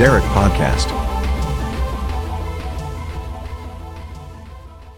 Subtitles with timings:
[0.00, 0.88] Derek Podcast.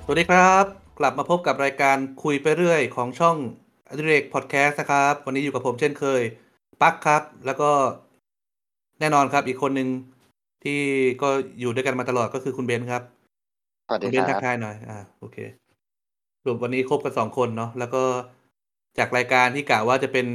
[0.04, 0.64] สวัสดีครับ
[0.98, 3.36] กลับมาพบกับรายการคุยไปเรื่อยของช่อง
[3.88, 6.22] อดิเรกพอดแคสต์นะครับ วันนี้อยู่กับผมเช่นเคย
[6.82, 7.70] ปักครับ แล้วก็
[9.00, 9.88] แน่นอนครับ อีกคนหนึ่ง
[10.64, 10.80] ที่
[11.22, 11.28] ก็
[11.60, 13.02] อยู่ด้วยกันมาตลอดก็คือคุณเบนซ์ครับ
[13.86, 15.36] สวัสคุดีณเบนซ์คทัรับกทายหน่อย อ่า โอเค
[16.44, 18.02] รวมวันนี้ครบกันสองคนเนาะ แล้วก็
[18.98, 20.26] จากรายการที่กะว่าจะเป็น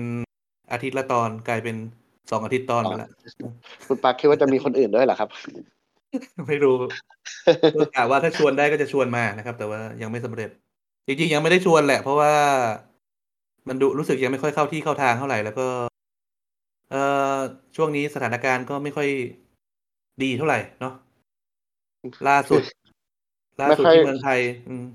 [0.72, 1.78] อาทิตย์ละตอนกลายเป็น
[2.31, 3.09] สองอาทิตย์ตอนไปแล้ว
[3.88, 5.30] คุณปักคิดว่าจะมีคนอื่นด้วยเหรอครับ
[6.48, 6.77] ไม่รู้
[7.76, 10.50] ก็กะว่าถ้าชวนได้ก็จะชวนมานะครับ แต่ว่ายังไม่สำเร็จ
[11.08, 12.34] จริงๆยังไม่ได้ชวนแหละ เพราะว่า
[13.67, 15.67] มันดูรู้สึกยังไม่ค่อยเข้าที่เข้าทางเท่าไหร่แล้วก็
[16.91, 17.02] เอ่
[17.36, 17.38] อ
[17.76, 19.08] ช่วงนี้สถานการณ์ก็ไม่ค่อย
[20.23, 20.94] ดีเท่าไหร่เนาะ
[22.28, 22.62] ล่าสุด
[23.62, 24.39] ล่าสุดไม่ค่อยที่เมืองไทย
[24.70, 24.86] อืม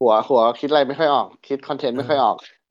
[0.00, 2.61] หัวหัวคิดอะไรไม่ค่อยออก คิดคอนเทนต์ไม่ค่อยออกเอ่อ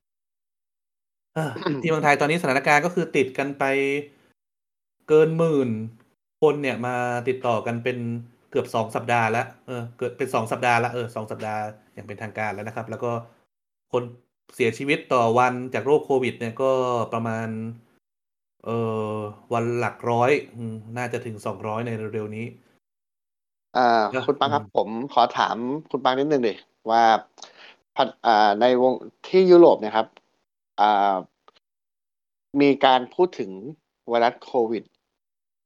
[1.81, 3.63] ที่เมืองไทยตอนนี้สถานการณ์ก็คือติดกันไป
[5.09, 5.69] เกินหมื่น
[6.41, 6.95] คนเนี่ยมา
[7.27, 7.97] ติดต่อกันเป็น
[8.51, 11.61] เกือบสองสัปดาห์แล้วเออ เกิดเป็นสองสัปดาห์ละเออสองสัปดาห์
[11.93, 13.11] อย่างเป็นทางการแล้วนะครับ แล้วก็
[13.91, 14.03] คน
[14.55, 16.71] เสียชีวิตต่อวันจากโรคโควิด เนี่ยก็
[17.13, 17.47] ประมาณ
[18.65, 18.69] เอ
[19.13, 19.15] อ
[19.53, 22.45] วันหลักร้อยอืมน่าจะถึงสองร้อยในเร็วๆนี้
[23.77, 25.55] อ่าเนอะคุณปังครับอืมผมขอถาม
[25.91, 26.53] คุณปังนิดนึงดิ
[26.89, 27.03] ว่า
[27.95, 28.93] พันอ่าในวง
[29.27, 30.20] ที่ยุโรปเนี่ยครับอ่า
[32.61, 33.51] มีการพูดถึง
[34.09, 34.83] ไวรัสโควิด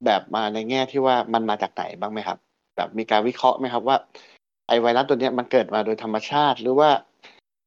[0.04, 2.38] แบบมาในแง่ที่ว่ามันมาจากไหนบ้างไหมครับ
[2.76, 3.96] แบบมีการวิเคราะห์ไหมครับว่า
[4.68, 6.90] ไอไวรัสตัวเนี้ยมันเกิดมาโดยธรรมชาติ หรือว่า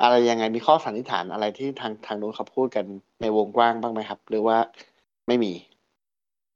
[0.01, 2.85] อะไรยังไงมีข้อสันนิษฐานอะไรที่ทางทางนู้นเขาพูดกัน
[3.21, 4.57] ในวงกว้างบ้างไหมครับ หรือว่า
[5.27, 5.53] ไม่มี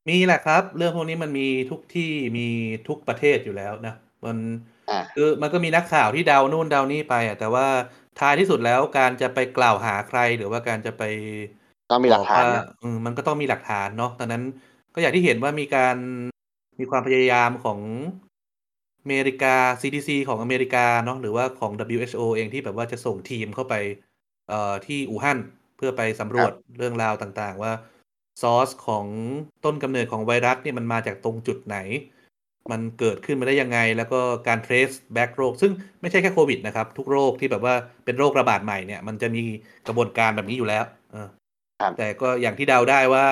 [0.09, 2.47] มีแหละครับ เรื่องพวกนี้มันมีทุกที่มี
[2.87, 4.37] ทุกประเทศอยู่แล้วนะมัน
[4.89, 7.67] อ่าคือมันก็มีนักข่าวที่เดานู่นเดานี่ไปอะแต่ว่า
[8.19, 11.03] ท้ายที่สุดแล้วการจะไปกล่าวหาใคร หรือว่าการจะไป
[11.91, 14.43] ต้องมีหลักฐานบอกนะว่าอืมมันก็ต้องมีหลักฐานเนาะดังนั้น
[14.93, 15.97] ก็อย่างที่เห็นว่ามีการ
[16.79, 17.79] มีความพยายามของ
[19.01, 23.73] อเมริกา CDC ของอเมริกาเนาะหรือว่าของ WHO เองที่แบบว่าจะส่งทีมเข้าไป
[24.49, 25.39] เอ่อที่อู่ฮั่น
[25.77, 27.73] เพื่อไปสำรวจเรื่องราวต่างๆ ว่า
[28.41, 29.05] ซอสของ
[29.65, 31.77] ต้นกำเนิดของไวรัสเนี่ยมันมาจากตรงจุดไหน
[32.71, 37.75] มันเกิดขึ้นมาได้ยังไง แล้วก็การ trace back โรค ซึ่งไม่ใช่แค่โควิดนะครับ ทุกโรคที่แบบว่า
[38.05, 39.41] เป็นโรคระบาดใหม่เนี่ย มันจะมี
[39.87, 41.27] กระบวนการแบบนี้อยู่แล้วเออ
[41.81, 43.25] ครับแต่ก็อย่างที่เดาได้ว่า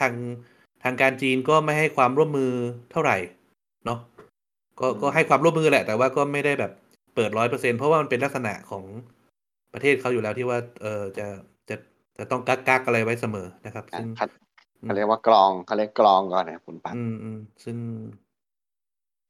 [0.00, 0.14] ทาง
[0.84, 2.52] ทางการจีนก็ไม่ให้ความร่วมมือ
[2.92, 3.16] เท่าไหร่
[3.84, 3.98] เนาะ
[4.80, 6.72] ก็ก็ให้ความร่วมมือแหละ แต่ว่าก็ไม่ได้แบบ
[7.14, 8.84] เปิดร้อยเปอร์เซ็นเพราะว่ามันเป็นลักษณะของ
[9.74, 11.26] ประเทศเขาอยู่แล้วที่ว่า เออจะ
[11.68, 11.76] จะ
[12.18, 14.28] จะต้องกักกักอะไรไว้เสมอนะครับซึ่งคัด
[14.82, 17.76] เขาเรียกว่ากรองเขาเรียกกรองก่อนนะคุณปักอืมอืมซึ่ง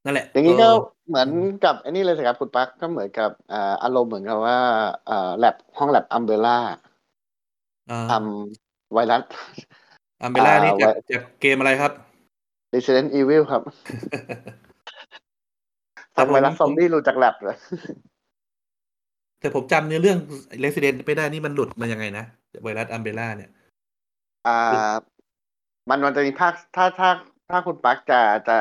[0.05, 0.69] นั่นแหละ อย่างนี้ก็ก็
[1.09, 1.29] เหมือน
[1.65, 4.59] กับไอ้นี่เลยสิครับคุณปักก็เหมือนกับอ่าอารมณ์เหมือนกับว่า
[5.11, 6.59] อ่าแลบห้องแลบอัมเบล่า
[7.91, 9.23] อ่าทำไวรัส
[10.23, 11.93] อัมเบล่านี่อ่าจากไว้จากเกมอะไรครับ
[12.75, 13.63] Resident Evil ครับ
[16.13, 17.57] แต่ผมทำไวรัสซอมบี้รู้จากแลบเลย
[19.41, 20.19] แต่ผมจำเนื้อเรื่อง
[20.65, 22.25] Resident ไม่ได้นี่มันหลุดมายังไงนะ
[22.63, 23.51] ไวรัส Umbrella เนี่ย
[24.47, 24.95] อ่า
[25.89, 27.11] มันมันจะมีภาคถ้าถ้า
[27.51, 28.59] ถ้าคุณปักจะจะ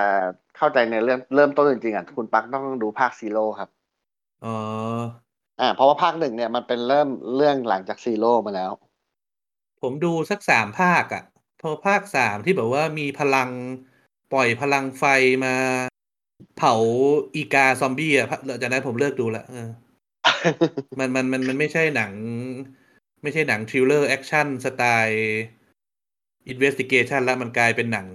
[0.57, 3.69] เข้าใจในเรื่องเริ่มต้นจริงๆอะคุณปักต้องดูภาค Zero ครับ
[4.45, 4.55] อ๋อ
[5.59, 8.71] อ่าเพราะว่าภาคหนึ่งเนี่ยมันเป็นเริ่มเรื่องหลังจาก Zero มาแล้ว
[9.81, 11.23] ผมดูสักสามภาคอะ่ะ
[11.61, 13.49] พอภาคสามที่แบบว่ามีพลัง
[14.33, 15.03] ปล่อยพลังไฟ
[15.45, 15.55] มา
[16.57, 16.73] เผา
[17.35, 19.67] อีกาซอมบี้อะ่ะจากนั้นผมเลิกดูละเออ
[20.99, 22.13] มันมันมันมันไม่ใช่หนัง
[23.23, 28.07] ไม่ใช่หนัง thriller action style investigation แล้วมันกลายเป็นหนัง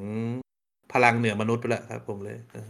[0.92, 2.68] พลังเหนือมนุษย์ไปแล้วครับ ผมเลยเออ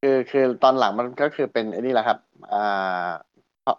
[0.00, 2.18] คือคือตอนหลังมันก็คือเป็นไอ้นี่แหละครับ
[2.52, 3.08] อ่า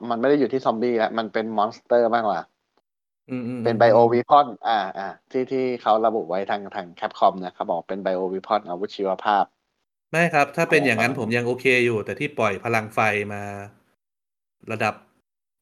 [0.10, 2.40] มันไม่ได้อยู่ที่ซอมบี้แล้วมันเป็น monster มากกว่า
[3.30, 9.46] อืมอืมเป็น bio weap on อ่าอ่าที่ที่เขาระบุไว้ทางทาง Capcom นะเขาบอกเป็น bio weapon อาวุธชีวภาพ
[10.12, 13.00] ไม่ครับ ถ้าเป็นอย่างนั้นอ๋อผมยังโอเคอยู่ แต่ที่ปล่อยพลังไฟ
[13.34, 13.42] มา
[14.72, 14.96] ระดับ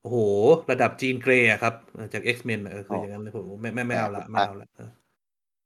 [0.01, 0.17] โอ้โห
[0.71, 4.89] ระดับ Jean Grey อะครับเออจาก X-Men อะเออคืออย่างนั้นเลยผมไม่ไม่ไม่เอาละไม่เอาละเออ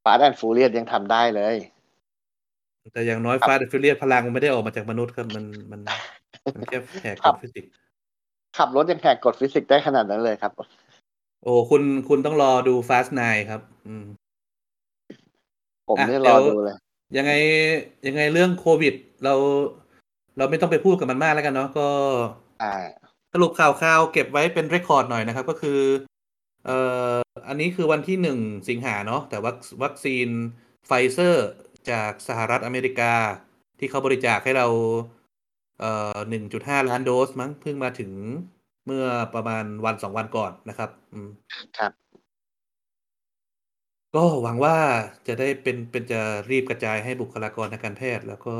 [0.04, 1.56] Fast and Furious ยังทำได้เลย
[2.92, 5.80] แต่อย่างน้อยครับ Fast Furious พลังมันไม่ได้ออกมาจากมนุษย์ครับ มันมัน
[6.56, 7.72] มันแค่แหกกฎครับ ฟิสิกส์
[8.58, 10.52] ขับรถยังแหกกฎฟิสิกส์ได้ขนาดนั้นเลยครับ
[11.44, 14.06] โอ้คุณคุณต้องรอดู Fast 9ครับ อืม
[15.90, 16.78] ผมอะนี่เดี๋รยอดูเลย
[17.18, 17.32] ยังไง
[18.08, 18.94] ยังไงเรื่องโควิด
[19.24, 19.34] เรา
[20.38, 21.88] เราไม่ต้องไปพูดกับมันมากแล้วกันเนาะก็
[22.62, 22.74] อ่า
[23.34, 25.80] สรุปข่าวข่าวเก็บไว้เป็น record หน่อยนะครับ ก็คือ
[26.66, 26.78] เอ่
[27.14, 27.16] อ
[27.48, 28.40] อันนี้คือวันที่หนึ่ง
[28.70, 30.28] สิงหาเนาะแต่วัควัคซีน
[30.88, 31.48] ไฟเซอร์
[31.92, 33.14] จากสหรัฐอเมริกา
[33.80, 34.68] ที่เขาบริจาคให้เรา
[35.80, 38.12] เอ่อหนึ่งจุดห้าล้านโดสมั้งเพิ่งมาถึง
[38.86, 41.30] เมื่อประมาณวันสองวันก่อนนะครับ อืม
[41.78, 41.92] ครับ
[44.16, 44.76] ก็หวังว่า
[45.28, 48.56] จะได้เป็นเป็นจะรีบกระจายให้บุคลากรทางการแพทย์ แล้วก็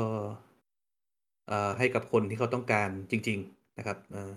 [1.48, 4.32] เอ่อให้กับคนที่เขาต้องการจริง ๆ นะครับเออ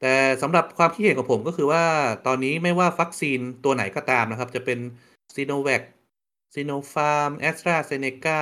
[0.00, 1.84] แต่สำหรับความคิดเห็นของผมก็คือว่า
[2.26, 4.78] ตอนนี้ไม่ว่าวัคซีนตัวไหนก็ตามนะครับ จะเป็น
[5.34, 5.82] ซีโนแวค
[6.54, 8.40] ซีโนฟาร์มแอสตราเซเนกา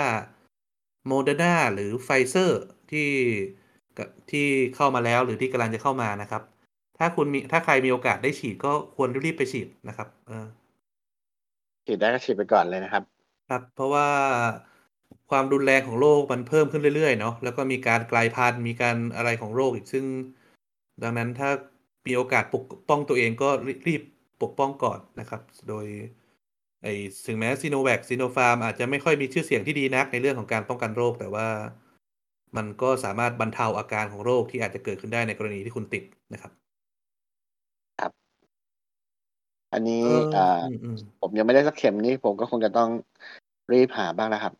[1.06, 3.10] โมเดอร์นาหรือไฟเซอร์ที่
[4.30, 4.46] ที่
[4.76, 6.42] เข้ามาแล้วหรือที่กำลังจะเข้ามานะครับ
[6.98, 10.46] ถ้าคุณมีถ้าใครมีโอกาสได้ฉีดก็ควรรีบไปฉีดนะครับ เออ
[11.86, 13.02] ฉีดได้ก็ฉีดไปก่อนเลยนะครับ
[13.50, 14.08] ครับ เพราะว่า
[15.30, 20.04] ความรุนแรงของโรคมันเพิ่มขึ้นเรื่อยๆเนาะแล้วก็มีการกลายพันธุ์มีการอะไรของโรคอีกซึ่ง
[21.02, 21.50] ดังนั้นถ้า
[22.06, 23.48] มีโอกาสปกป้องตัวเองก็
[23.86, 24.02] รีบ
[24.42, 25.86] ปกป้องก่อนนะครับ โดย
[26.84, 26.94] ไอ้
[27.26, 31.48] ถึงแม้ซีโนแวคซีโนฟาร์มอาจจะไม่ค่อยมีชื่อเสียงที่ดีนักในเรื่องของการป้องกันโรค แต่ว่า
[32.56, 36.52] มันก็สามารถบรรเทาอาการของโรคที่อาจจะเกิดขึ้นได้ในกรณีที่คุณติดนะครับ
[38.00, 38.12] ครับ
[39.72, 42.88] อันนี้เอออ่าอืมอืมผมยังไม่ได้สักเข็มนี้ผมก็คงจะต้อง
[43.72, 44.52] รีบหาบ้างนะครับ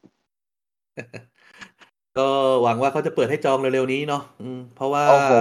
[2.19, 2.29] ก็
[2.63, 5.33] หวังว่าเขาจะเปิดให้จองเร็วๆนี้เนาะอืมเพราะว่า โอ้โห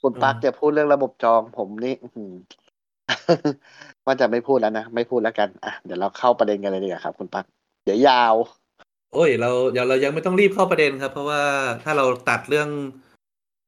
[0.00, 2.32] คุณอืมปักจะพูดเรื่องระบบจองผมนี่อื้อหือ
[4.06, 7.44] ว่าจะไม่พูดแล้วนะ ไม่พูดแล้วกันอะเดี๋ยวเราเข้าประเด็นกันเลยดีกว่าครับ คุณปัก
[7.84, 8.34] เดี๋ยวยาว
[9.14, 11.42] โอ้ย เราเดี๋ยวเรายังไม่ต้องรีบเข้าประเด็นครับ เพราะว่า
[11.84, 12.68] ถ้าเราตัดเรื่อง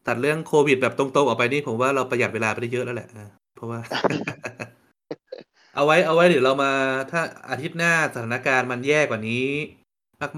[0.06, 3.81] ตัดเรื่องโควิดแบบตรงๆออกไปนี่ผมว่าเราประหยัดเวลาไปได้เยอะแล้วแหละนะเพราะว่า
[5.75, 6.73] เอาไว้เอาไว้เดี๋ยวเรามา
[7.11, 7.20] ถ้า
[7.50, 9.44] อาทิตย์หน้าสถานการณ์มันแย่กว่านี้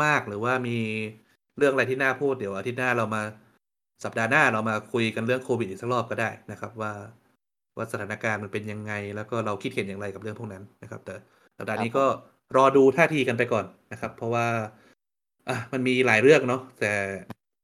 [0.04, 0.78] มากๆ หรือว่ามี
[1.58, 3.22] เรื่องอะไรที่น่าพูดเดี๋ยวอาทิตย์หน้าเรามา
[4.04, 6.92] สัปดาห์หน้าเรามาคุยกันเรื่องโควิดอีกสักรอบก็ได้นะครับ ว่า
[7.76, 11.14] ว่าสถานการณ์มันเป็นยังไง แล้วก็เราคิดเห็นอย่างไรกับเรื่องพวกนั้นนะครับ แต่
[11.58, 12.04] สัปดาห์นี้ก็
[12.56, 14.46] รอดูท่าทีกันไปก่อนนะครับ เพราะว่า
[15.48, 16.92] อะมันมีหลายเรื่องเนาะแต่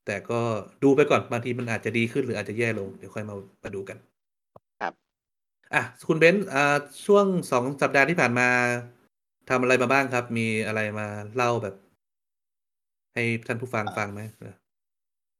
[0.06, 0.40] แต่ก็
[0.82, 3.98] ดูไปก่อนบางทีมันอาจจะดีขึ้นหรืออาจจะแย่ลงเดี๋ยวค่อยมามาดูกัน
[4.80, 4.92] ครับ
[5.74, 6.76] อะคุณเบนซ์อ่า
[7.06, 8.48] ช่วงสองสัปดาห์ที่ผ่านมา
[9.50, 11.06] ทำอะไรมาบ้างครับ มีอะไรมา
[11.36, 11.74] เล่าแบบ
[13.14, 14.54] ให้ท่านผู้ฟังฟังไหมเออ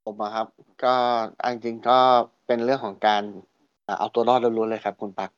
[0.04, 0.46] ผมอะครับ
[0.84, 0.94] ก็
[1.42, 1.98] อันจริงก็
[2.46, 3.22] เป็นเรื่องของการ
[3.92, 5.30] อ่าเอาตัวรอดล้วนๆเลยครับ คุณปัก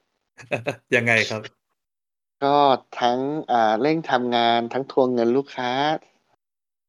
[0.97, 1.43] ยังไงครับ
[2.45, 2.57] ก็
[3.01, 3.19] ทั้ง
[3.53, 5.71] อ่าเร่งทำงานทั้งทวงเงินลูกค้า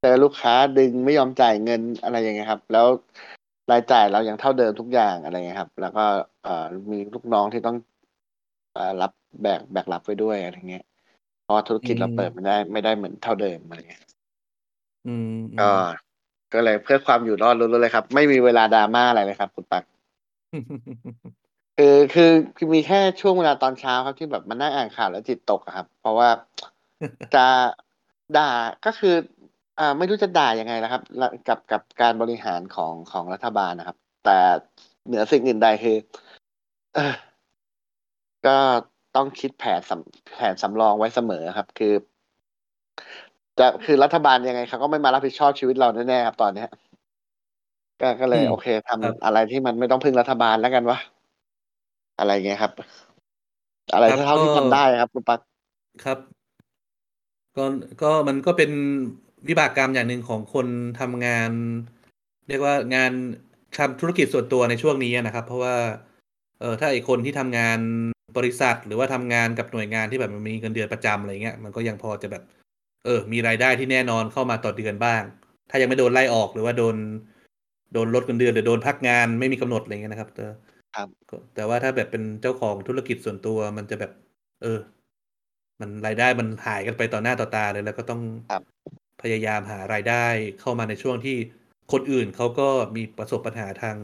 [0.02, 2.88] เจอลูกค้าดึงไม่ยอมจ่ายเงินอะไรอย่างเงี้ยครับ แล้ว
[3.72, 6.06] รายจ่ายเรายังเท่าเดิมทุกอย่างอะไรเงี้ยครับ แล้วก็
[6.44, 7.78] เอ่อมีลูกน้องที่ต้อง
[8.74, 9.12] เอ่อรับ
[9.42, 10.86] แบกแบกรับไว้ด้วยอะไรเงี้ย
[11.42, 14.04] เพราะว่าธุรกิจเราอืมเปิดไม่ได้ไม่ได้เหมือนเท่าเดิมอะไรเงี้ย
[15.06, 15.72] อืมอืก็ม
[16.54, 19.84] ก็เลยเพื่อความอยู่รอดล้วนๆเลยครับ ไม่มีเวลาดราม่าอะไรเลยครับ คุณปัก
[21.78, 26.30] คือคือคือมีแค่ช่วงเวลาตอนเช้าครับที่แบบมานั่งอ่านข่าวแล้วจิตตกอะครับ เพราะว่า
[27.36, 27.46] จะ
[28.38, 28.52] ด่า
[28.86, 29.16] ก็คือ
[29.80, 34.38] อ่าไม่รู้จะด่ายังไงนะครับละกับกับการบริหารของของรัฐบาลนะครับ แต่
[35.08, 35.98] เหนือสิ่งอื่นใดคือ
[36.96, 37.14] เออ
[38.48, 38.58] ก็
[39.16, 41.94] ต้องคิดแผนสำแผนสำรองไว้เสมอครับ คือ
[43.60, 46.70] จะคือรัฐบาลยังไงเขาก็ไม่มารับผิดชอบชีวิตเราแน่ๆครับ ตอนเนี้ย
[48.02, 50.98] ก็ก็เลยอืมโอเคทำครับอะไรที่มันไม่ต้องพึ่งรัฐบาลแล้วกันวะ
[52.18, 52.74] อะไรเงี้ยครับ
[53.94, 55.40] อะไรเท่าที่ทำได้ครับคุณปัก
[56.06, 56.18] ครับ
[57.58, 57.64] ก็
[58.02, 58.72] ก็มันก็เป็น
[59.48, 60.68] วิบากกรรมอย่างหนึ่งของคน
[61.00, 61.52] ทำงาน
[62.48, 63.12] เรียกว่างาน
[63.78, 65.76] ทำธุรกิจส่วนตัวในช่วงนี้นะครับ เพราะว่า
[66.60, 67.80] เออถ้าไอคนที่ทำงาน
[68.38, 72.44] บริษัท หรือว่าทำงานกับหน่วยงานที่แบบมันมีเงินเดือนประจำอะไรเงี้ยมันก็ยังพอจะแบบ
[73.06, 75.22] เออ มีรายได้ที่แน่นอนเข้ามาต่อเดือนบ้าง
[75.70, 76.96] ถ้ายังไม่โดนไล่ออกหรือว่าโดน
[77.94, 80.46] โดนลดเงินเดือนหรือโดนพักงานไม่มีกำหนดอะไรเงี้ยนะครับแต่
[80.96, 84.12] ครับ ก็แต่ว่าถ้าแบบเป็นเจ้าของธุรกิจส่วนตัวมันจะแบบ
[84.62, 84.80] เออ
[85.82, 88.22] มันรายได้มันหายกันไปต่อหน้าต่อตาเลย แล้วก็ต้อง
[88.52, 88.64] ครับ
[89.22, 90.26] พยายามหารายได้
[90.60, 91.38] เข้ามาในช่วงที่
[91.92, 93.98] คนอื่นเขาก็มีประสบปัญหาทาง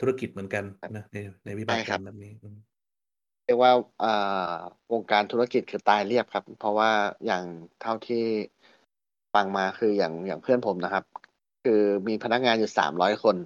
[0.00, 0.64] ธุรกิจเหมือนกัน
[0.96, 2.56] นะในในวิบากกรรมแบบนี้อืม
[3.44, 3.72] เรียกว่า
[4.04, 4.58] อ่า
[4.92, 6.90] วงการธุรกิจคือตายเรียบครับ เพราะว่า
[7.26, 7.44] อย่าง
[7.80, 8.24] เท่าที่
[9.34, 11.04] ฟังมาคืออย่างอย่างเพื่อนผมนะครับ
[11.64, 13.36] คือมีพนักงานอยู่สามร้อยคน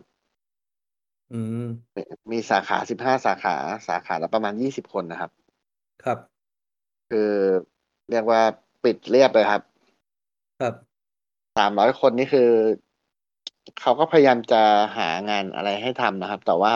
[1.33, 1.67] อืม
[2.33, 3.55] มีสาขาสิบห้าสาขา
[3.89, 5.31] สาขาละประมาณยี่สิบคนนะครับ
[6.05, 6.19] ครับ
[7.11, 7.31] คือ
[8.11, 8.41] เรียกว่า
[8.85, 9.63] ปิดเรียบเลยครับ
[10.61, 10.75] ครับ
[11.59, 12.51] สามร้อยคนนี่คือ
[13.81, 14.63] เขาก็พยายามจะ
[14.97, 16.73] หางานอะไรให้ทำนะครับ แต่ว่า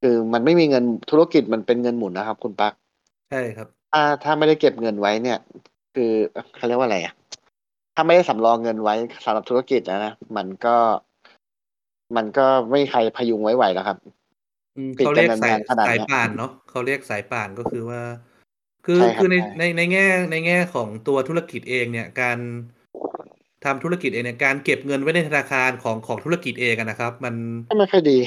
[0.00, 2.72] คือมันไม่มีเงินธุรกิจมันเป็นเงินหมุนนะครับ คุณปัก
[3.30, 5.38] ใช่ครับ ถ้าถ้าไม่ได้เก็บเงินไว้เนี่ย
[5.94, 6.12] คือ
[6.56, 7.14] เขาเรียกว่าอะไรอะ
[7.94, 8.94] ถ้าไม่ได้สำรองเงินไว้
[9.24, 10.76] สำหรับธุรกิจนะนะมันก็
[12.16, 13.96] มันก็ไม่มีใครพยุงไว้ไหวแล้วครับ
[14.76, 18.00] อืมปิดเขากัเรีนยกสายนานๆขนาดสายเนี้ยป่านเนาะเขาเรียกสายป่านก็คือว่า
[18.86, 22.38] คือใช่ครับคือในใช่ในในแง่ในแง่ของตัวธุรกิจเองเนี่ยการ
[23.64, 27.34] ทำธุรกิจเองเนี่ยการเก็บเงินไว้ในธนาคารของของธุรกิจเองอะนะครับ มัน
[27.70, 28.18] ก็ไม่ค่อยดี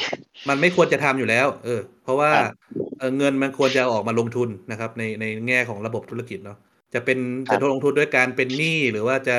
[0.50, 2.54] มันไม่ควรจะทำอยู่แล้ว เออ เพราะว่าครับ
[3.00, 6.58] เออเงินมันควรจะเอาออกมาลงทุนนะครับ ในในแง่ของระบบธุรกิจเนาะ
[6.94, 9.38] จะเป็นครัจะบลงทุนด้วยการเป็นหนี้หรือว่าจะ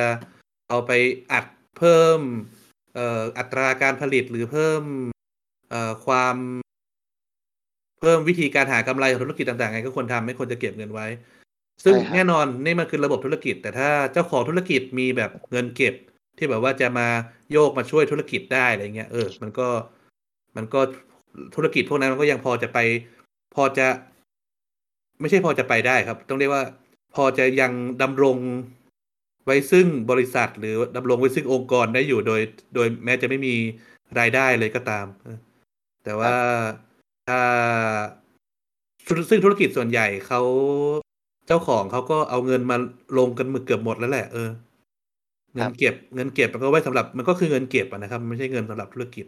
[0.68, 0.90] เอาไป
[1.32, 1.44] อัด
[1.78, 2.20] เพิ่ม
[2.56, 4.82] เอ่ออัตราการผลิตหรือเพิ่ม
[5.70, 6.36] เอ่อความ
[8.00, 11.06] เพิ่มวิธีการหากำไรของธุรกิจต่างๆไงก็ควรทำไม่ควรจะเก็บเงินไว้
[11.84, 15.94] ซึ่งใช่ครับแน่นอนนี่มันคือระบบธุรกิจ แต่ถ้าเจ้าของธุรกิจมีแบบเงินเก็บ
[16.38, 17.08] ที่แบบว่าจะมา
[17.52, 19.68] โยกมาช่วยธุรกิจได้อะไรเงี้ยเออ มันก็
[20.56, 20.80] มันก็
[21.54, 22.78] ธุรกิจพวกนั้นมันก็ยังพอจะไป
[23.54, 23.86] พอจะ
[25.20, 26.64] ไม่ใช่พอจะไปได้ครับ ต้องเรียกว่า
[27.14, 28.36] พอจะยังดำรง
[29.48, 32.40] ไว้ซึ่งบริษัทหรือดำรงไว้ซึ่งองค์กรได้อยู่โดย
[32.74, 33.54] โดยแม้จะไม่มี
[34.18, 35.38] รายได้เลยก็ตามเออ
[36.04, 36.34] แต่ว่า
[37.28, 37.40] ถ้า
[39.30, 40.40] ซึ่งธุรกิจส่วนใหญ่เขา
[41.46, 42.76] เจ้าของเขาก็เอาเงินมา
[43.18, 44.50] ลงกันหมึกเกือบหมดแล้วแหละเออ
[45.54, 49.26] เงินเก็บเงินเก็บมันก็ไว้สำหรับมันก็คือเงินเก็บอะนะครับมันไม่ใช่เงินสำหรับธุรกิจ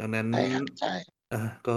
[0.00, 0.92] ดังนั้นใช่ครับใช่
[1.32, 1.76] อ่าก็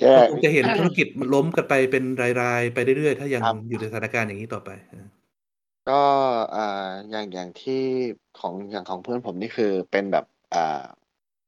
[0.00, 2.04] แย่ก็คงจะเห็นธุรกิจมันล้มกันไปเป็น
[2.42, 5.06] รายๆ ไปเรื่อยๆ ถ้ายังครับอยู่ในสถานการณ์อย่างนี้ต่อไปเออ
[5.88, 6.00] ก็
[6.56, 7.82] อ่าอย่างอย่างที่
[8.38, 10.24] ของอย่างของเพื่อนผมนี่คือเป็นแบบ
[10.54, 10.82] อ่า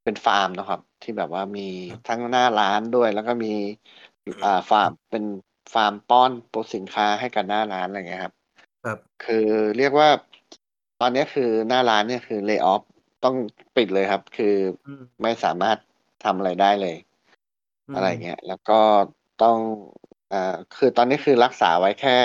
[0.05, 3.55] เป็นฟาร์มเนอะครับ ที่แบบว่ามีครับทั้งหน้าร้านด้วย แล้วก็มี
[4.45, 5.25] อ่าฟาร์มเป็น
[5.75, 8.35] ฟาร์มป้อนโปรสินค้าให้กับหน้าร้านอะไรเงี้ยครับ
[8.85, 9.47] ครับคือ
[9.79, 10.09] เรียกว่า
[11.01, 12.83] ตอนนี้คือหน้าร้านเนี่ยคือเล y o อ f
[13.25, 13.37] ต้อง
[13.77, 15.79] ปิดเลยครับ คืออืมไม่สามารถ
[16.25, 16.97] ทำอะไรได้เลย
[17.89, 18.81] มอะไรเงี้ย แล้วก็
[19.43, 19.59] ต้อง
[20.33, 22.17] อ่าคือตอนนี้คือรักษาไว้แค่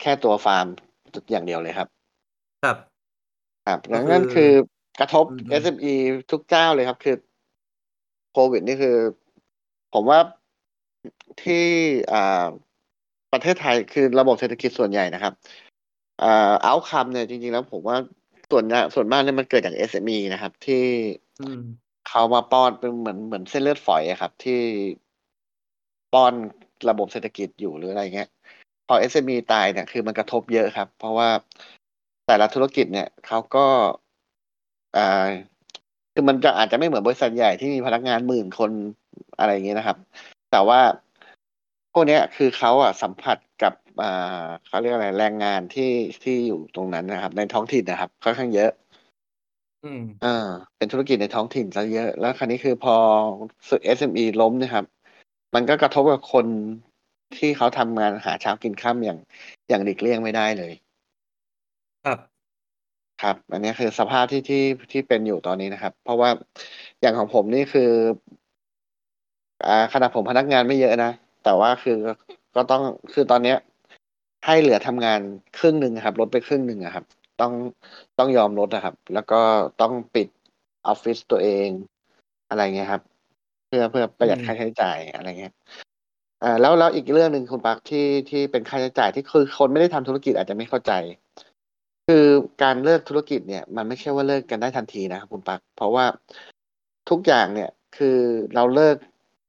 [0.00, 0.66] แค่ตัวฟาร์ม
[1.30, 1.88] อย่างเดียวเลยครับ
[2.64, 2.76] ครับ
[3.66, 4.50] ครับก็ดังคือนั้นคือ
[5.00, 5.94] กระทบอืมอืม SME
[6.30, 7.16] ทุกเจ้าเลยครับ คือ
[8.32, 8.96] โควิดนี่คือ
[9.94, 10.18] ผมว่า
[11.42, 11.64] ที่
[12.12, 12.46] อ่า
[13.32, 15.32] ประเทศไทยคือระบบเศรษฐกิจส่วนใหญ่นะครับ
[16.22, 17.96] อ่าเอาคำเนี่ยจริง ๆ แล้วผมว่า
[18.50, 20.84] ส่วนใหญ่ส่วนมากเนี่ยมันเกิดจาก SME นะครับ ที่
[21.40, 21.60] อืม
[22.08, 24.60] เขามาป้อนเป็นเหมือนเหมือนเส้นเลือดฝอยอะครับ ที่
[26.12, 26.32] ป้อน
[26.90, 28.28] ระบบเศรษฐกิจอยู่หรืออะไรเงี้ย
[28.88, 31.28] พอ SME ตายเนี่ยคือมันกระทบเยอะครับ เพราะว่า
[32.26, 33.66] แต่ละธุรกิจเนี่ยเขาก็
[34.96, 35.26] อ่า
[36.12, 38.70] คือมันจะอาจจะไม่เหมือนบริษัทใหญ่ที่มีพนักงานหมื่นคน
[39.38, 39.96] อะไรอย่างเงี้ยนะครับ
[40.50, 40.80] แต่ว่า
[41.92, 45.90] พวกเนี้ยคือเขาอะสัมผัสกับอ่าเขาเรียกอะไรแรงงานที่
[46.22, 48.70] ที่อยู่ตรงนั้นนะครับ ในท้องถิ่นนะครับค่อนข้างเยอะ
[49.84, 52.96] อืมอ่าเป็นธุรกิจในท้องถิ่นซะเยอะ แล้วคราวนี้คือพอ
[53.96, 54.84] SME ล้มเนะครับ
[55.54, 56.46] มันก็กระทบกับคน
[57.36, 59.18] ที่เขาทำงานหาเช้ากินข้ามอย่าง
[59.68, 60.72] อย่างหลีกเลี่ยงไม่ได้เลย
[62.04, 62.18] ครับ
[63.22, 66.30] ครับ อันนี้คือสภาพที่ที่ที่เป็นอยู่ตอนนี้นะครับ เพราะว่า
[67.00, 67.90] อย่างของผมนี่คือ
[69.66, 71.10] อ่าขนาดผมพนักงานไม่เยอะนะ
[71.44, 71.98] แต่ว่าคือ
[72.54, 72.82] ก็ต้อง
[73.12, 73.56] คือตอนเนี้ย
[74.46, 75.20] ให้เหลือทำงาน
[75.58, 77.04] ครึ่งหนึ่งครับ ลดไปครึ่งหนึ่งอะครับ
[77.40, 77.52] ต้อง
[78.18, 79.40] ต้องยอมลดนะครับ แล้วก็
[79.80, 80.28] ต้องปิด
[80.86, 81.68] ออฟฟิศตัวเอง
[82.48, 83.02] อะไรเงี้ยครับ
[83.66, 85.52] เพื่อเพื่อประหยัดอืมค่าใช้จ่ายอะไรเงี้ย
[86.42, 90.92] อ่าแล้วแล้วอีกเรื่องหนึ่งคุณปักที่ที่เป็นค่าใช้จ่ายที่คือคนไม่ได้ทำธุรกิจอาจจะไม่เข้าใจ
[92.06, 92.26] คือ
[92.62, 96.04] การเลิกธุรกิจเนี่ย มันไม่ใช่ว่าเลิกกันได้ทันทีนะครับคุณปักเพราะว่า
[97.10, 98.18] ทุกอย่างเนี่ยคือ
[98.54, 98.96] เราเลิก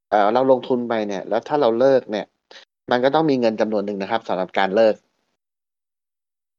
[0.10, 2.26] เอ่อเราลงทุนไปเนี่ย แล้วถ้าเราเลิกเนี่ย
[2.92, 4.96] มันก็ต้องมีเงินจำนวนหนึ่งนะครับสำหรับการเลิก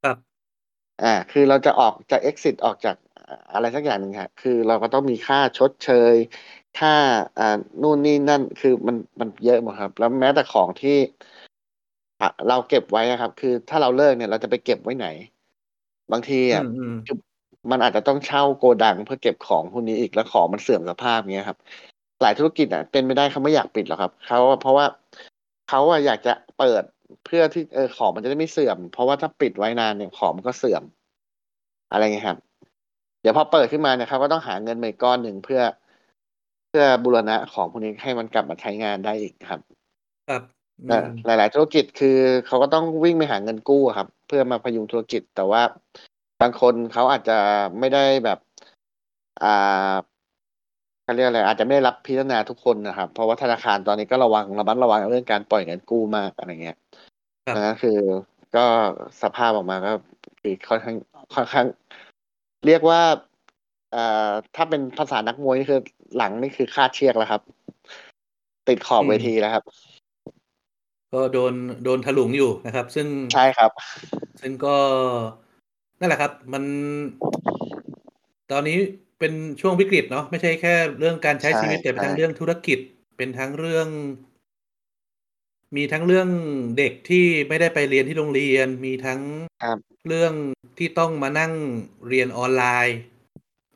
[0.05, 0.17] ครับ
[1.03, 2.97] อ่า คือเราจะออกจะ exit ออกจาก
[3.53, 6.15] อะไรสักอย่างหนึ่งครับคือเราก็ต้องมีค่าชดเชย
[6.79, 6.95] ค่า
[7.39, 7.45] อ่า
[7.83, 10.97] นู่นนี่นั่นคือมันมันเยอะหมดครับ แล้วแม้แต่ของที่
[12.21, 15.07] อะเราเก็บไว้อะครับ คือถ้าเราเลิกเนี่ยเราจะไปเก็บไว้ไหน
[16.13, 17.17] บางทีอือะมอืมคือ
[17.71, 21.59] มันอาจจะต้องเช่าโกดังเพื่อเก็บของพวกนี้อีกแล้วของมันเสื่อมสภาพเงี้ยครับ
[22.23, 24.87] หลายธุรกิจอะเป็นไม่ได้เขาไม่อยากปิดหรอกครับเขาเพราะว่า
[25.69, 26.83] เขาอะอยากจะเปิด
[27.25, 30.83] เพื่อที่เออของมันจะได้ไม่เสื่อม เพราะว่าถ้าปิดไว้นานเนี่ยของมันก็เสื่อม
[31.91, 32.39] อะไรเงี้ยครับ
[33.21, 35.61] เดี๋ยวพอเปิดขึ้นมาเนี่ยเขาก็ต้องหาเงินมาอีกก้อนหนึ่งเพื่อ
[36.71, 39.61] เพื่อบูรณะของพวกนี้ให้มันกลับมาใช้งานได้อีกครับ
[40.29, 40.43] ครับ
[40.81, 40.97] อืแต่
[41.35, 45.63] มหลาย ๆ ธุรกิจคือเขาก็ต้องวิ่งไปหาเงินกู้อะครับ เพื่อมาพยุงธุรกิจ แต่ว่า
[46.41, 47.39] บางคนเขาอาจจะ
[47.79, 48.39] ไม่ได้แบบ
[49.45, 49.95] อ่า
[51.03, 56.77] เขาเรียกอะไรอาจจะไม่ได้รับพิจารณาทุกคนนะครับ เพราะว่าธนาคารตอนนี้ก็ระวังระมัดระวังเรื่องการปล่อยเงินกู้มากอะไรเงี้ย
[57.47, 57.99] ครับดังนั้นคือ
[58.57, 58.65] ก็
[59.23, 59.93] สภาพออกมาก็
[60.41, 60.97] คือค่อนข้าง
[61.35, 61.67] ค่อนข้าง
[62.67, 63.01] เรียกว่า
[63.95, 65.81] อ่าถ้าเป็นภาษานักมวยนี่คือ
[66.17, 67.43] หลังนี่คือคาดเชือกแล้วครับ
[68.69, 69.65] ติดขอบเวทีแล้วครับ
[71.13, 71.55] ก็โดน
[71.85, 73.71] โดนถลุงอยู่นะครับ ซึ่งใช่ครับ
[74.41, 74.77] ซึ่งก็
[76.01, 76.65] นั่นแหละครับ มัน
[78.53, 78.77] ตอนนี้
[79.19, 82.79] เป็นช่วงวิกฤตเนาะไม่ใช่แค่เรื่องการใช้ใช่ชีวิตแต่เป็นใช่ทั้งเรื่องธุรกิจ
[83.17, 83.89] เป็นทั้งเรื่อง
[85.77, 86.29] มีทั้งเรื่อง
[86.79, 89.21] เด็กที่ไม่ได้ไปเรียนที่โรงเรียน มีทั้ง
[89.63, 89.79] ครับ
[90.09, 90.33] เรื่อง
[90.79, 91.53] ที่ต้องมานั่ง
[92.09, 92.97] เรียนออนไลน์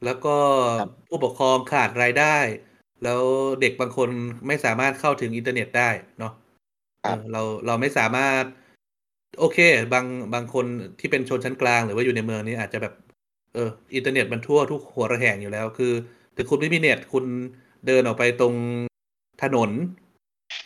[0.05, 0.37] แล้วก็
[0.81, 2.37] ครับผู้ปกครองขาดรายได้
[3.05, 3.23] แล้ว
[3.61, 4.09] เด็กบางคน
[4.47, 6.33] ไม่สามารถเข้าถึงอินเทอร์เน็ตได้เนาะ
[7.05, 8.45] ครับเออเราเราไม่สามารถ
[9.39, 9.59] โอเค
[9.93, 10.67] บางบางคน
[11.01, 12.95] ที่เป็นชนชั้นกลางหรือว่าอยู่ในเมืองนี้อาจจะแบบ
[13.55, 15.93] เออ อินเทอร์เน็ตมันทั่วทุกหัวระแหงอยู่แล้ว คือ
[16.37, 17.25] ถึงคุณไม่มีเน็ตคุณ
[17.87, 18.55] เดินออกไปตรง
[19.43, 19.71] ถนน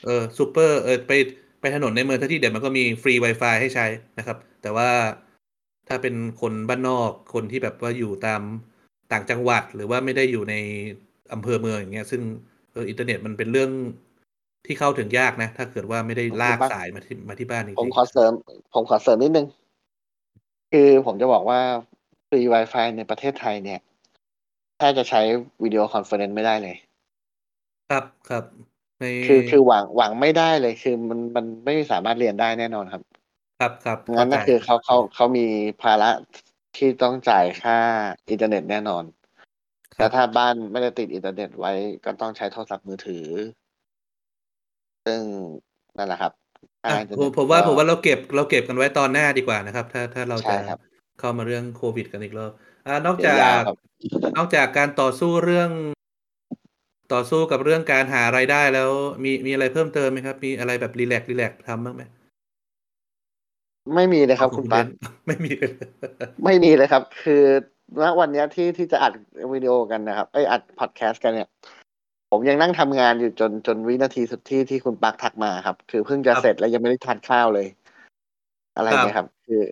[0.04, 1.12] เออซูเปอร์เออไป
[1.60, 3.86] ไปถนนในเมืองที่เดี๋ยวมันก็มีฟรี Wi-Fi ให้ใช้
[4.18, 4.90] นะครับ แต่ว่า
[5.88, 8.42] ถ้าเป็นคนบ้านนอกคนที่แบบว่าอยู่ตาม
[9.12, 10.54] ต่างจังหวัดหรือว่าไม่ได้อยู่ใน
[11.32, 12.22] อำเภอเมืองอย่างเงี้ย ซึ่ง
[12.72, 13.70] เอออินเทอร์เน็ตมันเป็นเรื่อง
[14.66, 18.32] ที่เข้าถึงยากนะ ถ้าเกิดว่าไม่ได้ลากสายมาที่มาที่บ้านจริง ผมขอเสริม
[18.74, 19.46] ผมขอเสริมนิดนึง
[20.72, 21.60] คือผมจะบอกว่า
[22.28, 23.80] ฟรี Wi-Fi ในประเทศไทยเนี่ย
[24.76, 25.20] แทบจะใช้
[25.62, 28.44] video conference ไม่ได้เลยๆครับครับ
[29.00, 33.02] ในคือคือหวังหวังไม่ได้เลยคือมันมันไม่สามารถเรียนได้แน่นอนครับ
[33.60, 35.44] ครับครับงั้นก็คือเขาเขาเขามี
[35.82, 36.10] ภาระ
[36.78, 37.78] ที่ต้องจ่ายค่า
[38.30, 39.04] อินเทอร์เน็ตแน่นอน
[39.96, 41.72] คแต่ถ้าบ้านไม่ได้ติดอินเทอร์เน็ตไว้
[42.04, 43.26] ก็ต้องใช้โทรศัพท์มือถือ
[45.04, 45.20] ซึ่ง
[45.96, 46.32] นั่นแหละครับ
[46.84, 50.78] อะค่าอินเทอร์เน็ตผม ผมว่าก็ผมว่าเราเก็บเราเก็บกันไว้ตอนหน้าดีกว่านะครับ ถ้าถ้าเราใช่จะครับ
[51.18, 52.52] เข้ามาเรื่องโควิดกันอีกรอบ
[52.86, 53.76] อ่านอกเดี๋ยจะยาวครับ
[54.36, 55.70] นอกจากการต่อสู้เรื่อง
[57.12, 58.90] ต่อสู้กับเรื่องการหารายได้แล้ว
[59.24, 62.02] มีมีอะไรเพิ่มเติมไหมครับ มีอะไรแบบ relax relax ทำบ้างไหม
[63.94, 64.88] ไม่มีเลยครับขอคุณณปั๊เบกน
[65.26, 65.72] ไม่มีเลย
[66.44, 67.42] ไม่มีเลยครับ คือ
[68.02, 69.12] ณวันเนี้ยที่ที่จะอัด
[69.52, 71.48] วิดีโอกันนะครับไอยอัดพอดแคสต์กันเนี่ย
[72.30, 77.66] ผมยังนั่งทำงานอยู่จนจนวินาทีสุดที่ที่คุณปั๊กทักมาครับ คือเพิ่งจะครับเสร็จแล้วยังไม่ได้ทานข้าวเลย
[78.76, 79.62] อะไรครับเงี้ยครับ คือ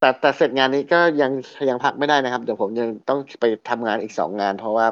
[0.00, 1.32] แต่แต่เสร็จงานนี้ก็ยัง
[1.68, 4.86] ยังพักไม่ได้นะครับ เดี๋ยวผมยังต้องไปทำงานอีกสองงาน เพราะว่า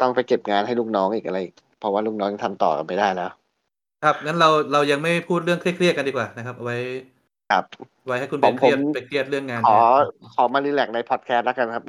[0.00, 3.30] ต้องไปเก็บงานให้ลูกน้องอีกอะไรอีกเพราะว่าลูกน้องยังทำต่อกันไม่ได้แล้ว
[4.04, 6.78] ครับงั้นเราเรายังไม่พูดเรื่องเครียดๆกันดีกว่านะครับเอาไว้
[7.52, 7.64] ครับ
[8.06, 11.84] ไว้ให้คุณผเบมนเครียดผมไปเครียดเรื่องงานขอแทนขอมารีแลกซ์ในพอดแคสต์แล้วกันครับ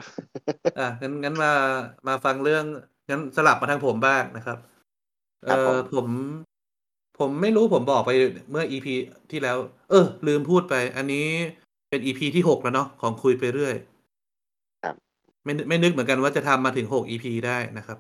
[0.80, 1.52] อะงั้นงั้นมา
[2.08, 2.64] มาฟังเรื่อง
[3.10, 4.58] งั้นสลับมาทางผมบ้างนะครับ
[5.46, 6.08] เอครับผอมผม
[7.20, 8.12] ผมไม่รู้ผมบอกไป
[8.52, 8.94] เมื่ออีพี
[9.32, 9.58] ที่แล้ว
[9.90, 11.28] เออ ลืมพูดไป อันนี้
[11.90, 13.76] เป็น EP ที่หกแล้วเนาะของคุยไปเรื่อย
[14.84, 14.96] ครับ
[15.44, 17.98] ไม่ไม่นึกเหมือนกันว่าจะทำมาถึงหก EP ได้นะครับ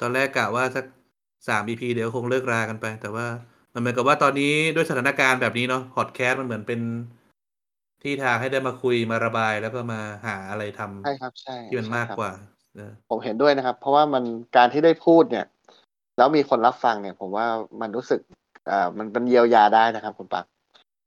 [0.00, 0.84] ตอนแรกกะว่าสัก
[1.48, 3.26] สาม EP เดี๋ยวคงเลิกรากันไป แต่ว่า
[3.74, 6.80] มันเหมือนกับว่าตอนนี้ด้วยสถานการณ์แบบนี้เนาะพอดแคสต์มันเหมือนเป็น
[8.02, 12.32] ที่ทางให้ได้มาคุยมาระบายแล้วก็มาหาอะไรทำใช่ครับใช่ที่มันใช่มากครับกว่า
[12.74, 14.24] เออผมเห็นด้วยนะครับ เพราะว่ามัน
[14.56, 15.46] การที่ได้พูดเนี่ย
[16.16, 17.46] แล้วมีคนรับฟังเนี่ย ผมว่า
[17.80, 18.20] มันรู้สึก
[18.70, 20.44] อ่ามันเป็นเยียวยาได้นะครับคุณปัก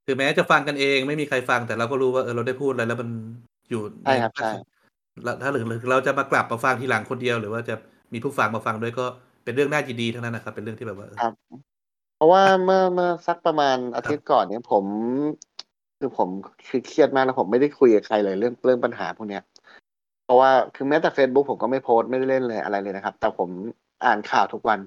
[0.05, 3.09] ถึงแม้จะฟังกันเองไม่มีใครฟังแต่เราก็รู้ว่าเออเราได้พูดอะไรแล้วมัน
[3.69, 4.51] อยู่ใช่ครับใช่
[5.23, 7.75] แล้วถ้าหรือเราจะมากลับมาฟังทีหลังคนเดียว หรือว่าจะ
[8.13, 9.05] มีผู้ฟังมาฟังด้วยก็
[9.43, 11.07] เป็นเรื่องน่ายินดีทั้งนั้นนะครับ เป็นเรื่องที่แบบว่า
[12.17, 14.85] เออครับเพราะว่าเมื่อเมื่อสักประมาณอาทิตย์ก่อนเนี่ยผม
[15.99, 16.29] คือผม
[16.67, 19.43] คือเครียดมากแล้วผมไม่ได้คุยกับใครเลยเรื่องเรื่องปัญหาพวกเนี้ย
[20.25, 23.49] เพราะว่าคือแม้แต่ Facebook ผมก็ไม่โพสต์ไม่ได้เล่นเลยอะไรเลยนะครับ แต่ผม
[24.05, 24.79] อ่านข่าวทุกวัน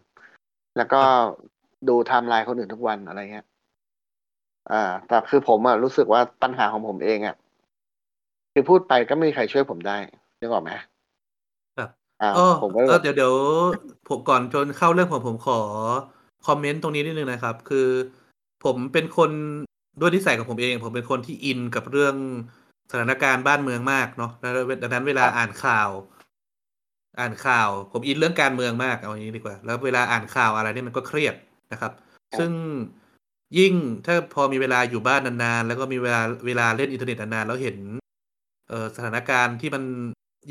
[0.76, 1.00] แล้วก็
[1.88, 3.46] ดูไทม์ไลน์คนอื่นทุกวันอะไรเงี้ย
[4.72, 7.36] อ่า แต่คือผมอะรู้สึกว่าปัญหาของผมเองอะ
[8.52, 9.96] คือพูดไปก็ไม่มีใครช่วยผมได้
[10.40, 10.70] นึกออกไหม
[11.78, 11.88] ครับ
[12.22, 13.34] อ่าเออผมก็เอแบอบเดี๋ยวเดี๋ยว
[14.08, 15.60] ผมก่อนจนเข้าเรื่องผมผมขอ
[16.46, 17.88] comment ตรงนี้นิดนึงนะครับ คือ
[18.64, 19.30] ผมเป็นคน
[20.00, 22.14] ด้วยนิสัยของผมเอง ผมเป็นคนที่อินกับเรื่อง
[22.90, 25.90] สถานการณ์บ้านเมืองมากเนาะแล้วดังนั้นเวลาอ่านข่าว
[27.18, 31.34] อ่านข่าว ผมอินเรื่องการเมืองมากเอาอย่างนี้ดีกว่า แล้วเวลาอ่านข่าวอะไรนี่มันก็เครียด
[31.72, 31.92] นะครับ
[32.38, 32.52] ซึ่ง
[33.58, 33.74] ยิ่ง
[34.06, 37.76] ถ้าพอมีเวลาอยู่บ้านนานๆ แล้วก็มีเวลาเวลาเล่นอินเทอร์เน็ตนานๆ แล้วเห็น
[38.68, 39.82] เอ่อสถานการณ์ที่มัน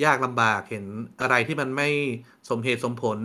[0.06, 0.86] ยากลำบากเห็น
[1.22, 1.90] อะไรที่มันไม่
[2.50, 3.20] สมเหตุสมผล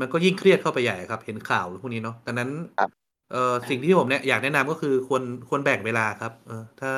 [0.00, 2.90] มันก็ยิ่งเครียดเข้าไปใหญ่ครับ เห็นข่าวพวกนี้เนาะดังนั้นครับ
[3.32, 6.92] เอ่อสิ่งที่ผมเนี่ยอยากแนะนำก็คือควรควรแบ่งเวลาครับ เออ ถ้า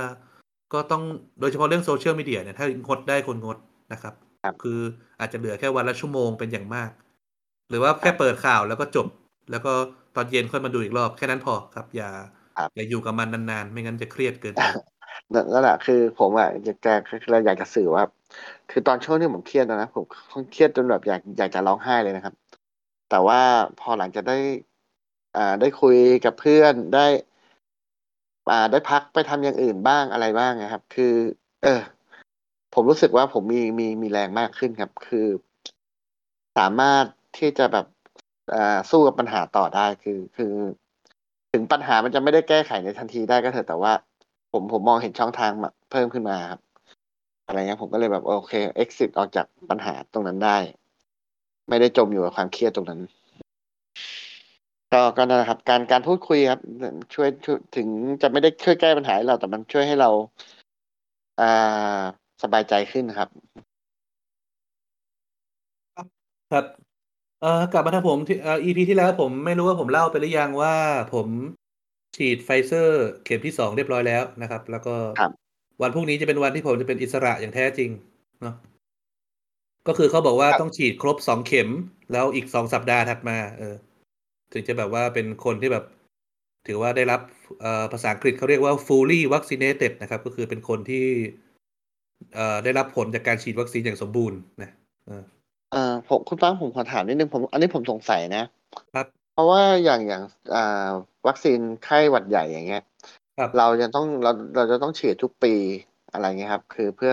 [0.73, 1.03] ก็ต้อง
[1.41, 3.57] โดยเฉพาะเรื่องโซเชียลมีเดียเนี่ยถ้างดได้คนงด
[3.93, 4.79] นะครับครับคือ
[5.21, 6.91] อาจจะเหลือแค่วันละชั่วโมงเป็นอย่างมาก
[7.71, 9.07] หรือว่าแค่เปิดข่าวแล้วก็จบ
[9.51, 9.73] แล้วก็
[10.17, 12.11] ตอนเย็นค่อยมาดูอีกรอบแค่นั้นพอครับ อย่า
[12.57, 14.65] ครับอย่าอยู่กับมันนานๆ ไม่งั้นจะเครียดเกินไป
[15.33, 18.03] นั่นนั่นแหละคือผมอะอยากจะคือเราอยากจะสื่อว่า
[18.71, 20.05] คือตอนช่วงที่ผมเครียดนะผม
[20.53, 22.35] เครียดจนแบบอยากอยากจะร้องไห้เลยนะครับ
[23.11, 23.41] แต่ว่า
[23.81, 24.39] พอหลังจากได้
[25.37, 27.07] อ่าได้คุยกับเพื่อนได้
[28.51, 31.15] อ่าได้พักไปทำอย่างอื่นบ้างอะไรบ้างนะครับ คือ
[31.63, 31.81] เออ
[32.75, 35.27] ผมรู้สึกว่าผมมีมีมีแรงมากขึ้นครับ คือ
[36.59, 37.05] สามารถ
[37.39, 37.87] ที่จะแบบ
[38.55, 40.55] อ่าสู้กับปัญหาต่อได้คือ คือ
[41.53, 43.93] ถึงปัญหามันจะไม่ได้แก้ไขในทันทีได้ก็เถอะแต่ว่า
[44.53, 45.53] ผมผมมองเห็นช่องทาง
[45.91, 46.61] เพิ่มขึ้นมาครับ
[47.47, 50.57] อะไรเงี้ยผมก็เลยแบบโอเค exit ออกจากปัญหาตรงนั้นได้
[51.69, 53.01] ไม่ได้จมอยู่กับความเครียดตรงนั้น
[54.93, 56.61] ก็ก็นั่นแหละครับ การการพูดคุยครับ
[57.15, 57.89] ช่วยช่วยถึง
[58.23, 60.11] จะไม่ได้ช่วยแก้ปัญหาให้เราแต่มันช่วยให้เรา
[61.41, 62.01] อ่า
[62.43, 63.29] สบายใจขึ้นครับ
[66.53, 66.65] ครับ
[67.41, 70.75] เอ่อกลับมาทางผมที่เอ่อ EP ที่แล้วผมไม่รู้ว่าผมเล่าไปหรือยังว่า
[71.15, 71.29] ผม
[72.17, 75.33] ฉีดไฟเซอร์เข็มที่สองเรียบร้อยแล้วนะครับ แล้วก็ครับ
[75.83, 77.91] วันพรุ่งนี้จะเป็นวันที่ผมจะเป็นอิสระอย่างแท้จริง
[78.43, 78.55] เนาะ
[79.89, 81.69] ก็คือเขาบอกว่าครับต้องฉีดครบสองเข็ม
[82.13, 83.75] แล้วอีกสองสัปดาห์ถัดมา เออ
[84.53, 85.85] ถึงจะแบบว่าเป็นคนที่แบบ
[86.67, 87.21] ถือว่าได้รับ
[87.61, 91.07] เอ่อภาษาอังกฤษเขาเรียกว่า fully vaccinated นะครับ ก็คือเป็นคนที่
[92.35, 94.71] เอ่อได้รับผลจากการฉีดวัคซีนอย่างสมบูรณ์นะ
[95.07, 95.23] เออ
[95.73, 98.45] เอ่อผมคุณป้าผมขอถามนิดนึงผม อันนี้ผมสงสัยนะ
[98.95, 100.23] ครับเพราะว่าอย่างอย่าง
[100.55, 100.89] อ่า
[101.29, 102.83] วัคซีนไข้หวัดใหญ่อย่างเงี้ย
[103.39, 105.55] ครับเราจะต้องเราเราจะต้องฉีดทุกปี
[106.13, 107.13] อะไรเงี้ยครับ คือเพื่อ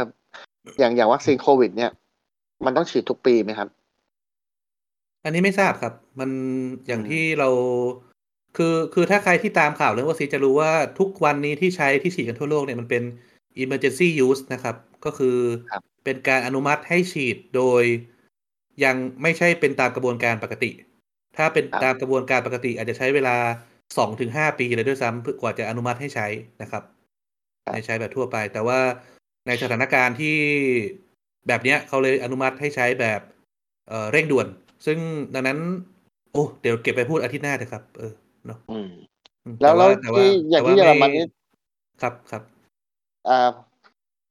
[0.79, 1.91] อย่างอย่างวัคซีนโควิด เนี่ย
[2.65, 3.69] มันต้องฉีดทุกปีไหมครับ
[5.23, 6.29] อันนี้ไม่ทราบครับ มัน
[6.87, 7.49] อย่างอืมที่เรา
[8.57, 13.03] คือคือถ้าใครที่ตามข่าวเรื่องวัคซีนจะรู้ว่าทุกวันนี้ที่ใช้ที่ฉีดกันทั่วโลกเนี่ยมันเป็น
[13.63, 15.37] emergency use นะครับ ก็คือ
[15.71, 17.83] ครับเป็นการอนุมัติให้ฉีดโดย
[18.83, 20.71] ยังไม่ใช่เป็นตามกระบวนการปกติ
[21.37, 23.35] ถ้าเป็นครับตามกระบวนการปกติ อาจจะใช้เวลา
[23.97, 26.27] สองถึงห้าปีเลยด้วยซ้ำเพื่อกว่าจะอนุมัติให้ใช้
[26.61, 26.83] นะครับ
[27.65, 28.79] ครับในใช้แบบทั่วไป แต่ว่า
[29.47, 30.37] ในสถานการณ์ที่
[31.47, 33.21] แบบเนี้ยเขาเลยอนุมัติให้ใช้แบบ
[33.89, 34.47] เอ่อเร่งด่วน
[34.85, 34.97] ซึ่ง
[35.33, 35.59] ดังนั้น
[36.33, 38.13] โอ้เดี๋ยวเก็บไปพูดอาทิตย์หน้าเถอะครับ เออ
[38.45, 38.89] เนาะอืม
[39.43, 41.25] อืมแล้วต่าแล้วต่ที่อย่างที่เยอรมันนี่
[42.01, 42.41] ครับครับ
[43.29, 43.49] อ่า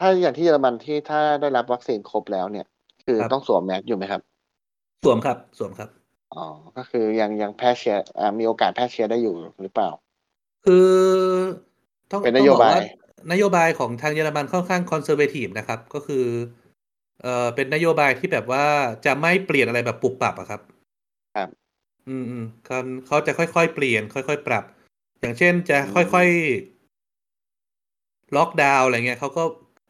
[0.01, 2.67] ถ้าอย่างที่เยอรมันที่ถ้าได้รับวัคซีนครบแล้วเนี่ย
[3.07, 4.21] คือครับต้องสวมแมสอยู่ไหมครับ
[5.05, 5.89] สวมครับ สวมครับ
[6.35, 6.45] อ๋อ
[6.77, 9.91] ก็คือยังยังแพร่เชื้ออ่ามีโอกาสแพร่เชื้อได้อยู่หรือเปล่า
[10.67, 10.89] คือ
[12.11, 12.83] ต้องเป็นต้องนโยบอกบายว่า
[13.33, 16.25] นโยบายของทางเยอรมันค่อนข้างคอนเซอร์เวทีฟนะครับ ก็คือ
[17.23, 18.65] เอ่อเป็นนโยบายที่แบบว่า
[19.07, 20.61] จะไม่เปลี่ยนอะไรแบบปรับปรับอะครับ
[21.37, 21.49] ครับ
[22.09, 24.65] อืมอืมเขาเขาจะค่อยๆเปลี่ยน ค่อยๆปรับ
[25.21, 26.81] อย่างเช่นจะอืมค่อยๆ
[28.37, 29.43] ล็อกดาวน์อะไรเงี้ยเขาก็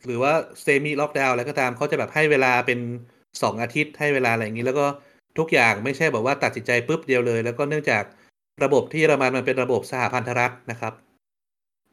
[0.07, 2.79] หรือว่าเซมิล็อกดาวน์อะไรก็ตามเขาจะแบบให้เวลาเป็น
[3.43, 4.87] สองอาทิตย์ให้เวลาอะไรอย่างนี้ แล้วก็
[5.39, 8.05] ทุกอย่างไม่ใช่แบบว่าตัดสินใจปุ๊บเดียวเลย แล้วก็เนื่องจาก
[8.65, 10.93] ระบบที่เยอรมันมันเป็นระบบสหพันธรัฐนะครับ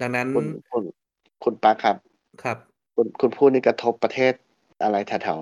[0.01, 0.83] ดังนั้นคุณคุณ
[1.43, 1.95] คุณปาครับ
[2.43, 2.57] ครับ
[2.95, 4.33] คุณคุณพูดนี่กระทบประเทศ
[4.83, 5.41] อะไรแถว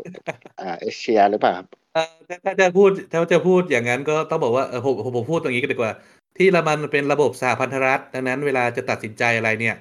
[0.00, 5.92] ๆอ่าเอเชียหรือเปล่าครับเอ่อถ้าถ้าจะพูดถ้าจะพูดอย่างนั้นก็ต้องบอกว่าเออผมผมผมพูดตรงนี้ก็ดีกว่า
[6.36, 9.76] ที่เยอรมันมันเป็นระบบสหพันธรัฐดังนั้นเวลาจะตัดสินใจอะไรเนี่ย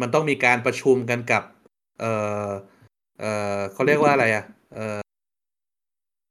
[0.00, 1.42] มันต้องมีการประชุมกันกับ
[2.00, 2.04] เอ
[2.46, 2.48] อ
[3.20, 3.24] เอ
[3.56, 4.98] อเขาเรียกว่าอะไรอะเออ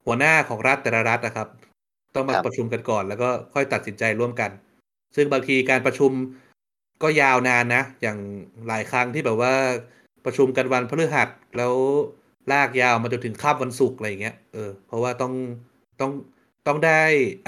[0.06, 1.48] หัวหน้าของรัฐแต่ละรัฐนะครับ
[2.15, 4.52] ต้องมาครับประชุมกันก่อน แล้วก็ค่อยตัดสินใจร่วมกัน
[5.15, 6.12] ซึ่งบางทีการประชุม
[7.04, 8.17] ก็ยาวนานนะ อย่าง
[8.67, 9.54] หลายครั้งที่แบบว่า
[10.25, 11.73] ประชุมกันวันพฤหัสแล้ว
[12.51, 15.34] ลากยาวมาจนถึงค่ำวันศุกร์อะไรอย่างเงี้ยเออเพราะว่าต้อง
[16.01, 16.12] ต้อง
[16.67, 17.01] ต้องได้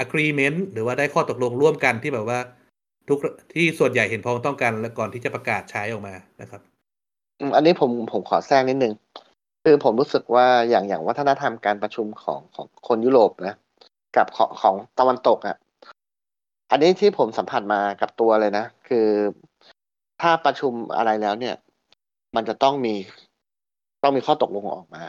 [0.04, 2.38] agreement หรือว่าได้ข้อตกลงร่วมกันที่แบบว่า
[3.08, 3.18] ทุก
[3.54, 6.60] ที่ส่วนใหญ่เห็นพ้องต้องกันแล้วก่อนที่จะประกาศใช้ออกมานะครับ
[7.56, 8.94] อันนี้ผมผมขอแทรกนิดนึง
[9.64, 13.54] คือผมรู้สึกว่าอย่างอย่างวัฒนธรรมการประชุมของของคนยุโรปนะ
[14.16, 15.56] กับของของตะวันตกอะ
[16.70, 19.06] อันนี้ที่ผมสัมผัสมากับตัวเลยนะ คือ
[20.20, 21.54] ถ้าประชุมอะไรแล้วเนี่ย
[22.36, 22.94] มันจะต้องมี
[24.02, 25.02] ต้องมีข้อตกลงออกมา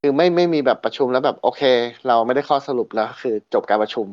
[0.00, 1.62] คือไม่ไม่มีแบบประชุมแล้วแบบโอเค
[2.06, 4.06] เราไม่ได้ข้อสรุปแล้วคือจบการประชุม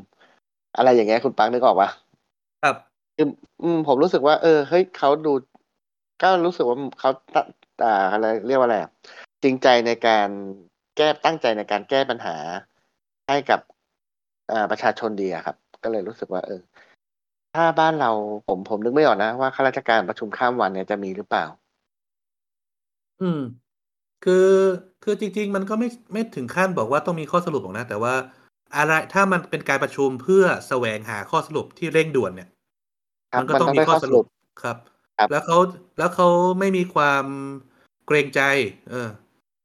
[0.78, 1.90] อะไรอย่างเงี้ยคุณปังนึกออกปะ
[2.64, 2.76] ครับ
[3.16, 3.28] คือ
[3.64, 5.34] อืมผมรู้สึกว่า เออเฮ้ยเขาดู
[6.22, 7.44] ก็รู้สึกว่าเขาตะ
[7.84, 8.92] อ่าอะไรเรียกว่าอะไรอะ
[9.44, 10.30] จริงใจในการ
[10.98, 12.36] แก้ตั้งใจในการแก้ปัญหา
[13.30, 13.60] ให้กับ
[14.52, 16.62] อ่าประชาชนดีอะครับ ก็เลยรู้สึกว่า เออ
[17.56, 18.12] ถ้าบ้านเรา
[18.48, 21.46] ผมผมนึกไม่ออกนะว่าข้าราชการประชุมข้ามวันเนี่ยจะมีหรือเปล่า
[23.22, 23.42] อืม
[24.24, 24.50] คือ
[25.04, 28.14] คือจริง ๆ มันก็ไม่ไม่ถึงขั้นบอกว่าต้องมีข้อสรุปหรอกนะ แต่ว่า
[28.76, 32.50] อะไรถ้ามันเป็นการประชุมเพื่อแสวงหาข้อสรุปที่เร่งด่วนเนี่ย
[33.32, 34.28] ครับมันก็มันต้องต้องมีได้ข้อข้อสสรุรุปป
[34.64, 34.78] ครับ
[35.18, 35.58] ครับ แล้วเขา
[35.98, 36.28] แล้วเขา
[36.60, 37.26] ไม่มีความ
[38.08, 38.42] เกรงใจ
[38.92, 39.10] เออ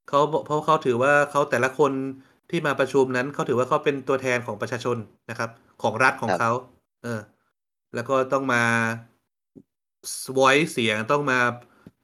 [0.09, 1.93] เขาบอกเพราะเขาถือว่าเขาแต่ละคน
[2.51, 4.97] ที่มาประชุมนั้นเขาถือว่าเขาเป็นตัวแทนของประชาชน
[5.31, 5.51] นะครับ
[5.83, 6.53] ของรัฐของครับเขา
[7.05, 7.21] เออ
[7.95, 8.65] แล้วก็ต้องมา
[10.37, 11.41] voice เสียงต้องมา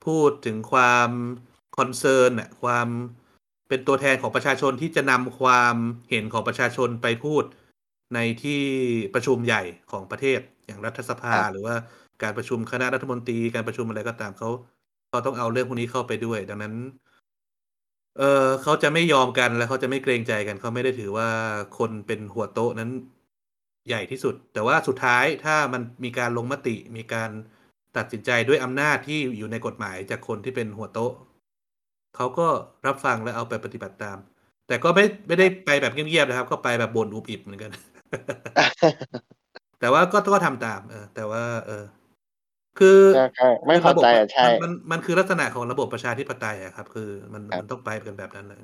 [0.07, 1.11] พูดถึงความ
[1.77, 2.89] คอนเซิร์นอะความ
[3.69, 5.77] เป็นตัวแทนของประชาชนที่จะนำความ
[6.11, 7.45] เห็นของประชาชนไปพูด
[8.15, 8.63] ในที่
[9.15, 11.77] ประชุมใหญ่ของประเทศอย่างรัฐสภาครับหรือว่า
[12.23, 14.51] การประชุมคณะรัฐมนตรีการประชุมอะไรก็ตามเขา
[15.09, 16.75] เขาต้องเอาเรื่องพวกนี้เข้าไปด้วย ดังนั้น
[18.19, 21.29] เออเขาจะไม่ยอมกันและเขาจะไม่เกรงใจกันเขาไม่ได้ถือว่า
[21.79, 22.91] คนเป็นหัวโต๊ะนั้น
[23.89, 27.31] ใหญ่ที่สุด แต่ว่าสุดท้ายถ้ามันมีการลงมติมีการ
[27.97, 31.13] ตัดสินใจด้วยอำนาจที่อยู่ในกฎหมายจากคนที่เป็นหัวโต๊ะ
[32.17, 32.47] เขาก็
[32.87, 34.19] รับฟังและเอาไปปฏิบัติตาม
[34.69, 37.71] แต่ก็ไม่ไม่ได้ไปแบบเงียบๆนะครับ ก็ไปแบบบ่นอุบอิบเหมือนกัน
[39.81, 41.85] แต่ว่าก็ก็ทำตาม เออ แต่ว่า เออ
[42.79, 48.59] คือก็ก็ไม่พอใจอะใช่มันมันมันคือลักษณะของระบบประชาธิปไตยอะครับ คือมันครับมันต้องไปกันแบบนั้นเลย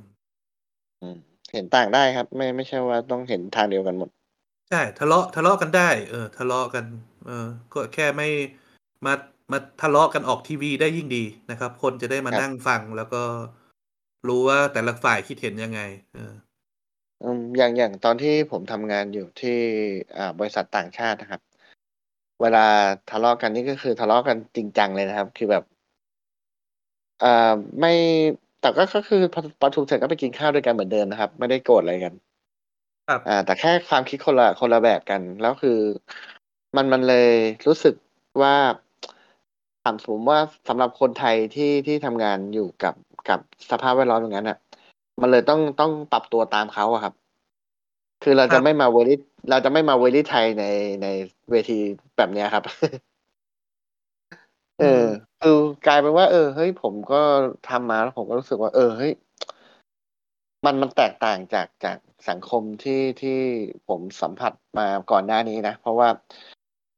[1.03, 1.17] อืม
[1.53, 4.11] เห็นต่างได้ครับ ไม่ไม่ใช่ว่าต้องเห็นทางเดียวกันหมด
[4.71, 6.85] ใช่ ทะเลาะ ทะเลาะกันได้ เออ ทะเลาะกัน
[7.27, 8.29] เออ ก็แค่ไม่
[9.07, 9.13] มา
[9.53, 13.23] มาทะเลาะกันออกทีวีได้ยิ่งดีนะครับ คนจะได้มาครับ นั่งฟังแล้วก็
[14.29, 15.81] รู้ว่าแต่ละฝ่ายคิดเห็นยังไง
[16.15, 16.33] เออ
[17.23, 19.59] อืมอย่างอย่างตอนที่ผมทำงานอยู่ที่
[20.17, 21.41] อ่าบริษัทต่างชาตินะครับ
[22.43, 22.67] เวลา
[23.11, 25.65] ทะเลาะกันนี่ก็คือทะเลาะกันจริงจังเลยนะครับ คือแบบ
[27.23, 27.29] อ่า
[27.81, 27.93] ไม่
[28.61, 32.15] แต่ก็ก็คือพอประชุมเสร็จก็ไปกินข้าวด้วยกันเหมือนเดิมนะครับ ไม่ได้โกรธอะไรกัน
[33.29, 35.79] อ่า แต่แค่ความคิดคนละคนละแบบกันแล้วคือ
[36.77, 37.33] มันมันเลย
[37.67, 37.95] รู้สึก
[38.43, 38.55] ว่า
[39.83, 42.95] ถามผมว่าสำหรับคนไทยที่ที่ทำงานอยู่กับ
[43.29, 44.59] กับสภาพแวดล้อมอย่างนั้นอะ
[45.21, 47.15] มันเลยต้องต้องปรับตัวตามเขาอะครับ
[48.23, 49.15] คือเราจะครับไม่มา overly
[49.51, 50.65] เราจะไม่มา overly ไทยใน
[51.03, 51.07] ใน
[51.51, 51.79] เวที
[52.17, 52.65] แบบเนี้ยครับ
[54.79, 55.05] เออือม
[55.41, 57.21] คือกลายเป็นว่า เออเฮ้ยผมก็
[57.69, 59.13] ทำมาแล้วผมก็รู้สึกว่า เออเฮ้ย
[60.65, 61.97] มันมันแตกต่างจากจาก
[62.29, 63.39] สังคมที่ที่
[63.89, 66.09] ผมสัมผัสมาก่อนหน้านี้นะ เพราะว่า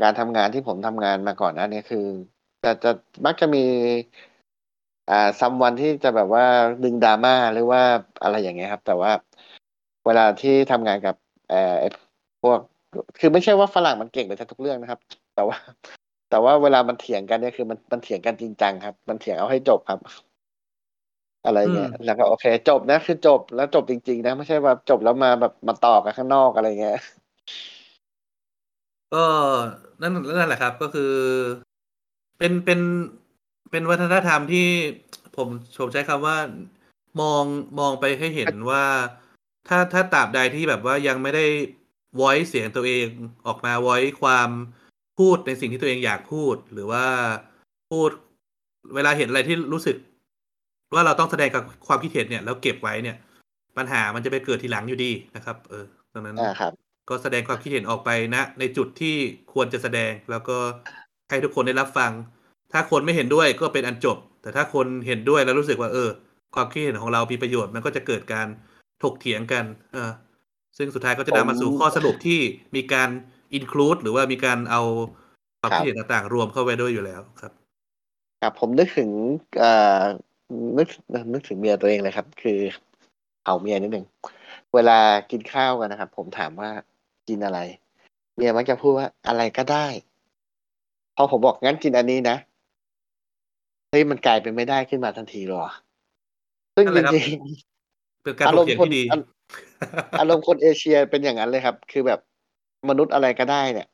[0.03, 2.07] การทำงานที่ผมทำงานมาก่อนหน้านี้คือ
[2.65, 2.91] จะจะ
[3.27, 3.65] มักจะมี
[5.11, 6.45] อ่าซัมวันที่จะแบบว่า
[6.85, 7.83] ดึงดราม่าหรือว่า
[8.23, 9.11] อะไรอย่างเงี้ยครับ แต่ว่า
[10.07, 11.15] เวลาที่ทำงานกับ
[11.49, 11.77] เอ่อ
[12.43, 12.59] พวก
[13.19, 15.01] คือไม่ใช่ว่าฝรั่งมันเก่งไปทุกเรื่องนะครับ
[15.35, 15.57] แต่ว่า
[16.31, 19.99] แต่ว่าเวลามันเถียงกันเนี่ยคือมันมันเถียงกันจริงจังครับ มันเถียงเอาให้จบครับ
[21.45, 26.99] อะไรอืมเงี้ยแล้วก็โอเค จบนะคือจบแล้วจบจริง ๆ นะไม่ใช่ว่าจบแล้วมาแบบมาต่อกันข้างนอกอะไรเงี้ย
[29.15, 29.25] ก็
[30.01, 31.13] นั่นนั่นแหละครับ ก็คือ
[32.39, 32.81] เป็นเป็น
[33.71, 34.69] เป็นวัฒนธรรมที่
[35.37, 36.37] ผมผมใช้คำว่า
[37.21, 37.45] มอง
[37.79, 38.85] มองไปให้เห็นว่า
[39.69, 41.47] ถ้าถ้าตราบใดที่แบบว่ายังไม่ได้
[42.21, 43.09] voice เสียงตัวเอง
[43.47, 44.51] ออกมา voice ความ
[45.19, 47.05] พูดในสิ่งที่ตัวเองอยากพูด หรือว่า
[47.91, 48.11] พูด
[48.95, 49.97] เวลาเห็นอะไรที่รู้สึก
[50.95, 53.17] ว่าเราต้องแสดงกับความคิดเห็นเนี่ยแล้วเก็บไว้เนี่ย
[53.77, 56.73] ปัญหามันจะไปเกิดทีหลังอยู่ดีนะครับ เออดังนั้นอ่าครับ
[57.09, 59.17] ก็แสดงความคิดเห็นออกไปนะ ในจุดที่
[59.53, 60.59] ควรจะแสดงแล้วก็
[61.29, 62.13] ให้ทุกคนได้รับฟัง
[62.73, 66.11] ถ้าคนไม่เห็นด้วยก็เป็นอันจบ แต่ถ้าคนเห็นด้วยแล้วรู้สึกว่า เออ
[66.55, 68.47] ความคิดเห็นของเรามีประโยชน์มันก็จะเกิดการ
[69.03, 70.11] ถกเถียงกัน เออ
[70.77, 72.41] ซึ่งสุดท้ายก็จะนำมาสู่ผมข้อสรุปที่
[72.77, 73.11] มีการ
[73.59, 74.83] include หรือว่ามีการเอา
[75.61, 77.53] ความครับคิดเห็นต่างๆ รวมเข้าไว้ด้วยอยู่แล้วครับ
[78.41, 79.11] ครับผมนึกถึง
[79.59, 80.03] เอ่อ
[80.79, 80.89] นึก
[81.33, 82.59] นึกถึงเมียตัวเองเลยครับ คือ
[83.45, 84.07] เอาเมียนิดหนึ่ง
[84.75, 84.99] เวลา
[85.31, 86.71] กินข้าวกันนะครับ ผมถามว่า
[87.29, 87.59] กินอะไร
[88.37, 89.87] เมียมักจะพูดว่าอะไรก็ได้
[91.17, 92.37] พอผมบอกงั้นกินอันนี้นะ
[93.91, 95.73] เฮ้ยมันกลายเป็นไม่ได้ขึ้นมาทันทีเลยว่ะ
[96.77, 97.41] ซึ่งนั่นแหจละครับริง
[98.23, 102.21] เป็นการอาถรกมณ์เถียงคนที่ดีอารๆอารมณ์คนเอเชียเป็นอย่างนั้นเลยครับ คือแบบ
[102.89, 103.89] มนุษย์อะไรก็ได้เนี่ย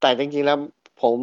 [0.00, 0.58] แต่จริงๆแล้ว
[1.02, 1.18] ผม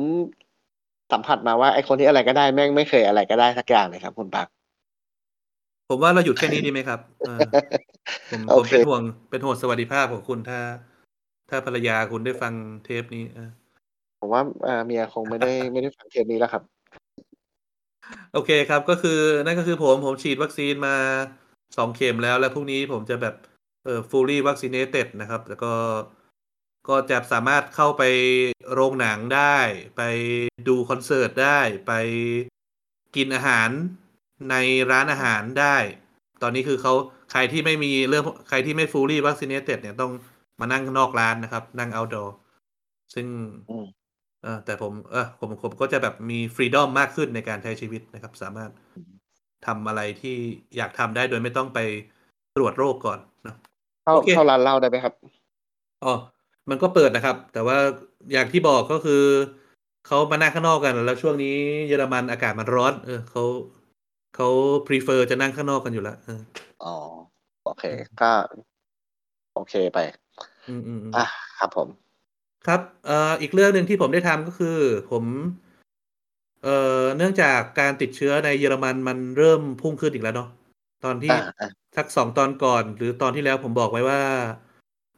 [1.12, 4.47] สัมผัสมาว่าไอ้คนที่อะไรก็ได้แม่งไม่เคยอะไรก็ได้สักอย่างเลยครับคุณปัก
[5.89, 7.39] ผมว่าเราหยุดแค่นี้ดีไหมครับเออ
[8.32, 10.60] ผมโอผมเคเป็นห่วงเป็นห่วงสวัสดิภาพของคุณถ้า
[11.50, 13.50] ถ้าภรรยาคุณได้ฟังเทปนี้เออ
[14.19, 16.63] ผมว่าเอ่อเมียคงไม่ได้ไม่ได้ฟังเทปนี้แล้วครับ
[18.34, 20.95] โอเคครับก็คือนั่นก็คือผมผมฉีดวัคซีนมา
[21.78, 23.36] สองเข็มแล้ว แล้วพรุ่งนี้ผมจะแบบ
[23.86, 25.74] เอ่อ fully vaccinated นะครับ แล้วก็
[26.89, 28.04] ก็จะสามารถเข้าไป
[28.74, 29.58] โรงหนังได้
[29.98, 30.02] ไป
[30.67, 31.93] ดูคอนเสิร์ตได้ ไป
[33.15, 33.69] กินอาหาร
[34.50, 34.56] ใน
[34.91, 35.76] ร้านอาหารได้
[36.41, 36.93] ตอนนี้คือเขา
[37.32, 40.12] ใครที่ไม่มีเรื่องใครที่ไม่ fully vaccinated เนี่ยต้อง
[40.60, 42.30] มานั่งนอกร้านนะครับ นั่ง outdoor
[43.13, 43.28] ซึ่ง
[43.69, 43.86] อืม
[44.43, 48.71] เออแต่ผมเออผมผมก็จะแบบมีฟรีดอมมากขึ้นในการใช้ชีวิตนะครับ สามารถ
[49.65, 50.36] ทำอะไรที่
[50.78, 51.80] อยากทำได้โดยไม่ต้องไป
[52.56, 53.56] ตรวจโรคก่อนเนอะ
[54.04, 55.13] เข้าโอเคเข้าร้านเหล้าได้ไหมครับ
[56.04, 56.13] อ๋อ
[56.69, 57.78] มันก็เปิดนะครับ แต่ว่า
[58.32, 59.24] อย่างที่บอกก็คือ
[60.08, 61.56] เขามานั่งข้างนอกกัน แล้วช่วงนี้
[61.88, 63.43] เยอรมันอากาศมันร้อน เออเขา
[64.36, 64.50] เขา
[64.88, 66.41] prefer จะนั่งข้างนอกกันอยู่แล้วเออ
[66.84, 66.95] อ๋อ
[67.63, 68.32] โอเคอืมก็
[69.56, 70.00] โอเคไป
[70.69, 71.26] อืมอืมอืมอะ
[71.60, 71.88] ครับผม
[72.67, 74.78] ครับ เอ่ออีกเรื่องหนึ่งที่ผมได้ทำก็คือ
[75.12, 75.24] ผม
[76.63, 80.50] เอ่อเนื่องจากการติดเชื้อในเยอรมันมันเริ่มพุ่งขึ้นอีกแล้วเนาะ
[81.06, 84.21] ตอนที่อ่าอ่าสักสองตอนก่อน หรือตอนที่แล้วผมบอกไว้ว่า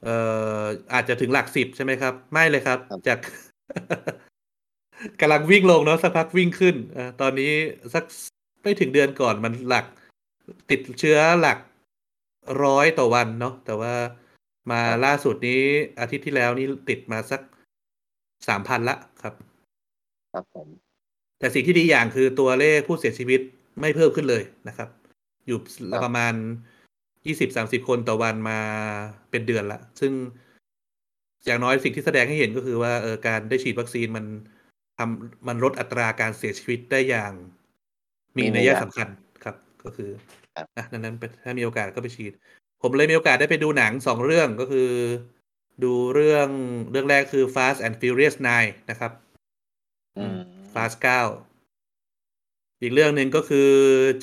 [0.04, 0.16] เอ่
[0.60, 0.62] อ
[0.94, 3.20] อาจจะถึงหลักสิบใช่ไหมครับ ไม่เลยครับ จาก
[5.22, 7.52] กำลังวิ่งลงเนาะสักพักวิ่งขึ้นเอ่อตอนนี้
[7.94, 8.04] สัก
[8.68, 9.86] ไม่ถึงเดือนก่อนมันหลัก
[10.70, 11.58] ติดเชื้อหลัก
[12.64, 13.94] ร้อยต่อวันเนาะแต่ว่า
[14.72, 15.62] มาล่าสุดนี้
[16.00, 17.42] อาทิตย์ที่แล้วนี่ติดมาสัก
[18.48, 19.34] สามพันละครับ
[20.34, 20.68] ครับผม
[21.40, 23.42] แต่สิ่งที่ดีอย่างคือตัวเลขผู้เสียชีวิต
[23.82, 24.90] ไม่เพิ่มขึ้นเลยนะครับ
[25.48, 25.58] อยู่
[26.04, 26.34] ประมาณ
[27.26, 28.60] ยี่สิบสามสิบคนต่อวันมา
[29.32, 30.14] เป็นเดือนละ ซึ่ง
[31.46, 34.26] อย่างน้อยสิ่งที่แสดงให้เห็นก็คือว่าเออการได้ฉีดวัคซีนมัน
[34.98, 37.34] ทำมันลดอัตราการเสียชีวิตได้อย่าง
[38.38, 39.08] มีนัยสำคัญ
[39.44, 40.10] ครับ ก็คือ
[40.56, 42.34] ครับอะดังนั้นถ้ามีโอกาสก็ไปฉีด
[42.82, 44.90] ผมเลยมีโอกาสได้ไปดูหนังสองเรื่องก็คือ
[45.84, 46.48] ดูเรื่อง
[46.92, 49.12] เรื่องแรกคือ Fast and Furious 9 นะครับ
[50.18, 50.38] อืม
[50.74, 53.70] Fast 9 อีกเรื่องหนึ่งก็คือ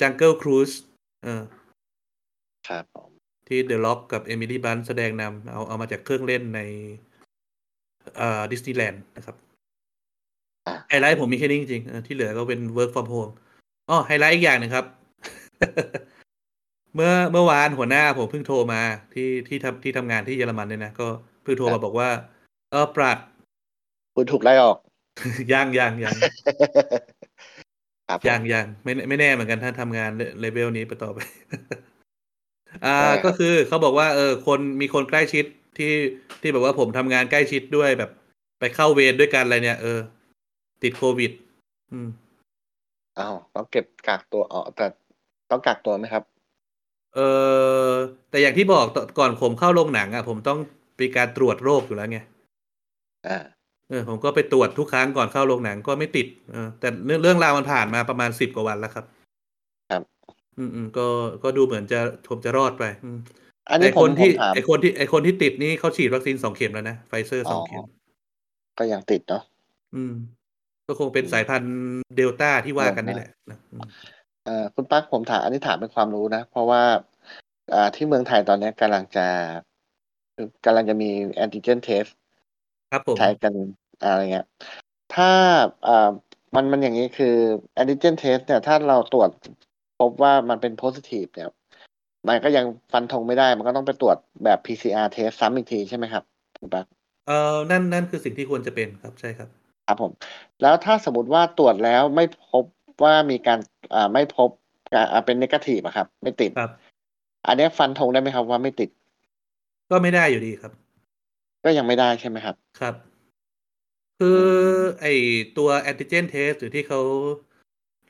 [0.01, 0.75] Jungle Cruise
[1.23, 1.43] เออ
[2.67, 3.09] ครับผม
[3.47, 6.61] ที่ The Rock กับ Emily Blunt แสดงนำเอาเอามาจากเครื่องเล่นใน
[8.17, 9.35] เอ่อดิสนีย์แลนด์นะครับ
[10.67, 13.33] อะไฮไลท์ผมมีแค่นี้จริงๆเออที่เหลือก็เป็น work from home
[13.89, 14.85] อ๋อไฮไลท์อีกอย่างหนึ่งครับ
[16.95, 18.81] เมื่อเมื่อวานหัวหน้าผมเพิ่งโทรมา
[19.13, 21.07] ที่ที่ทำที่ทำงานที่เยอรมันเนี่ยนะก็
[21.43, 22.09] เพิ่งโทรมาบอกว่า
[22.71, 23.17] เออปราด
[24.15, 24.77] คุณถูกไล่ออก
[25.53, 26.15] ยังยังยัง
[28.07, 31.19] ครับผมยังยังไม่ไม่แน่เหมือนกันถ้าทำงานเลเวลนี้ไปต่อไป
[32.85, 35.45] อ่าได้ครับก็คือเขาบอกว่า เออ คนมีคนใกล้ชิด
[35.77, 35.91] ที่
[36.41, 38.11] ที่แบบว่าผมทำงานใกล้ชิดด้วยแบบ
[38.59, 39.99] ไปเข้าเวรด้วยกันอะไรเนี่ย เออ
[40.83, 41.31] ติดโควิด
[41.91, 42.07] อืม
[43.19, 44.85] อ้าวต้องเก็บกักตัวอ๋อแต่
[45.51, 46.23] ต้องกักตัวไหมครับ
[47.15, 47.19] เอ
[47.89, 47.91] อ
[48.29, 50.59] แต่อย่างที่บอกตก่อนผมเข้าโรงหนังอะ ผมต้อง
[50.99, 52.19] มีการตรวจโรคอยู่แล้วไง
[53.27, 53.37] อ่า
[53.89, 59.05] เออผมก็ไปตรวจทุกครั้งก่อนเข้าโรงหนังก็ไม่ติดเออแต่เรื่องเรื่องราวมันผ่านมาประมาณสิบกว่าวันแล้วครับ
[59.91, 60.01] ครับ
[60.57, 61.07] อืมอืมก็
[61.43, 61.99] ก็ดูเหมือนจะ
[62.29, 63.17] ผมจะรอดไปอืม
[63.69, 67.89] อันนี้ไอผคมนผที่มถามไอคนที่ไอคนที่ติดนี่เขาฉีดวัคซีนสองเข็มแล้วนะไฟเซอร์สองเข็มอ๋อ
[68.77, 69.43] ก็ยังติดเนาะ
[69.95, 70.13] อืม
[70.87, 71.73] ก็คงเป็นอืมสายพันธุ์
[72.15, 73.87] เดลต้าที่ว่ากันนี่แหละนะอืม
[74.45, 76.83] เอ่อคุณปั๊กผมถามอันนี้ถามเป็นความรู้นะ เพราะว่า
[77.73, 79.27] อ่าที่เมืองไทยตอนนี้กำลังจะ
[80.65, 82.05] กำลังจะมี antigen test
[82.91, 83.53] ครับผมใช้กัน
[84.03, 84.47] อะไรเงี้ย
[85.15, 85.31] ถ้า
[85.87, 86.09] อ่า
[86.55, 87.35] มันมันอย่างนี้คือ
[87.75, 89.29] antigen test เนี่ย ถ้าเราตรวจ
[89.99, 91.49] พบว่ามันเป็น positive เนี่ย
[92.27, 96.23] มันก็ยังฟันธงไม่ได้ มันก็ต้องไปตรวจแบบ PCR เทสซ้ำอีกทีใช่ไหมครับ
[96.59, 96.85] คุณปั๊ก
[97.27, 99.49] เออนั่นนั่นคือสิ่งที่ควรจะเป็นครับใช่ครับ
[99.87, 100.11] ครับผม
[100.61, 102.63] แล้วถ้าสมมติว่าตรวจแล้วไม่พบ
[103.03, 103.59] ว่ามีการ
[103.93, 104.49] อ่าไม่พบ
[104.93, 106.71] การอ่าเป็น negative อะครับ ไม่ติดครับ
[107.47, 108.89] อันเนี้ยฟันธงได้ไหมครับว่าไม่ติด
[109.91, 110.71] ก็ไม่ได้อยู่ดีครับ
[111.63, 112.95] ก็ยังไม่ได้ใช่ไหมครับ ครับ
[114.19, 114.41] คือ
[115.01, 115.05] ไอ
[115.57, 117.01] ตัว antigen test หรือที่เขา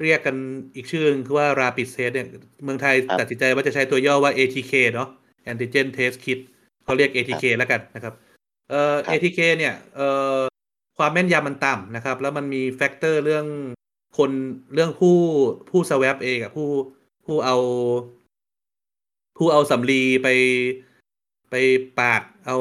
[0.02, 0.36] เรียกกัน
[0.76, 2.28] อีกชื่อนึงคือว่า rapid test เนี่ย
[2.64, 5.10] เมืองไทยครับตัดสินใจว่าจะใช้ตัวย่อว่า ATK เนาะ
[5.52, 6.40] antigen test kit
[6.84, 8.14] เขาเรียก ATK แล้วกันนะครับ
[8.70, 10.08] เอ่อครับ ATK เนี่ย เอ่
[10.38, 10.40] อ
[10.98, 13.46] ความแม่นยำมันต่ำนะครับ แล้วมันมี factor เรื่อง
[14.18, 14.32] คน
[14.74, 15.18] เรื่องผู้
[15.70, 16.68] ผู้สว a ปเองอะผู้
[17.26, 17.58] ผู้เอา
[19.38, 20.28] ผู้เอาสำลีไป
[21.52, 21.56] ไป
[22.00, 22.58] ปาดเอา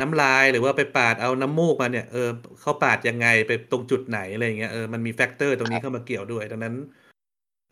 [0.00, 2.28] น้ำลายหรือว่าไปปาดเอาน้ำมูกมาเนี่ยเออ
[2.60, 6.74] เขาปาดยังไงไปตรงจุดไหนอะไรอย่างเงี้ยเออมันมี factor ตรงนี้เข้ามาเกี่ยวด้วยดังนั้น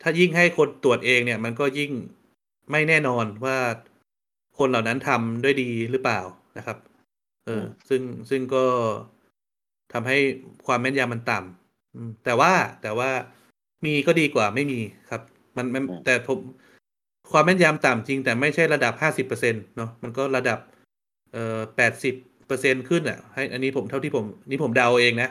[0.01, 1.91] ถ้ายิ่งให้คนตรวจเองเนี่ย มันก็ยิ่ง
[2.71, 3.57] ไม่แน่นอนว่า
[4.57, 6.21] คนเหล่านั้นทำด้วยดีหรือเปล่า
[6.57, 6.77] นะครับ
[7.45, 8.65] เออมซึ่งซึ่งก็
[9.93, 10.17] ทำให้
[10.65, 12.51] ความแม่นยำมันต่ำอืมแต่ว่า
[12.81, 13.09] แต่ว่า
[13.85, 14.79] มีก็ดีกว่าไม่มี
[15.09, 15.21] ครับ
[15.57, 16.39] มันมันอืมแต่ผม
[17.31, 20.59] ความแม่นยำต่ำจริง แต่ไม่ใช่ระดับห้าสิบเปอร์เซ็นเนาะมันก็ระดับ
[21.33, 22.15] เอ่อแปดสิบ
[22.47, 25.29] เปอร์เซ็นขึ้นอะ ให้ อันนี้ผมเท่าที่ผม นี่ผมเดาเองนะ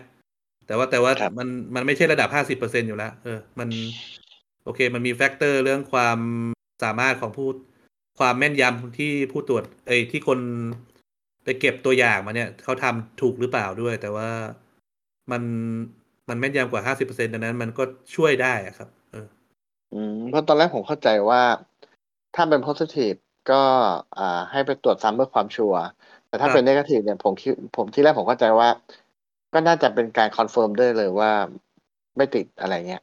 [0.67, 3.69] แต่ว่าแต่ว่าครับมันมันไม่ใช่ระดับห้าสิบเปอร์เซ็นอยู่แล้วเออ มัน
[4.65, 6.19] โอเค มันมี factor เรื่องความ
[6.85, 7.49] สามารถของผู้
[8.19, 10.39] ความแม่นยำที่ผู้ตรวจ เอ้ยที่คน
[11.45, 14.29] ไปเก็บตัวอย่างมาเนี่ยเขาทำถูกหรือเปล่าด้วย แต่ว่า
[15.31, 15.43] มัน
[16.29, 17.83] มันแม่นยำกว่าห้าสิบเปอร์เซ็นดังนั้น มันก็
[18.17, 19.27] ช่วยได้อะครับ เออ
[19.95, 21.43] อืมเพราะตอนแรกผมเข้าใจว่า
[22.35, 23.19] ถ้าเป็น positive
[23.51, 23.63] ก็
[24.19, 25.81] อ่า ให้ไปตรวจซ้ำเพื่อความชัวร์
[26.29, 28.69] แต่ถ้าครับเป็น negative เนี่ยผมคิดผมที่แรกผมเข้าใจว่า
[29.53, 31.31] ก็น่าจะเป็นการ confirm ได้เลยว่า
[32.17, 33.03] ไม่ติดอะไรเงี้ย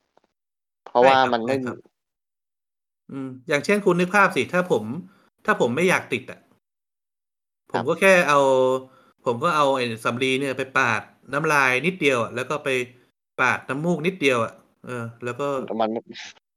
[0.86, 1.78] เพราะว่าใช่ครับมันไม่ใช่ครับ
[3.12, 4.84] อืม อย่างเช่นคุณนึกภาพสิ ถ้าผม
[5.46, 6.40] ถ้าผมไม่อยากติดอะ
[7.72, 8.40] ผมก็แค่เอา
[9.26, 11.02] ผมก็เอาไอ้สำลีเนี่ยไปปาด
[11.34, 12.70] น้ำลายนิดเดียวอะแล้วก็ไป
[13.42, 14.54] ปาดน้ำมูกนิดเดียวอะ
[14.86, 15.48] เออ แล้วก็
[15.82, 15.90] มัน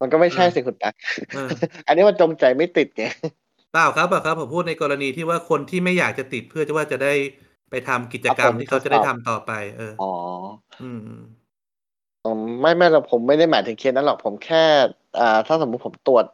[0.01, 0.95] มันก็ไม่ใช่เออสิคุณตั๊ก
[1.35, 1.49] เออ
[1.87, 3.05] อันนี้มันจงใจไม่ติดไง
[3.73, 7.13] เปล่าครับเปล่าครับผมพูดในกรณีที่ว่าคนที่ไม่อยากจะติดเพื่อจะว่าจะได้
[7.71, 10.13] ไปทำกิจกรรมเอาผลที่เขาจะได้ทดสทำอบต่อไป เอออ๋อ
[10.83, 11.23] อืมอืม
[12.25, 14.65] อืมไม่ไม่หรอกผมไม่ได้หมายถึงเคสนั้นหรอกผมแค่
[15.21, 16.25] อ่า ถ้าสมมุติผมตรวจ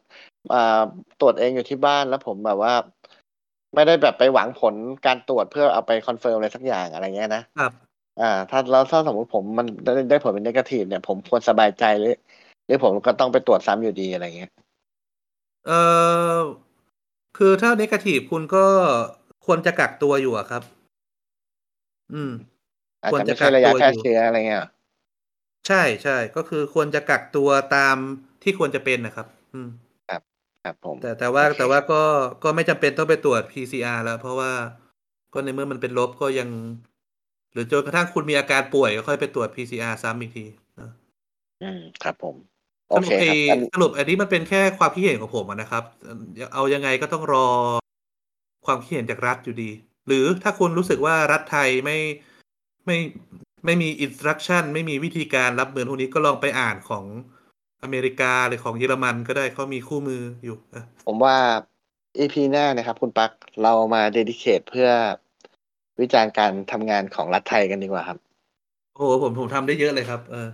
[0.52, 0.82] อ่า
[1.20, 2.74] ตรวจเองอยู่ที่บ้านแล้วผมแบบว่า
[3.74, 4.74] ไม่ได้แบบไปหวังผล
[5.06, 7.72] การตรวจเพื่อเอาไป confirm อะไรสักอย่างอะไรเงี้ยนะครับ
[8.20, 12.14] อ่า ถ้าแล้วถ้าสมมติผมมันได้ได้ผลเป็น negative เนี่ยผมควรสบายใจหรือ
[12.66, 14.52] หรือผมก็ต้องไปตรวจซ้ำอยู่ดีอะไรเงี้ย
[15.66, 15.70] เอ
[16.36, 16.38] อ
[17.38, 18.64] คือถ้า negative คุณก็
[19.46, 20.62] ควรจะกักตัวอยู่อะครับ
[22.14, 22.32] อืม
[23.02, 24.60] อาจควรจะจะไม่ใช่ระยะกักตัวแพร่อยู่เชื้ออะไรเงี้ย
[25.68, 27.96] ใช่ใช่ก็คือควรจะกักตัวตาม
[28.42, 29.68] ที่ควรจะเป็นนะครับ อืม
[30.68, 32.02] ครับผม แต่แต่ว่าโอเคแต่ว่าก็
[32.44, 34.52] ก็ไม่จำเป็นต้องไปตรวจ PCR แล้ว เพราะว่า
[35.32, 36.48] ก็ในเมื่อมันเป็นลบก็ยัง
[37.52, 40.46] หรือจนกระทั่งคุณมีอาการป่วยก็ค่อยไปตรวจ PCR ซ้ำอีกที
[40.80, 40.90] นะ
[41.62, 42.36] อืมครับผม
[42.90, 45.84] สโอรุเคปไอ้ครับงั้นสรุปอันนี้มันเป็นแค่ความคิดเห็นของผมอะนะครับ
[46.54, 47.48] เอายังไงก็ต้องรอ
[48.66, 49.70] ความคิดเห็นจากรัฐอยู่ดี
[50.06, 51.98] หรือถ้าคุณรู้สึกว่ารัฐไทยไม่
[52.86, 52.96] ไม่
[53.64, 57.04] ไม่มีอินสตรักชั่นไม่มีวิธีการรับมือพวกนี้ก็ลองไปอ่านของ
[57.83, 61.37] อเมริกาหรือของเยอรมันก็ได้เขามีคู่มืออยู่อะผมว่า
[62.18, 63.31] EP หน้านะครับ คุณปัก
[63.62, 64.89] เรามาเดดิเคทเพื่อ
[66.01, 68.18] วิจารณ์การทำงานของรัฐไทยกันดีกว่าครับ
[68.95, 70.49] โอ้โหผมผมทำได้เยอะเลยครับ เออ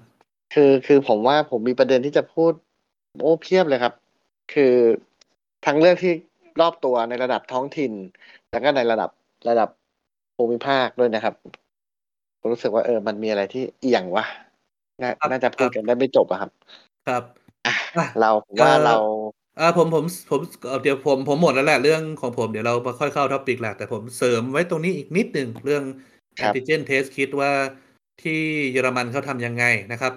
[0.54, 2.52] คือคือผมว่าผมมีประเด็นที่จะพูด
[3.20, 3.94] โอ้เพียบเลยครับ
[4.52, 4.74] คือ
[5.66, 6.12] ทั้งเรื่องที่
[6.60, 7.92] รอบตัวในระดับท้องถิ่น
[8.50, 9.10] แล้วก็ในระดับ
[9.48, 9.68] ระดับ
[10.36, 11.34] ภูมิภาคด้วยนะครับ
[12.40, 14.24] ผมรู้สึกว่าเออมันมีอะไรที่เอียงวะ
[15.00, 16.50] นาครับน่าจะพูดกันได้ไม่จบอะครับ
[17.06, 17.22] ครับ
[17.66, 18.96] อะอะเราผมว่าเอ่อเรา
[19.60, 25.82] อ่าผมผมผมเอ่อเดี๋ยวผมผมหมดแล้วแหละเรื่องของผมเดี๋ยวเรามาค่อยเข้า topic หลักแต่ผมเสริมไว้ตรงนี้อีกนิดหนึ่งเรื่อง
[26.38, 27.52] ครับ antigen test kit ว่า
[28.22, 28.40] ที่
[28.72, 30.12] เยอรมันเขาทำยังไงนะครับ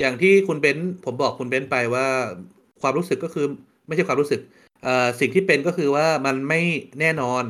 [0.00, 2.06] อย่างที่คุณเบนซ์ผมบอกคุณเบนซ์ไปว่า
[2.80, 3.46] ความรู้สึกก็คือ
[3.86, 4.40] ไม่ใช่ความรู้สึก
[4.84, 6.60] เอ่อสิ่งที่เป็นก็คือว่ามันไม่
[7.00, 7.44] แน่นอน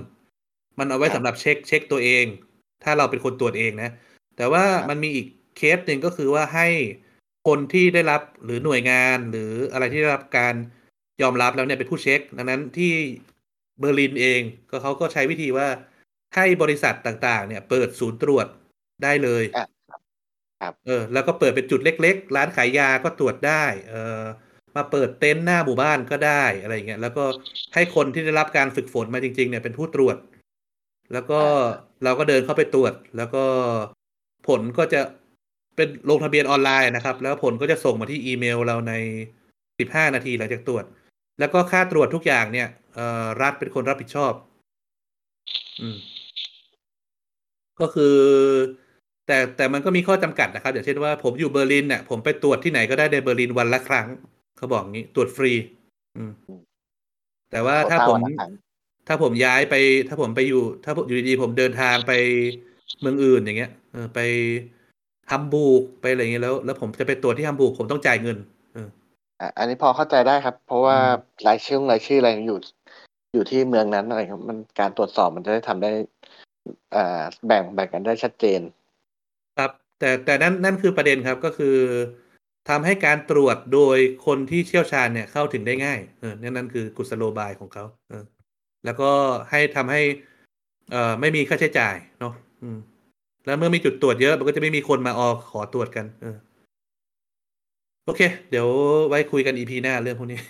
[0.79, 2.25] มันเอาไว้ครับสำหรับเช็คเช็คตัวเอง
[2.85, 3.91] ถ้าเราเป็นคนตรวจเองนะ
[4.37, 5.27] แต่ว่าครับมันมีอีก
[5.57, 6.67] เคสหนึ่งก็คือว่าให้
[7.47, 10.55] คนที่ได้รับหรือหน่วยงานหรืออะไรที่ได้รับการ
[11.23, 12.93] ยอมรับแล้วเนี่ยเป็นผู้เช็ค ดังนั้นที่
[13.79, 15.69] เบอร์ลินเองก็เขาก็ใช้วิธีว่า
[16.37, 18.47] ให้บริษัทต่างๆ เนี่ยเปิดศูนย์ตรวจ
[19.03, 19.67] ได้เลยอะ
[20.61, 24.23] ครับเออแล้วก็เปิดเป็นจุดเล็ก ๆ ร้านขายยาก็ตรวจได้ เออ
[24.77, 27.25] มาเปิดเต็นท์หน้าหมู่บ้านก็ได้อะไรอย่างเงี้ยแล้วก็
[27.75, 30.17] ให้คนที่ได้รับการฝึกฝนมาจริง ๆ เนี่ยเป็นผู้ตรวจ
[31.13, 31.41] แล้วก็
[32.05, 33.45] เราก็เดินเข้าไปตรวจ แล้วก็
[34.49, 35.01] ผลก็จะ
[35.81, 38.95] เป็นลงทะเบียนออนไลน์นะครับ แล้วผลก็จะส่งมาที่อีเมลเราใน
[39.49, 40.85] 15 นาทีหลังจากตรวจ
[41.39, 44.33] แล้วก็ค่าตรวจทุกอย่างเนี่ยเอ่อรัฐเป็นคนรับผิดชอบ
[45.81, 45.97] อืม
[47.81, 48.17] ก็คือ
[49.27, 54.07] แต่แต่มันก็มีข้อจำกัดนะครับ อย่างเช่นว่าผมอยู่เบอร์ลินเนี่ยผมไปตรวจที่ไหนก็ได้ในเบอร์ลินวันละครั้ง
[54.57, 55.53] เขาบอกงี้ตรวจฟรี
[56.17, 56.33] อืม
[57.51, 58.53] แต่ว่าถ้าโควผต้ามวันละครั้ง
[59.09, 59.75] ถ้าผมย้ายไป
[60.09, 62.13] ถ้าผมไปอยู่ ถ้าผมอยู่ดีๆผมเดินทางไป
[63.01, 64.19] เมืองอื่นอย่างเงี้ยเออไป
[65.31, 68.39] ฮัมบูร์กไปอะไรเงี้ยแล้ว แล้วผมจะไปตรวจที่ฮัมบูร์กผมต้องจ่ายเงิน
[68.75, 68.89] เออ
[69.41, 72.59] อะอันนี้พอเข้าใจได้ครับ เพราะว่าอืมรายชื่อรายชื่ออะไรอยู่
[73.33, 75.91] อยู่ที่เมืองนั้นอะไรครับมันการตรวจสอบมันจะได้ทำได้
[76.97, 78.61] อ่าแบ่งแบ่งกันได้ชัดเจน
[79.59, 81.77] ครับ แต่แต่นั่นนั่นคือประเด็นครับก็คือ
[82.69, 88.25] ทำให้การตรวจโดยคนที่เชี่ยวชาญเนี่ยเข้าถึงได้ง่ายเออนั่นนั่นคือกุศโลบายของเขาเออ
[88.85, 89.11] แล้วก็
[89.51, 90.03] ให้ทำให้
[90.91, 92.79] เอ่อไม่มีค่าใช้จ่ายเนาะอืม
[93.51, 96.37] แล้วเมื่อมีจุดตรวจเยอะมันก็จะไม่มีคนมาออขอตรวจกัน เออ
[98.07, 98.21] โอเค
[98.51, 98.67] เดี๋ยว
[99.09, 100.41] ไว้คุยกันอีพีหน้าเรื่องพวกนี้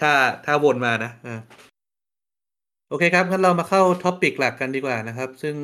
[0.00, 0.12] ถ้า
[0.46, 1.40] ถ้าวนมานะอ่า
[2.88, 5.56] โอเคครับงั้นเรามาเข้าท็อปิกหลักกันดีกว่านะครับ ซึ่ง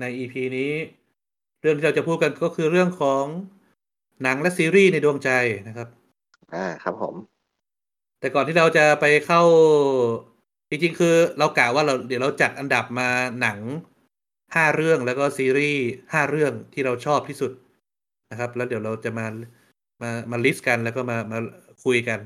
[0.00, 0.70] ใน EP นี้
[1.62, 3.24] เรื่องที่เราจะพูดกันก็คือเรื่องของ
[4.22, 5.30] หนังและซีรีส์ในดวงใจ
[5.68, 5.88] นะครับ
[6.54, 7.14] อ่าครับผม
[8.20, 9.42] แต่ก่อนที่เราจะไปเข้า
[10.70, 13.08] จริงๆ คือเรากะว่าเราเดี๋ยวเราจัดอันดับมา
[13.40, 13.58] หนัง
[14.54, 15.82] ห้าเรื่องแล้วก็ซีรีส์
[16.12, 17.52] ห้าเรื่องที่เราชอบที่สุด
[18.30, 19.26] นะครับ แล้วเดี๋ยวเราจะมา
[20.02, 21.38] มามาลิสต์กันแล้วก็มามา
[21.84, 22.18] คุยกัน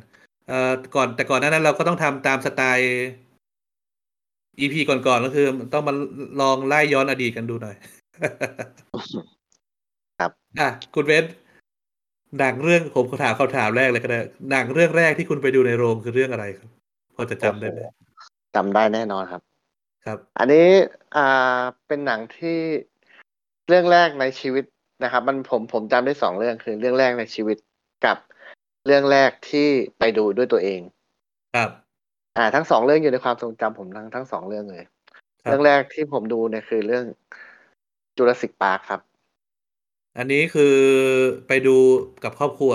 [0.49, 2.89] เอ่อก่อนแต่ก่อนหนานั้นเราก็ต้องทำตามสไตล์
[4.59, 5.95] EP ก่อนๆก็คือต้องมา
[6.41, 7.77] ลองไล่ย้อนอดีตกันดูหน่อย
[10.21, 11.25] ครับอะคุณเวส
[12.39, 14.19] หนังเรื่องผมขอถามคำถามแรกเลยก็ได้
[14.51, 16.69] หนังเรื่องแรกที่คุณไปดูในโรงคือเรื่องอะไรครับ
[17.15, 17.97] พอจะจำได้ไหมโอ้โห
[18.57, 19.41] จำได้แน่นอนครับ
[20.05, 20.67] ครับ อันนี้
[21.17, 22.59] อ่าเป็นหนังที่
[23.69, 24.65] เรื่องแรกในชีวิต
[25.05, 27.57] นะครับ มันผมผมจำได้สองเรื่องคือเรื่องแรกในชีวิต
[28.07, 28.17] กับ
[28.87, 30.81] เรื่องแรกที่ไปดูด้วยตัวเอง
[31.55, 31.71] ครับ
[32.37, 34.85] อ่า ทั้งสองเรื่องอยู่ในความทรงจำผมทั้งทั้งสองเรื่องเลย
[35.43, 37.05] ครับ เรื่องแรกที่ผมดูเนี่ยคือเรื่อง
[38.17, 39.01] จูราสสิกพาร์คครับ
[40.19, 40.77] อันนี้คือ
[41.49, 41.77] ไปดู
[42.25, 42.73] กับครอบครัว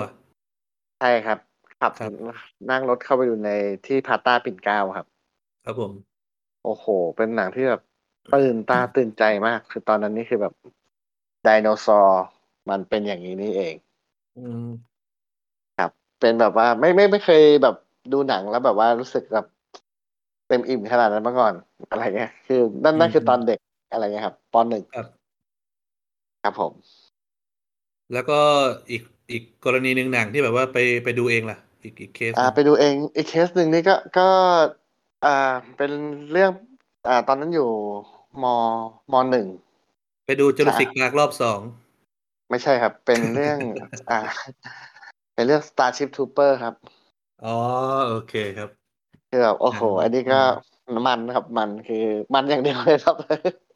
[0.99, 1.39] ใช่ครับ
[1.81, 2.11] ขับครับ
[2.69, 3.51] นั่งรถเข้าไปดูใน
[3.85, 5.07] ที่พาต้าปิ่นเกล้าครับ
[5.65, 5.91] ครับผม
[6.65, 6.85] โอ้โห
[7.17, 7.81] เป็นหนังที่แบบ
[8.35, 10.53] ตื่นตาตื่นใจมาก คือตอนนั้นนี่คือแบบ
[11.43, 12.25] ไดโนเสาร์
[12.69, 13.75] มันเป็นอย่างนี้นี่เอง
[14.37, 14.67] อืม
[15.77, 17.75] ครับ เป็นแบบว่าไม่ไม่ไม่เคยแบบ
[18.13, 19.45] ดูหนังแล้วแบบว่ารู้สึกแบบ
[20.47, 21.53] เต็มอิ่มขนาดนั้นมาก่อน
[21.89, 23.59] อะไรเงี้ย คือนั่นนั่นคือตอนเด็ก
[23.91, 25.05] อะไรเงี้ยครับตอนหนึ่งครับ
[26.43, 26.73] ครับผม
[28.13, 28.39] แล้วก็
[28.89, 34.27] อีกอีกกรณีหนึ่งหนังที่แบบว่าไปไปดูเองล่ะ อีกอีกเคสหนึ่งอ่าไปดูเองอีกเคสหนึ่งนี่ก็ก็
[35.25, 35.35] อ่า
[35.77, 35.91] เป็น
[36.31, 36.51] เรื่อง
[37.07, 37.69] อ่า ตอนนั้นอยู่
[38.43, 39.47] ม.หนึ่ง
[40.25, 41.59] ไปดู Jurassic Park รอบสอง
[42.49, 43.57] ไม่ใช่ครับ เป็นเรื่อง
[44.11, 44.19] อ่า
[45.33, 46.75] เป็นเรื่อง Starship Trooper ครับ
[47.45, 47.55] อ๋อ
[48.07, 48.69] โอเคครับ
[49.29, 50.41] คือแบบ โอ้โหอืมอันนี้ก็
[51.07, 52.03] มันครับ มันคือ
[52.33, 53.15] มันอย่างเดียวเลยครับ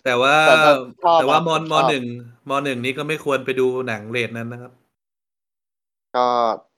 [0.05, 0.71] แต่ว่า แต่แต่
[1.03, 2.05] ชอบแต่ว่านะผมชอบ ม.หนึ่ง
[2.49, 4.71] ม.หนึ่งนี้ก็ไม่ควรไปดูหนังเรทนั้นนะครับ
[6.15, 6.68] ก็อืม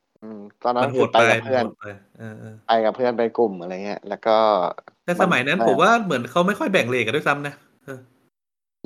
[0.63, 1.83] ตอนนั้มันนโหคือดไปไปกับมันเพื่อโหนดไป
[2.17, 4.37] เออๆไปกับเพื่อนไปกลุ่มอะไรเงี้ย แล้วก็
[5.05, 7.53] แต่สมัยนั้นอาผมว่าเหมือนเขาไม่ค่อยแบ่งเรตกันด้วยซ้ำนะ
[7.85, 7.99] เออ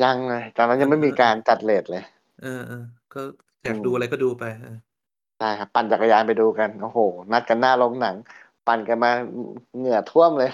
[0.03, 2.03] ยังเลยตอนนั้นยังไม่มีการจัดเรตเลย
[2.41, 3.21] เออๆก็
[3.63, 4.77] ออืยากดูอะไรมก็ดูไปเออ
[5.39, 6.99] ใช่ครับ ปั่นจักรยานไปดูกันโอ้โฮ
[7.31, 8.15] นัดกันหน้าโรงหนัง
[8.67, 9.37] ปั่นกันมาอ
[9.77, 10.49] เหงื่อท่วมเลย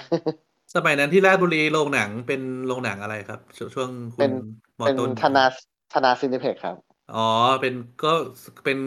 [0.75, 3.39] สมัยนั้นที่ราชบุรีโรงหนังเป็นโรงหนังอะไรครับ?
[3.57, 4.31] ชช่วงคุเป็ณน
[4.79, 5.55] มเป็นต้นธนาซ
[5.93, 6.75] ธนาซินิเพ็กซ์ครับ
[7.15, 7.27] อ๋อ
[7.61, 7.73] เป็น
[8.03, 8.13] ก็
[8.43, 8.77] สเป็น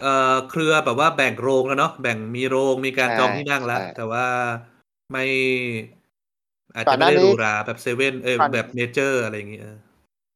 [0.00, 4.26] เอ่อเครือแบบว่าแบ่งโรงแล้วเนาะแบ่งมีโรงมีกาใชร่จองที่นั่งแล้วใช่แต่ว่า
[5.12, 5.24] ไม่
[6.74, 9.76] อาจก่จอะนไมห่ไน้านีด้หรู้หราแบบเซเว่นเอ๊ยก่อนแบบเมเจอร์อะไรอย่างงี้เออ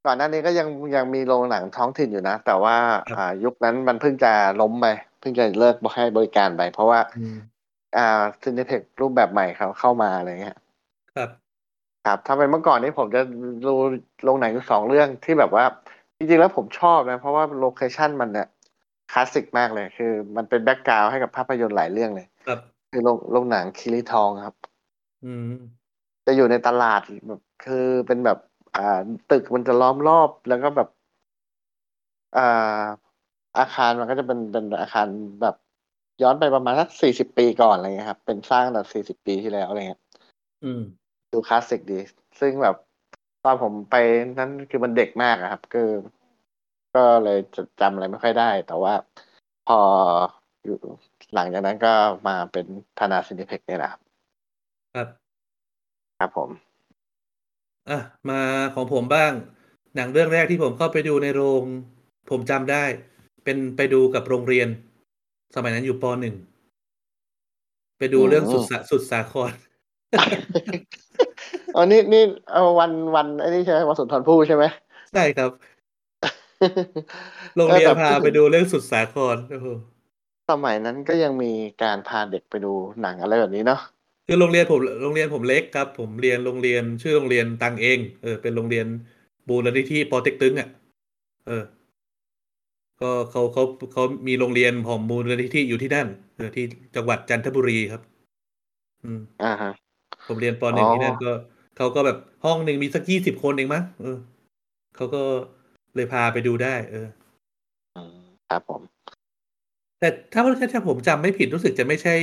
[0.06, 2.76] ก่อนหน้านี้ก็ยังยังมีโรงหนังท้องถิ่นอยู่นะ แต่ว่า
[3.08, 4.86] ครับอ่ายุคนั้นมันเพิ่งจะล้มไป
[5.20, 7.36] เพิ่งจะเลิกบให้บริการไป เพราะว่าอืม
[7.96, 10.56] อ่าซินิเพ็กซ์รูปแบบใหม่เขาเข้ามาอะไรเงี้ย
[11.14, 11.30] ครับ
[12.04, 13.74] ครับถ้าเป็นเมื่อก่อนนี้ผมจะดู
[14.24, 15.64] โรงหนังอยู่2เรื่องที่แบบว่า
[16.18, 18.48] จริงๆแล้วผมชอบนะ เพราะว่า location มันเนี่ย
[19.12, 24.56] คลาสสิกมากเลย คือ มันเป็น background ให้กับภาพยนตร์หลายเรื่องเลย ครับ คือโรงโรงหนังคีรีทองครับ
[25.24, 25.52] อืม
[26.26, 28.38] จะอยู่ในตลาดแบบคือเป็นแบบ
[28.76, 29.00] อ่า
[29.30, 30.88] ตึกมันจะล้อมรอบแล้วก็แบบ
[32.36, 32.82] อ่า
[33.58, 35.08] อาคารมันก็จะเป็นเป็นอาคาร
[35.42, 35.56] แบบ
[36.22, 40.02] ย้อนไปประมาณสัก40ปีก่อนอะไรเงี้ยครับ เป็นสร้างตั้งแต่40ปีที่แล้วอะไรเงี้ย
[40.64, 40.82] อืม
[41.32, 41.98] ดูคลาสสิกดี
[42.40, 42.76] ซึ่งแบบ
[43.44, 43.94] ตอนผมไป
[44.38, 45.88] นั้นคือมันเด็กมากอะครับ คือ
[46.96, 48.94] ก็เลยจดจำอะไรไม่ค่อยได้ แต่ว่า
[49.68, 49.80] พอ
[50.64, 50.78] อยู่
[51.34, 51.94] หลังจากนั้นก็
[52.28, 52.66] มาเป็น
[52.98, 54.00] ธนาซินิเพ็กซ์เนี่ยแหละครับ
[54.94, 55.08] ครับ
[56.18, 56.50] ครับผม
[57.90, 57.98] อะ
[58.30, 58.40] มา
[58.74, 59.32] ของผมบ้าง
[59.96, 61.64] หนังเรื่องแรกที่ผมเข้าไปดูในโรง
[62.30, 62.84] ผมจำได้
[63.44, 64.68] เป็นไปดูกับโรงเรียน
[65.54, 66.34] สมัยนั้นอยู่ป.1
[67.98, 69.52] ไปดูอืเรื่องสุดมสะสุดสาคร
[71.74, 74.64] อ๋อนี่นี่เอ่อวันวันไอ้นี่ใช่ไหมวันสุนทรภู่ใช่ไหม?
[75.12, 75.50] ใช่ครับ
[77.56, 79.68] โรงเออเรียแตน่พาพูดไถปึงดูเรื่องสุดสาครโอ้โฮ
[80.50, 81.52] สมัยนั้นก็ยังมี
[81.82, 83.80] การพาเด็กไปดูหนังอะไรแบบนี้เนาะ
[84.26, 88.86] คือโรงเรียนผมโรงเรียนผมเล็กครับ ผมเรียนโรงเรียนชื่อโรงเรียนตังเองเออเป็นโรงเรียน
[89.48, 90.68] มูลนิธิปอเต็กตึงอะ
[91.46, 91.64] เออ
[93.00, 98.02] ก็เขาเขาเขามีโรงเรียนของมูลนิธิอยู่ที่นั่นเออที่จังหวัดจันทบุรีครับ
[99.04, 99.72] อืมอะฮะ
[100.26, 101.32] ผมเรียนป.อ๋อ1ที่นั่นก็
[101.76, 104.16] เขาก็แบบห้องหนึ่งมีสัก20คนเองมั้งเออ
[104.96, 105.22] เขาก็
[105.96, 107.06] เลยพาไปดูได้ เออ
[107.96, 108.18] อืม
[108.48, 108.82] ครับผม
[110.00, 112.14] แต่ถ้าถ้าถ้าผมจำไม่ผิดรู้สึกจะไม่ใช่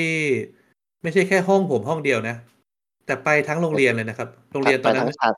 [1.04, 2.36] ไม่ใช่แค่ห้องผมห้องเดียวนะ
[3.06, 5.34] แต่ไปทั้งโรงเรียนเลยนะครับ โรงคเรรีัยบนไปตอนนัทั้้นงชั้น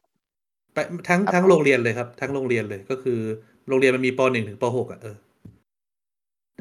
[0.74, 0.78] ไป
[1.10, 3.20] ทั้งครับทั้งผมโรงเรียนเลยครับ ทั้งโรงเรียนเลยก็คือ
[3.68, 5.16] โรงเรียนมันมีป.1ถึงป.6อะเออ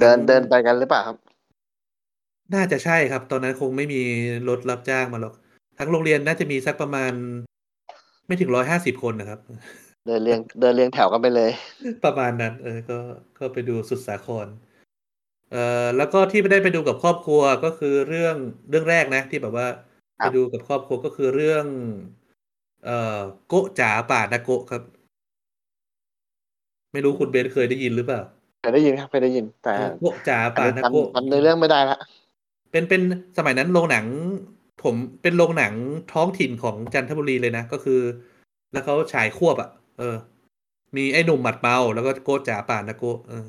[0.00, 1.16] เดทั้ิงนเดินไปกันหรือเปล่าครับ?
[2.54, 4.00] น่าจะใช่ครับ ตอนนั้นคงไม่มี
[4.48, 5.34] รถรับจ้างมาหรอก
[5.78, 7.12] ทั้งโรงเรียนน่าจะมีสักประมาณ
[8.26, 9.40] ไม่ถึง150คนน่ะครับ
[10.06, 11.50] เดินเรียงเดินเรียงแถวกันไปเลย
[12.04, 12.98] ประมาณนั้น เออ ก็
[13.38, 14.46] ก็ไปดูสุดสาคร
[15.50, 18.36] เอ่อแล้วก็ที่ไปได้ไปดูกับครอบครัวก็คือเรื่อง
[18.70, 19.68] เรื่องแรกนะ ที่แบบว่า
[20.18, 21.66] คไปรับดูกับครอบครัวก็คือเรื่อง
[22.84, 24.82] เอ่อโก๊ะจ๋าป่านาโกะครับ
[26.92, 28.20] ไม่รู้อืมคุณเบนซ์เคยได้ยินหรือเปล่า?
[28.60, 31.98] เคยได้ยินครับเคยได้ยิน แต่เออโก๊ะจ๋าอันป่านี้นาจโกะำจำเนอืื้อมเรื่องไม่ได้แล้ว
[32.70, 33.02] เป็นเป็น
[33.38, 34.06] สมัยนั้นโรงหนัง
[34.82, 35.74] ผมเป็นโรงหนัง
[36.12, 38.00] ท้องถิ่นของจันทบุรีเลยนะก็คือ
[38.72, 40.16] แล้วเขาฉายควบอะ เออ
[40.96, 43.46] มีไอ้หนุ่มหมัดเมาแล้วก็โก๊ะจ๋าป่านาโกะเออ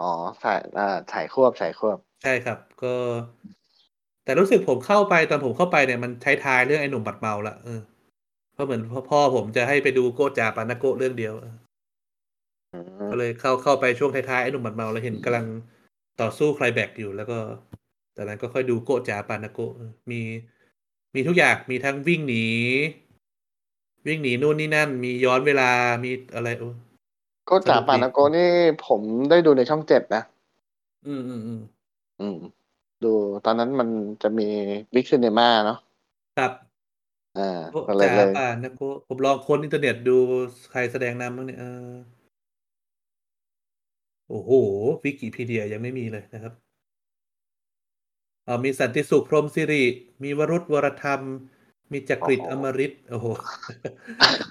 [0.00, 0.10] อ๋อ
[0.42, 2.94] ฉายอ่าฉายควบฉายควบ ใช่ครับ ก็
[4.24, 6.10] แต่รู้สึกผมเข้าไปตอนผมเข้าไปเนี่ยมัน
[6.44, 7.80] ท้ายๆเรื่องไอ้หนุ่มหมัดเมาแล้วเออ
[8.52, 11.54] เพราะเหมือนพพ่อผมจะให้ไปดูโก๊ะจ๋าป่านาโกะเรื่องเดียวเออ
[12.74, 12.78] อื
[13.10, 15.46] ก็มเลยเข้าเข้าไปช่วงท้ายๆไอ้หนุ่มหมัดเมาแล้วเห็นกำลัง
[16.20, 17.38] ต่อสู้ไคลแม็กซ์อยู่แล้วก็
[18.16, 20.20] จากนั้นก็ค่อยดูโก๊ะจ๋าป่านาโกะเออมี
[21.14, 22.44] มีทุกอย่างมีทั้งวิ่งหนี
[24.06, 25.70] วิ่งหนีนู่นนี่นั่น มีย้อนเวลา
[26.04, 26.68] มีอะไรโอ้
[27.46, 28.48] โก๊ะสจ๋านุกป่าดีนาโกะนี่
[28.86, 29.00] ผม
[29.30, 30.22] ได้ดูในช่อง7นะ
[31.06, 31.14] อื
[31.58, 32.36] มๆๆอืม
[33.04, 33.12] ดู
[33.44, 33.88] ตอนนั้นมัน
[34.22, 34.48] จะมี
[34.94, 35.78] Big Cinema เนาะ
[36.38, 36.52] ครับ
[37.38, 40.16] อาโก๊ะก็เลจ๋ยาเลยป่านาโกะผมลองค้นอินเทอร์เน็ตดู
[40.50, 41.92] สใครแสดงนำบ้างเนี่ยเออ
[44.28, 44.50] โอ้โฮ
[45.04, 46.52] Wikipedia ยังไม่มีเลยนะครับ
[48.46, 49.84] อ่ามีสันติสุขพรหมศิริ
[50.22, 51.20] มีวรุธวรธรรม
[51.92, 53.26] มีจัโอ้กริโดฮอมฤตโอ้โฮ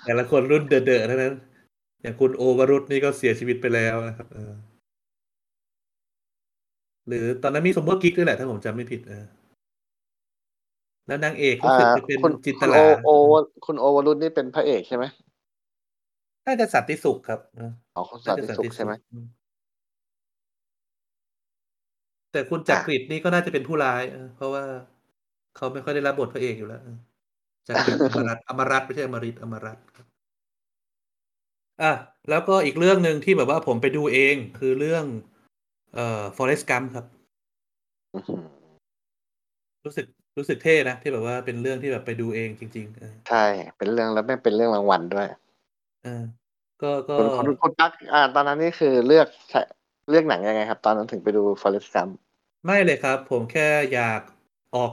[0.05, 1.33] แต่ละคนรุ่นเดอะๆทั้งนั้น
[2.01, 4.53] อย่างคุณโอวรุธนี่ก็เสียชีวิตไปแล้วนะครับเออ
[7.07, 9.25] หรือตอนนั้นมีซุปเปอร์กิ๊กด้วยแหละถ้าผมจำไม่ผิดเออ
[11.07, 13.31] แล้วนางเอกอรู่า้สึกจะเป็นคุณจินคตุณลโอาโอเออ
[13.65, 15.05] คุณโอวรุธนี่เป็นพระเอกใช่ไหม?
[16.45, 18.93] น่าจะสันติสุขครับเอออ๋อคุณน่สัานติสุขใชจะสันติสุ่ไหม?
[18.97, 19.25] ขอืม
[22.31, 24.63] แต่คุณจอัากริดนี่ก็น่าจะเป็นผู้ร้ายเออเพราะว่า
[25.55, 26.81] เขาไม่ค่อยได้รับบทพระเอกอยู่แล้ว
[27.71, 30.05] เออจักริดอมรัตน์อมรัตน์ไม่ใช่อมฤตอมรัตน์ครับ
[31.81, 31.91] อา
[32.29, 35.05] แล้วก็อีกเรื่องหนึ่งที่แบบว่าผมไปดูเองคือเรื่อง
[35.93, 37.05] เอ่อ Forrest Gump ครับ
[38.13, 38.43] อื้อหือ
[39.85, 40.05] รู้สึก
[40.37, 43.45] รู้สึกเท่นะ ที่แบบว่าเป็นเรื่องที่แบบไปดูเองจริงๆเออใช่
[43.77, 45.27] เป็นเรื่องแล้วแม่งเป็นเรื่องรางวัลด้วย
[46.03, 46.23] เออ
[46.81, 49.55] ก็ก็คุณคุณคุณตั๊กอ่า ตอนนั้นนี่คือเลือกใช
[50.09, 52.11] เลือกหนังยังไงครับ ตอนนั้นถึงไปดู Forrest Gump
[52.65, 54.21] ไม่เลยครับ ผมแค่อยาก
[54.75, 54.91] ออก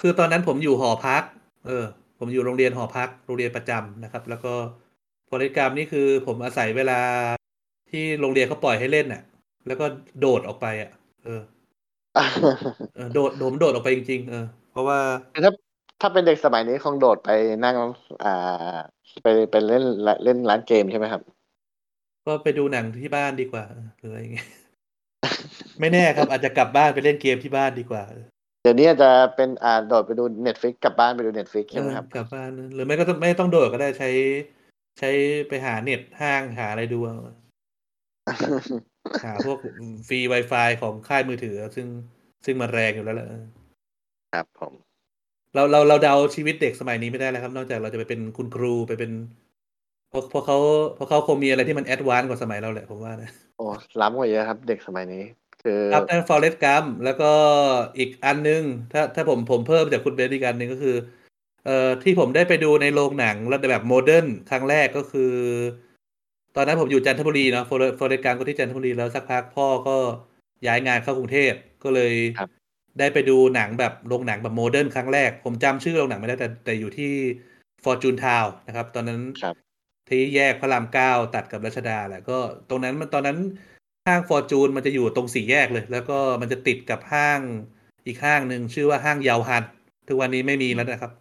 [0.00, 1.22] คือตอนนั้นผมอยู่หอพัก
[1.66, 1.84] เออ
[2.18, 4.54] ผมอยู่โรงเรียนหอพักโรงเรียนประจำนะครับ แล้วก็
[5.28, 7.00] Forrest Gump นี่คือผมอาศัยเวลา
[7.90, 9.22] ที่โรงเรียนเขาปล่อยให้เล่นน่ะ
[9.66, 9.84] แล้วก็
[10.20, 10.90] โดดออกไปอะ
[11.24, 11.40] เออ
[12.94, 14.98] เออโดดผมโดดออกไปจริงๆเออ เพราะว่า
[15.34, 15.52] คือถ้า
[16.00, 17.30] ถ้าเป็นเด็กสมัยนี้คงโดดไป
[17.64, 17.76] นั่ง
[18.24, 18.76] อ่า
[19.22, 21.22] ไปไปเล่นรเล่นร้านเกมใช่ไหมครับ?
[22.26, 24.44] ก็ไปดูหนังที่บ้านดีกว่าเออหรืออะไรอย่างงี้
[25.80, 28.02] ไม่แน่ครับอาจจะกลับบ้านไปเล่นเกมที่บ้านดีกว่า
[28.62, 32.06] เออเดี๋ยวนี้อาจจะเป็นอ่าโดดไปดู Netflix กลับบ้านไปดู Netflix เอใช่ไหมอครับ?
[32.16, 34.10] กลับบ้านหรือไม่ก็ต้องไม่ต้องโดดก็ได้ใช้
[34.98, 35.10] ใช้
[35.48, 37.16] ไปหาเน็ตห้างหาอะไรดูเอา
[39.24, 41.86] หาพวกอืมฟรีวายฟายของค่ายมือถือ ซึ่ง
[42.44, 43.44] ซึ่งมันแรงอยู่แล้วแหละเออ
[44.32, 44.72] ครับผม
[45.54, 49.12] เราเราเราเดาชีวิตเด็กสมัยนี้ไม่ได้แล้วครับ นอกจากเราจะไปเป็นคุณครูไปเป็น
[50.08, 50.58] เพราะเพราะเขา
[50.94, 53.66] เพราะเขาคงมีอะไรที่มัน advance กว่าสมัยเราแหละผมว่านะโอ้
[54.00, 55.22] ล้ำกว่าเยอะครับ เด็กสมัยนี้
[55.64, 57.32] คือครับนั่น Forrest Gump แล้วก็
[57.98, 60.96] อีกอันหนึ่งถ้าถ้าผมผมเพิ่มจากคุณเบนซ์อีกอันหนึ่งก็คือ
[61.64, 65.32] เอ่อที่ผมได้ไปดูในโรงหนังแล้วแบบ modern ครั้งแรกก็คือ
[66.56, 69.96] ตอนนั้นผมอยู่จันทบุรีเนาะ Forre Forrest Gump ก็ที่จันทบุรีแล้วสักพักพ่อก็
[70.66, 71.52] ย้ายงานเข้ากรุงเทพ
[71.84, 72.50] ก็เลยครับ
[72.98, 77.12] ได้ไปดูหนังแบบโรงหนังแบบ modern ครั้งแรก ผมจำชื่อโรงหนังไม่ได้แต่แต่อยู่ที่
[77.84, 79.56] ฟอร์จูนทาวน์นะครับ ตอนนั้นครับ
[80.08, 82.38] ที่แยกพระราม9ตัดกับรัชดาแหละก็
[82.68, 83.38] ตรงนั้นมันตอนนั้น
[84.06, 87.40] ห้างฟอร์จูนมันจะอยู่ตรงสี่แยกเลย แล้วก็มันจะติดกับห้าง
[88.06, 89.64] อีกห้างหนึ่งชื่อว่าห้างเยาวฮัน
[90.08, 91.12] ทุกวันนี้ไม่มีแล้วนะครับ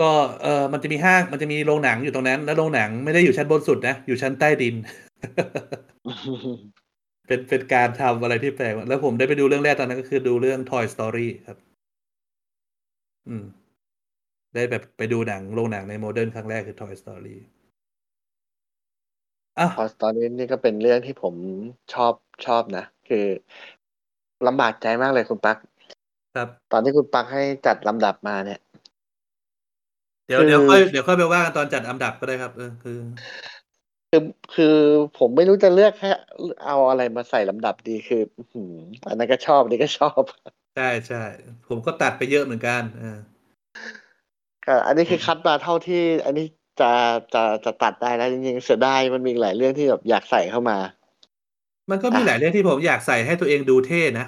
[0.00, 0.10] ก็
[0.42, 4.74] เออมันจะมีห้างมันจะมีโรงหนังอยู่ตรงนั้น แล้วโรงหนังไม่ได้อยู่ชั้นบนสุดนะ อยู่ชั้นใต้ดิน
[7.26, 11.58] เป็นเป็นการทำอะไรที่แปลก แล้วผมได้ไปดูเรื่องแรกตอนนั้นก็คือดูเรื่อง Toy Story ครับ
[13.28, 13.44] อืม
[14.54, 17.36] ได้แบบไปดูหนังโรงหนังในโมเดิร์นครั้งแรกคือ Toy Story
[19.60, 21.34] อ้าว Toy Story นี่ก็เป็นเรื่องที่ผม
[21.94, 22.12] ชอบ
[22.46, 23.26] ชอบนะ คือ
[24.46, 25.56] ลำบากใจมากเลยคุณตั๊ก
[26.36, 28.60] ครับ ตอนที่คุณตั๊กให้จัดลำดับมาเนี่ย
[30.26, 32.98] เดี๋ยวคืเดี๋ยวอค่อยเดี๋ยวค่อยไปว่ากันตอนจัดอันดับก็ได้ครับเออคือ
[34.10, 34.22] คือ
[34.54, 34.76] คือ
[35.18, 36.10] ผมไม่รู้จะเลือกให้
[36.46, 38.74] ลเอาอะไรมาใส่ลำดับดีคืออื้อฮือ
[39.08, 40.22] อันนั้นก็ชอบอันนี้ก็ชอบ
[40.76, 43.18] ใช่ๆผมก็ตัดไปเยอะเหมือนกันเออ
[44.66, 46.46] ก็อันนี้คือคัดมาเท่าที่ อันนี้
[46.80, 46.90] จะ
[47.34, 50.78] จะจะตัดได้แล้วจริงๆเสียดายมันมีอีกหลายเรื่องที่แบบอยากใส่เข้ามา
[51.90, 54.26] มันก็อมีหลาายเรื่องที่ผมอยากใส่ให้ตัวเองดูเท่นะ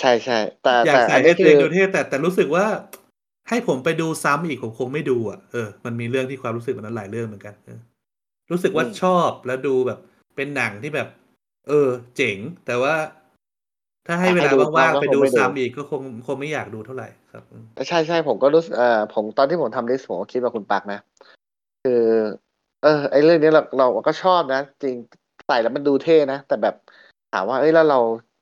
[0.00, 2.66] ใช่ๆแต่อยาแต่กใส่อันใหนี้้ตัคืวเองอดูเท่แต่แต่รู้สึกว่า
[3.48, 7.80] ให้ผมไปดูซ้ำอีกผมคงไม่ดูอะเออมันมีเรื่องที่ความรู้สึกแบบนั้นหลายเรื่องเหมือนกันเออ
[8.50, 9.98] รู้สึกว่าชอบอืมแล้วดูแบบ
[10.36, 11.08] เป็นหนังที่แบบ
[11.68, 12.94] เออ เจ๋ง แต่ว่า
[14.06, 20.98] ถ้าให้อ่าให้ดูซ้ำว่างๆไปดูดูซ้ำอีกก็คงคงไม่อยากดูเท่าไรครับอืมเออใช่ๆผมก็รู้สึกเอ่อผมตอนที่ผมทำ list ผมก็คิดแบบคุณตั๊กนะ
[21.82, 21.92] คือ
[22.82, 24.96] เออไอ้เรื่องนี้เราเราก็ชอบนะ จริง
[25.46, 26.74] ใส่แล้วมันดูเท่นะ แต่แบบ
[27.30, 27.98] ถามว่าเฮ้ยแล้วเรา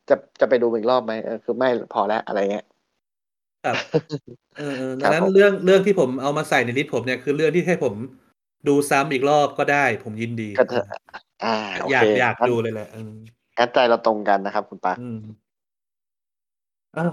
[0.09, 1.13] จะจะไปดูอีกรอบไหม?
[1.25, 2.65] เออคือไม่พอแล้วอะไรเงี้ย
[3.65, 3.79] ครับ
[4.57, 7.95] เออๆคดังบนั้นผมเรื่องเรื่องที่ผมเอามาใส่ใน list ผมเนี่ยคือเรื่องที่ให้ผม
[8.69, 10.93] ดูซ้ำอีกรอบก็ได้ ผมยินดีก็เอเถอะอ
[11.43, 11.49] อา
[11.83, 13.13] โออยาเคกอยากงั้นดูเลยแหละอืม
[13.59, 14.99] งั้นใจเราตรงกันนะครับ คุณตั๊ก
[16.95, 17.13] อืมอ้าว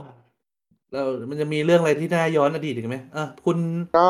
[0.91, 2.97] แล้วมันจะมีเรื่องอะไรที่น่าย้อนอดีตอีกไหม?
[3.15, 3.57] อาคุณ
[3.97, 4.09] ก็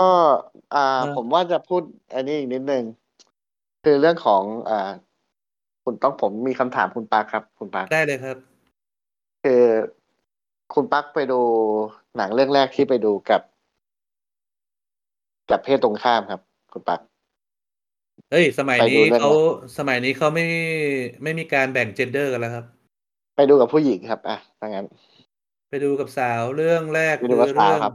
[0.76, 1.82] อ่าเออผมว่าจะพูด
[2.16, 2.84] อันนี้อีกนิดหนึ่ง
[3.84, 4.92] คือเรื่องของอ่า
[5.84, 8.38] คุณต้องผมมีคำถามคุณตั๊กครับ คุณตั๊กได้เลยครับ
[9.44, 9.64] คือ
[10.74, 11.42] คุณตั๊กไปดู
[12.18, 13.42] หนังเรื่องแรกที่ไปดูกับ
[15.50, 16.42] กับเพศตรงข้ามครับ
[16.74, 17.02] คุณตั๊ก
[18.32, 19.36] เฮ้ย สมัยไปนีดู้เรื่อเขงาอะไร?
[19.78, 20.46] สมัยนี้เขาไม่
[21.24, 22.66] ไม่มีการแบ่ง gender กันแล้วครับ
[23.36, 24.86] ไปดูกับผู้หญิงครับอาถ้างั้น
[25.70, 27.94] ไปดูกับสาวเรื่องแรกคไปดูือกับเรสาื่วองครับ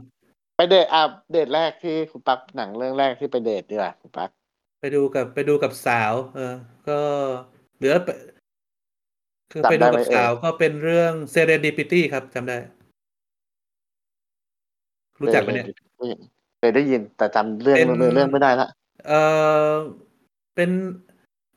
[0.55, 1.01] ไปเดตอ่า
[1.31, 4.29] เดตแรกที่คุณตั๊กหนังเรื่องแรกที่ไปเดตดีกว่าคุณตั๊ก
[4.79, 6.55] ไปดูกับไปดูกับสาว เออ
[6.87, 6.97] ก็
[7.77, 8.09] เหลือป
[9.51, 10.27] คือจไปำไดดู้ไหมเอกับส่าย?
[10.29, 12.57] วก็เป็นเรื่อง Serendipity ครับจำได้
[15.21, 15.65] รู้จักไหมเนี่ย?
[15.67, 16.09] Serendipity
[16.59, 18.69] เคยได้ยิน แต่จำเรื่อเงป็นเนื้อเรื่องไม่ได้แล้ว
[19.07, 19.19] เอ่
[19.69, 19.73] อ
[20.55, 20.69] เป็น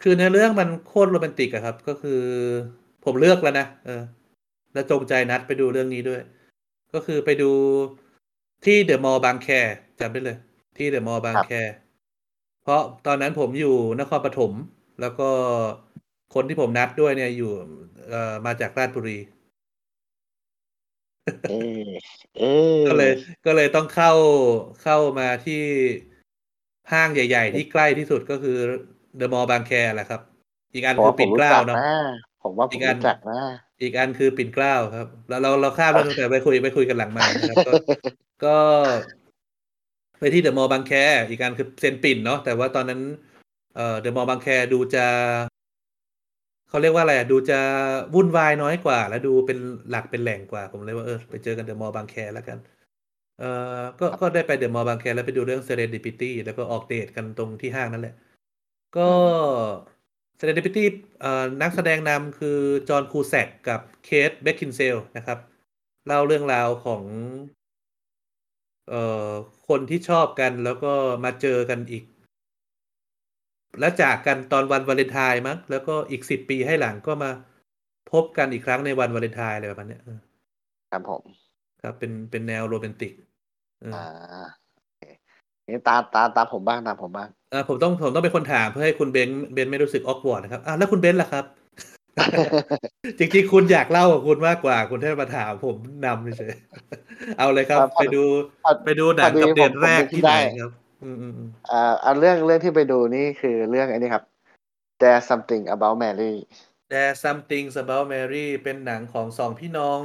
[0.03, 2.21] คือเนื้อเรื่องมันโคตรโรแมนติกอะครับ ก็คือ
[3.05, 4.03] ผมเลือกแล้วนะเออ
[4.73, 6.21] แล้วจงใจนัดไปดูเรื่องนี้ด้วย
[6.93, 7.51] ก็คือไปดู
[8.65, 9.49] ที่เดอะมอลล์บางแค
[10.01, 10.39] จำได้เลย
[10.77, 11.51] ที่เดอะมอลล์บาครับงแค
[12.63, 14.53] เพราะตอนนั้นผมอยู่นครปฐม
[15.01, 15.31] แล้วก็
[16.35, 17.53] คนที่ผมนัดด้วยเนี่ยอยู่
[18.09, 19.19] เอ่อมาจากราชบุรี
[21.49, 21.61] เอ๊
[22.39, 22.53] เอ๊
[22.87, 23.13] ก็เลย
[23.47, 24.13] ก็เลยต้องเข้า
[24.83, 25.63] เข้ามาที่
[26.93, 28.57] ห้างใหญ่ ๆ ที่ใกล้ที่สุดก็คือ
[29.17, 30.21] เดอะมอลล์บางแคแหละครับ
[30.73, 31.85] อีกอันผมคืวอ่าปผิ่มนรูเก้ล้าเนาะจักนะ
[32.47, 33.41] ผผมว่าผอีมกอันรู้จักนะ
[33.83, 37.73] อีกอันคือปิ่นเกล้าครับเราเราเราข้ามเรื่องตั้งแต่ไปคุยไปคุยกันหลังไมานะครับก็
[38.45, 38.57] ก็
[40.19, 40.93] ไปที่เดอะมอลล์บางแค
[41.29, 43.01] อีกอันคือเซนปิ่นเนาะแต่ว่าตอนนั้น
[43.77, 45.07] เอ่อเดอะมอลล์บางแคดูจะ
[46.69, 47.59] เขาเรียกว่าอะไรอะดูจะ
[48.15, 49.59] วุ่นวายน้อยกว่า และดูเป็น
[49.91, 52.59] หลักเป็นแหล่งกว่า ผมเลยว่าเออไปเจอกันเดอะมอลล์บางแคแล้วกัน
[53.39, 58.15] เอ่อก็ก็ได้ไปเดอะมอลล์บางแคแล้วไปดูเรื่อง Serendipity แล้วก็ออกเดทกันตรงที่ห้างนั่นแหละ
[58.97, 59.11] ก็
[60.39, 60.85] Serendipity
[61.21, 62.59] เอ่อนักแสดงนำคือ
[62.89, 65.39] จอห์นคูแซกกับเคทเบคคินเซลนะครับ
[66.07, 67.03] เล่าเรื่องราวของ
[68.89, 69.31] เอ่อ
[69.69, 70.93] คนที่ชอบกันแล้วก็
[71.25, 72.05] มาเจอกันอีก
[73.81, 77.31] แล้วจากกันตอนวันวาเลนไทน์มั้งแล้วก็อีกสิบปีให้หลังก็มา
[78.13, 80.19] พบกันอีกครั้งในวันวาเลนไทน์อะไรประมาณเนี้ยเออ
[80.91, 81.23] ครับผม
[81.83, 83.13] ครับเป็นเป็นแนวโรแมนติก
[83.83, 84.05] เอออ่า
[84.43, 84.66] โอเค
[85.69, 91.45] นี่ตาตาตาผมบ้างตาผมบ้างอ่าผมต้องผมต้องเป็นคนถามเพื่อให้คุณเบนซ์เบนซ์ไม่รู้สึก awkward นะครับอ่าแล้วคุณเบนซ์ล่ะครับ
[93.19, 98.25] จริงๆ คุณอยากเล่ากับคุณมากกว่า คุณแค่มาถามผมนำเฉยๆเอาเลยครับครับไปดู
[98.65, 104.25] พอไปดูหนังพอดีกับเดทแรกผมนึกที่ไหนได้ครับอืมอืมอืมอ่าอันเรื่องเรื่องที่ไปดูนี่คือเรื่องไอ้นี่ครับ
[105.01, 106.35] There's something about Mary
[106.93, 110.01] There's something about Mary เป็นหนังของสองพี่น้อง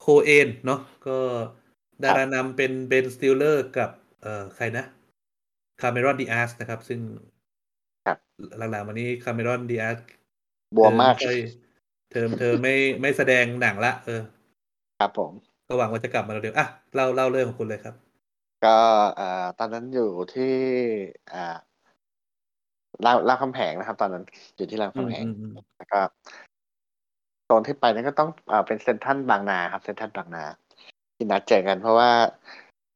[0.00, 1.18] โคเอนเนาะก็
[2.02, 3.90] ดารานำเป็นเบนสติลเลอร์กับ
[4.22, 4.84] เอ่อใครนะ
[5.80, 7.00] คาเมรอนดีอาสนะครับ ซึ่ง
[8.06, 8.18] ครับ
[8.58, 9.98] หลังๆมานี้คาเมรอนดีอาส
[10.76, 11.38] บวมมากเธอไค่อย
[12.10, 14.22] เธอเธอไม่ไม่แสดงหนังละ เออ
[15.00, 15.30] ครับผม
[15.66, 17.94] ก็หวังว่าจะกลับมาเร็วๆอะเล่าเล่าเรื่องของคุณเลยครับ
[18.64, 18.76] ก็
[19.20, 20.54] อ่าตอนนั้นอยู่ที่
[21.32, 21.56] อ่า
[23.04, 24.24] รามรามคำแหงนะครับ ตอนนั้น
[24.56, 26.00] อยู่ที่รามคำแหงอืมอืมอืมแล้วก็
[27.44, 30.44] โซนที่ไปนั่นก็ต้องอ่าเป็นเซนทรัลบางนาครับเซนทรัลบางนา
[31.16, 32.10] ที่นัดเจอกันเพราะว่า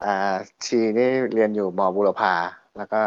[0.05, 0.35] อ่า
[0.65, 2.35] ชีนี่เรียนอยู่มบุรพา
[2.77, 3.01] แล้วก็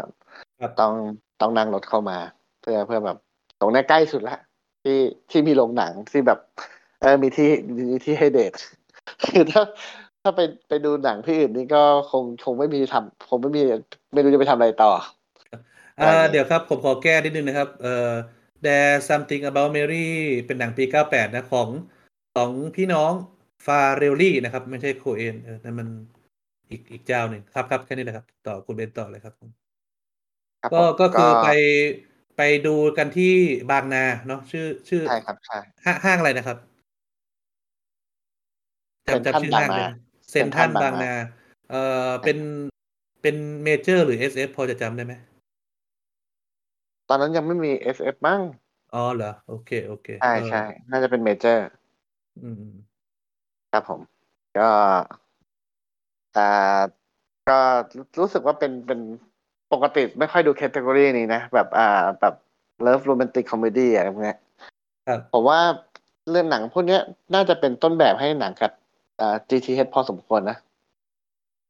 [0.62, 0.93] ครับต้อง
[1.41, 2.18] ต้องนั่งรถเข้ามา
[2.62, 3.18] เพื่อเพื่อแบบ
[3.60, 4.38] ตรงเนี้ยใกล้สุดละ
[4.84, 4.98] ที่
[5.32, 6.39] ที่มีโรงหนังที่แบบ
[7.02, 8.54] เออมีที่มีที่ให้เดท
[9.26, 9.64] คือถ้า
[10.22, 13.62] ถ้าไปไปดูหนังที่อื่นนี่ก็คงคงไม่มีทำคงไม่มี
[14.14, 14.91] ไม่รู้จะไปทำอะไรต่อ
[16.00, 18.12] อ่าได้เลยเดี๋ยวครับ ผมขอแก้นิดนึงนะครับ เอ่อ
[18.66, 20.08] There's something about Mary
[20.45, 21.68] เป็นหนังปี 98 นะ ของ
[22.36, 23.12] สองพี่น้อง
[23.66, 25.88] ฟาเรลลี่นะครับ ไม่ใช่โคเอนเออนั่นมัน
[26.70, 29.49] อีกอีกเจ้าหนึ่งครับครับแค่นี้แหละครับ ต่อคุณเบนต่อเลยครับผม
[30.61, 31.49] ครับก็ผมก็คือไป
[32.38, 33.34] ไปดูกันที่
[33.72, 36.57] บางนาเนาะชื่อชื่อใช่ครับใช่ห้าห้างอะไรนะครับ
[39.07, 39.93] จำจำชื่อห้างได้ไหม
[40.30, 41.13] เซนทันบางนา
[41.70, 42.38] เอ่อเป็น
[43.22, 45.13] เป็นเมเจอร์หรือ SF พอจะจำได้ไหม
[47.09, 48.41] ตอนนั้นยังไม่มี SF มั้ง
[48.93, 51.65] อ๋อเหรอ โอเค โอเคใช่เออใช่น่าจะเป็นเมเจอร์
[52.43, 52.65] อืม
[53.72, 54.01] ครับผม
[54.57, 54.70] ก็
[56.36, 56.80] อ่า
[57.49, 57.57] ก็
[58.19, 58.99] รู้สึกว่าเป็นเป็น
[59.73, 62.34] ปกติไม่ค่อยดู category นี้นะ แบบอ่าแบบ
[62.82, 64.38] love romantic comedy อะไรพวกเนี้ย
[65.07, 65.59] ครับผมว่า
[66.30, 67.01] เรื่องหนังพวกเนี้ย
[67.34, 68.71] น่าจะเป็นต้นแบบให้หนังกับ
[69.19, 70.57] อ่า GTH พอสมควรนะ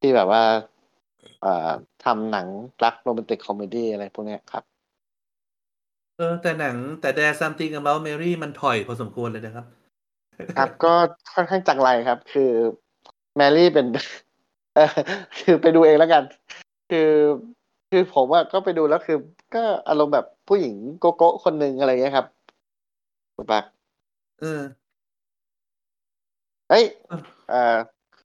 [0.00, 0.42] ที่แบบว่า
[1.44, 1.70] อ่า
[2.04, 2.46] ทำหนัง
[2.84, 4.64] รัก romantic comedy อะไรพวกเนี้ยครับ
[6.16, 9.66] เออ แต่หนังแต่ There's Something About Mary มันถ่อยพอสมควรเลยนะครับ
[10.56, 10.92] ครับก็
[11.34, 12.50] ค่อนข้างจังไรครับ คือ
[13.36, 14.27] แมรี่เป็นเออ
[15.38, 16.22] คือไปดูเองแล้วกัน
[16.90, 17.10] คือ
[17.90, 19.18] คือผมว่าก็ไปดูแล้วคือ
[19.54, 22.26] ก็อารมณ์แบบผู้หญิงโกโก้คนหนึ่งอะไรเงี้ยครับ
[23.36, 23.64] คุณปัก
[24.40, 24.62] เออ
[26.70, 27.18] เอ้ยอะ
[27.50, 27.76] เอ่อ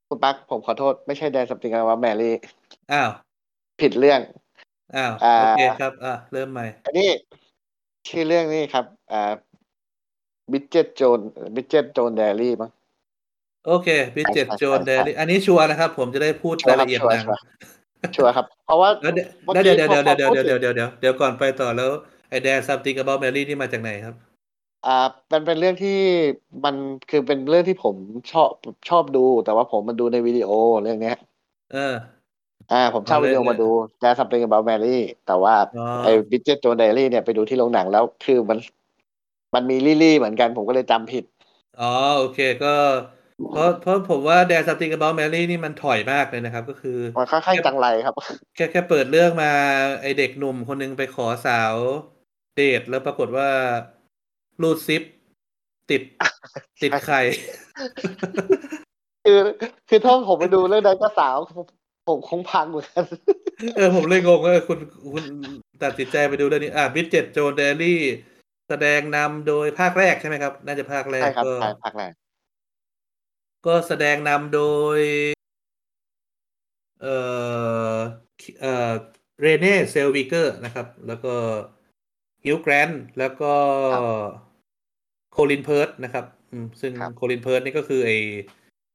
[0.08, 2.36] คุณปักผมขอโทษไม่ใช่แดนสปริงว่าแมรี่
[2.92, 3.10] อ้าว
[3.82, 4.22] ผิดเรื่อง
[4.96, 7.10] อ้าวอ่าโอเคครับ อะเริ่มใหม่ อันนี้
[8.08, 9.34] ชื่อเรื่องนี้ครับ อ่า
[10.52, 11.20] บิจเจตโจน
[11.56, 12.72] บิจ et Jones Diary มั้ง
[13.68, 17.42] โอเค Bridget ใช่โจนใช่เดลี่อันนี้ชัวร์นะครับ ผมจะได้พูดชัวราร์ยครับละเอียดชัวร์หนังชัวร์
[18.16, 21.90] ชัวร์ครับ เพราะว่าแล้วเดี๋ยวเมื่อแล้วเดี๋ยวกี้เดี๋ยวพอเดี๋ยวพอเดี๋ยวพูดเดี๋ยวถึงเดี๋ยวเดี๋ยวเดี๋ยวก่อนไปต่อแล้ว
[22.30, 24.16] ไอ้ There's Something About Mary นี่มาจากไหนครับ
[24.86, 24.98] อ่า
[25.32, 26.00] มันเป็นเรื่องที่
[26.66, 26.76] มัน
[27.10, 27.96] คือเป็นเรื่องที่ผม
[28.32, 28.50] ชอบ
[28.90, 30.50] ชอบดู แต่ว่าผมมันดูในวิดีโอ
[30.84, 31.18] เรื่องเนี้ย
[31.74, 31.96] เออ
[32.72, 34.98] อ่า ผมเช่าเอาเลยวิดีโอเลยมาดูแต่ something about Mary
[35.28, 38.58] แต่ว่าอ๋อไอ้ Bridget Jones Diary เนี่ยไปดูที่โรงหนังแล้วคือมัน
[39.54, 41.24] มันมีลิลี่เหมือนกันผมก็เลยจำผิด
[41.80, 42.74] อ๋อโอเคก็
[43.52, 48.14] เพราะเพราะผมว่า There's Something About Mary นี่มันถอยมากเลยนะครับ ก็คือมันค่อนข้างจังไรครับ
[48.56, 49.52] แค่แค่เปิดเรื่องมา
[50.02, 51.76] ไอเด็กหนุ่มคนนึงไปขอสาว
[52.56, 53.50] เดทแล้วปรากฏว่า
[54.62, 55.04] รูดซิป
[55.90, 56.02] ติด
[56.84, 57.22] ติดไข่
[59.26, 59.40] คือ
[59.90, 61.66] คือถ้าผมไปดูเรื่องนั้นก็สาวผม
[62.08, 63.04] ผมคงพังเหมือนกัน
[63.76, 64.80] เออผมเลยงงว่าคุณ
[65.14, 65.26] คุณ
[65.84, 68.02] ตัดสินใจไปดูเรื่องนี้อะบิ d เจ็ตโจนเดลี่
[68.70, 72.12] แสดงนำโดยภาคแรกใช่ไหมครับ น่าจะภาคแรกใช่ครับก็ใช่ภาคแรก
[73.66, 74.62] ก็แสดงนำโด
[74.98, 75.00] ย
[77.02, 77.18] เอ่
[77.96, 77.98] อ
[78.62, 78.92] เอ่อ
[79.42, 81.34] เรเน่เซลวิเกอร์นะครับ แล้วก็
[82.46, 83.54] ฮิวแกรนแล้วก็
[85.32, 88.12] โคลินเพิร์ดนะครับอืมซึ่งครับโคลินเพิร์ดนี่ก็คือไอ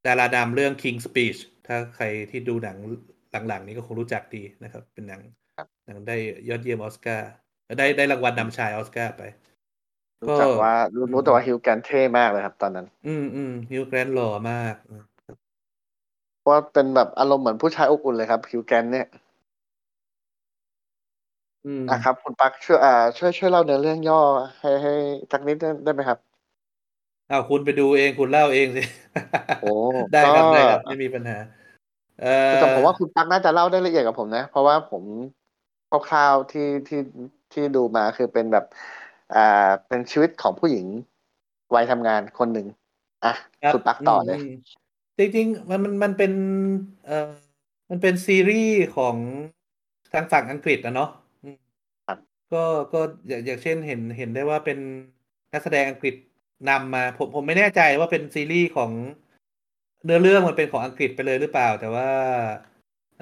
[0.06, 2.76] ดาราดำเรื่อง King Speech ถ้าใครที่ดูหนัง
[3.48, 5.20] หลังๆ นี้ก็คงรู้จักดีนะครับ เป็นหนัง
[5.56, 6.16] ครับหนังได้
[6.48, 7.30] ยอดเยี่ยมออสการ์
[7.78, 9.22] ได้ได้รางวัลนำชายออสการ์ไป
[10.22, 14.74] รู้จักว่ารู้อืมรู้แต่ว่าฮิวแกนเท่มากเลยครับ ตอนนั้น อืมอืมฮิวแกรนหล่อมาก
[16.40, 19.06] เพราะว่าเป็นแบบอารมณ์เหมือนผู้ชายอบอุ่นเลยครับฮิวแกนเนี่ย
[21.64, 24.20] อืมนะครับ คุณปักช่วยอ่าช่วยช่วยเล่าเนื้อเรื่องย่อ
[24.60, 24.92] ให้ให้
[25.32, 26.18] สักนิดได้ได้ไหมครับ
[27.30, 28.82] อ้าวคุณไปดูเองคุณเล่าเองสิ
[29.60, 29.68] โอ้
[30.12, 31.36] ได้ครับก็ได้ครับไม่มีปัญหา
[32.22, 35.02] เออแต่ผมว่าคุณปักน่าจะเล่าได้ละเอียดกับผมนะ เพราะว่าผม
[35.90, 37.00] คร่าวๆที่ที่
[37.52, 38.64] ที่ดูมาคือเป็นแบบ
[39.34, 40.86] อ่าเป็นชีวิตของผู้หญิง
[41.74, 42.66] วัยทำงานคนหนึ่ง
[43.24, 44.42] อะรับคุณปักต่อเลยม
[45.18, 46.32] จริงๆ มันมันมันเป็น
[47.06, 47.30] เอ่อ
[47.90, 49.16] มันเป็นซีรีส์ของ
[50.12, 51.10] ทางฝั่งอังกฤษนะเนาะ
[51.42, 51.56] อืม
[52.06, 52.18] ครับ
[52.52, 52.62] ก็
[52.92, 54.78] ก็อย่างอย่างเช่นเห็นเห็นได้ว่าเป็น
[55.52, 56.14] นักแสดงอังกฤษ
[56.70, 58.90] นำมาผมผมไม่แน่ใจว่าเป็นซีรีส์ของ
[60.04, 62.08] เนื้อเรื่องมันเป็นของอังกฤษไปเลยหรือเปล่า แต่ว่า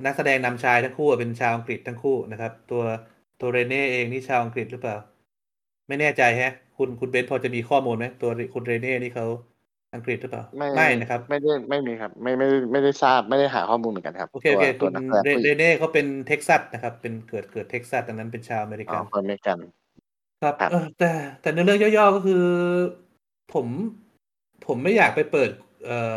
[0.07, 2.82] นักแสดงนำชายทั้งคู่เป็นชาวอังกฤษทั้งคู่นะครับ ตัว
[3.40, 4.96] ตัวเรเน่เองนี่ชาวอังกฤษหรือเปล่า
[5.89, 9.26] ไม่แน่ใจแฮะ คุณคุณเบนซ์พอจะมีข้อมูลไหมตัวคุณเรเน่นี่เขา
[9.95, 10.43] อังกฤษหรือเปล่า
[10.76, 19.59] ไม่นะครับ ไม่ได้ไม่มีครับ ไม่ไม่ไม่ได้ทราบไม่ได้หาข้อมูลเหมือนกันครับโอเคโอเคคุณตัวนักแสดงผู้หญิง Renée เขาเป็นเท็กซัสนะครับ เป็นเกิดเกิดเท็กซัสดังนั้นเป็นชาวอเมริกันอ๋อคนอเมริกัน
[20.43, 21.11] ครับครับเออแต่
[21.41, 22.45] แต่ในเรื่องย่อๆก็คือ
[23.55, 23.66] ผม
[24.66, 25.51] ผมไม่อยากไปเปิด
[25.87, 26.16] เอ่อ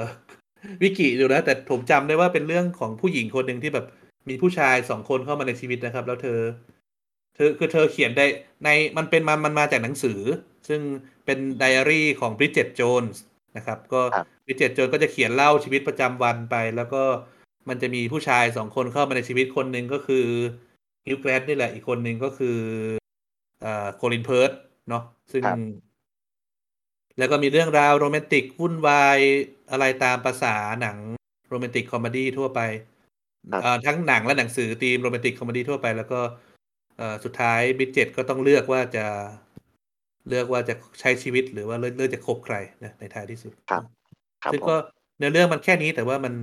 [0.81, 3.85] วิกิดูนะแต่ผมจำได้ว่าเป็นเรื่องของผู้หญิงคนหนึ่งที่แบบ
[4.29, 6.39] มีผู้ชายสองคนเข้ามาในชีวิตนะครับ แล้วเธอ
[6.78, 8.25] เธอคือเธอเขียนได้
[8.63, 10.19] ในมันเป็นมามันมาจากหนังสือ
[10.67, 10.81] ซึ่ง
[11.25, 13.21] เป็นไดอารี่ของบริ d เจตโจนส์
[13.57, 17.03] นะครับ ก็ครับบริ d เจตโจนส์ก็จะเขียนเล่าชีวิตประจำวันไป แล้วก็
[17.69, 20.25] มันจะมีผู้ชายสองคนเข้ามาในชีวิตคนหนึ่งก็คือ
[21.07, 22.57] Hugh Grant นี่แหละ อีกคนหนึ่งก็คือ
[23.61, 24.51] เอ่อ Colin Firth
[24.89, 25.57] เนาะซึ่งครับ
[27.17, 29.19] แล้วก็มีเรื่องราวโรแมนติกวุ่นวาย
[29.71, 30.97] อะไรตามภาษาหนัง
[31.49, 32.59] romantic comedy ทั่วไป
[33.51, 36.48] ครับเอ่อทั้งหนังและหนังสือธีม romantic comedy ทั่วไปแล้วก็เอ่อ
[37.23, 39.05] สุดท้าย Bridget ก็ต้องเลือกว่าจะ
[40.29, 43.83] เลือกว่าจะใช้ชีวิตหรือว่าเลือกเลือกจะคบใครนะในท้ายที่สุดครับ
[44.43, 44.75] ครับซึ่งผมก็
[45.17, 46.33] เนื้อเรื่องมันแค่นี้แต่ว่ามัน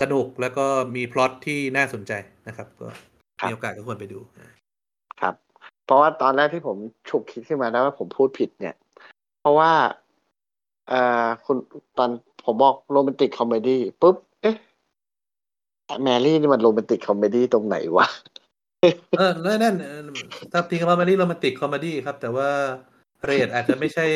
[0.00, 0.66] สนุกแล้วก็
[0.96, 2.12] มีพล็อตที่น่าสนใจ
[2.48, 2.86] นะครับ ก็
[3.48, 4.18] มีโอกาสก็ควรไปดู
[5.20, 5.34] ครับ
[5.84, 6.76] เพราะว่าตอนแรกที่ผม
[7.10, 8.74] ฉุกคิดขึ้นมาได้ว่าผมพูดผิดเนี่ย
[9.40, 9.72] เพราะว่า
[10.88, 11.56] เอ่อคุณ
[11.98, 12.10] ตอน
[12.44, 14.56] ผมบอก romantic comedy ปุ๊บ เอ๊ะ
[16.04, 18.06] Mary นี่มัน romantic comedy ตรงไหนวะ
[19.18, 20.00] เออนั่นนั่นเออ
[20.52, 22.48] ถ้าทีคำว่ามันนี่ romantic comedy ครับ แต่ว่า
[23.24, 24.06] เรทอาจจะไม่ใช่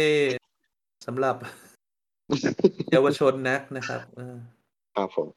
[1.07, 1.37] สำหรับ
[2.93, 4.37] เยาวชนนักนะครับเออ
[4.97, 5.29] ครับผม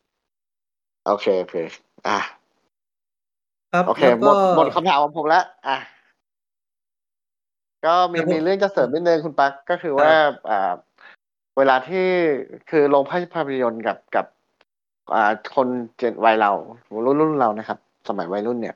[1.07, 1.55] โอเค โอเค
[2.07, 2.19] อะ
[3.73, 5.77] ครับโอเคแล้วหมก็ดหมดคำถามของผมแล้วอะ
[7.85, 10.11] ก็มีแต่ผมมีเรื่องจะเสริมนิดนึงคุณปักก็คือว่า
[10.49, 10.73] อ่า
[11.57, 12.05] เวลาที่
[12.69, 14.25] คือโรงภาพยนตร์กับกับ
[15.13, 15.67] อ่าคน
[15.97, 16.51] เจนวัยเรา
[17.05, 18.75] รุ่นรุ่นเรานะครับ สมัยวัยรุ่นเนี่ย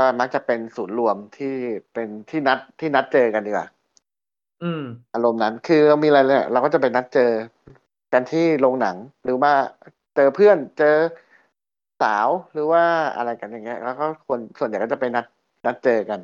[0.00, 1.54] ก็มักจะเป็นศูนย์รวมที่
[1.92, 3.66] เป็นที่นัดที่นัดเจอกันดีกว่า
[4.62, 4.82] อืม
[5.14, 7.30] อารมณ์นั้น คือเรามีอะไรเนี่ยเราก็จะไปนัดเจอ
[8.12, 9.52] กันที่โรงหนัง หรือว่า
[10.14, 10.96] เจอเพื่อนเจอ
[12.00, 12.84] สาวหรือว่า
[13.16, 15.24] อะไรกันอย่างเงี้ย แล้วก็คนส่วนใหญ่ก็จะไปนัด
[15.66, 16.20] นัดเจอกัน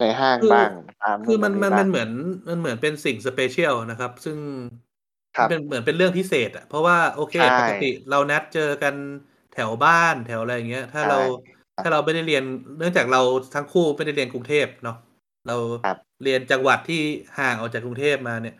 [0.00, 0.70] ในห้างคือบ้าง
[1.02, 2.10] ตามคือมันตรงมันบ้างมันเหมือน
[2.48, 4.38] มันเหมือนเป็นสิ่ง special นะครับ ซึ่ง
[5.36, 8.94] ครับเป็นเหมือนเป็นเรื่องพิเศษอะเพราะว่าโอเคใช่ปกติเรานัดเจอกัน
[9.50, 12.44] แถวบ้านแถวอะไรอย่างเงี้ย ถ้าเราใช่ครับ ถ้าเราไม่ได้เรียน
[12.78, 13.20] เนื่องจากเรา
[13.54, 14.96] ทั้งคู่ไม่ได้เรียนกรุงเทพเนาะ
[15.48, 17.02] เราครับเรียนจังหวัดที่
[17.38, 18.56] ห่างออกจากกรุงเทพมาเนี่ย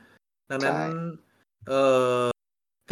[0.51, 0.85] ดังนั้นใช่
[1.69, 1.83] เอ่
[2.17, 2.21] อ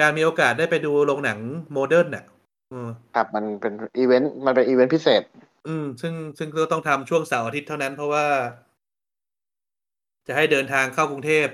[0.00, 1.38] การมีโอกาสได้ไปดูโรงหนัง
[1.72, 2.24] modern เนี่ย
[2.72, 5.22] อืมครับมันเป็นอีเวนต์มันเป็นอีเวนต์พิเศษ
[5.68, 8.26] อืม ซึ่งซึ่งก็ต้องทำช่วงเสาร์อาทิตย์เท่านั้นเพราะว่า
[10.26, 11.48] จะให้เดินทางเข้ากรุงเทพ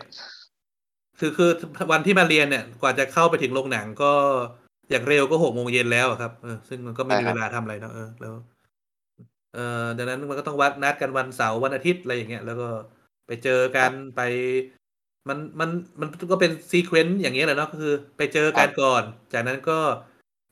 [1.18, 1.50] คือคือ
[1.92, 4.12] วันที่มาเรียนเนี่ย กว่าจะเข้าไปถึงโรงหนังก็
[4.90, 8.34] อย่างเร็วก็หกโมงเย็นแล้วอะครับเออซึ่งมันก็ไม่มีใช่ครัเวบลาทำอะไรเนาะเออแล้ว
[9.56, 12.68] เออดังนั้นมันก็ต้องวัดนัดกันวันเสาร์วันอาทิตย์อะไรอย่างเงี้ยแล้วก็
[13.26, 14.20] ไปเจอกันไป
[15.28, 19.02] มันมันมันก็เป็นซีเควนต์อย่างเงี้ยแหละเนาะก็คือ ไปเจอกันก่อน
[19.32, 19.78] จากนั้นก็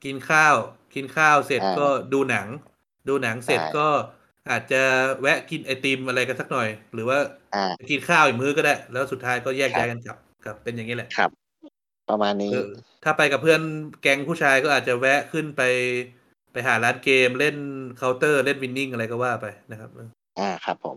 [0.04, 0.56] กินข้าว
[0.94, 2.48] กินข้าวเสร็จอ่าก็ดูหนัง
[3.08, 3.88] ดูหนังเสร็จใช่ก็
[4.50, 4.82] อาจจะ
[5.20, 7.18] แวะกินไอติมอะไรกันสักหน่อย หรือว่า
[7.54, 11.30] อ่ากินข้าวอีกมื้อก็ได้ แล้วสุดท้ายก็แยกครับย้ายกันกลับครับเป็นอย่างนี้แหละครับ
[12.10, 12.68] ประมาณนี้เออ
[13.04, 13.60] ถ้าไปกับเพื่อน
[14.02, 15.62] แก๊งผู้ชายก็อาจจะแวะขึ้นไป
[16.54, 17.56] ไปหาร้านเกมเล่น
[17.98, 19.90] เคาน์เตอร์เล่นวินนิ่งอะไรก็ว่าไปนะครับ
[20.38, 20.96] อ่าครับผม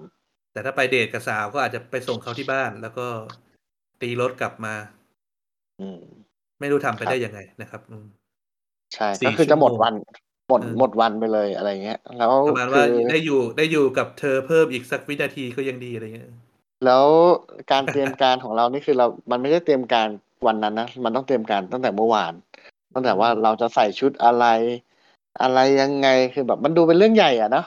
[0.54, 3.08] แต่ถ้าไปเดทกับสาวก็อาจจะไปส่งเขาที่บ้าน แล้วก็
[4.02, 4.76] ตีรถกลับมา
[5.82, 6.00] อืม
[6.60, 8.06] ไม่รู้ทำไปครับได้ยังไงนะครับ อืม
[8.94, 9.94] ใช่สี่ก็คือจะหมดชั่วโมงวัน
[10.50, 16.28] หมดเออหมดวันไปเลยอะไรเงี้ย แล้วประมาณคืว่าอได้อยู่ได้อยู่กับเธอเพิ่มอีกสักวินาทีก็ยังดีอะไรเงี้ย
[16.86, 17.06] แล้ว
[17.72, 20.08] การเตรียมการของเรานี่คือเรา มันไม่ได้เตรียมการ
[20.48, 22.34] วันนั้นนะ มันต้องเตรียมการตั้งแต่เมื่อวาน
[22.94, 24.46] ตั้งแต่ว่าเราจะใส่ชุดอะไร
[25.42, 27.66] อะไรยังไงคือแบบมันดูเป็นเรื่องใหญ่อะเนาะ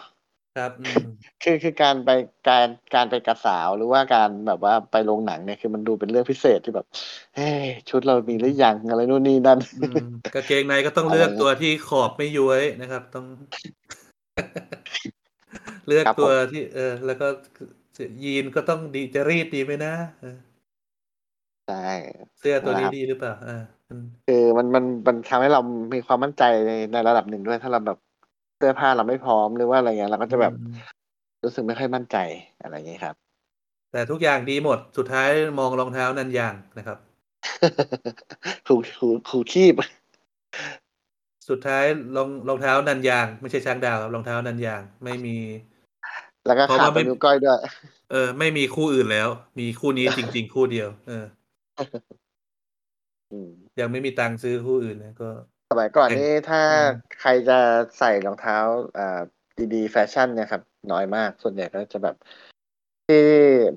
[0.56, 1.02] ครับอืม
[1.42, 2.10] คือคือการไป
[2.48, 6.86] การการไปกระสาวหรือว่าการแบบว่าไปโรงหนังเนี่ยคือมันดูเป็นเรื่องพิเศษที่แบบ
[7.36, 10.04] เฮ้ยชุดเรามีหรือยังอะไรนู่นนี่นั่นอืม
[10.34, 13.26] กางเกงในก็ต้องเลือกตัวที่ขอบไม่ย้วยนะครับ ต้อง
[15.86, 17.26] เลือกครับผมตัวที่ เออ แล้วก็
[18.24, 20.38] ยีนก็ต้องดีจะรีดดีไหมนะเออ
[21.66, 21.74] ใช่
[22.38, 23.79] เสื้อตัวนี้นะครับดีหรือเปล่าอ่าอืม
[24.26, 25.60] คือมันมันมันทำให้เรา
[25.94, 27.98] มีความมั่นใจในในระดับหนึ่งด้วย ถ้าเราแบบ
[28.56, 30.74] เสื้อผ้าเราไม่พร้อมหรือว่าอะไรเงี้ยเราก็จะแบบอืม
[31.44, 32.16] รู้สึกไม่ค่อยมั่นใจ
[32.62, 33.14] อะไรอย่างเงี้ยครับ
[33.92, 35.28] แต่ทุกอย่างดีหมดสุดท้าย
[35.58, 36.98] มองรองเท้านันยางนะครับ
[38.66, 39.74] ครูครูครูคีบ
[41.48, 41.84] สุดท้าย
[42.16, 45.36] รองรองเท้านันยาง ไม่ใช่ช้างดาวครับรองเท้านันยางไม่มี
[46.46, 47.58] แล้วก็เพราะขาดว่าตรไม่งนิ้วก้อยด้วย
[48.10, 49.28] เออ ไม่มีคู่อื่นแล้ว
[49.58, 51.24] มีคู่นี้จริง ๆ คู่เดียว เออ
[53.32, 53.50] อืม
[53.80, 55.28] ยังไม่มีตังค์ซื้อคู่อื่นนะก็
[55.70, 56.90] สมัยก่อนแต่งนี่ถ้าอืม
[57.20, 57.58] ใครจะ
[57.98, 58.56] ใส่รองเท้า
[58.98, 59.20] อ่า
[59.74, 60.62] ดีๆแฟชั่นเนี่ยครับ
[60.92, 62.16] น้อยมากส่วนใหญ่ก็จะแบบ
[63.06, 63.24] ที่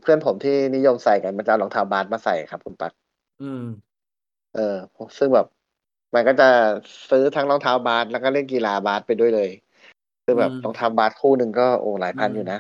[0.02, 2.94] เพื่อนผมที่นิยมใส่กันมันจะเอารองเท้าบาสมาใส่ครับคุณปัก
[3.42, 3.66] อืม
[4.56, 4.78] เออ
[5.18, 5.48] ซึ่งแบบ
[6.16, 6.50] มันก็จะ
[7.10, 9.50] ซื้อทั้งรองเท้าบาสแล้วก็เล่นกีฬาบาสไปด้วยเลย
[10.24, 12.60] คือแบบอืมรองเท้าบาสคู่หนึ่งก็โอ้หลายพันอืมอยู่นะ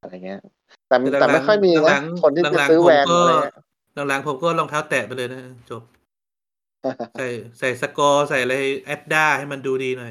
[0.00, 0.40] อะไรเงี้ย
[0.88, 3.54] แต่แต่แต่หลัไม่งค่อยมีๆหลันะงๆคนที่จะหลังซื้อๆผแวมนก็อะไรเงี้ย
[4.08, 5.82] หลังๆผมก็รองเท้าแตะไปเลยนะจบ
[7.16, 7.26] ใส่
[7.58, 10.10] ใส่ Scholl ใส่อะไร Adda ให้มันดูดีหน่อย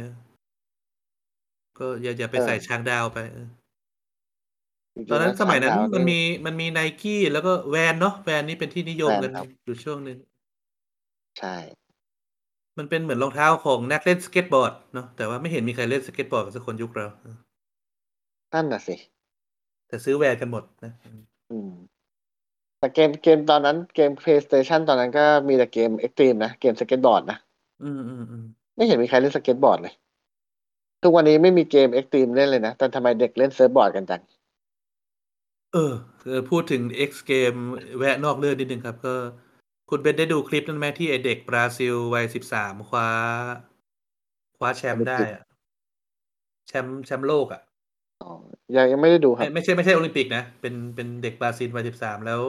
[1.80, 3.48] ก็อย่าอย่าไปเออใส่ช้างดาวไปเออ
[4.96, 10.18] จริงๆตอนนั้นแล้วสมัยนั้นช้างดาวมันมีมันมีไนกี้แล้วก็แวนเนาะแวนนี่เป็นที่นิยมแวนกันครับอยู่ช่วงหนึ่ง
[11.40, 11.56] ใช่
[12.78, 17.38] มันเป็นเหมือนรองเท้าของนักเล่นสเก็ตบอร์ดเนาะแต่ว่าไม่เห็นมีใครเล่นสเก็ตบอร์ดกับสักคนยุคเราเออ
[18.54, 18.96] นั่นน่ะสิ
[19.88, 20.94] แต่ซื้อแวนกันหมดนะ
[21.52, 21.72] อืม
[22.80, 27.38] แต่เกมเกมตอนนั้นเกม PlayStation ตอนนั้นก็มีแต่เกม extreme นะ เกมสเก็ตบอร์ดนะ
[27.82, 28.44] อืมอืมอืม
[28.76, 29.94] ไม่เห็นมีใครเล่นสเก็ตบอร์ดเลย
[31.04, 34.22] ทุกวันนี้ไม่มีเกม extreme เล่นเลยนะ แต่ทำไมเด็กเล่น surfboard กันจัง
[35.74, 35.94] เออ
[36.26, 37.54] เออพูดถึง X เกม
[37.98, 39.16] แวะนอกเรื่องนิดนึงครับ ก็
[39.90, 43.10] คุณเบนได้ดูคลิปนั้นไหมที่ไอเด็กบราซิลวัยสิบสามคว้า
[44.58, 45.44] คว้าแชมป์ได้อะ
[46.68, 47.62] แชมป์แชมป์โลกอะ
[48.22, 48.28] อ๋อ
[48.76, 52.42] ยังยังไม่ได้ดูครัไม่บไม่ใช่ไม่ใช่โอลิมปิกนะ เป็นเป็นเด็กบราซิลวัยสิบสามแล้ว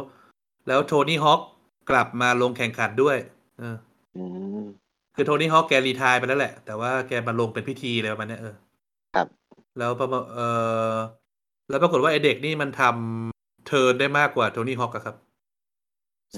[0.68, 1.40] แล้ว Tony Hawk
[1.90, 3.16] กลับมาลงแข่งขันด้วย
[3.58, 3.76] เออ
[4.16, 4.24] อื
[4.62, 4.64] ม
[5.14, 8.54] คือ Tony Hawk แก retire ไปแล้วแหละ แต่ว่าแกมาลงเป็นพิธีอะไรประมาณเนี้ยเออ
[9.14, 9.26] ครับ
[9.78, 10.38] แล้วประมาณเอ
[10.92, 10.94] อ
[11.68, 15.16] แล้วปรากฏว่าไอเด็กนี่มันทำ turn ได้มากกว่า Tony Hawk อะครับ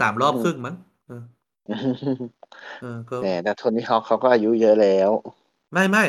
[0.00, 0.74] สามรอบครึ่งมั้ง
[1.08, 1.22] เออ
[2.82, 5.10] เออก็แหมแต่ Tony Hawk เขาก็อายุเยอะแล้ว
[5.72, 6.04] ไม่ไม่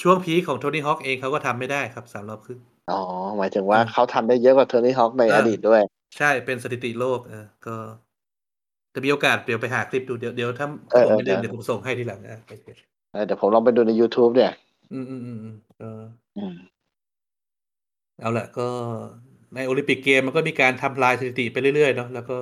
[0.00, 2.60] ช่วง peak ของ Tony Hawk เองเขาก็ทำไม่ได้ครับสามรอบครึ่ง
[2.90, 3.00] อ๋อ
[3.38, 5.82] หมายถึงว่าอืมเขาทำได้เยอะกว่า Tony Hawk ในเอออดีตด้วย
[6.16, 7.76] ใช่เป็นสถิติโลกเออก็
[8.94, 12.66] จะมีโอกาสเดี๋ยวไปหาคลิปดูเดี๋ยวเดี๋ยวถ้าเออผมไม่ลืมเดี๋เดี๋ยยวผมส่งให้ทีหลังนะโอเค
[13.12, 14.52] เออเดี๋ยวผมลองไปดูใน YouTube เนี่ย
[14.92, 15.88] อืมอืมอืมอืมก็
[16.38, 16.54] อืม
[18.20, 18.68] เอาละก็
[19.54, 22.38] ในโอลิมปิกเกมมันก็มีการทำลายสถิติไปเรื่อยๆเนาะแล้วก็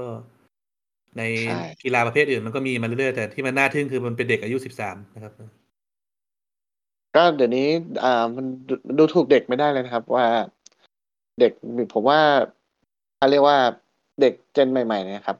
[1.19, 5.33] ในใช่กีฬาประเภทอื่นมันก็มีมาเรื่อยๆแต่ที่มันน่าทึ่งคือมันเป็นเด็กอายุสิบสามนะครับ
[7.17, 7.69] ก็เดี๋ยวนี้
[8.05, 10.27] อ่ามันดูดูถูกเด็กไม่ได้เลยนะครับ ว่า
[11.41, 11.53] เด็ก
[11.93, 12.21] ผมว่า
[12.62, 13.57] เขาเรียกว่า
[14.21, 15.39] เด็กเจนใหม่ ๆ เนี่ยครับ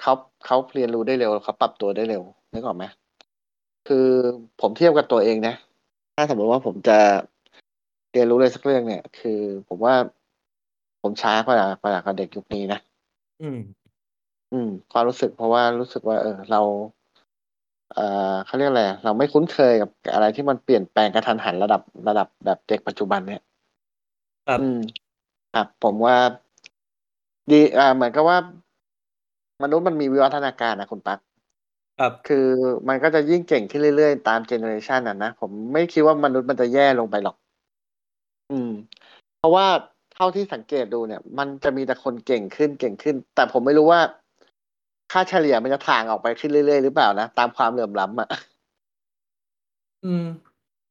[0.00, 0.12] เขา
[0.46, 2.84] เขาเรียนรู้ได้เร็วเขาปรับตัวได้เร็วนึกออกไหม
[3.88, 4.06] คือ
[4.60, 5.54] ผมเทียบกับตัวเองนะ
[6.16, 6.98] ถ้าสมมติว่าผมจะ
[8.12, 9.94] เรียนรู้อะไรสักเรื่องเนี่ย คือผมว่า
[11.02, 12.80] ผมช้ากว่ากว่ากว่าเด็กยุคนี้นะ
[13.42, 13.58] อืม
[14.52, 16.60] อืม ความรู้สึกเพราะว่ารู้สึกว่า เออ เรา
[17.94, 23.42] เอ่อเขาเรียกอะไรเราไม่คุ้นเคยกับอะไรที่มันเปลี่ยนแปลงกระทันหันระดับระดับแบบเด็กปัจจุบันเนี่ย
[24.46, 24.78] ครับ อืม
[25.54, 26.16] ครับผมว่า
[27.50, 28.38] ดีอ่าเหมือนกับว่า
[29.62, 31.18] มนุษย์มันมีวิวัฒนาการนะคุณปั๊ก
[31.98, 32.46] ครับคือ
[32.88, 37.36] มันก็จะยิ่งเก่งขึ้นเรื่อยๆ ตามเจเนอเรชันน่ะนะ ผมไม่คิดว่ามนุษย์มันจะแย่ลงไปหรอก
[38.50, 38.72] อืม
[39.38, 39.66] เพราะว่า
[40.14, 44.00] เท่าที่สังเกตดูเนี่ย มันจะมีแต่คนเก่งขึ้นเก่งขึ้น แต่ผมไม่รู้ว่า
[45.12, 48.28] ค่าเฉลี่ยมันจะถ่างออกไปขึ้นเรื่อยๆ หรือเปล่านะ ตามความเหลื่อมล้ำอะ
[50.04, 50.24] อืม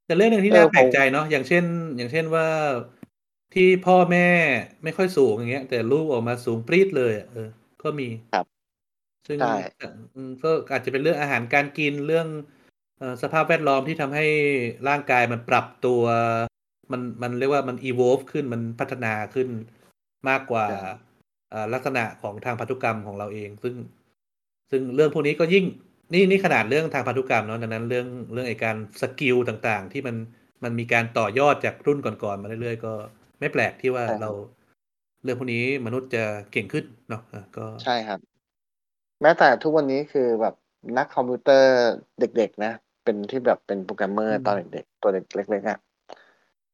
[0.05, 1.63] แต่เรื่องหนึ่งที่เออน่าแปลกผมใจเนาะอย่างเช่น
[1.97, 2.45] อย่างเช่นว่า
[3.53, 4.27] ที่พ่อแม่
[4.83, 7.49] ไม่ค่อยสูงอย่างเงี้ย แต่ลูกออกมาสูงปรี๊ดเลยอะเออ
[7.83, 8.45] ก็มีครับ
[9.27, 9.55] ซึ่งใช่
[10.15, 12.27] อืมก็อาจจะเป็นเรื่องอาหารการกินเรื่อง
[12.99, 14.25] เอ่อสภาพแวดล้อมที่ทำให้
[14.89, 16.03] ร่างกายมันปรับตัว
[16.91, 19.49] มันมันเรียกว่ามัน evolve ขึ้นมันพัฒนาขึ้น
[20.29, 20.91] มากกว่าใช่
[21.49, 23.75] เอ่อลักษณะของทางพันธุกรรมของเราเอง ซึ่ง
[24.71, 25.65] ซึ่งเรื่องพวกนี้ก็ยิ่ง
[26.13, 30.15] นี่นี่ขนาดเรื่องทางพันธุกรรมเนาะดังนั้นเรื่องเรื่องไอการสกิลต่างๆ ที่มัน
[30.63, 32.93] มันมีการต่อยอดจากรุ่นก่อนๆมาเรื่อยๆก็
[33.39, 34.29] ไม่แปลกที่ว่าเรา
[35.23, 38.19] เรื่องพวกนี้มนุษย์จะเก่งขึ้นเนาะอะก็ใช่ครับ
[39.21, 40.55] แม้แต่ทุกวันนี้คือแบบ
[40.97, 41.71] นักคอมพิวเตอร์
[42.19, 42.71] เด็ก ๆ นะ
[43.03, 45.79] เป็นที่แบบเป็นโปรแกรมเมออืร์มตอนเด็กๆตัวเล็กๆอะ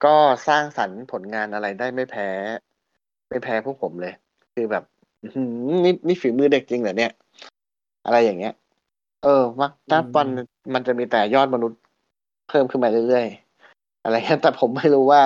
[0.04, 0.16] ก็
[0.48, 2.30] สร้างสรรค์ผลงานอะไรได้ไม่แพ้
[3.30, 4.14] ไม่แพ้พวกผมเลย
[4.54, 4.84] คือแบบ
[5.24, 5.48] อื้อหือ
[5.84, 7.12] นี่นี่ฝีมือเด็กจริงเหรอเนี่ย
[8.06, 8.54] อะไรอย่างเงี้ย
[9.24, 10.30] เออมักอืนับวันม
[10.74, 11.80] มันจะมีแต่ยอดมนุษย์
[12.50, 15.22] เพิ่มขึ้นมาเรื่อยๆอะไรเงี้ยแต่ผมไม่รู้ว่า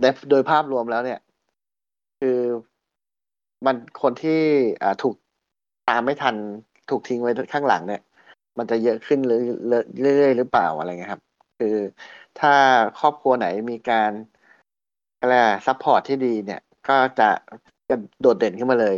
[0.00, 1.20] โดยโดยภาพรวมแล้วเนี่ย
[2.20, 2.38] คือ
[3.66, 4.40] มันคนที่
[4.82, 5.14] อ่าถูก
[5.88, 6.36] ตามไม่ทัน
[6.90, 8.02] ถูกทิ้งไว้ข้างหลังเนี่ย
[8.58, 9.40] มันจะเยอะขึ้นหรือ
[10.00, 11.22] เรื่อยๆหรือเปล่าอะไรเงี้ยครับ
[11.58, 11.76] คือ
[12.40, 12.54] ถ้า
[13.00, 14.12] ครอบครัวไหนมีการ
[15.20, 15.34] อะไร
[15.66, 17.28] support ที่ดีเนี่ย ก็จะ
[17.88, 18.96] จะโดดเด่นขึ้นมาเลย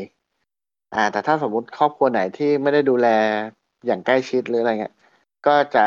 [0.95, 3.09] อ่า แต่ถ้าสมมุติครอบครัวไหนที่ไม่ได้ดูแล
[3.87, 4.95] อย่างใกล้ชิดหรืออะไรเงี้ย
[5.47, 5.87] ก็จะ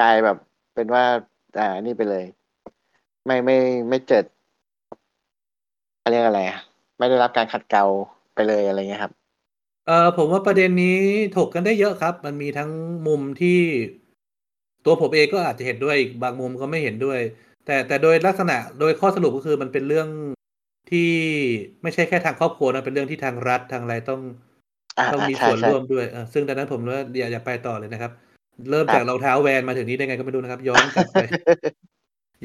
[0.00, 0.36] กลายแบบ
[0.74, 1.04] เป็นว่า
[1.58, 2.24] อ่านี่ไปเลย
[3.26, 3.58] ไม่ไม่
[3.88, 4.24] ไม่เจิด
[6.00, 6.58] เขาเรียกอะไรอะ
[6.98, 7.84] ไม่ได้รับการขัดเกลา
[8.34, 9.12] ไปเลยอะไรเงี้ยครับ
[9.86, 10.98] เออผมว่าประเด็นนี้
[11.36, 12.70] ถกกันได้เยอะครับ มันมีทั้ง
[13.06, 13.58] มุมที่
[14.84, 17.20] ตัวผมเองก็อาจจะเห็นด้วยอีกบางมุมก็ไม่เห็นด้วย
[17.66, 20.08] แต่แต่โดยลักษณะโดยข้อสรุปก็คือมันเป็นเรื่อง
[20.90, 21.12] ที่
[21.82, 24.20] ไม่ใช่แค่ทางครอบครัวนะเป็นเรื่องที่ทางรัฐทางอะไรต้อง
[24.98, 28.12] อ่าต้องอ่ามีใช่ส่วนใช่ร่วมด้วยเออซึ่งดังนั้นผมว่าอย่าอย่าไปต่อเลยนะครับ
[28.70, 31.18] ครับเริ่มจากรองเท้า Vans มาถึงนี้ได้ไงก็ไม่รู้นะครับ ย้อนกลับไป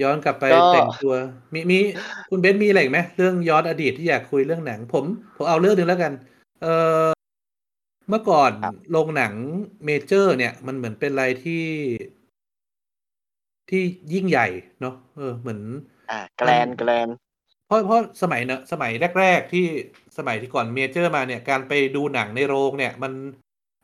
[0.02, 1.14] ย้อนกลับไปก็แต่งตัว
[1.54, 1.80] มีมี
[2.30, 6.14] คุณเบนซ์มีอะไรอีกไหมเรื่องย้อนอดีตที่อยากคุยเรื่องหนัง ผมผมเอาเรื่องหนึ่งแล้วกัน
[6.62, 6.68] เอ
[7.04, 7.08] อ
[8.10, 9.34] เมื่อก่อนครับโรงหนัง
[9.86, 11.66] เมเจอร์ เนี่ย มันเหมือนเป็นอะไรที่
[13.70, 13.84] ที่
[14.14, 14.48] ยิ่งใหญ่
[14.82, 15.62] เนาะเออเหมือน
[16.12, 17.08] อ่า grand grand
[17.68, 19.66] เพราะเพราะสมัยเนอะสมัยแรก ๆ ที่
[20.18, 23.12] สมัยที่ก่อนเมเจอร์มาเนี่ย การไปดูหนังในโรงเนี่ย มัน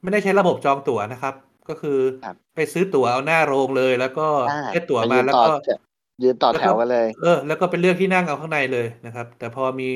[0.02, 1.36] ไม่ได้ใช้ระบบจองตั๋วนะครับ
[1.70, 5.80] ก็คือครับไปซื้อตั๋วเอาหน้าโรงเลย แล้วก็อ่าได้ตั๋วไปมายืนแล้วก็ต่อแถว
[6.24, 9.92] แล้วก็ยืนต่อแถวกันเลย เออ แล้วก็เป็นเรื่องที่นั่งเอาข้างในเลยนะครับ แต่พอมี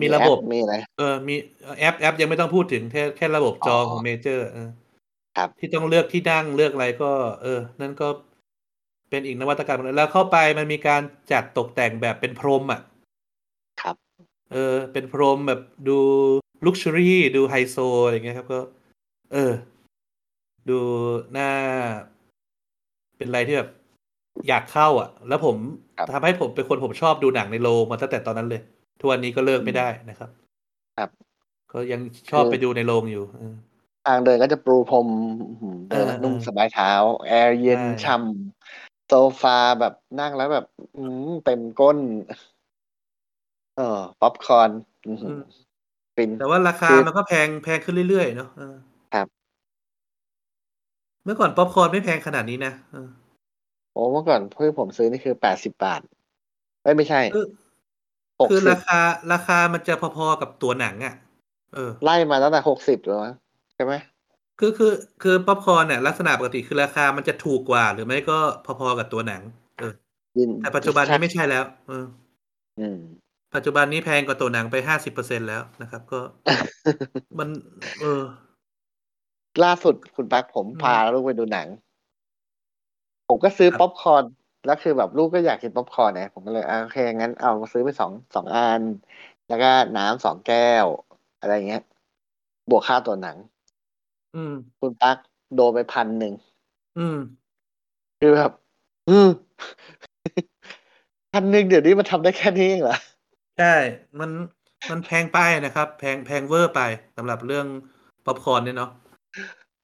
[0.00, 1.34] มีมีระแอบปบมีอะไรเออ มี
[1.78, 4.68] แอปแอปยังไม่ต้องพูดถึงแค่แค่ระบบจองอ๋อของเมเจอร์เออ
[5.36, 7.10] ครับ ที่ต้องเลือกที่นั่งเลือกอะไรก็
[7.42, 8.08] เออ นั่นก็
[9.10, 12.80] เป็นอีกนวัตกรรมหนึ่งแล้วเข้าไปมันมีการจัดตกแต่งแบบเป็นพรมอะ
[13.82, 13.96] ครับ
[14.52, 15.98] เออ เป็นพรมแบบดู
[16.64, 18.60] ลุกชัวรี่ดูไฮโซอะไรเงี้ยครับ ก็
[19.32, 19.52] เออ
[20.68, 20.80] ดู
[21.36, 21.50] น่า
[23.18, 23.70] เป็นอะไรที่แบบ
[24.48, 25.56] อยากเข้าอะ แล้วผม
[25.98, 28.62] ครับ ทำให้ผมเป็นคนผมชอบดูหนังในโรงมาตั้งแต่ตอนนั้นเลย
[29.00, 30.30] ทุกวันนี้ก็เลิกไม่ได้นะครับ
[30.98, 31.10] ครับ
[31.72, 32.00] ก็ยัง
[32.30, 33.54] ชอบคือไปดูในโรงอยู่เออ
[34.06, 35.08] ทางเดินก็จะปูพรม
[35.48, 36.92] อื้อหือเดินแล้วเออนุ่มเออสบายเท้า
[37.26, 40.66] แอร์เย็นใช่ ช่ำโซฟาแบบนั่งแล้วแบบ
[40.96, 41.98] อืมเต็มก้น
[43.76, 44.70] เออ ป๊อปคอร์น
[45.08, 45.42] อื้อหือือม
[46.16, 53.08] ฟิน แต่ว่าราคาคือ มันก็แพงแพงขึ้นเรื่อยๆเนาะเออครับเมื่อก่อนป๊อปคอร์นไม่แพงขนาดนี้นะเออ
[53.92, 56.00] โอ้เมื่อก่อนเพื่อผมซื้อนี่คือแปดสิบบาท
[56.82, 57.46] เอ้ยไม่ใช่ คือ
[58.40, 59.00] หกคือสิราบคา
[59.32, 61.14] ราคามันจะพอๆกับตัวหนังอะ
[61.74, 63.34] เออ ไล่มาตั้งแต่หกสิบแล้วมั้ง
[63.74, 63.92] ใช่ไหม
[64.60, 68.38] คือคือคือป๊อปคอร์นเนี่ยลักษณะปกติคือราคามันจะถูกกว่า หรือไม่ก็
[68.80, 69.42] พอๆกับตัวหนัง
[69.78, 69.92] เออ
[70.38, 72.06] ยินแต่ปัจจุบันนี้ไม่ใช่แล้ว เออ
[72.80, 72.98] อืม
[73.54, 76.20] ปัจจุบันนี้แพงกว่าตัวหนังไปห้าสิบเปอร์เซ็นแล้วนะครับ ก็
[77.38, 77.48] มัน
[78.00, 78.22] เออ
[79.64, 81.68] ล่าสุดคุณปักผมอืมพาลูกไปดูหนัง
[83.28, 84.24] ผมก็ซื้อครับป๊อปคอร์น
[84.66, 88.82] แล้วคือแบบลูกก็อยากกินป๊อปคอร์นเนี่ยผมก็เลยอะโอเคงั้นเอามาซื้อไปสองสองอัน
[89.48, 90.86] แล้วก็น้ำสองแก้ว
[91.40, 91.82] อะไรเงี้ย
[92.70, 93.36] บวกค่าตัวหนัง
[94.34, 95.16] อืม คุณปัก
[95.54, 96.34] โดนไปพันหนึ่ง
[96.98, 97.18] อืม
[98.20, 98.52] คือแบบ
[99.08, 99.28] อืม
[101.32, 102.98] พันหนึ่งเดี๋ยวนี้มันทำได้แค่นี้เองเหรอ
[103.58, 103.74] ใช่
[104.20, 104.30] มัน
[104.90, 106.80] มันแพงไปนะครับ แพงแพงเวอร์ไป
[107.16, 107.66] สำหรับเรื่อง
[108.26, 109.07] ป๊อปคอร์นเนี่ยเนาะโ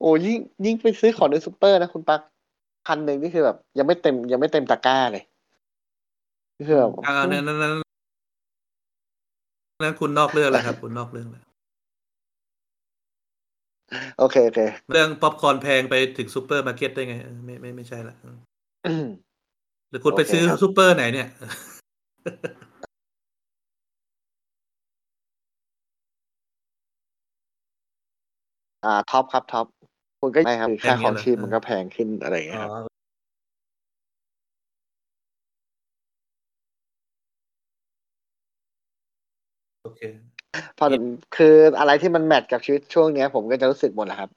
[0.05, 2.21] อ้ยิ่งยิ่งไปซื้อของในซูเปอร์นะคุณปัก
[2.87, 5.25] พันหนึ่งนี่คือแบบ ยังไม่เต็ม ยังไม่เต็มตะกร้าเลย
[6.69, 7.73] คือแบบอ่านั้นนั้นนั้น
[9.83, 11.45] นั้นคุณนอกเรื่องแล้วครับ คุณนอกเรื่องแล้ว
[14.19, 14.61] โอเคโอเค
[14.93, 18.39] เรื่องป๊อปคอร์นแพงไปถึงซูเปอร์มาร์เก็ตได้ไงเออไม่ไม่ไม่ใช่ละอืม
[18.87, 19.07] อืม
[19.91, 21.29] หรือคุณไปโอเคซื้อครับซูเปอร์ไหนเนี่ย
[28.85, 29.67] อ่าท็อปครับท็อป
[30.25, 32.85] คุณก็ไม่ครับคือค่าแพงขเงี้อยงเหรอชีพเออมันก็แพงขึ้นอะไรอย่างเงี้ยอ๋อครับ
[39.85, 40.03] โอเค
[40.79, 40.87] พอ
[41.37, 44.31] คืออะไรที่มันแมทกับชีวิตช่วงเนี้ย ผมก็จะรู้สึกหมดแหละครับ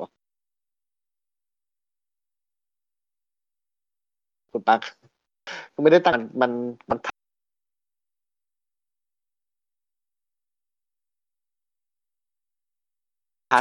[4.52, 4.80] คุณปัก
[5.74, 6.52] คือไม่ได้ตั้งมัน
[6.90, 6.98] มัน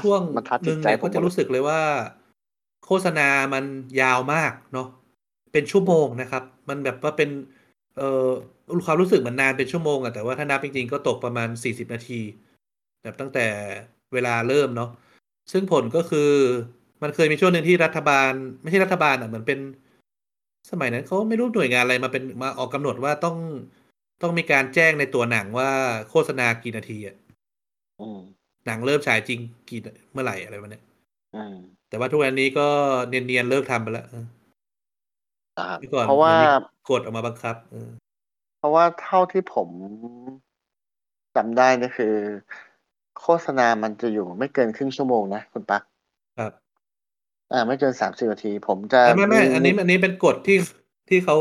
[0.03, 1.81] ชช่วงมันทัชหจินึ่ตงใจเนี่ยผก็มหมจะดเลยรู้สึกเลยว่า
[2.87, 3.65] โฆษณามัน
[4.01, 4.89] ยาวมากเนาะ
[5.53, 7.31] เป็นชั่วโมงนะครับ มันแบบว่าเป็น
[7.97, 8.29] เออ
[8.87, 12.21] ความรู้สึกมันนานเป็นชั่วโมงอะแต่ว่าถ้านับจริงๆ ก็ตกประมาณสี่สิบนาที
[13.03, 13.47] แบบตั้งแต่
[14.13, 14.91] เวลาเริ่มเนาะ
[15.53, 16.31] ซึ่งผลก็คือ
[17.03, 18.33] มันเคยมีช่วงหนึ่งที่รัฐบาล
[18.63, 19.59] ไม่ใช่รัฐบาลอะเหมือนเป็น
[20.71, 23.37] สมัยนั้นเขาไม่รู้หน่วยงานอะไรมาเป็นมาออกกำหนดว่าต้อง
[24.23, 25.71] ต้องมีการแจ้งในตัวหนังว่า
[26.11, 27.17] โฆษณากี่นาทีอะ
[28.01, 28.21] อืม
[28.67, 29.81] หนังเริ่มฉายจริงกี่
[30.13, 30.83] เมื่อไหร่อะไรวะเนี่ย
[31.37, 31.55] อืม
[31.89, 32.67] แต่ว่าทุกวันนี้ก็
[33.09, 34.25] เนียนๆเลิกทำไปแล้วเออ
[35.59, 36.49] นะครับเมื่อก่อนเพราะว่ามันมี
[36.91, 37.91] กฎออกมาบังคับเออ
[38.59, 39.69] เพราะว่าเท่าที่ผม
[41.37, 42.15] จำได้นี่คือ
[43.21, 45.83] โฆษณามันจะอยู่ไม่เกินครึ่งชั่วโมงนะคุณปัก
[46.39, 46.53] ครับ
[47.53, 50.59] อ่า ไม่เกินสามสิบนาที ผมจะไม่ไม่ไม่อันนี้อันนี้เป็นกฎที่
[51.09, 51.37] ที่เขา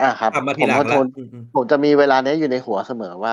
[0.00, 3.32] อ่าครับทำมาผทีมหลังก็แล้ทวนอืมอืมผมจะมีเวลาเนี้ยอยู่ในหัวเสมอว่า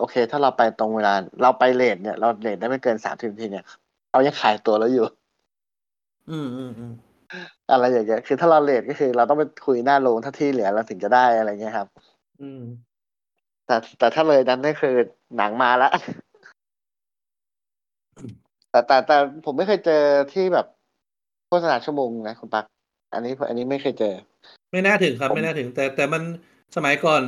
[0.00, 3.64] โอเค ถ้าเราไปตรงเวลา เราไปเลทเนี่ย เราเลทได้ไม่เกินสามสิบนาทีเนี่ย
[4.12, 5.06] เรายังขายตัวแล้วอยู่
[6.30, 6.92] อืมอืมอืม
[7.70, 11.88] อะไรอย่างเงี้ยคือถ้าเราเลทก็คือ เราต้องไปคุยหน้าโรงถ้าที่เหลือเราถึงจะได้อะไรเงี้ยครับ
[12.40, 12.62] อืม
[13.66, 14.94] แต่แต่ถ้าเลยนั้นนี่คือ
[15.36, 15.92] หนังมาแล้ว
[18.70, 20.02] แต่แต่แต่ผมไม่เคยเจอ
[20.32, 20.66] ที่แบบ
[21.48, 22.64] โฆษณาชั่วโมงนะคุณปัก
[23.14, 24.14] อันนี้อันนี้ไม่เคยเจอ
[24.72, 26.22] ไม่น่าถึงครับผมไม่น่าถึง แต่แต่มัน
[26.76, 27.22] สมัยก่อน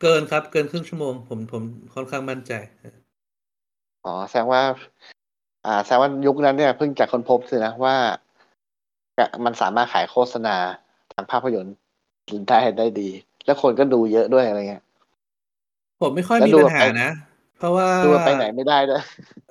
[0.00, 1.62] เกินครับ เกินครึ่งชั่วโมง ผมผม
[1.94, 2.52] ค่อนข้างมั่นใจ
[4.04, 4.62] อ๋อแสดงว่า
[5.66, 7.96] อ่าแสดงว่ายุคนั้นเนี่ยเพิ่งจะค้นพบสินะว่า
[9.44, 10.56] มันสามารถขายโฆษณา
[11.12, 11.74] ทางภาพยนตร์
[12.48, 13.08] ได้ได้ดี
[13.44, 14.84] แล้วคนก็ดูเยอะด้วยอะไรเงี้ย
[16.00, 17.10] ผมไม่ค่อยแล้วมีดูปัญหาไปนะ
[17.58, 19.02] เพราะว่าดูไปไหนไม่ได้ด้วย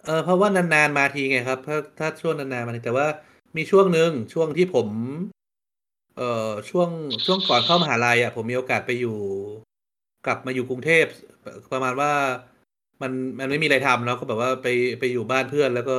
[0.05, 3.07] เออเพราะว่านานๆมาทีไงครับ ถ้าถ้าช่วงนานๆมาทีแต่ว่า
[3.57, 4.87] มีช่วงหนึ่งช่วงที่ผม
[6.17, 6.89] เอ่อช่วง
[7.25, 9.17] ช่วงก่อนเข้ามหาลัยอะ ผมมีโอกาสไปอยู่
[10.25, 11.05] กลับมาอยู่กรุงเทพ
[11.73, 12.11] ประมาณว่า
[13.01, 14.67] มันมันไม่มีอะไรทำแล้วก็แบบว่าไป
[14.99, 15.97] ไปอยู่บ้านเพื่อนแล้วก็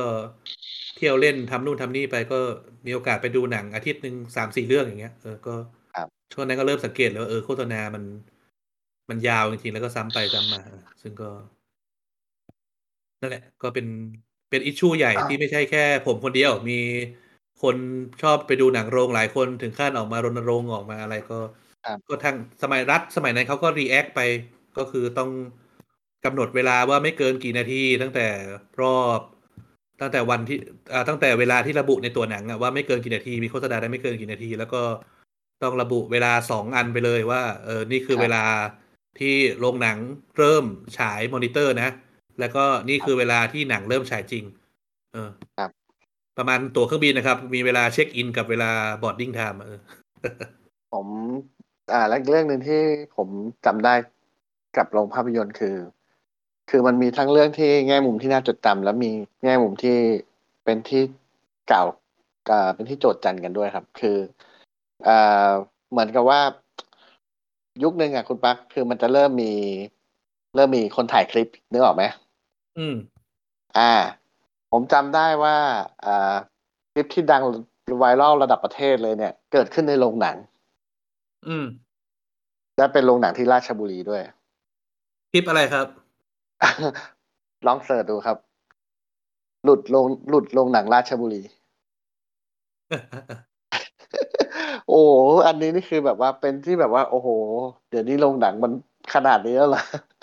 [0.95, 2.39] เที่ยวเล่นทำนู่นทำนี่ไปก็
[2.85, 5.55] มีโอกาสไปดูหนังอาทิตย์หนึ่งสามสี่เรื่องอย่างเงี้ยเออก็
[5.95, 8.03] ครับช่วงนั้นก็เริ่มสังเกตแล้วว่าเออโฆษณามัน
[9.09, 10.61] มันยาวจริงๆแล้วก็ซ้ำไปซ้ำมา
[11.01, 11.29] ซึ่งก็
[13.21, 13.87] นั่นแหละ ก็เป็น
[14.49, 16.79] เป็นอิชชูใหญ่อ่าที่ไม่ใช่แค่ ผมคนเดียวมี
[17.61, 17.75] คน
[18.21, 21.39] ชอบไปดูหนังโรงหลายคนถึงขั้นออกมารณรงค์ออกมาอะไรก็
[21.85, 24.21] ครับก็ทางสมัยรัฐสมัยนั้นเขาก็ react ไป
[24.77, 25.29] ก็คือต้อง
[26.25, 28.25] กำหนดเวลาว่าไม่เกินกี่นาทีตั้งแต่
[28.81, 29.19] รอบ
[30.01, 30.57] ตั้งแต่วันที่
[30.93, 34.81] อ่าตั้งแต่เวลาที่ระบุในตัวหนังอะว่าไม่เกินกี่นาทีมีโฆษณาได้ไม่เกินกี่นาที แล้วก็
[35.63, 38.43] ต้องระบุเวลาสองอันไปเลยว่า เออนี่คือเวลา
[39.19, 39.97] ที่โรงหนัง
[40.37, 40.65] เริ่ม
[40.97, 41.89] ฉายมอนิเตอร์นะ
[42.39, 44.43] แล้วก็นี่คือเวลาที่หนังเริ่มฉายจริง
[45.13, 45.71] เออครับ
[46.37, 48.71] ประมาณตั๋วเครื่องบินนะครับ มีเวลาเช็คอินกับเวลา
[49.03, 49.79] บอร์ดดิ้งไทม์เออ
[50.93, 51.07] ผม
[51.93, 52.81] อ่าและอีกเรื่องหนึ่งที่
[53.15, 53.27] ผม
[53.65, 53.93] จำได้
[54.77, 55.75] กับโรงภาพยนตร์คือ
[56.69, 59.11] คือมันมีทั้งเรื่องที่แง่มุมที่น่าจดจำแล้วมี
[59.43, 59.97] แง่มุมที่
[60.65, 61.01] เป็นที่
[61.71, 61.87] กล่าว
[62.51, 64.17] อ่าเป็นที่โจทย์จันกันด้วยครับ คือ
[65.07, 65.49] อ่า
[65.91, 66.41] เหมือนกับว่า
[67.83, 69.53] ยุคหนึ่งอะคุณปักคือมันจะเริ่มมี
[70.55, 72.03] เริ่มมีคนถ่ายคลิปนึกออกไหม
[72.77, 72.95] อืม
[73.77, 73.91] อ่า
[74.77, 75.55] ผมจำได้ว่า
[76.05, 76.35] อ่า
[76.93, 77.43] คลิปที่ดัง
[77.99, 80.37] ไวรัลระดับประเทศเลยเนี่ย เกิดขึ้นในโรงหนัง
[81.47, 81.65] อืม
[82.77, 84.21] และเป็นโรงหนังที่ราชบุรีด้วย
[85.31, 85.87] คลิปอะไรครับ
[87.67, 88.37] ลองเสิร์ชดูครับ
[89.63, 91.43] หลุดลงหลุดลงหนังราชบุรี
[94.87, 95.11] โอ้โห
[95.47, 97.29] อันนี้นี่คือแบบว่าเป็นที่แบบว่า โอ้โห
[97.89, 98.71] เดี๋ยวนี้โรงหนังมัน
[99.13, 100.14] ขนาดนี้แล้วเหรอคือ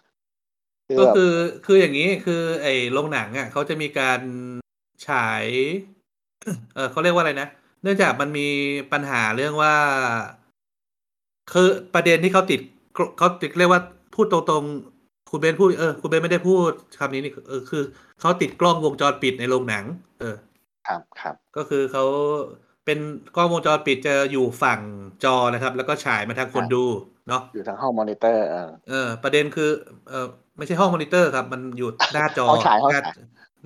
[0.98, 1.34] ก็แบบคือ
[1.66, 4.20] คืออย่างนี้คือไอ้โรงหนังอะเขาจะมีการ
[5.08, 5.46] ฉาย
[6.74, 7.48] เออเขาเรียกว่าอะไรนะ
[7.82, 8.48] เนื่องจากมันมี
[8.92, 9.74] ปัญหาเรื่องว่า
[11.52, 12.60] คือประเด็นที่เขาติด
[13.18, 13.82] เขาติดเรียกว่า
[14.14, 17.82] พูดตรงๆ คุณเบนพูดเออคุณเบนไม่ได้พูดคำนี้นี่เออคือ
[18.20, 19.84] เขาติดกล้องวงจรปิดในโรงหนัง
[20.20, 20.36] เออ
[20.88, 22.04] ครับครับก็คือเขา
[22.84, 22.98] เป็น
[23.36, 24.80] กล้องวงจรปิดจะอยู่ฝั่ง
[25.24, 26.84] จอนะครับ แล้วก็ฉายมาทางคนดู
[27.28, 29.70] เนาะอยู่ทางห้องมอนิเตอร์เออเออประเด็นคือ
[30.10, 30.26] เออ
[30.56, 33.16] ไม่ใช่ห้องมอนิเตอร์ครับ มันอยู่หน้าจอห้องฉายห้องหน้าฉาย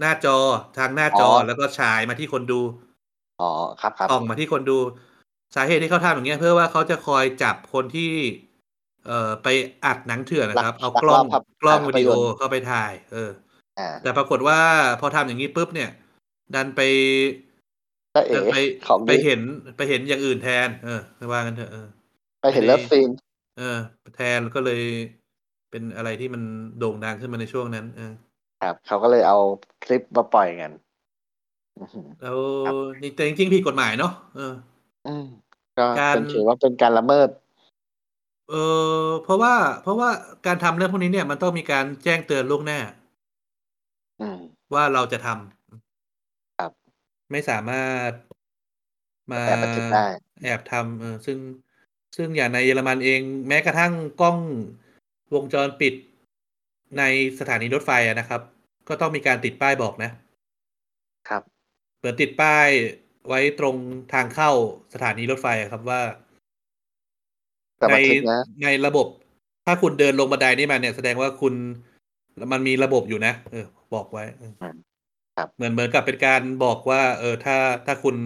[0.00, 0.36] หน้าจอ
[0.78, 2.60] ทางหน้าจออ๋อแล้วก็ฉายมาที่คนดู
[3.40, 3.50] อ๋อ
[3.80, 4.78] ครับครับส่องมาที่คนดู
[5.56, 8.12] สาเหตุที่เขาทำอย่างเงี้ยเพื่อว่าเขาจะคอยจับคนที่
[9.06, 9.48] เอ่อไป
[9.84, 13.30] อัดหนังเถื่อนนะครับ เอากล้องลักลอบครับกล้องถ่ายวิภาพดียนตร์วิดีโอเข้าไปถ่าย เออ
[13.78, 14.60] อ่าแต่ปรากฏว่า
[15.00, 15.90] พอทำอย่างนี้ปุ๊บเนี่ย
[16.54, 16.80] ดันไป
[18.14, 18.56] ก็เอ๋ดันไป
[18.86, 19.40] ของไปดีเห็น
[19.76, 21.00] ไปเห็นอย่างอื่นแทน เออ
[21.32, 21.86] ว่ากันเถอะเออ
[22.40, 23.10] ไปเห็น love scene
[23.58, 23.78] เออ
[24.16, 24.82] แทนก็เลย
[25.76, 26.42] เป็นอะไรที่มัน
[26.78, 28.12] โด่งดังขึ้นมาในช่วงนั้นเออ
[28.62, 29.38] ครับ เขาก็เลยเอา
[29.84, 30.72] คลิปมาปล่อยกัน
[31.80, 34.54] อือหือแล้วครับนี่แต่จริงๆผิดกฎหมายเนาะเออ
[35.06, 35.26] อืม
[35.78, 37.28] ก็การเป็นถือว่าเป็นการละเมิด
[38.50, 38.54] เอ
[39.04, 40.08] อเพราะว่า เพราะว่า
[40.46, 42.80] การทำเรื่องพวกนี้เนี่ยมันต้องมีการแจ้งเตือนล่วงหน้า
[44.20, 44.38] อืม
[44.74, 46.72] ว่าเราจะทำครับ
[47.30, 48.10] ไม่สามารถ
[49.32, 50.06] มาแอบบันทึกได้
[50.42, 51.38] แอบทำเออซึ่ง
[52.16, 54.38] ซึ่งอย่างในเยอรมันเอง แม้กระทั่งกล้อง
[55.34, 55.94] วงจรปิด
[56.98, 57.02] ใน
[57.38, 58.40] สถานีรถไฟอะนะครับ
[58.88, 60.10] ก็ต้องมีการติดป้ายบอกนะ
[61.28, 61.42] ครับ
[62.00, 62.68] เปิดติดป้าย
[63.28, 63.76] ไว้ตรง
[64.12, 64.50] ทางเข้า
[64.94, 66.00] สถานีรถไฟอะครับว่า
[67.78, 69.06] แต่ในบันทึกนะในระบบ
[69.66, 71.54] ถ้าคุณเดินลงบันไดนี่มาเนี่ยแสดงว่าคุณ
[72.52, 74.52] มันมีระบบอยู่นะเออ บอกไว้เออ
[75.36, 78.16] ครับเหมือนเหมือนกับเป็นการบอกว่า เออ ถ้าถ้าคุณ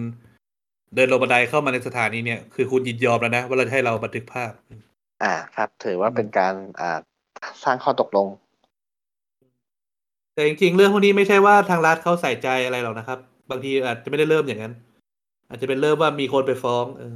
[0.95, 4.51] เดินลงบันไดเข้ามาในสถานีเนี่ย คือคุณยินยอมแล้วนะว่าเราจะให้เราบันทึกภาพ
[5.21, 6.99] อ่า ครับ ถือว่าเป็นการอ่า
[7.63, 8.27] สร้างข้อตกลง
[10.33, 13.19] แต่จริงๆ เรื่องพวกนี้ไม่ใช่ว่าทางรัฐเขาใส่ใจอะไรหรอกนะครับ
[13.49, 14.73] บางทีอาจจะไม่ได้เริ่มอย่างนั้น
[15.49, 17.15] อาจจะเป็นเริ่มว่ามีคนไปฟ้องเออ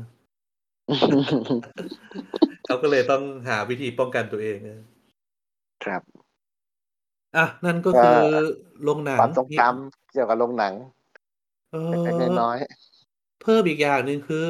[2.65, 4.82] เขาก็เลยต้องหาวิธีป้องกันตัวเองเออ
[5.84, 6.02] ครับ
[7.38, 8.18] อะนั่นก็คือ
[8.84, 10.73] โรงหนังความทรงจำเกี่ยวกับโรงหนัง
[11.72, 12.57] เอเล็กอๆน้อย
[13.41, 14.49] เพิ่มอีกอย่างหนึ่งคือ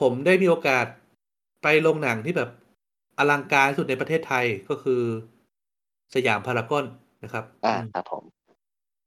[0.00, 0.86] ผมได้มีโอกาส
[1.62, 2.50] ไปโรงหนังที่แบบ
[3.18, 5.02] อลังการที่สุดในประเทศไทยก็คือ
[6.14, 6.84] สยามพารากอน
[7.24, 8.22] นะครับๆอ่าอืมครับผม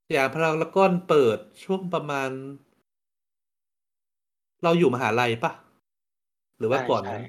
[0.07, 2.29] สยามพารากอนเปิดช่วงประมาณ
[4.63, 5.51] เราอยู่มหาลัยปะ
[6.57, 7.23] หรือว่าก่อนนั้น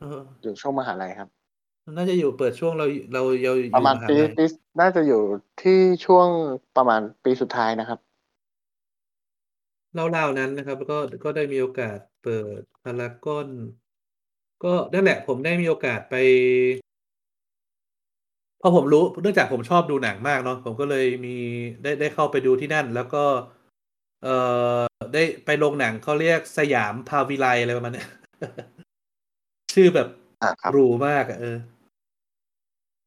[0.00, 1.28] เอออยู่ช่วงมหาลัยครับ
[1.96, 4.44] น่าจะอยู่เปิดช่วงเราเราเราอยู่ประมาณมหาปีลัยปี
[4.80, 5.20] น่าจะอยู่
[5.62, 6.28] ที่ช่วง
[6.76, 7.98] ประมาณปีสุดท้ายนะครับ
[9.94, 13.48] เล่าๆนั้นนะครับแล้วก็ก็ได้มีโอกาสเปิดพารากอน
[14.64, 16.14] ก็นั่นแหละผมได้มีโอกาสไป
[18.60, 21.36] พอผมรู้เนื่องจากผมชอบดูหนังมากเนาะผมก็เลยมี
[21.82, 23.24] ได้ได้เข้าไปดูที่นั่น แล้วก็
[24.22, 24.34] เอ่
[24.76, 24.80] อ
[25.12, 28.08] ได้ไปโรงหนังเขาเรียกสยามพาวิไลอะไรประมาณเนี้ย
[29.72, 30.08] ชื่อแบบ
[30.42, 31.56] อ่าครับหรูมากอะเออ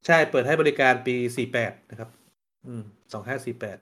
[0.05, 2.09] ใช่เปิดให้บริการปีสี่แปดนะครับ
[2.65, 2.81] อืม
[3.13, 3.77] สองห้าสี่แปด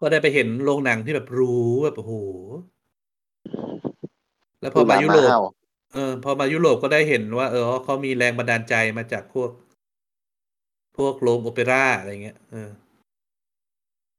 [0.00, 2.12] ก็ได้ไปเห็นโรงหนังที่แบบหรูแบบโอ้โห
[4.62, 5.44] แล้วพอมายุโรปห้าว
[5.94, 9.50] เออ พอมายุโรปก็ได้เห็นว่า เออเขามีแรงบันดาลใจมาจากพวก
[10.98, 12.70] พวกโรงโอเปร่าอะไรเงี้ยเออ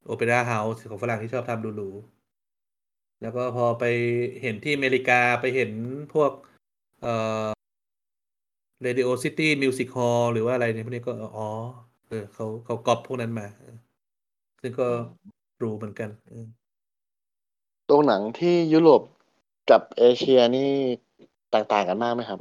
[0.05, 3.83] โอเปร่าเฮาส์ของฝรั่งที่ชอบทำหรูๆแล้วก็พอไป
[4.41, 5.71] เห็นที่อเมริกาไปเห็น
[6.13, 6.31] พวก
[7.01, 7.13] เอ่
[7.43, 7.45] อ
[8.85, 11.49] Radio City Music Hall หรือว่าอะไรเนี่ยพวกนี้ก็อ๋อ
[12.07, 13.75] เออเขาเขาก๊อปพวกนั้นมาเออ
[14.61, 14.87] ซึ่งก็
[15.59, 16.45] หรูเหมือนกันเออ
[17.87, 19.01] โรงหนังที่ยุโรป
[19.71, 20.71] กับเอเชียนี่
[21.51, 22.39] แตกต่างกันมากไหมครับ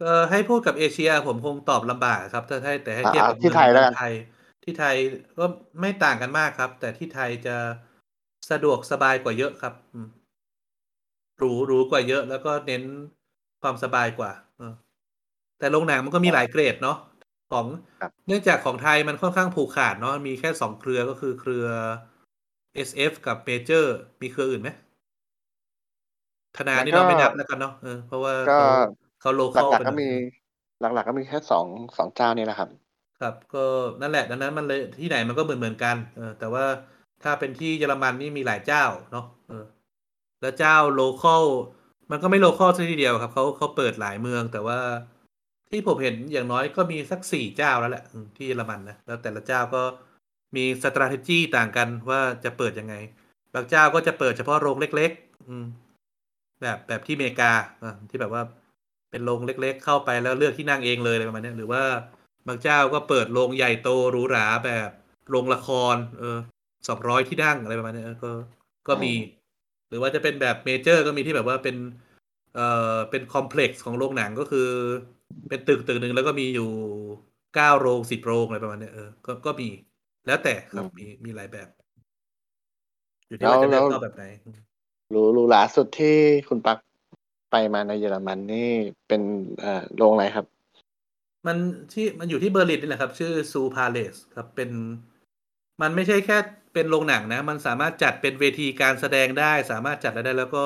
[0.00, 4.14] เออให้พูดกับเอเชียผมคงตอบลำบากครับถ้าให้แต่ให้อะเทียบอะกับที่ไทยแล้วกันไทย
[4.64, 4.96] ที่ไทย
[5.38, 5.44] ก็
[5.80, 7.56] ไม่ต่างกันมากครับ แต่ที่ไทยจะ
[8.50, 10.08] สะดวกสบายกว่าเยอะครับอืม
[11.38, 12.82] หรูหรูกว่าเยอะ แล้วก็เน้น
[13.62, 14.74] ความสบายกว่าเออ
[15.58, 16.98] แต่โรงหนังมันก็มีหลายเกรดเนาะ
[17.52, 17.66] ของ
[18.00, 21.66] ครับเนื่องจากของไทยมันค่อนข้างผูกขาดเนาะมีแค่สองเครือก็คือเครือ
[22.74, 23.84] SF กับ Major
[24.22, 24.70] มีเครืออื่นไหม
[26.56, 28.68] ธนานี่เราไม่นับแล้วกันเนาะเออเพราะว่าก็เขา
[29.20, 30.10] เขาโลหคอลลักไปๆก็หน่อยหลักๆก็มี
[30.80, 31.66] หลักๆก็มีแค่สอง
[31.96, 32.68] สองเจ้านี่แหละครับ
[33.20, 33.64] ครับก็
[34.00, 36.64] นั่นแหละดังนั้นมันเลยที่ไหนมันก็เหมือนเหมือนกันเออแต่ว่า
[37.22, 39.64] ถ้าเป็นที่เยอรมันนี่มีหลายเจ้าเนาะเออ
[40.40, 41.44] แล้วเจ้า local
[42.10, 44.78] มันก็ไม่ local ซะทีเดียวครับเขาเขาเปิดหลายเมืองแต่ว่า
[45.70, 49.82] ที่ผมเห็นอย่างน้อยก็มีสักสี่เจ้าแล้วแหละอืมที่เยอรมันนะแล้วแต่ละเจ้าก็
[50.56, 52.94] มี strategy ต่างกันว่าจะเปิดยังไง
[53.54, 55.64] บางเจ้าก็จะเปิดเฉพาะโรงเล็ก ๆ อืม
[56.64, 57.52] แบบแบบที่อเมริกา
[57.84, 58.42] อะที่แบบว่า
[59.10, 61.82] เป็นโรงเล็ก ๆ เข้าไปแล้วเลือกที่นั่งเองเลยอะไรประมาณเนี้ยหรือว่า
[62.48, 64.90] บางเจ้าก็เปิดโรงใหญ่โตหรูหราแบบ
[65.30, 66.38] โรงละคร เออ
[66.88, 68.30] สองร้อยที่นั่งอะไรประมาณเนี้ยเออก็
[68.88, 69.12] ก็มี
[69.88, 71.76] หรือว่าจะเป็นแบบเมเจอร์ก็มีที่แบบว่าเป็น
[72.54, 74.68] เอ่อเป็นคอมเพล็กซ์ของโรงหนังก็คือ
[75.48, 76.70] เป็นตึกตึกหนึ่งแล้วก็มีอยู่
[77.54, 79.68] เก้าโรงสิบโรงอะไรประมาณเนี้ยเออก็ก็มี
[80.26, 81.68] แล้วแต่ครับอืมมีมีหลายแบบ
[83.28, 84.24] อยู่ที่ว่าจะแล้เลือวกเข้าแบบไหน
[85.10, 86.16] หรูหรูหราสุดที่
[86.48, 86.78] คุณปัก
[87.50, 88.70] ไปมาในเยอรมันนี่
[89.08, 89.22] เป็น
[89.60, 90.46] เอ่อโรงอะไรครับ
[91.46, 91.56] มัน
[91.92, 94.70] ที่มันอยู่ที่เบอร์ลินนี่แหละครับ ชื่อซูพาเลสครับเป็น
[95.82, 96.38] มันไม่ใช่แค่
[96.74, 100.64] เป็นโรงหนังนะ มันสามารถจัดเป็นเวทีการแสดงได้ สามารถจัดอะไรได้ แล้วก็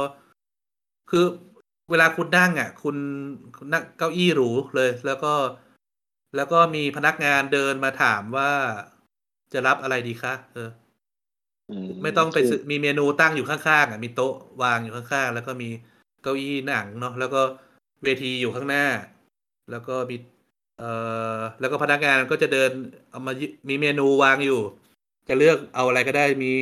[1.10, 1.24] คือ
[1.90, 2.96] เวลาคุณนั่งอะ คุณ
[3.56, 5.34] คุณนั่งเก้าอี้หรูเลย แล้วก็
[6.36, 8.52] แล้วก็มีพนักงานเดินมาถามว่า
[9.52, 10.68] จะรับอะไรดีคะเออ
[12.02, 15.68] ไม่ต้องไปคือซื้อมีเมนูตั้งอยู่ข้างๆอะมีโต๊ะวางอยู่ข้างๆ แล้วก็มี
[16.22, 17.40] เก้าอี้หนังเนาะแล้วก็
[18.02, 18.86] เวทีอยู่ข้างหน้า
[19.70, 20.16] แล้วก็มี
[20.78, 20.90] เอ่
[21.36, 22.70] อแล้วก็พนักงานก็จะเดิน
[23.10, 24.60] เอามายึมีเมนูวางอยู่
[25.28, 26.54] จะเลือกเอาอะไรก็ได้มี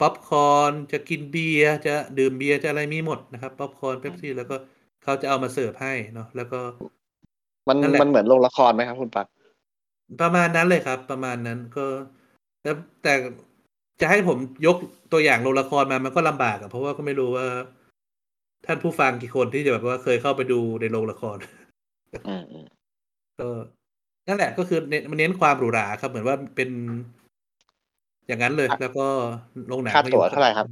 [0.00, 4.56] ป๊อปคอร์นจะกินเบียร์จะดื่มเบียร์จะอะไรมีหมดนะครับป๊อปคอร์นเป๊ปซี่แล้วก็
[5.02, 6.60] เขาจะเอามาเสิร์ฟให้เนาะแล้วก็
[7.68, 9.26] มันนั่นแหละมันเหมือนโรงละครไหมครับ คุณปัก
[10.20, 11.86] ประมาณนั้นเลยครับ ประมาณนั้นก็
[12.62, 12.70] แต่
[13.02, 13.12] แต่
[14.00, 14.76] จะให้ผมยก
[15.12, 17.46] ตัวอย่างโรงละครมามันก็ลำบากอะเพราะว่าก็ไม่รู้ว่า
[18.66, 21.36] ท่านผู้ฟังกี่คนที่จะแบบว่าเคยเข้าไปดูในโรงละคร
[22.28, 22.66] อืมอืม
[23.38, 23.48] ก็
[24.28, 26.70] นั่นแหละก็คือเน้นมันเน้นความหรูหราครับ เหมือนว่าเป็น
[28.26, 29.06] อย่างนั้นเลย แล้วก็
[29.68, 30.66] โรงหนังค่าก็อตั๋ยู่วเท่าไหร่ครับ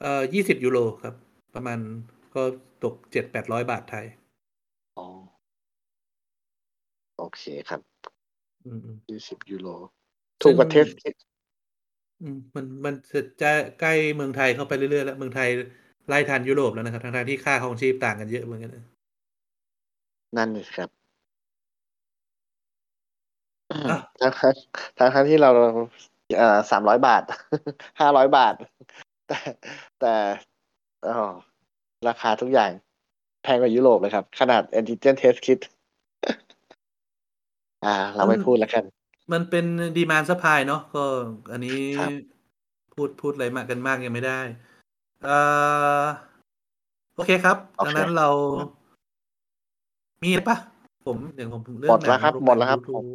[0.00, 1.14] เอ่อยี่สิบยูโรครับ
[1.54, 1.78] ประมาณ
[2.34, 2.42] ก็
[2.84, 4.06] ตกเจ็ดแปดร้อยบาทไทย
[4.98, 5.06] อ๋อ
[7.18, 7.80] โอเคครับ
[8.64, 9.68] อืมอืมยี่สิบยูโร
[10.42, 11.14] ซึ่ถูงกกว่าเทสคิด
[12.22, 12.94] อืมมันมัน
[13.42, 15.48] จะใกล้เมืองไทยเข้าไปเรื่อยๆแล้ว เมืองไทย
[16.08, 18.84] ไล่ทันยุโรปแล้วนะครับทั้งๆที่ค่าครองชีพต่างกันเยอะเหมือนกันนะ
[20.36, 20.88] นั่นเลยครับ
[23.70, 24.54] อะทั้งทั้ง
[24.98, 25.50] ทั้งทั้งที่เรา
[26.36, 27.22] เอ่อสามร้อยบาท
[28.00, 28.54] ห้าร้อยบาท
[29.28, 29.38] แต่
[30.00, 30.14] แต่
[31.08, 31.32] อ๋อ
[32.08, 32.70] ราคาทุกอย่าง
[33.42, 35.60] แพงกว่ายุโรปเลยครับ ขนาด antigen test kit
[37.84, 38.84] อ่า เราไม่พูดแล้วกัน
[39.32, 39.64] มันเป็น
[39.96, 41.04] ดีมานสปายเนาะก็
[41.52, 42.10] อันนี้ครับ
[42.94, 44.40] พูดพูดอะไรมากกันมากยังไม่ได้
[45.24, 45.36] เอ่
[46.00, 46.02] อ
[47.16, 48.28] โอเคครับโอเคดังนั้นเรา
[50.22, 50.58] มีอะไรปะ
[51.06, 53.06] ผมเดี๋ยวผมเรื่หมดแล้วครับนังหมดแล้วครับดูผม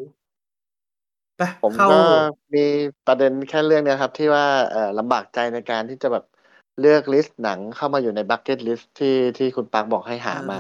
[1.38, 2.00] ไปผมเข้าก็
[2.56, 2.66] มี
[3.08, 6.26] ประเด็นแค่เรื่องเนี้ยครับ ที่ว่าเอ่อลำบากใจในการที่จะแบบ
[6.80, 10.60] เลือก list หนังเข้ามาอยู่ในบั c เก็ตลิสต์ที่ที่คุณปักบอกให้หามา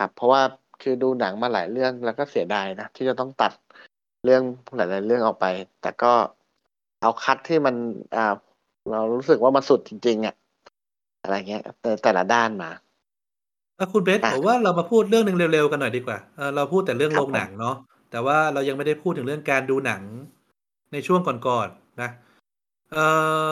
[0.00, 0.42] ครับ เพราะว่า
[0.82, 3.52] คือดูหนังมาหลายเรื่องแล้วก็เสียดายนะ ที่จะต้องตัด
[4.24, 4.42] เรื่อง
[4.76, 5.46] หลายๆเรื่องออกไป
[5.82, 6.12] แต่ก็
[7.02, 7.74] เอาคัดที่มัน
[8.16, 8.34] อ่า
[8.90, 10.34] เรารู้สึกว่ามันสุดจริงๆอะ
[11.22, 12.70] อะไรเงี้ยแต่แต่ละด้านมา
[13.76, 17.76] เอ่อคุณเบสอะผมว่าเรามาพูดเรื่องหนังเร็วๆกันหน่อยดีกว่าเออเราพูดแต่เรื่องครับโรงหนังเนาะ
[18.10, 20.02] แต่ว่าเรายังไม่ได้พูดถึงเรื่องการดูหนัง
[20.92, 22.10] ในช่วงก่อนๆนะ
[22.92, 23.04] เอ่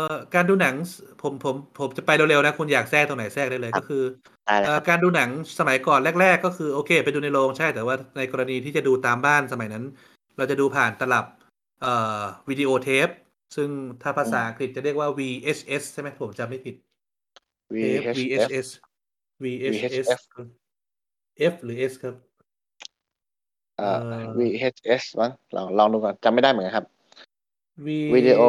[0.09, 0.74] อการดูหนัง
[1.23, 4.03] ผมผมผมจะไปเร็วๆนะคุณอยากแทรกตรงไหนแทรกได้เลยก็คือ
[4.47, 9.85] ได้เลยเอ่คอรับการดูหนังสมัยก่อนแรก ๆ ก็คือโอเค ไปดูในโรงใช่แต่ว่าในกรณีที่จะดูตามบ้านสมัยนั้น
[10.37, 11.27] เราจะดูผ่านตลับ
[11.83, 13.09] เอ่อวิดีโอเทป
[13.57, 13.69] ซึ่ง
[14.03, 16.75] ถ้าภาษาอังกฤษจะเรียกว่า VHS ใช่ไหมผมจำไม่ผิด
[17.77, 18.67] เทป VHS VHS
[19.45, 20.09] VHS
[21.53, 22.15] F หรือ S ครับ
[23.79, 26.87] เอ่อเอ่อ VHS มั้งลองลองดูก่อนจำไม่ได้เหมือนกันครับ
[27.87, 28.43] V วิดีโอ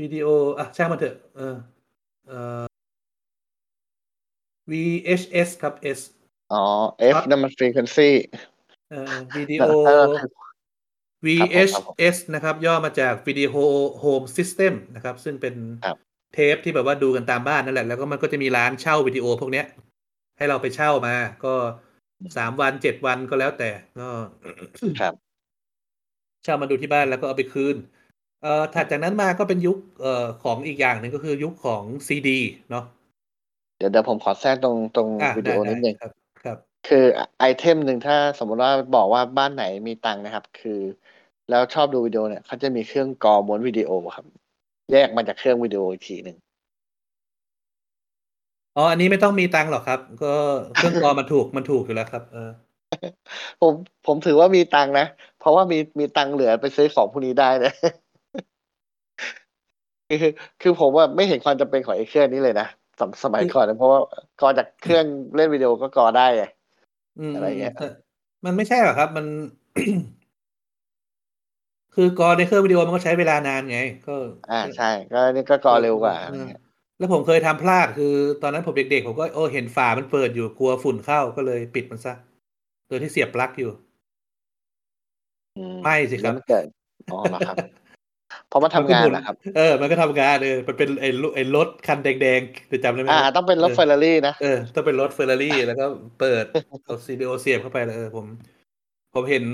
[0.00, 0.26] วิดีโอ
[0.58, 1.56] อะช่างมันเถอะเออ
[2.28, 2.62] เอ่อ
[4.70, 6.00] VHS ครับ S
[6.52, 6.64] อ๋อ
[7.12, 8.42] F ครับนั่นมัน frequency เอ่อ
[9.36, 10.32] วิดีโอนั่นก็คือ
[11.26, 13.48] VHS นะครับ ย่อมาจาก Video
[14.02, 15.54] Home System นะครับ ซึ่งเป็น
[15.84, 15.96] ครับ
[16.34, 19.66] เทปที่แบบว่าดูกันตามบ้านนั่นแหละ แล้วก็มันก็จะมีร้านเช่าวิดีโอพวกเนี้ย
[20.38, 21.14] ให้เราไปเช่ามา
[21.44, 21.54] ก็
[22.36, 24.08] สามวันเจ็ดวันก็แล้วแต่ก็
[25.00, 25.14] ครับ
[26.44, 27.76] เช่ามาดูที่บ้านแล้วก็เอาไปคืน
[28.42, 32.38] เอ่อถัดจากนั้นมาก็เป็นยุคเอ่อของอีกอย่างหนึ่งก็คือยุคของซีดี
[32.70, 32.84] เนาะ
[33.78, 35.96] เดี๋ยวเดี๋ยวผมขอแทรกตรงตรงอะวิดีโอได้นิดนึง
[36.84, 40.80] ครับครับคือไอเทมหนึ่งถ้าสมมติว่าบอกว่าบ้านไหนมีตังค์นะครับ คือ
[41.48, 44.26] แล้วชอบดูวิดีโอเนี่ยเขาจะมีเครื่องกรอม้วนวิดีโอครับ
[44.92, 46.36] แยกมาจากเครื่องวิดีโออีกทีหนึ่ง
[48.76, 50.34] อ๋ออันนี้ไม่ต้องมีตังค์หรอกครับ ก็
[50.74, 52.50] เครื่องกรองมันถูกมันถูกอยู่แล้วครับ เออ
[53.60, 53.74] ผม
[54.06, 55.06] ผมถือว่ามีตังค์นะ
[55.38, 57.72] เพราะว่ามีมีตังค์เหลือไปซื้อของพวกนี้ได้นะ
[60.08, 62.66] คือคือผมว่าไม่เห็นความจำเป็นของไอ้เครื่องนี้เลยนะ
[62.98, 64.00] สมสมัยก่อนนะเพราะว่า
[64.40, 65.04] กอจากเครื่อง
[65.34, 66.42] เล่นวิดีโอก็กอได้ไง
[67.18, 67.86] อืมอะไรเงี้ยแต่
[68.44, 69.26] มันไม่ใช่หรอกครับ มัน
[71.94, 74.14] คือกรอในเครื่องวิดีโอมันก็ใช้เวลานานไง ก็
[74.50, 76.60] อ่าใช่ ก็นี่ก็กอเร็วกว่าอะไรเออเงี้ย
[76.98, 82.14] แล้วผมเคยทำพลาดคือ ตอนนั้นผมเด็กๆ ผมก็โอ้เห็นฝามันเปิดอยู่กลัวฝุ่นเข้าก็เลยปิดมันซะ
[82.88, 83.70] โดยที่เสียบปลั๊กอยู่
[85.56, 86.64] อืมไม่สิครับแล้วมันเกิด
[87.10, 87.56] อ๋อเหรอครับ
[88.50, 95.86] เพราะมันทำงานนะครับ เออ มันก็ทำงานเออมันเป็นไอ้รถไอ้รถคันแดงๆจะจำได้ไหมอ่า ต้องเป็นรถเฟอร์รารี่นะเออต้องเป็นรถเฟอร์รารี่แล้วก็
[96.20, 96.44] เปิด
[96.84, 98.26] เอาซีดีโอเสียบเข้าไปเลยเออผม
[99.14, 99.44] ผมเห็น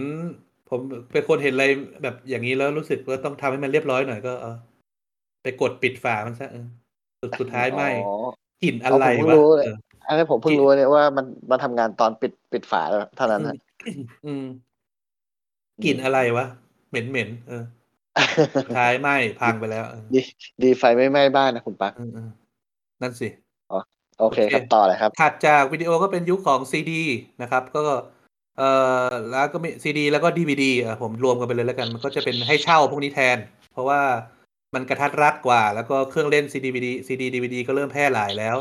[0.70, 0.80] ผม
[1.12, 1.66] เป็นคนเห็นอะไร
[2.02, 4.56] แบบอย่างนี้แล้วรู้สึกว่าต้องทำให้มันเรียบร้อยหน่อยก็เออ
[5.42, 6.66] ไปกดปิดฝามันซะเออ
[7.20, 8.14] สุดสุดท้ายไหมอ๋อ
[8.62, 9.76] กลิ่นอะไรผมเพิ่งวะรู้เลยเออ
[10.08, 13.56] อันนี้ผมเพิ่งรู้เนี่ยว่ามันมันทำงานตอนปิดปิดฝาแล้วเท่านั้นนะ
[14.26, 14.44] อืม
[15.84, 16.46] กลิ่นอะไรวะ
[16.88, 17.85] เหม็นเหม็นๆเออสุด
[18.76, 19.08] ท้ายไหม
[19.40, 20.20] พังไปแล้วเออดี
[20.62, 22.30] ดีไฟไม่ไหม้บ้านนะคุณปักเออเออ
[23.02, 23.28] นั่นสิ
[24.20, 27.02] โอเคครับต่อเลยครับ ถัดจากวิดีโอก็เป็นยุคของซีดี
[27.42, 27.82] นะครับ ก็
[28.58, 28.70] เอ่
[29.10, 33.38] อแล้วก็มีซีดีแล้วก็ดีวดีอะผมรวมกันไปเลยแล้วกัน มันก็จะเป็นให้เช่าพวกนี้แทน
[33.72, 34.00] เพราะว่า
[34.74, 38.56] มันกระทัดรัดกว่า แล้วก็เครื่องเล่นซีดีวีดีซีดีดีวดีก็เริ่มแพร่หลายแล้ว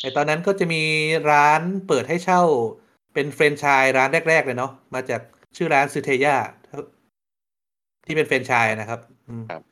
[0.00, 0.82] ในตอนนั้นก็จะมี
[1.30, 2.42] ร้านเปิดให้เช่า
[3.14, 5.20] เป็นแฟรนไชส์ร้านแรก ๆ เลยเนาะมาจาก
[5.56, 6.36] ชื่อร้านซึทาย่า
[8.08, 9.62] ที่เป็นแฟรนไชส์นะครับอืมครับ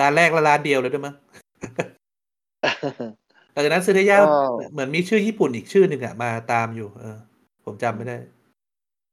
[0.00, 1.14] ร้านแรกและร้านเดียวเลยด้วยมั้ง
[3.52, 4.28] หลังจากนั้นซึทาย่าก็
[4.72, 7.16] เหมือนมีชื่อญี่ปุ่นอีกชื่อหนึ่งอะมาตามอยู่ เออ
[7.64, 8.16] ผมจำไม่ได้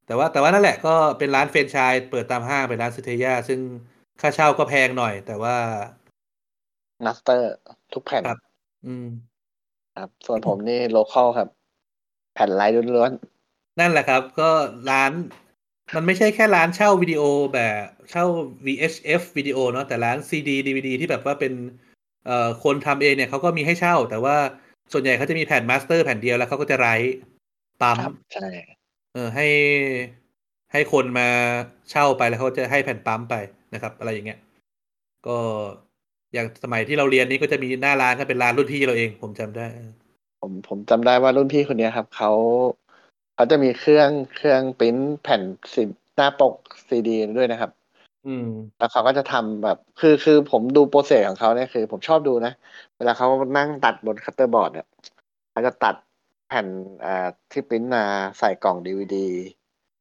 [0.06, 3.60] แต่ว่าแต่ว่านั่นแหละก็เป็นร้านแฟรนไชส์เปิดตามห้างเป็นร้านซึทาย่าซึ่ง
[4.22, 5.56] ค่าเช่าก็แพงหน่อย แต่ว่า
[7.06, 7.53] master
[7.93, 8.39] ทุกแผ่นครับ
[8.85, 9.07] อืม
[9.97, 11.49] ครับ ส่วนผมนี่ local ครับ
[12.34, 13.11] แผ่น write ล้วน
[13.80, 14.49] นั่นแหละครับ ก็
[14.89, 15.11] ร้าน
[15.95, 17.22] มันไม่ใช่แค่ร้านเช่าวิดีโอ
[17.53, 17.76] แบบ
[18.11, 18.26] เช่า
[18.66, 21.53] VHS วิดีโอเนาะแต่ร้าน CD DVD ที่แบบว่าเป็น
[22.26, 24.36] เอ่อคนทำเองเนี่ยเขาก็มีให้เช่า แต่ว่า
[24.94, 26.95] ส่วนใหญ่เขาจะมีแผ่น master แผ่นเดียวแล้วเขาก็จะ write
[27.82, 28.48] ปั๊มๆครับใช่
[29.14, 29.48] เออให้
[30.72, 31.28] ให้คนมา
[31.91, 33.36] เช่าไปแล้วเขาจะให้แผ่นปั๊มไป
[33.74, 34.40] นะครับ อะไรอย่างเงี้ย
[35.28, 35.38] ก็
[36.34, 39.66] อย่างสมัยที่เราเรียนนี่ก็จะมีหน้าร้านก็เป็นร้านรุ่นพี่เราเอง ผมจำได้
[40.41, 42.32] ผมผมจำได้ว่ารุ่นพี่คนเนี้ยครับเขา
[43.40, 45.41] เขาจะมีเครื่องเครื่องปริ้นแผ่น
[45.74, 45.84] สิ
[46.16, 46.53] หน้าปก
[46.88, 47.72] ซีดีด้วยนะครับ
[48.28, 48.48] อืม
[48.78, 52.53] แล้วเขาก็จะทำแบบ คือคือผมดู process ของเขาเนี่ยคือ ผมชอบดูนะ
[52.98, 54.88] เวลาเขานั่งตัดบน cutter board เนี่ย
[55.52, 55.95] เขาจะตัด
[56.48, 56.68] แผ่น
[57.06, 58.03] อ่าที่ปริ้นมา
[58.40, 59.28] ใส่กล่องดีวีดี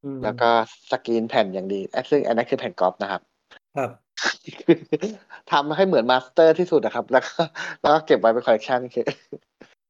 [0.05, 0.49] อืมแล้วก็
[0.91, 3.23] สกรีนแผ่นอย่างดีอะซึ่งอันนั้นคือแผ่นก๊อบนะครับ
[3.77, 3.91] ครับ
[5.53, 7.41] ทำให้เหมือน master ที่สุดนะครับ แล้วก็
[7.81, 9.07] แล้วก็เก็บไว้เป็นคอลเลกชันคือ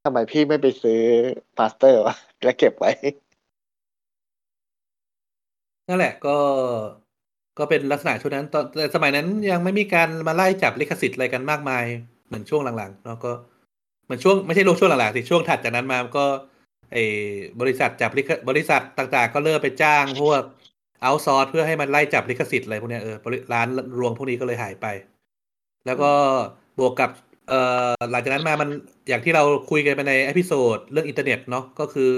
[0.04, 1.00] ทำไมพี่ไม่ไปซื้อ
[1.58, 2.92] master วะแล้วเก็บไว้
[5.88, 6.36] นั่นแหละก็
[7.58, 11.84] ก็เป็นลักษณะช่วงนั้นตอนแต่สมัยนั้นยังไม่มีการมาไล่จับลิขสิทธิ์อะไรกันมากมาย
[12.26, 13.32] เหมือนช่วงหลังๆเนาะก็
[14.04, 16.26] เหมือนช่วงไม่ใช่ช่วงหลังๆสิช่วงถัดจากนั้นมาก็
[16.92, 17.04] ไอ้
[17.60, 20.42] บริษัทจับลิขบริษัทต่างๆ ก็เริ่มไปจ้างพวก
[21.02, 23.16] outsource เพื่อให้มันไล่จับลิขสิทธิ์อะไรพวกเนี้ยเออ
[23.52, 24.86] ร้านรวงพวกนี้ก็เลยหายไป
[25.86, 26.10] แล้วก็
[26.78, 27.10] บวกกับ
[27.48, 27.60] เอ่
[27.90, 28.68] อหลังจากนั้นมามัน
[29.08, 32.10] อย่างที่เราคุยกันไปใน episode เรื่องอินเทอร์เน็ตเนาะก็คือ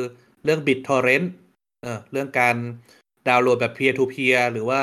[0.44, 1.26] เรื่อง BitTorrent
[1.82, 2.56] เออเรื่องการ
[3.28, 4.80] ดาวน์โหลดแบบ peer to peer หรือว่า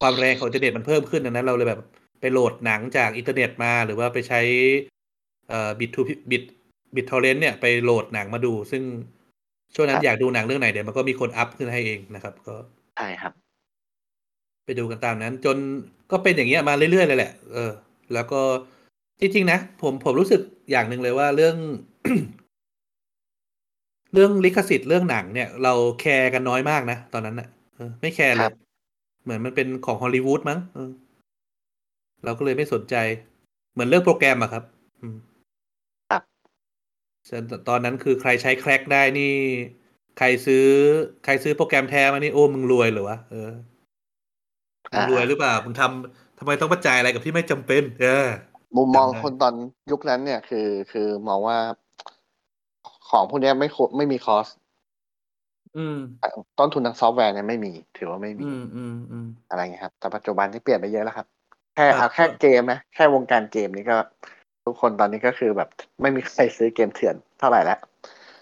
[0.00, 1.80] ความแรงของอินเทอร์เน็ตมันเพิ่มขึ้นดังนั้นเราเลยแบบ
[2.20, 4.40] ไปโหลดหนังจากอินเทอร์เน็ตมา หรือว่าไปใช้
[5.48, 6.00] เอ่อ bit to
[6.30, 6.42] bit
[6.94, 8.82] BitTorrent เนี่ยไปโหลดหนังมาดู ซึ่ง
[9.74, 12.54] ช่วงนั้ครับอยากดูหนังเรื่องไหนเดี๋ยวมันก็มีคนอัพขึ้นให้เองนะครับ ก็
[12.96, 13.32] ใช่ครับ
[14.64, 15.56] ไปดูกันตามนั้น จน
[16.10, 17.72] ก็เป็นอย่างเงี้ยมาเรื่อยๆเลยแหละ เออ
[18.14, 18.40] แล้วก็
[19.20, 21.56] จริงๆนะผมผมรู้สึกอย่างหนึ่งเลยว่าเรื่อง
[24.12, 28.52] เรื่องลิขสิทธิ์เรื่องหนังเนี่ย เราแคร์กันน้อยมากนะ ตอนนั้นนะเออไม่แคร์เลครัยบ
[29.22, 30.90] เหมือนมันเป็นของฮอลลีวูดมั้งเออ
[32.24, 32.96] เราก็เลยไม่สนใจ
[33.72, 34.64] เหมือนเรื่องโปรแกรมอะครับ
[35.00, 35.16] อืม
[36.10, 36.22] ครับ
[37.28, 39.34] ส่วนตอนนั้นคือใครใช้แคร็กได้นี่
[40.18, 40.66] ใครซื้อ
[41.24, 43.50] ใครซื้อโปรแกรมแท้มานี่โอ้มึงรวยเหรอวะเออ
[44.92, 48.26] มึงรวยหรือเปล่ามึงทำทำไมต้องมาจ่ายอะไรกับที่ไม่จำเป็น เออ
[48.76, 49.54] มุมมองจำได้คนตอน
[49.90, 51.58] ยุคนั้นเนี่ยคือ คือมองว่า
[53.10, 54.46] ของพวกเนี้ยไม่โคไม่มีคอส
[55.76, 55.96] อืม
[56.58, 61.26] ต้นทุนทางซอฟต์แวร์เนี่ยไม่มี ถือว่าไม่มีอืมอืมอืมอะไรเงี้ยครับ แต่ปัจจุบันที่เปลี่ยนไปเยอะแล้วครับ
[61.74, 63.96] แค่ครัเอาบแค่เกมนะแค่วงการเกมนี้ก็
[64.64, 65.68] ทุกคนตอนนี้ก็คือแบบ
[66.02, 67.78] ไม่มีใครซื้อเกมเถื่อนเท่าไหร่แล้ว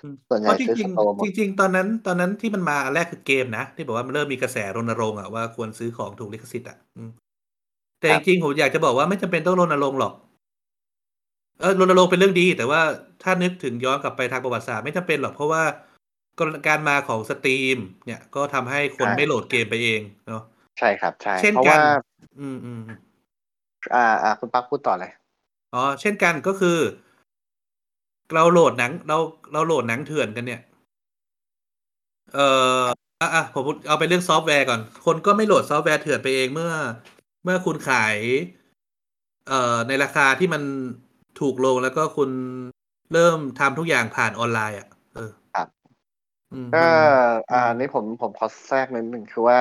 [0.03, 7.11] อืมส่วนใหเพญ่ราะจซื้อริสงโตร์หมๆดจริงๆ ตอนนั้น ตอนนั้นที่มันมาอันแรกคือเกมนะ ที่บอกว่ามันเริ่มมีกระแสรณรงค์อะว่าควรซื้อของถูกลิขสิทธิ์อะอืม
[8.01, 10.13] แต่คจรับริงๆผมอยากจะบอกว่าไม่จำเป็นต้องรณรงค์หรอก
[11.61, 12.81] เออรณรงค์เป็นเรื่องดี แต่ว่า
[13.23, 15.63] ถ้านึกถึงย้อนกลับไปทางประวัติศาสตร์ไม่จำเป็นหรอกเพราะว่า
[16.67, 20.43] การมาของสตรีม เนี่ยก็ทำให้คนใช่ไม่โหลดเกมไปเองเนาะ
[20.79, 21.95] ใช่ครับ ใช่เช่นเพราะกันว่า
[22.41, 22.83] อืมอืม
[23.95, 25.11] อ่าอ่าคุณปักพูดต่อเลย
[25.75, 26.79] อ๋อเช่นกันก็คือ
[28.35, 29.17] เราโหลดหนัง เรา
[29.53, 30.61] เราโหลดหนังเถื่อนกันเนี่ย
[32.35, 32.49] เอ่
[32.81, 32.83] อ
[33.21, 36.73] อะอะผมเอาไปเรื่องซอฟต์แวร์ก่อน คนก็ไม่โหลดซอฟต์แวร์เถื่อนไปเองเมื่อ
[37.45, 38.17] เมื่อคุณขาย
[39.49, 40.63] เอ่อในราคาที่มัน
[41.41, 42.31] ถูกลงแล้วก็คุณ
[43.13, 45.69] เริ่มทำทุกอย่างผ่านออนไลน์อะเออครับ
[46.53, 46.93] อืมก็มัน
[47.53, 49.59] อ่าอืมนี่ผมผมขอแทรกนิดหนึ่งคือว่า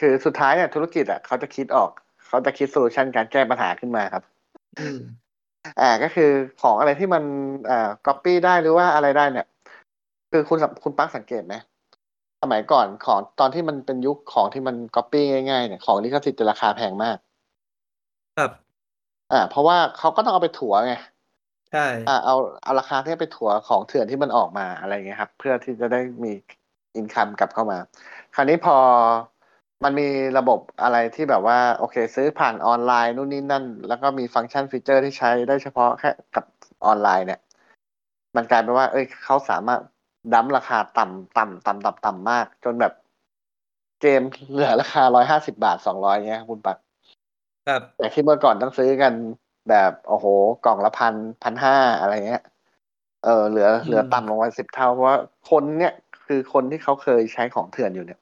[0.00, 1.90] คือสุดท้ายเนี่ยธุรกิจอะเขาจะคิดออก
[2.26, 4.24] เขาจะคิด solution การแก้ปัญหาขึ้นมาครับ
[4.80, 4.98] อืม
[5.80, 6.30] อ่าก็คือ
[6.62, 7.22] ของอะไรที่มัน
[7.70, 9.46] อ่าก๊อปปี้ได้หรือว่าอะไรได้เนี่ย
[10.30, 11.54] คือคุณสังคุณปักสังเกตไหม
[12.42, 17.16] สมัยก่อนของตอนที่มันเป็นยุคของที่มันก๊อปปี้ง่ายๆเนี่ยของลิขสิทธิ์จะราคาแพงมาก
[18.38, 18.50] ครับ
[19.32, 20.94] อ่าเพราะว่าเขาก็ต้องเอาไปถัวไง
[21.72, 26.32] ใช่อ่าเอาเอาราคาที่ไปถัวของเถื่อนที่มันออกมาอะไรเงี้ยครับ เพื่อที่จะได้มี
[26.96, 27.78] อินคัมกลับเข้ามา
[28.34, 28.76] คราวนี้พอ
[29.84, 36.44] มันมีระบบอะไรที่แบบว่า โอเค ซื้อผ่านออนไลน์นู่นนี่นั่น แล้วก็มีฟังก์ชันฟีเจอร์ที่ใช้ได้เฉพาะแค่กับ
[36.86, 37.40] ออนไลน์เนี่ย
[38.36, 39.80] มันกลายเป็นว่า เอ้ยเขาสามารถ
[40.32, 42.92] ดั้มราคาต่ำต่ำต่ำต่ำต่ำมาก จนแบบ
[44.00, 46.76] เกมเหลือราคาร้อยห้าสิบาทสองร้อยเงี้ยครับคุณปัก
[47.66, 49.12] ครับแต่ที่เมื่อก่อนต้องซื้อกัน
[49.70, 50.26] แบบโอ้โห
[50.64, 52.42] กล่องละพันพันห้าอะไรเงี้ย
[53.24, 55.18] เออเหลืออืมเหลือต่ำลงมาสิบเท่าเพราะว่า
[55.50, 55.92] คนเนี่ย
[56.26, 58.18] คือคนที่เขาเคยใช้ของเถื่อนอยู่เนี่ย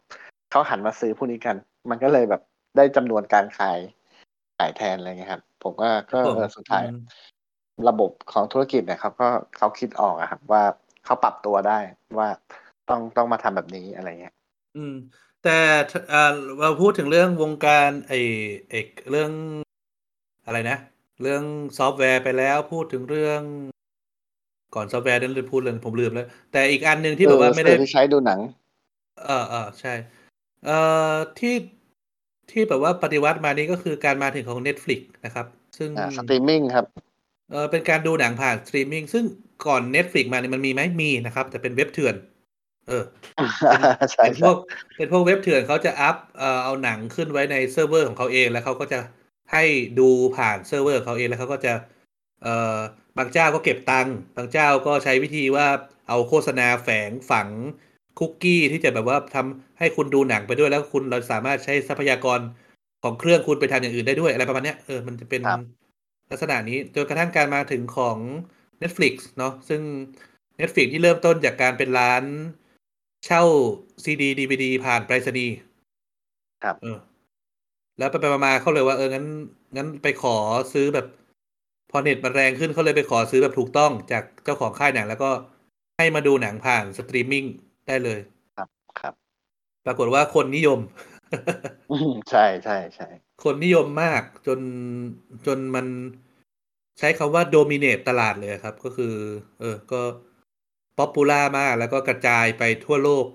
[0.51, 1.57] เขาหันมาซื้อพวกนี้กัน
[1.91, 2.43] มันก็เลยแบบ
[2.77, 3.79] ได้จำนวนการขาย
[4.59, 6.99] ขายแทนอะไรเงี้ยครับ ผมว่าครัก็บผมเออสุดท้ายอืม
[7.89, 10.63] ระบบของธุรกิจเนี่ยเขาก็เขาคิดออกอะครับ ว่า
[11.05, 11.79] เขาปรับตัวได้
[12.19, 12.29] ว่า
[12.89, 14.35] ต้องต้องมาทำแบบนี้อะไรเงี้ย
[14.77, 14.95] อืม
[15.45, 15.59] แต่
[16.13, 18.21] อ่าเราพูดถึงเรื่องวงการไอ้
[18.71, 18.81] ไอ้
[19.11, 19.31] เรื่อง
[20.47, 20.79] อะไรนะ
[21.23, 21.43] เรื่อง
[21.79, 23.41] ซอฟต์แวร์ไปแล้วพูดถึงเรื่อง
[24.75, 28.41] ก่อนซอฟต์แวร์นั้นพูดเลยผมลืมแล้ว แต่อีกอันหนึ่งที่แบบว่าไม่ได้สื่อที่ใช้ดูหนัง
[29.25, 29.95] เออเออใช่
[30.67, 30.79] เอ่
[31.13, 31.55] อที่
[32.51, 35.47] ที่แบบว่าปฏิวัติมานี้ก็คือการมาถึงของ Netflix นะครับ
[35.79, 36.87] ซึ่งอ่าสตรีมมิ่งครับ
[37.51, 39.25] เออเป็นการดูหนังผ่านสตรีมมิ่งซึ่ง
[39.67, 42.15] ก่อน Netflix มาเนี่ยมันมีไหมมีนะครับ แต่เป็นเว็บเถื่อน
[42.89, 43.05] เออ
[44.13, 49.01] ใช่เป็นพวกใช่เป็นพวกเว็บเถื่อนเขาจะอัพเอ่อเอาหนังขึ้นไว้ในเซิร์ฟเวอร์ของเขาเองแล้วเขาก็จะ
[49.53, 49.65] ให้
[49.99, 51.73] ดูผ่านเซิร์ฟเวอร์ของเขาเองแล้วเขาก็จะ
[52.43, 52.77] เอ่อ
[53.19, 55.67] บางเจ้าก็เก็บตังค์บางเจ้าก็ใช้วิธีว่า
[56.09, 57.49] เอาโฆษณาแฝงฝัง
[58.19, 62.41] คุกกี้ที่จะแบบว่าทำให้คุณดูหนังไปด้วยแล้วคุณเราสามารถใช้ทรัพยากร
[63.03, 65.43] ของเครื่องคุณไปทำอย่างอื่นได้ด้วยอะไรประมาณเนี้ยเออมันจะเป็น
[66.31, 68.19] ลักษณะนี้จนกระทั่งการมาถึงของ
[68.83, 69.81] Netflix เนาะซึ่ง
[70.61, 72.23] Netflix ที่เริ่มต้นจากการเป็นร้าน
[73.27, 73.43] เช่า
[74.05, 75.55] ซีดีดีวดีผ่านไปรษณีย์
[76.65, 76.99] ครับ เออ
[77.99, 79.27] แล้วไปไปมาๆเขาเลยว่าเอองั้น
[79.77, 80.37] งั้นไปขอ
[80.73, 81.07] ซื้อแบบ
[81.91, 85.31] พอเน็ตมันแรงขึ้นเขาเลยไปขอซื้อแบบถูกต้องจากเจ้าของค่ายหนัง แล้วก็
[85.99, 87.45] ให้มาดูหนังผ่านสตรีมมิ่ง
[87.87, 88.19] ได้เลย
[88.57, 88.69] ครับ
[89.01, 89.15] ครับ
[89.87, 90.79] ปรากฏว่าคนนิยม
[91.93, 93.09] อืมใช่ใช่ใช่
[93.45, 94.61] คนนิยมมากจน
[95.47, 95.87] จนมัน
[96.99, 99.15] ใช้คำว่า dominate ตลาดเลยครับ ก็คือ
[99.61, 100.01] เออ ก็
[101.01, 103.27] popular มาก แล้วก็กระจายไปทั่วโลก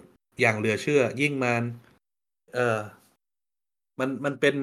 [0.42, 1.64] อย่างเหลือเชื่อ ยิ่งมัน
[2.56, 2.80] เออ
[4.00, 4.56] มันมันเป็น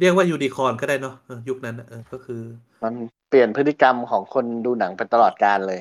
[0.00, 2.42] เรียกว่ายูนิคอร์นก็ได้เนาะเออยุคนั้นน่ะเออก็คือ
[2.84, 2.94] มัน
[3.28, 5.80] เปลี่ยนพฤติกรรมของคนดูหนังไปตลอดกาลเลย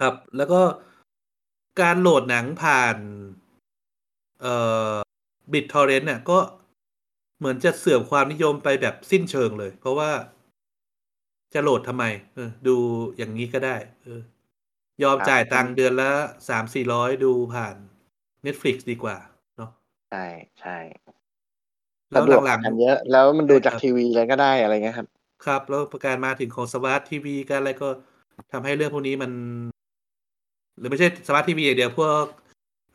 [0.00, 0.60] ครับ แล้วก็
[1.80, 2.96] การโหลดหนังผ่าน
[4.40, 4.54] เอ่
[4.90, 4.92] อ
[5.52, 6.38] บิตทอร์เรนต์เนี่ยก็
[7.38, 10.10] เหมือนจะเสื่อมความนิยมไปแบบสิ้นเชิงเลย เพราะว่า
[11.54, 12.04] จะโหลดทำไม
[12.34, 12.76] เออ ดู
[13.16, 14.20] อย่างนี้ก็ได้ เออ
[15.02, 16.10] ยอมครับจ่ายตังค์เดือนละ
[16.48, 17.76] สามสี่ร้อยดูผ่าน
[18.46, 19.16] Netflix ดีกว่า
[19.56, 19.70] เนาะ
[20.10, 20.24] ใช่
[20.60, 20.78] ใช่
[22.10, 27.88] แล้วสะดวกหนังก็เยอะ แล้วมันดูจากใช่ครับทีวีอะไรก็ได้อะไรเงี้ยครับๆครับ แล้วพอการมาถึงของสมาร์ททีวีการอะไรก็
[28.52, 29.32] ทำให้เรื่องพวกนี้มัน
[30.78, 32.24] หรือไม่ใช่สมาร์ททีวีอย่างเดียวพวก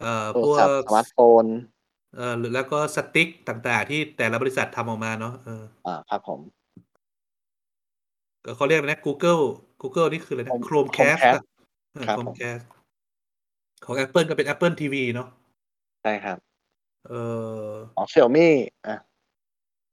[0.02, 1.46] เอ่อพวกโทรศัพท์สมาร์ทโฟน
[2.16, 6.40] เอ่อหรือแล้วก็ stick ต่างๆ ที่แต่ละบริษัททำออกมาเนาะเอออ่าครับผม
[8.56, 9.44] เขาเรียกอะไรนะ Google
[9.82, 11.44] Google นี่คืออะไรนะ Home- Chromecast Chromecast อะ
[11.94, 12.64] เออครับผม Chromecast
[13.86, 15.28] ของ Apple ก็เป็น Apple TV เนาะ
[16.04, 16.38] ใช่ครับ
[17.08, 17.14] เอ
[17.58, 17.68] อ
[17.98, 18.54] ของ Xiaomi
[18.88, 18.98] อะ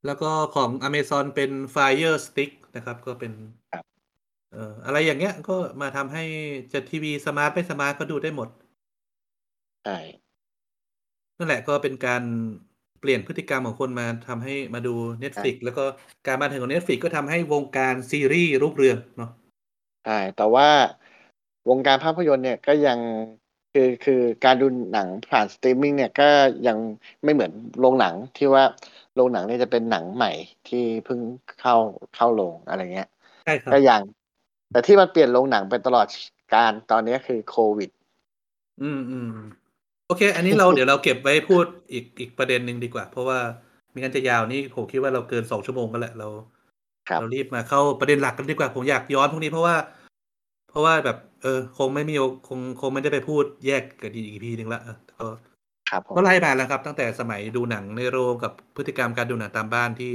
[0.05, 3.31] แล้วก็ของ Amazon เป็น Fire Stick นะครับ ก็เป็น
[3.71, 3.83] ครับ
[4.51, 6.23] เอ่ออะไรอย่างเงี้ยก็มาทำให้
[6.73, 8.49] จะทีวี smart ไม่ smart ก็ดูได้หมด
[9.85, 9.97] ใช่
[11.37, 12.23] นั่นแหละก็เป็นการ
[13.01, 15.83] เปลี่ยนพฤติกรรมของคนมาทำให้มาดู Netflix แล้วก็
[16.27, 19.31] การมาถึงของ Netflix ก็ทำให้วงการซีรีส์รุ่งเรืองเนาะ
[20.05, 20.69] ใช่แต่ว่า
[21.69, 22.99] วงการภาพยนตร์เนี่ยก็ยัง
[23.73, 26.29] คือคือการดูหนังผ่านสตรีมมิ่งเนี่ยก็
[26.67, 26.77] ยัง
[27.23, 28.63] ไม่เหมือนโรงหนังที่ว่า
[29.15, 30.31] โรงหนังเนี่ยจะเป็นหนังใหม่
[30.67, 31.19] ที่เพิ่ง
[31.61, 31.75] เข้า
[32.15, 33.09] เข้าโรงอะไรเงี้ย
[33.45, 34.01] ใช่ครับก็ยัง
[34.71, 36.07] แต่ที่มันเปลี่ยนโรงหนังไปตลอด
[36.53, 37.89] กาลตอนนี้คือโควิด
[38.81, 39.31] อืมอืม
[40.07, 43.39] โอเค อันนี้เราเดี๋ยวเราเก็บไว้พูดอีกอีกประเด็นหนึ่งดีกว่า เพราะว่า
[43.91, 46.27] ไม่งั้นจะยาวนี่ผมคิดว่าเราเกินสองชั่วโมงกันแหละเรา
[47.09, 49.75] ครับเรารีบมาเข้าประเด็นหลักกันดีกว่าผมอยากย้อนพวกนี้เพราะว่า
[50.71, 55.25] เพราะว่าแบบ เออ คงไม่มีโอคงคงไม่ได้ไปพูดแยกกันอีก EP หนึ่งละเออก็
[55.89, 60.13] ครับผมก็ไล่มาแล้วครับ ตั้งแต่สมัยดูหนังในโรงกับพฤติกรรมการดูหนังตามบ้านที่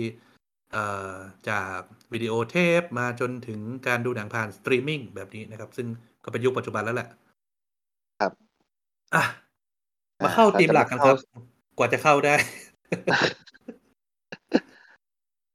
[0.73, 1.15] เอ่อ
[1.51, 1.79] จาก
[2.13, 5.87] วิดีโอเทปมาจนถึงการดูหนังผ่านสตรีมมิ่งแบบนี้นะครับ ซึ่ง
[6.25, 7.09] ก็เป็นยุคปัจจุบันแล้วแหละ
[8.21, 8.33] ครับ
[9.15, 9.25] อะ
[10.25, 11.17] มาเข้าอะธีมหลักกันครับ
[11.79, 12.35] กว่าจะเข้าได้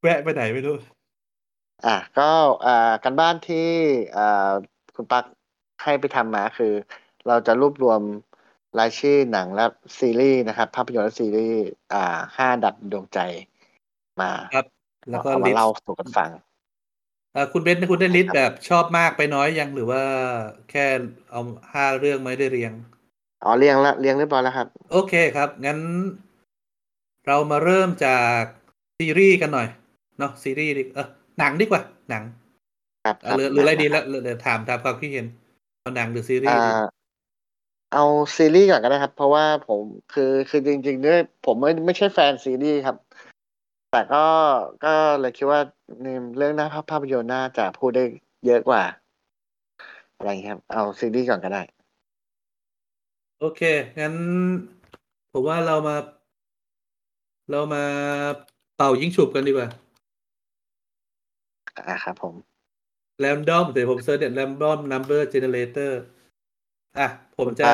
[0.02, 0.76] แวะไปไหนไม่รู้
[1.86, 2.30] อะก็
[2.66, 3.70] อ่าการบ้านที่
[4.18, 4.52] อ่า
[5.02, 5.26] คุณปัก
[5.84, 6.74] ให้ไปทำมาคือ
[7.28, 8.02] เราจะรวบรวม
[8.80, 9.66] รายชื่อหนังและ
[10.00, 11.62] ซีรีส์นะครับ ภาพยนตร์และซีรีส์
[11.94, 13.20] อ่าห้าอันดับดวงใจ
[14.22, 14.66] มาครับ
[15.10, 16.30] แล้วก็เอามา list เล่าสู่กันฟัง
[17.34, 20.04] เอ่อคุณเบนซ์คุณได้ list แบบชอบมากไปน้อยยังหรือว่า
[20.70, 20.86] แค่
[21.32, 21.42] เอา
[21.74, 22.74] ห้าเรื่องไม่ได้เรียง
[23.44, 25.80] อ๋อเรียงละเรียงเรียบร้อยแล้วครับ โอเคครับ งั้น
[27.28, 28.42] เรามาเริ่มจาก
[28.98, 29.68] ซีรีส์กันหน่อย
[30.20, 31.08] เนาะซีรีส์ดิเออ
[31.40, 32.24] หนังดีกว่า หนัง
[33.04, 35.26] ครับเอ่อหรือหรืออะไรดีแล้วเดี๋ยวถามตามความคิดเห็น
[35.82, 36.84] เอาหนังหรือซีรีอ่ส์ดีา
[37.94, 38.06] เอา
[38.38, 39.82] ซีรีส์ก่อนก็ได้ครับ เพราะว่าผม
[40.14, 42.98] คือคือจริงๆด้วยผมไม่ไม่ใช่แฟนซีรีส์ครับ
[43.92, 44.26] แต่ก็
[44.86, 45.62] ก็เลยคิดว่า
[46.04, 46.08] ใน
[46.38, 48.04] เรื่องหน้าภาพภาพยนตร์น่าจะพูดได้
[48.46, 48.84] เยอะกว่า
[50.16, 51.62] อะไรอย่างเงี้ยครับ เอาซีรีส์ก่อนก็ได้
[53.40, 53.62] โอเค
[54.00, 54.14] งั้น
[55.32, 55.96] ผมว่าเรามา
[57.52, 57.84] เรามา
[58.76, 59.68] เป่ายิงฉุบกันดีกว่า
[61.88, 62.51] อ่าครับผม
[63.22, 66.02] random เดี๋ยวผม search เนี่ย random number generator
[67.00, 67.08] อะ
[67.38, 67.66] ผมจะ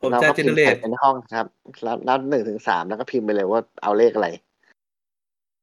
[0.00, 1.46] ผมเราจะก็เจพิเนมพ์เรใส่ไปในห้องครับ
[1.82, 4.28] แล้วนับหนึ่งถึงสามแล้วก็พิมพ์ไปเลยว่าเอาเลขอะไร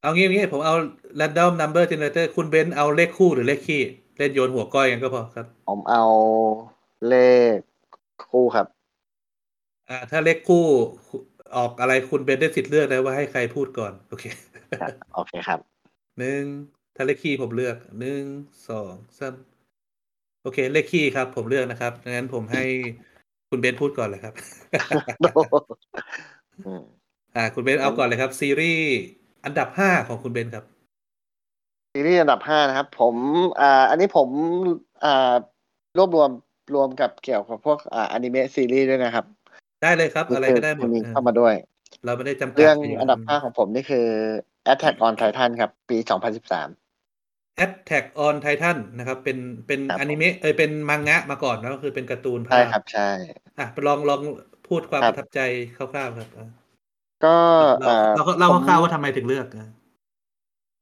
[0.01, 0.75] เอางี้งี้ผมเอา
[1.19, 3.81] random number generator คุณเบนซ์เอาเลขคู่หรือเลขคี่
[4.17, 6.03] เล่นโยนหัวก้อยกันก็พอครับ ผมเอา
[7.09, 7.15] เล
[7.55, 7.57] ข
[8.31, 8.67] คู่ครับ
[9.89, 10.65] อ่า ถ้าเลขคู่
[11.55, 14.23] ออกอะไรคุณเบนได้สิทธิ์เลือกเลยว่าให้ใครพูดก่อน โอเค
[14.81, 15.59] ครับโอเคครับ
[16.19, 16.43] หนึ่ง
[16.95, 18.23] ถ้าเลขคี่ผมเลือกหนึ่ง
[18.69, 19.33] สองสาม
[20.43, 22.63] โอเค เลขคี่ครับ ผมเลือกนะครับดังนั้นผมให้
[23.49, 24.33] คุณเบนพูดก่อนเลยครับ
[26.65, 26.83] อืม
[27.35, 28.89] อ่า คุณเบนเอาก่อนเลยครับ ซีรีส์
[29.45, 30.65] อันดับห้าของคุณเบนครับ
[31.93, 33.15] ซีรีส์อันดับห้านะครับ ผม
[33.61, 34.29] อ่าอันนี้ผม
[35.03, 35.33] อ่า
[35.97, 36.29] รวบรวม
[36.75, 39.25] รวมกับเกี่ยวกับพวกอ่าอนิเมะซีรีส์ด้วยนะครับ
[39.83, 41.53] ได้เลยครับ อะไรก็ได้หมดมีเออเข้ามาด้วย
[42.05, 44.07] เราไม่ได้จำกัดเรื่องยู่อันดับห้าของผมนี่คือ
[44.73, 45.97] Attack on Titan ครับ ปี
[46.41, 46.80] 2013
[47.57, 49.37] Attack on Titan นะครับ เป็น
[49.67, 53.01] เป็นครับอนิเมะเอยเป็นมังงะมาก่อนนะก็คือเป็นการ์ตูนภาใช่ครับใช่
[53.57, 54.21] อะลองลอง
[54.67, 55.39] พูดความครัปบระทับใจ
[55.75, 56.47] คร่าวๆครับอะ
[57.23, 59.67] ก็เราอ่าเราเราผมคร่าวๆว่าทำไมถึงเลือกอะ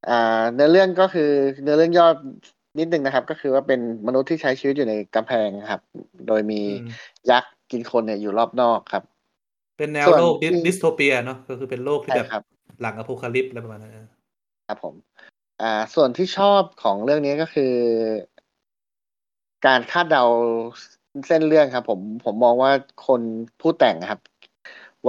[0.06, 0.12] อ่า
[0.54, 1.24] เนื้อเรื่องก็คือ
[1.62, 2.06] เนื้อเรื่องย่อ
[2.80, 5.82] นิดนึงนะครับ ก็คือว่าเป็นมนุษย์ที่ใช้ชีวิตอยู่ในกำแพงครับ
[6.28, 6.86] โดยมีอืม
[7.30, 9.04] ยักษ์กินคนเนี่ยอยู่รอบนอกครับ
[9.78, 12.42] เป็นแนวส่วนโลกดิที่ดิสโทเปียเนาะก็คือเป็นโลกที่ใช่แบบครับ
[12.82, 14.08] หลังอโพคาลิปส์อะไรประมาณนั้นเออ
[14.68, 14.96] ครับผม
[15.62, 17.74] อ่า ส่วนที่ชอบของเรื่องนี้ก็คือ
[19.66, 20.24] การคาดเดา
[21.28, 22.72] เส้นเรื่องครับ ผมผมมองว่า
[23.08, 23.22] คน
[23.62, 24.20] ผู้แต่งครับ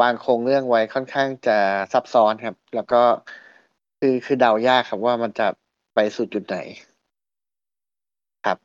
[0.01, 1.59] วางโครงเรื่องไว้ค่อนข้างจะ
[1.93, 3.03] ซับซ้อนครับ แล้วก็
[3.99, 5.47] คือคือเดายากครับว่ามันจะ
[5.95, 6.57] ไปสู่จุดไหน
[8.47, 8.59] ครับ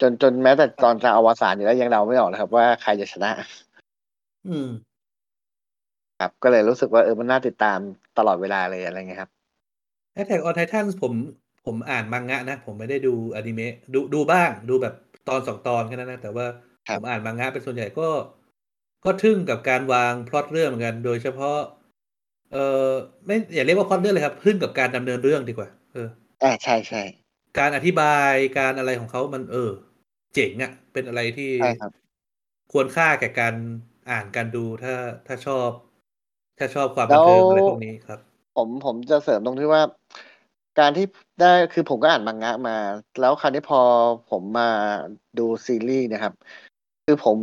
[0.00, 3.30] จนจนแม้แต่ตอนจะอวสานอยู่แล้วยังเดาไม่ออกเลยครับ ว่าใครจะชนะ
[4.48, 4.68] อืม
[6.18, 7.78] ครับ ก็เลยรู้สึกว่าเออมันน่าติดตาม
[8.18, 9.35] ตลอดเวลาเลยอะไรเงี้ยครับ
[10.20, 11.14] Attack on Titan ผม
[11.66, 14.94] ผมอ่านมังงะนะ ผมไม่ได้ดูอนิเมะดูดูบ้างดูแบบ
[15.28, 16.46] ตอนสองตอนแค่นั้นนะ แต่ว่า
[16.88, 18.08] ครัผบมอ่านมังงะเป็นส่วนใหญ่ก็
[19.04, 21.58] ก็ทึ่งกับการวางพล็อตเรื่องเหมือนกัน โดยเฉพาะ
[22.52, 22.56] เอ
[22.88, 22.90] อ
[23.26, 26.08] ไม่อย่าเรียกว่าพล็อตเรื่องเลยครับทึ่งกับการดำเนินเรื่องดีกว่า เออ
[26.42, 27.02] อ่าใช่ใช่
[27.58, 29.70] การอธิบายการอะไรของเขามัน เออ
[30.34, 31.90] เจ๋งอะ่ะ เป็นอะไรที่ใช่ครับ
[32.72, 33.54] ควรค่าแก่การ
[34.10, 34.94] อ่านการดูถ้า
[35.26, 35.70] ถ้าชอบ
[36.58, 38.20] ถ้าชอบความแล้บันวเทิงอะไรพวกนี้ครับ
[38.56, 39.82] ผมผมจะเสริมตรงที่ว่า
[40.78, 41.06] การที่
[41.40, 42.76] ได้คือผมก็อ่านมังงะมา
[43.20, 43.80] แล้วคราวนี้พอ
[44.30, 44.70] ผมมา
[45.38, 46.34] ดูซีรีส์เนะครับ
[47.04, 47.38] คือผม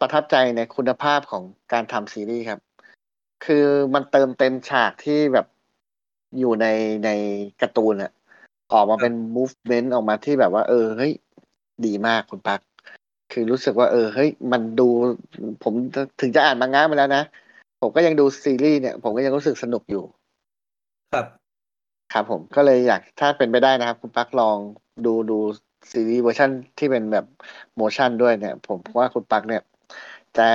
[0.00, 2.60] ประทับใจในคุณภาพของการทำซีรีส์ครับ
[3.44, 5.46] คือมันเติมเต็มฉากที่แบบ
[6.38, 6.66] อยู่ใน
[7.04, 7.10] ใน
[7.60, 8.12] การ์ตูนอะ
[8.72, 11.12] ออกมาเป็น movement ออกมาที่แบบว่า เออเฮ้ย
[11.86, 12.60] ดีมากคุณปัก
[13.32, 14.88] คือรู้สึกว่า เออเฮ้ยมันดู
[15.62, 15.74] ผม
[16.20, 17.22] ถึงจะอ่านมังงะมาแล้วนะ
[17.80, 20.04] ผมก็ยังดูซีรีส์เนี่ย ผมก็ยังรู้สึกสนุกอยู่
[21.12, 21.26] ครับ
[22.12, 24.58] ครับผมก็เลยอยากถ้าเป็นไปได้นะครับ คุณปักลอง
[25.06, 25.38] ดูดู
[25.90, 27.26] ซีรีส์เวอร์ชันที่เป็นแบบ
[27.76, 29.62] motion ด้วยเนี่ย ผมว่าคุณปักเนี่ย
[30.38, 30.48] จะ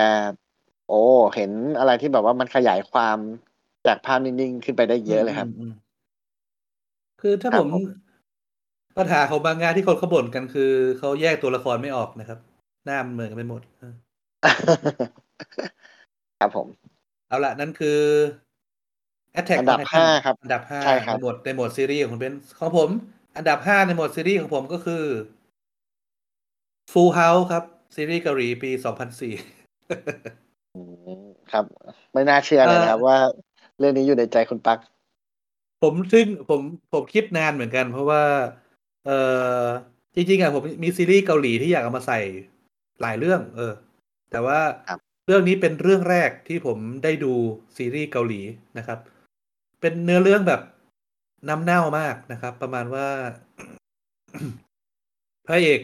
[0.87, 1.01] โอ้
[1.35, 3.17] เห็นอะไรที่แบบว่ามันขยายความ
[3.87, 5.73] จากภาพนิ่งๆ ขึ้นไปได้เยอะเลยครับมม
[7.21, 7.83] คือถ้าครับผมผม
[8.97, 12.39] ปัญหาของบางงานที่คนเขาบ่นกันคือเขาแยกตัวละครไม่ออกนะครับ
[12.85, 13.95] หน้ามันเหมือนกันไปหมดเออ
[16.39, 16.67] ครับผม
[17.27, 17.99] เอาละนั่นคือ
[19.39, 22.89] Attack อันดับ on Titan ห้าครับ อันดับห้าใช่ครับในหมวดในหมวดซีรีส์ของคุณเป็นของผม
[23.37, 25.03] อันดับห้าในหมวดซีรีส์ของผมก็คือ
[26.91, 27.63] Full House ครับ
[27.95, 29.33] ซีรีส์เกาหลีปีสองพันสี่
[30.75, 30.81] อื
[31.21, 31.65] มครับ
[32.13, 33.17] ไม่น่าเชื่อเลยนะครับเอ่อว่า
[33.79, 34.79] เรื่องนี้อยู่ในใจคุณปัก
[35.81, 36.61] ผมซึ่งผม
[36.93, 38.23] ผมคิดนานเหมือนกัน เพราะว่า
[39.05, 39.11] เอ
[39.61, 39.63] อ
[40.15, 42.19] จริงๆอะผมมีซีรีส์เกาหลีที่อยากเอามาใส่
[43.01, 43.73] หลายเรื่อง เออ
[44.31, 44.59] แต่ว่า
[44.89, 47.33] ครับเรื่องนี้เป็นเรื่องแรกที่ผมได้ดู
[47.77, 48.41] ซีรีส์เกาหลี
[48.77, 48.99] นะครับ
[49.81, 50.61] เป็นเนื้อเรื่องแบบ
[51.49, 53.07] น้ำเน่ามากนะครับ ประมาณว่า
[55.47, 55.81] พระเอก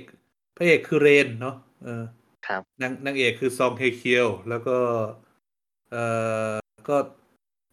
[0.58, 2.04] พระเอกคือเรนเนาะเออ
[2.48, 4.78] ครับนางนางเอกคือซองเฮเคียวแล้วก็
[5.92, 6.04] เอ่
[6.50, 6.52] อ
[6.90, 6.98] ก็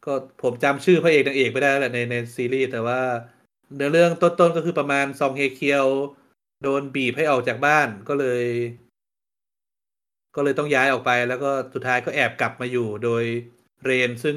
[0.06, 3.00] ก็ผมจำชื่อพระเอกนางเอกไม่ได้แล้วแหละในในซีรีส์แต่ว่า
[3.74, 5.86] เนื้อเรื่องต้นๆก็คือประมาณซองเฮเคียว
[6.62, 8.44] โดนบีบให้ออกจากบ้านก็เลย
[10.36, 13.24] ก็เลยต้องย้ายออกไป แล้วก็สุดท้ายก็แอบกลับมาอยู่โดย
[13.84, 14.36] เรนซึ่ง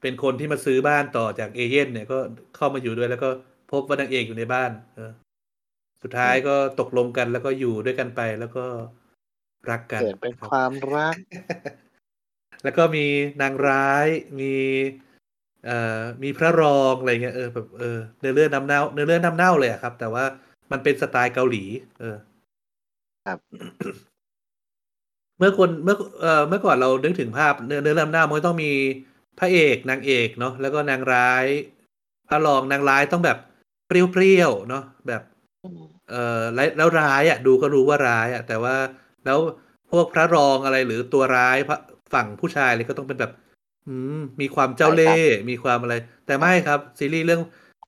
[0.00, 2.18] เป็นคนที่มาซื้อบ้านต่อจากเอเย่นเนี่ยก็
[2.56, 3.28] เข้ามาอยู่ด้วยแล้วก็
[3.72, 5.10] พบว่านางเอกอยู่ในบ้าน เออ
[6.02, 8.64] สุดท้ายก็ตกลงกันแล้วก็อยู่ด้วยกันไปแล้วก็
[9.70, 11.16] รักกันเกิดเป็นนะครับความรัก
[12.64, 13.06] แล้วก็มี
[13.42, 14.06] นางร้าย
[14.40, 14.54] มี
[15.66, 20.24] เอ่อมีพระรองอะไรเงี้ยเออแบบเออเนื้อเรื่องน้ำเน่าเนื้อเรื่องน้ำเน่าเลยอะครับ แต่ว่า
[20.72, 21.64] มันเป็นสไตล์เกาหลี
[22.00, 22.16] เออ
[23.26, 23.38] ครับ
[25.38, 28.72] เมื่อคนเมื่อเอ่อเมื่อก่อนเรานึกถึงภาพเนื้อเนื้อเรื่องน้ำเน่ามันก็ต้องมี
[29.38, 31.44] พระเอกนางเอกเนาะแล้วก็นางร้าย
[32.28, 33.38] พระรองนางร้ายต้องแบบ
[33.86, 35.22] เปรี้ยวๆเนาะแบบ
[36.10, 38.76] เอ่อแล้วแล้วร้ายอะ ดูก็รู้ว่าร้ายอะ แต่ว่า
[39.24, 39.38] แล้ว
[39.90, 41.78] พวกพระรองอะไรหรือตัวร้ายพระ
[42.14, 43.32] ฝั่งผู้ชายเลยก็ต้องเป็นแบบ
[43.88, 45.94] อืม มีความเจ้าเล่ห์มีความอะไร
[46.26, 47.42] แต่ไม่ครับ ซีรีส์เรื่อง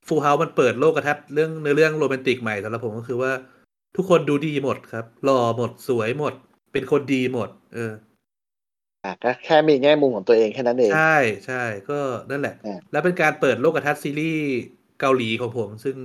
[0.06, 3.32] ฟูเฮามันเปิดโลกทัศน์เรื่องเนื้อเรื่องโรแมนติกใหม่สำหรับผมก็คือว่า
[3.96, 6.32] ทุกคนดูดีหมดครับหล่อหมดสวยหมด
[6.72, 7.92] เป็นคนดีหมด เออ
[9.04, 11.16] อะก็แค่มีแง่มุมของตัวเองแค่นั้นเอง ใช่
[11.46, 11.98] ใช่ก็
[12.30, 14.42] นั่นแหละ อ่าแล้วเป็นการเปิดโลกทัศน์ซีรีส์
[15.00, 15.96] เกาหลีของผม ซึ่ง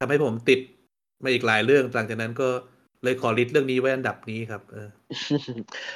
[0.00, 0.60] ทำให้ผมติด
[1.24, 2.48] มาอีกหลายเรื่อง หลังจากนั้นก็
[3.04, 4.88] เลยขอ list เรื่องนี้ไว้อันดับนี้ครับ เออ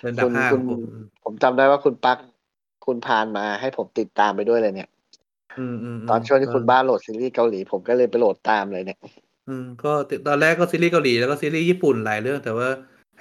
[0.01, 0.81] เป็นอันดับห้าของผม คุณคุณ
[1.25, 2.19] ผมจำได้ว่าคุณปัก
[2.87, 4.89] คุณพานมาให้ผมติดตามไปด้วยเลยเนี่ย
[5.59, 8.99] อืมอืมมตอนช่วงที่คุณก็บ้าโหลดซีรีส์เกาหลีผมก็เลยไปโหลดตามเลยเนี่ย
[9.49, 9.93] อืมก็
[10.27, 12.69] ตอนแรกก็ซีรีส์เกาหลีแล้วก็ซีรีส์ญี่ปุ่นหลายเรื่อง แต่ว่า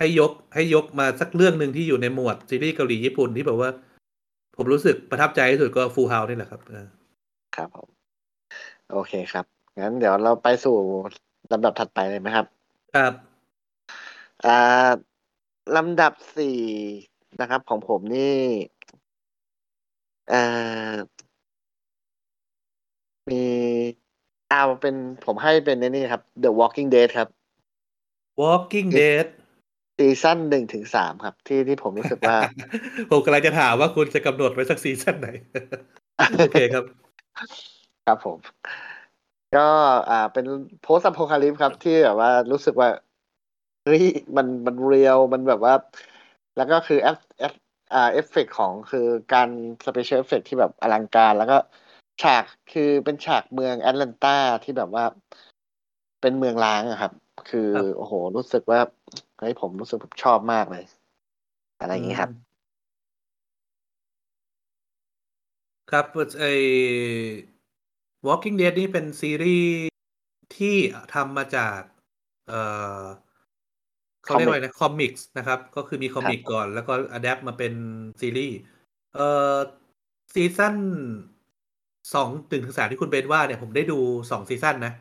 [0.02, 3.70] ให้ยกให้ยกมาสักเรื่องหนึ่งที่อยู่ในหมวดซีรีส์เกาหลีญี่ปุ่นที่แบบว่า
[4.56, 6.88] ผมรู้สึกประทับใจที่สุดก็ฟูเฮานี่แหละครับเออ
[7.56, 7.88] ครับผม
[8.92, 9.46] โอเคครับ
[9.80, 10.78] งั้นเดี๋ยวเราไปสู่
[11.52, 12.46] ลำดับถัดไปเลยไหมครับ
[12.96, 13.14] ครับ
[14.46, 14.92] อ่า
[15.78, 16.60] ลำดับสี่
[17.42, 18.38] นะครับ ของผมนี่
[20.34, 20.96] อ่า
[23.30, 23.44] มี
[24.50, 24.96] เอาเป็น
[25.26, 27.28] ผมให้เป็นในนี่ครับ The Walking Dead ครับ
[28.42, 29.28] Walking Dead
[30.02, 32.38] ซีซั่นหนึ่งถึงสามครับ ที่ที่ผมรู้สึกว่า
[33.12, 35.30] ผมกำลังจะถามว่าคุณจะกำหนดไว้สักซีซั่นไหน
[36.38, 36.84] โอเคครับ
[38.06, 38.38] ครับผม
[39.56, 39.68] ก็
[40.10, 40.46] อ่าเป็น
[40.84, 42.90] โพส t อ p โ c คาลิปครับ ที่แบบว่ารู้สึกว่า
[43.86, 44.04] เฮ้ย
[44.38, 45.74] มันมัน real มันแบบว่า
[46.58, 47.54] แล้วก็คือเอฟเอฟ
[47.94, 49.50] อ่าเอฟเฟกของคือการ
[49.86, 51.58] special effect ที่แบบอลังการแล้วก็
[52.22, 55.06] ฉากคือเป็นฉากเมืองแอตแลนตาที่แบบว่า
[56.22, 57.14] เป็นเมืองร้างอะครับ
[57.50, 58.80] คือครับโอ้โหรู้สึกว่า
[59.42, 60.84] เฮ้ยผมรู้สึกผมชอบมากเลย
[61.80, 62.32] อะไรอย่างนี้ครับ
[65.92, 66.06] ครับ
[66.40, 66.54] ไอ้
[68.28, 69.74] Walking Dead นี่เป็นซีรีส์
[70.58, 70.76] ที่
[71.14, 71.80] ทำมาจาก
[72.48, 72.62] เอ่
[73.02, 73.04] อ
[74.24, 77.74] เขาเรียกว่าอะไรนะ comics นะครับ ก็คือมี comic ครับก่อน แล้วก็ adapt มาเป็น
[78.22, 78.58] ซีรีส์
[79.16, 79.58] เอ่อ
[80.34, 80.76] ซีซั่น
[82.14, 84.00] สองถึงสามที่คุณเบนว่าเนี่ยผมได้ดู
[84.32, 84.94] สองซีซั่นนะ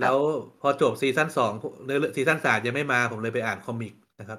[0.00, 0.16] แล้ว
[0.60, 1.52] พอจบซีซั่นสอง
[1.84, 4.38] เนื้อซีซั่นสามยังไม่มาผมเลยไปอ่าน comic นะครับ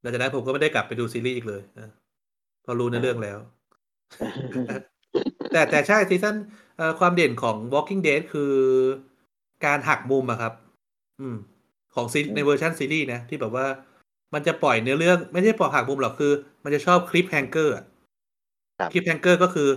[0.00, 1.92] หลังจากนั้นผมก็ไม่ได้กลับไปดูซีรีส์อีกเลยนะ
[2.62, 3.38] เพราะรู้เนื้อเรื่องแล้ว
[5.52, 6.34] แต่แต่ใช่ซีซั่น
[6.76, 8.52] เอ่อความเด่นของ Walking Dead คือ
[9.64, 10.52] การหักมุมอะครับ
[11.20, 11.36] อืม
[11.94, 13.66] ของซีอืมในเวอร์ชันซีรีส์นะ ที่แบบว่า
[14.34, 16.32] มันจะปล่อยเนื้อเรื่อง ไม่ใช่ปล่อยหักมุมหรอกคือ
[16.64, 19.68] มันจะชอบ cliffhanger ครับ cliffhanger ก็คือ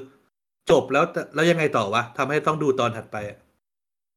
[0.72, 3.38] จบแล้วแต่แล้วยังไงต่อวะทำให้ต้องดูตอนถัดไปอะ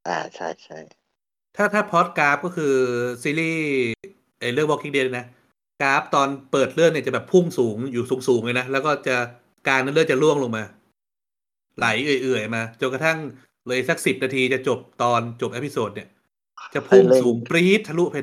[0.08, 0.78] อ่าใช่ใช่
[1.56, 2.74] ถ้าถ้าพอดกราฟก็คือ
[3.22, 3.66] ซีรีส์
[4.40, 5.26] ไอเรื่อง Walking Dead นะ
[5.82, 9.16] กราฟตอนเปิดเรื่องเนี่ยจะแบบพุ่งสูงอยู่สูงสูงๆเลยนะ แล้วก็จะ
[9.68, 10.64] กลารนั้นเรื่องจะร่วงลงมา
[11.78, 13.18] ไหลเอื่อยๆมาจนกระทั่ง
[13.66, 16.08] เลยสักสิบนาทีจะจบตอนจบ episode เนี่ย
[16.74, 18.16] จะพุ่งสูงปรี๊ดทะลุไป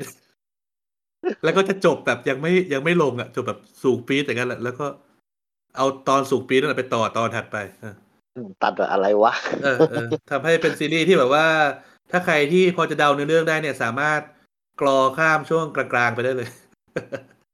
[1.44, 4.86] แล้วก็จะจบแบบยังไม่ยังไม่ลงอะจบแบบสูงปรี๊ดอย่างนั้นแหละแล้วก็
[5.76, 8.05] เอาตอนสูงปรี๊ดนั่นนะไปต่อตอนถัดไปเอออืม
[8.62, 9.32] ตัดอะไรวะ
[9.64, 11.46] เออเออทำให้เป็นซีรีส์ที่แบบว่า
[12.10, 14.20] ถ้าใครที่พอจะเดาเนื้อเรื่องได้เนี่ย สามารถ
[14.80, 16.48] กรอข้ามช่วงกลางๆไปได้เลย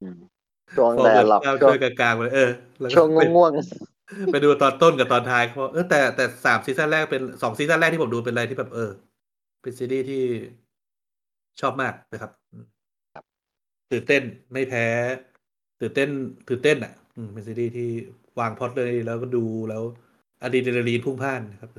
[0.03, 0.17] อืม
[0.77, 2.51] ช่วงพอแดแบดบหลอกข้ามช่ช่ววงงกลางๆไปเลยเออ
[2.81, 3.53] แล้วก็ช่วงไปง่วง
[4.33, 8.91] ไปดูตอนต้นกับตอนท้ายเพราะเออแต่แต่สามซีซั่นแรกเป็นสองซีซั่นแรกที่ผมดูเป็นอะไรที่แบบเออ
[9.63, 10.23] เป็นซีรีส์ที่
[11.61, 12.65] ชอบมากนะครับอืม
[13.91, 14.23] ตื่นเต้น
[14.53, 14.87] ไม่แพ้
[15.81, 16.09] ตื่นเต้น
[16.49, 17.89] ตื่นเต้นอะ อืมเป็นซีรีส์ที่
[18.41, 19.83] วางพล็อตเลยแล้วก็ดูแล้ว
[20.43, 21.71] อะดรีนาลีนพุ่งพล่านนะครับ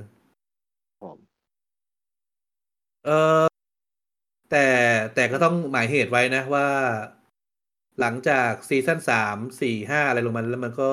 [0.46, 1.16] ๆผม
[3.04, 3.10] เอ
[3.42, 3.44] อ
[4.50, 4.66] แต่
[5.14, 6.66] แต่ก็ต้องหมายเหตุไว้นะว่า
[8.00, 10.90] หลังจากซีซั่นสามสี่ห้าอะไรลงมาแล้วมันก็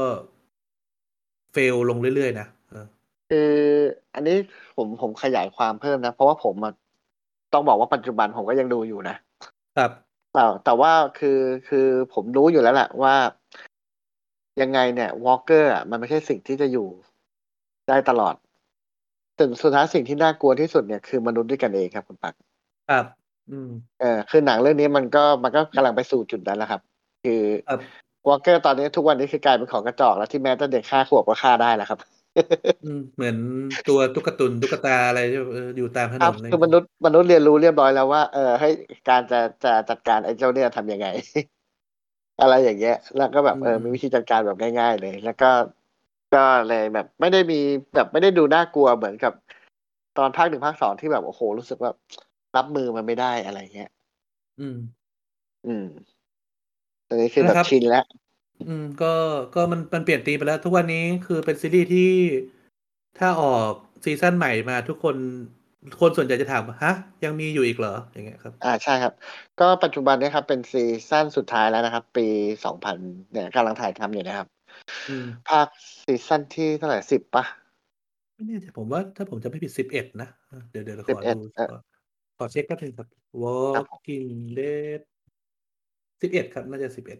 [1.54, 2.86] เฟลลงเรื่อยๆนะเออ
[3.30, 3.54] คือ
[4.14, 4.36] อันนี้
[4.78, 6.74] ผมผมขยายความเพิ่มนะ เพราะว่าผมอะ
[7.54, 9.16] ต้องบอกว่าปัจจุบันผมก็ยังดูอยู่นะ
[9.78, 9.92] ครับ
[10.34, 13.16] แต่แต่ว่าคือคือผมรู้อยู่แล้วแหละว่า
[14.62, 16.88] ยังไงเนี่ย walker อะมันไม่ใช่สิ่งที่จะอยู่
[17.92, 18.36] ได้ตลอด
[19.36, 22.34] แต่สุดท้ายสิ่งที่น่ากลัวที่สุดเนี่ยคือมนุษย์ด้วยกันเองครับคุณปัก
[22.90, 23.06] ครับ
[23.52, 23.70] อืม
[24.00, 26.82] เออคือหนังเรื่องนี้มันก็มันก็กำลังไปสู่จุดนั้นแล้วครับ
[27.24, 27.80] คือครับ
[28.28, 32.00] walker ตอนนี้ทุกวันนี้คือกลายเป็นของกระจอกแล้วที่แม้แต่เด็กฆ่าขวบก็ฆ่าได้แล้วครับ
[32.86, 33.36] อืมเหมือน
[33.90, 38.70] ตัวตุ๊กตุนตุ๊กตาอะไรที่เอออยู่ตามถนครับนอะไรคือมนุษย์มนุษย์เรียนรู้เรียบร้อยแล้วว่าเออให้
[39.10, 41.08] การจะจะจัดการไอ้เจ้าเนี่ยทำยังไง
[42.42, 45.50] อะไรอย่างเงี้ย แล้วก็แบบเออมีวิธีจัดการแบบง่าย ๆ เลย แล้วก็
[46.34, 47.60] ก็เลยแบบไม่ได้มี
[47.96, 49.34] แบบไม่ได้ดูน่ากลัวเหมือนกับ
[50.18, 51.92] ตอนภาคหนึ่งภาคสองที่แบบโอ้โหรู้สึกว่า
[52.58, 53.90] รับมือมันไม่ได้อะไรเงี้ย
[54.60, 54.78] อืม
[55.68, 55.86] อืม
[57.08, 58.06] ตอนนี้คือแบบนะครับชินแล้ว
[58.68, 59.14] อืม ก็
[59.56, 62.12] ก็มันมันเปลี่ยนธีมไปแล้ว ทุกวันนี้คือเป็นซีรีส์ที่
[63.20, 63.72] ถ้าออก
[64.04, 65.16] ซีซั่นใหม่มาทุกคน
[66.00, 66.94] คนส่วนใหญ่จะถามว่าฮะ
[67.24, 69.14] ยังมีอยู่อีกเหรอ อย่างเงี้ยครับ อ่าใช่ครับ
[69.60, 72.28] ก็ปัจจุบันเนี้ครับ เป็นซีซั่นสุดท้ายแล้วนะครับ ปี
[72.66, 72.98] สองพัน
[73.32, 74.61] เนี่ยกำลังถ่ายทำอยู่นะครับอืม
[75.50, 75.68] ภาค
[76.04, 77.44] ซีซั่นที่เท่าไหร่สิบปะ
[78.36, 81.78] ไม่แน่ใจผมว่าถ้าผมจะไม่ผิดสิบเอ็ดนะเออเดี๋ยวเดี๋ยวเราขอ11ดูเอ่อขอ
[82.38, 83.08] ขอเช็คแป๊บนึงครับ
[83.76, 84.28] ครับผม Walking
[84.58, 85.02] Dead
[86.22, 87.20] สิบเอ็ดครับ น่าจะสิบเอ็ด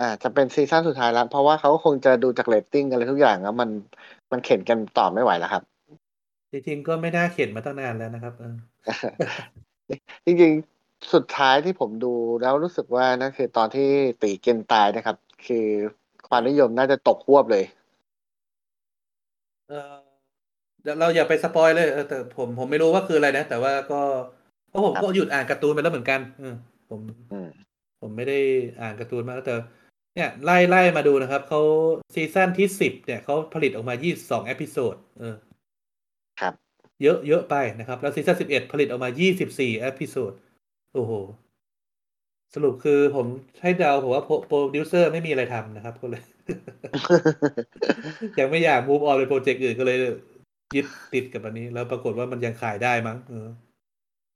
[0.00, 3.70] อ่าจะเป็นซีซั่นสุดท้ายแล้ว เพราะว่าเขาก็คงจะดูจากเรตติ้งอะไรทุกอย่างแล้วมัน
[4.32, 5.62] มันเข็นกันต่อไม่ไหวแล้วครับ
[6.52, 8.54] จริงๆก็ไม่น่าเข็นมาตั้งนานแล้วนะครับเออ
[10.24, 12.12] จริงๆสุดท้ายที่ผมดู
[12.42, 13.88] แล้วรู้สึกว่านั่นคือตอนที่
[14.22, 15.16] ตีเกลนตายนะครับ
[15.46, 15.66] คือ
[16.30, 17.64] ความนิยมน่าจะตกฮวบเลย
[19.68, 19.94] เออ
[20.82, 24.00] เดี๋ยวเราอย่าไป spoil เลยเออแต่ผมผมไม่รู้ว่าคืออะไรนะ แต่ว่าก็
[24.68, 26.54] เพราะผมครับก็หยุดอ่านการ์ตูนไปแล้วเหมือนกันเออ
[26.90, 27.00] ผม
[27.32, 27.48] อืม
[28.00, 28.38] ผมไม่ได้
[28.80, 29.54] อ่านการ์ตูนมากแต่
[30.14, 31.60] เนี่ยไล่ไล่มาดูนะครับเขา
[32.14, 35.36] ซีซั่นที่สิบเนี่ยเขาผลิตออกมายี่สิบสอง episode เออ
[36.40, 36.54] ครับ
[37.02, 40.32] เยอะเยอะไปนะครับ แล้วซีซั่นสิบเอ็ดผลิตออกมายี่สิบสี่ episode
[40.94, 41.12] โอ้โห
[42.54, 43.26] สรุปคือผม
[43.62, 46.22] ให้เดาผมว่าโปรดิวเซอร์ไม่มีอะไรทำนะครับก็เลย
[48.38, 49.98] ยังไม่อยาก move on ไปโปรเจกต์อื่นก็เลย
[50.74, 53.46] ยึดติดกับอันนี้ แล้วปรากฏว่ามันยังขายได้มั้งเออ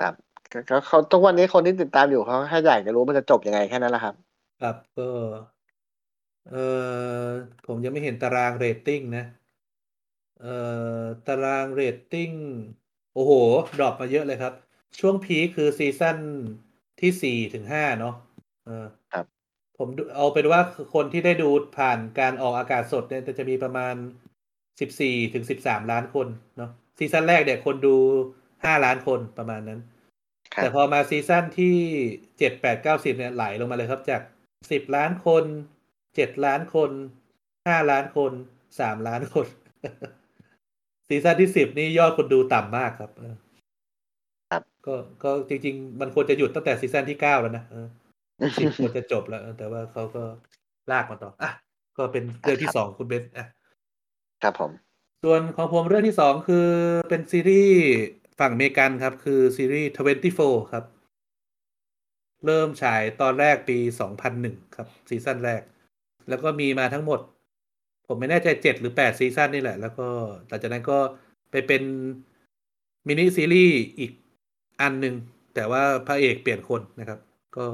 [0.00, 0.14] ครับ
[0.52, 4.14] ก็ก็เขาทุกวันนี้คนที่ติดตามอยู่เขาแค่อยากจะรู้มันจะจบยังไงแค่นั้นแหละครับ
[4.62, 5.08] ครับก็
[6.50, 6.56] เอ
[7.22, 7.24] อ
[7.66, 9.24] ผมยังไม่เห็นตารางเรตติ้งนะ
[10.40, 10.56] เอ่
[11.00, 12.30] อตารางเรตติ้ง
[13.14, 13.32] โอ้โห
[13.78, 14.52] drop มาเยอะเลยครับ
[14.98, 16.18] ช่วง peak คือซีซั่น
[17.00, 18.14] ที่สี่ถึงห้าเนาะ
[18.66, 19.26] เออครับ
[19.78, 20.60] ผมดูเอาเป็นว่า
[20.94, 21.48] คนที่ได้ดู
[21.78, 23.94] ผ่านการออกอากาศสดเนี่ยจะมีประมาณ
[24.80, 26.26] สิบสี่ถึงสิบสามล้านคน
[26.58, 27.96] เนาะซีซั่นแรกเนี่ยคนดู
[28.64, 29.80] ห้าล้านคนประมาณนั้น
[30.54, 31.76] ครับแต่พอมาซีซั่นที่
[32.38, 34.22] เจ็ดแปดเก้าสิบเนี่ยไหลลงมาเลยครับจาก
[34.70, 35.44] สิบล้านคน
[36.14, 36.90] เจ็ดล้านคน
[37.66, 38.32] ห้าล้านคน
[38.80, 39.46] สามล้านคน
[41.08, 43.43] ซีซั่นที่สิบนี่ยอดคนดูต่ำมากครับเออครับ
[44.86, 47.86] ก็ก็จริง ๆ มันควรจะหยุดตั้งแต่ซีซั่นที่เก้าแล้วนะเออ
[48.58, 50.22] สิบควรจะจบแล้วเออแต่ว่าเขาก็
[50.90, 51.50] ลากมาต่ออะ
[51.96, 53.46] ก็เป็นเรื่องที่สองคุณเบนซ์อะ
[54.42, 54.70] ครับผม
[55.24, 56.68] ส่วนของผมเรื่องที่สองคือ
[57.10, 57.80] เป็นซีรีส์
[58.40, 59.90] ฝั่งอเมริกันครับ คือซีรีส์
[60.30, 60.84] 24ครับ
[62.46, 63.78] เริ่มฉายตอนแรกปี
[64.26, 65.62] 2001ครับ ซีซั่นแรก
[66.28, 67.20] แล้วก็มีมาทั้งหมด
[68.06, 70.06] ผมไม่แน่ใจ7หรือ8ซีซั่นนี่แหละ แล้วก็
[70.48, 70.98] หลังจากนั้นก็
[71.50, 71.82] ไปเป็น
[73.06, 74.12] มินิซีรีส์อีก
[74.80, 75.14] อันหนึ่ง
[75.54, 77.18] แต่ว่าพระเอกเปลี่ยนคนนะครับ
[77.56, 77.66] ก็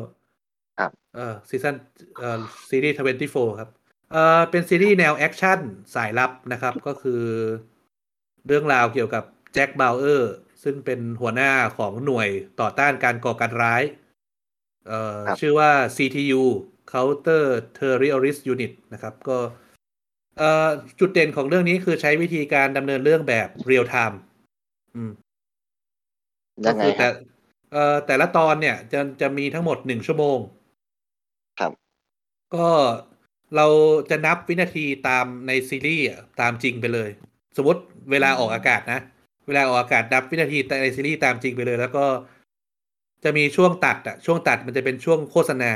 [0.79, 1.77] ครับเอ่อซีซั่น
[2.19, 2.97] เอ่อซีรีส์
[3.29, 3.71] 24ครับ
[4.13, 5.61] เอ่อเป็นซีรีส์แนวแอคชั่น
[5.95, 7.23] สายลับนะครับ ก็คือ
[8.47, 9.25] เรื่องราวเกี่ยวกับ
[9.55, 10.33] แจ็คบาวเออร์
[10.63, 12.29] ซึ่งเป็นหัวหน้าของหน่วย
[12.61, 13.83] ต่อต้านการก่อการร้าย
[14.87, 16.43] เอ่อครับชื่อว่า CTU
[16.93, 17.45] Counter
[17.79, 19.39] Terrorist Unit นะครับ ก็
[20.39, 20.69] เอ่อ
[21.01, 24.21] จุดเด่นของเรื่องนี้คือใช้วิธีการดำเนินเรื่องแบบเรียลไทม์
[24.95, 25.30] อืมยังไง
[26.67, 27.13] ก็คือคแต่รับ
[27.73, 30.39] เอ่อแต่ละตอนเนี่ยจะจะมีทั้งหมดหนึ่งชั่วโมง
[31.59, 31.73] ครับ
[32.55, 32.69] ก็
[33.57, 33.67] เรา
[34.11, 37.11] จะนับวินาทีตามในซีรีส์อะตามจริงไปเลย
[37.57, 37.81] สมมติ
[38.11, 39.01] เวลาออกอากาศนะ
[39.47, 42.05] เวลาออกอากาศนับวินาทีในซีรีส์ตามจริงไปเลย แล้วก็
[43.25, 45.71] จะมีช่วงตัดอะช่วงตัดมันจะเป็นช่วงโฆษณา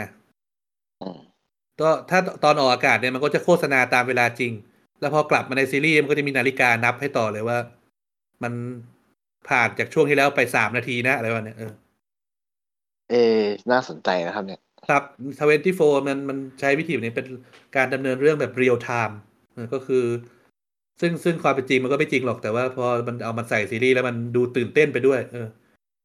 [1.01, 1.19] อืม
[1.81, 4.52] ก็ถ้าตอนออกอากาศเนี่ยมันก็จะโฆษณาตามเวลาจริง
[5.01, 7.59] แล้วพอกลับมาในซีรีส์มันก็จะมีนาฬิกานับให้ต่อเลยว่า
[8.43, 8.52] มัน
[9.48, 11.72] ผ่านจากช่วงที่แล้วไปสามนาทีนะอะไรวะเนี่ยเออ
[13.10, 15.02] เออน่าสนใจนะครับเนี่ย ครับ
[15.39, 17.26] Twenty Four มันมันใช้วิธีแบบนี้เป็น
[17.76, 19.18] การดำเนินเรื่องแบบเรียลไทม์
[19.74, 20.04] ก็คือ
[21.00, 25.46] ซึ่งซึ่งความเป็นจริงมันก็ไม่จริงหรอกแต่ว่าพอมันเอามาใส่ซีรีส์แล้วมันดูตื่นเต้นไปด้วย เออ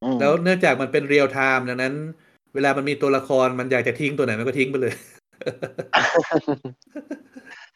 [0.03, 1.93] อืมแล้วเนื่องจากมันเป็นเรียลไทม์ดังนั้น
[2.53, 4.93] เวลามันมีตัวละครมันอยากจะทิ้งตัวไหนมันก็ทิ้งไปเลย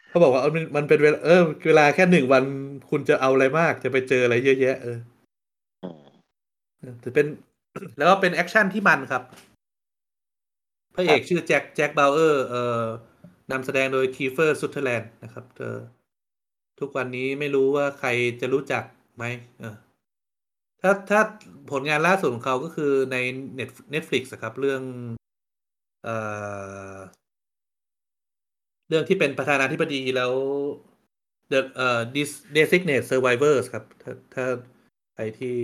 [0.09, 2.43] เขาบอกว่าเอามันมันเป็นเวลาเออเวลาแค่หนึ่งวัน
[2.89, 5.12] คุณจะเอาอะไรมาก จะไปเจออะไรเยอะแยะเอออืม
[6.83, 7.27] เออแต่เป็น
[7.97, 9.23] แล้วก็เป็นแอคชั่นที่มันครับ
[10.95, 12.83] พระเอกชื่อแจ็คแจ็คบาวเออร์เอ่อ
[13.51, 15.75] นำแสดงโดยคีเฟอร์ซุทเทอร์แลนด์นะครับเธอ
[16.79, 18.09] ทุกวันนี้ไม่รู้ว่าใคร
[18.41, 18.83] จะรู้จัก
[19.15, 19.25] ไหม
[19.59, 19.75] เออ
[20.81, 21.21] ถ้าถ้า
[21.71, 23.17] ผลงานล่าสุดของเขาก็คือใน
[23.59, 24.81] Net Netflix อะครับ เรื่อง
[26.03, 26.15] เอ่
[26.93, 26.95] อ
[28.89, 30.33] เรื่องที่เป็นประธานาธิบดีแล้ว
[31.51, 34.45] The เอ่อ Dis- Designated Survivors ครับ ถ้าถ้า
[35.13, 35.57] ใครที่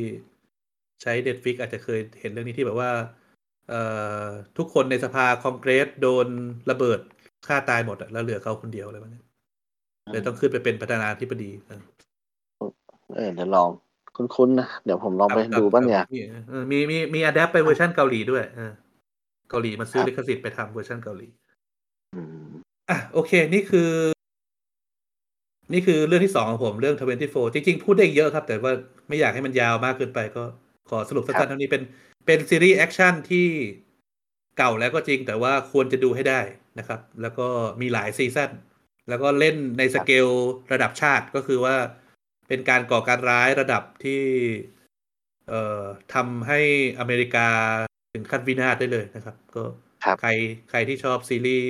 [1.02, 2.92] ใช้ Netflix อาจจะเคยเห็นเรื่องนี้ที่แบบว่า
[3.70, 3.82] เอ่
[4.24, 4.26] อ
[4.58, 6.28] ทุกคนในสภาคองเกรสโดน
[6.72, 7.00] ระเบิด
[7.48, 9.22] ฆ่าตายหมดอะแล้วเหลือเขาคนเดียวอะไรแบบนี้
[10.12, 11.82] เลยต้องขึ้นไปเป็นประธานาธิบดีเออ
[13.16, 13.70] เออเดี๋ยวลอง
[14.16, 16.20] คุ้นๆนะ เดี๋ยวผมลองไปครับดูบ้างเนี่ยครับมี
[16.50, 18.72] เออมีมีมี adapt ไปเวอร์ชันเกาหลีด้วยเออ
[19.50, 21.28] เกาหลีมาซื้อครับลิขสิทธิ์ไปทำเวอร์ชันเกาหลี
[22.16, 22.48] อืม
[22.90, 23.90] อะโอเค นี่คือ
[25.74, 28.74] นี่คือเรื่องที่สองของผมเรื่อง24จริง ๆ พูดได้อีกเยอะครับ แต่ว่า
[29.08, 30.44] ไม่อยากให้มันยาวมากเกินไปก็
[30.90, 31.84] ขอสรุปสั้นๆเท่านี้เป็น
[32.26, 33.48] เป็นซีรีส์แอคชั่นที่
[34.58, 36.40] เก่าแล้วก็จริง แต่ว่าควรจะดูให้ได้
[36.80, 37.48] นะครับ แล้วก็
[37.82, 38.52] มีหลายซีซั่น
[39.10, 40.28] แล้วก็เล่นในสเกล
[40.72, 41.76] ระดับชาติก็คือว่า
[42.48, 44.24] เป็นการก่อการร้ายระดับที่
[45.50, 45.84] เอ่อ
[46.14, 46.60] ทำให้
[47.00, 47.48] อเมริกา
[48.14, 49.64] ถึงขั้นวินาศได้เลยนะครับ ก็
[50.04, 50.30] ครับใคร
[50.70, 51.70] ใครที่ชอบซีรีส์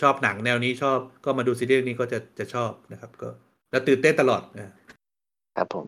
[0.00, 3.28] ชอบหนังแนวนี้ชอบก็มาดูซีรีส์นี้ก็จะจะชอบนะครับ ก็
[3.70, 4.72] แล้วตื่นเต้นตลอดอะ
[5.56, 5.86] ครับผม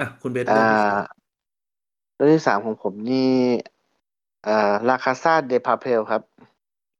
[0.00, 1.23] อะคุณเบสอ่เรื่องที่สามา
[2.14, 3.32] เรื่องที่สามของผมนี่
[4.46, 6.22] อ่า La Casa de Papel ครับ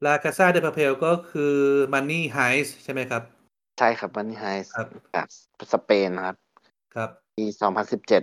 [0.07, 1.55] La Casa de Papel ก็คือ
[1.93, 3.23] Money Heist ใช่ไหมครับ
[3.79, 5.27] ใช่ครับ Money Heist ครับจาก
[5.73, 6.37] สเปนครับ
[6.95, 8.23] ครับปีสองพันสิบเจ็ด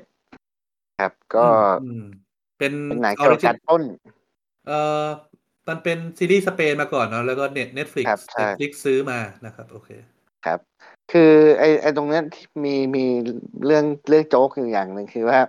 [0.99, 1.45] ครับก็
[1.83, 2.05] อืม
[2.57, 3.83] เป็นเป็นหนังออเกี่ยวริกับจิการปล้น
[4.67, 5.05] เอ่อ
[5.67, 9.89] มันเป็นซีรีส์สเปนมาก่อนเนาะแล้วก็ Net Netflix ครับใช่ Netflix ซื้อมานะครับ โอเค
[10.45, 10.59] ครับ
[11.11, 13.05] คือไอไอตรงเนี้ยที่มีมี
[13.65, 15.39] เรื่องเรื่องโจ๊กอยู่อย่างหนึ่งคือว่า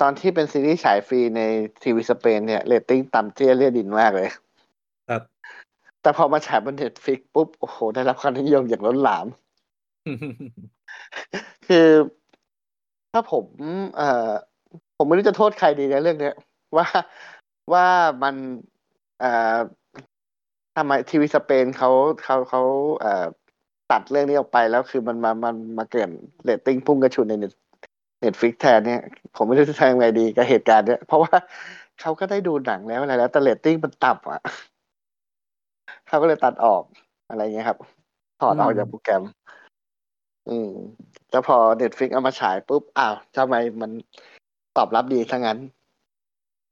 [0.00, 1.42] ตอนที่เป็นซีรีส์ฉายฟรีใน
[1.82, 4.28] ทีวีสเปนเนี่ยเรตติ้งต่ำเตี้ยเลียดินมากเลย
[5.08, 5.22] ครับ
[6.02, 9.26] แต่พอมาฉายบน Netflix ปุ๊บ โอ้โห ได้รับความนิยมอย่างล้นหลาม
[11.68, 11.88] คือ
[13.12, 13.44] ถ้าผม
[13.96, 14.30] เอ่อ
[14.96, 16.34] ผมไม่รู้จะโทษใครดีในเรื่องเนี้ย
[16.76, 16.86] ว่า
[17.72, 17.86] ว่า
[18.22, 18.34] มัน
[19.20, 19.58] เอ่อ
[20.76, 21.90] ทำไมทีวีสเปนเขา
[22.24, 22.62] เขาเขา
[23.00, 23.26] เอ่อ
[23.90, 26.10] ตัดเรื่องนี้ออกไปแล้วคือมันมามันมาเกิด
[26.44, 27.46] เรตติ้งพุ่งกระฉูดใน
[28.20, 29.02] Net Netflix แทนเนี่ย
[29.36, 31.36] ผมไม่รู้จะทำยังไงดีกับเหตุการณ์เนี้ยเพราะว่า
[32.00, 34.40] เขาก็ได้ดูหนังแล้วอะไรแล้ว แต่เรตติ้งมันต่ำอะ
[36.08, 36.82] เขาก็เลยตัดออก
[37.28, 37.78] อะไรเงี้ยครับ
[38.40, 39.22] ถอดออกอืมจากโปรแกรม
[40.48, 40.70] อืม
[41.30, 43.90] แล้วพอ Netflix เอามาฉายปุ๊บ อ้าวทำไมมัน
[44.76, 45.58] ตอบรับดีซะงั้น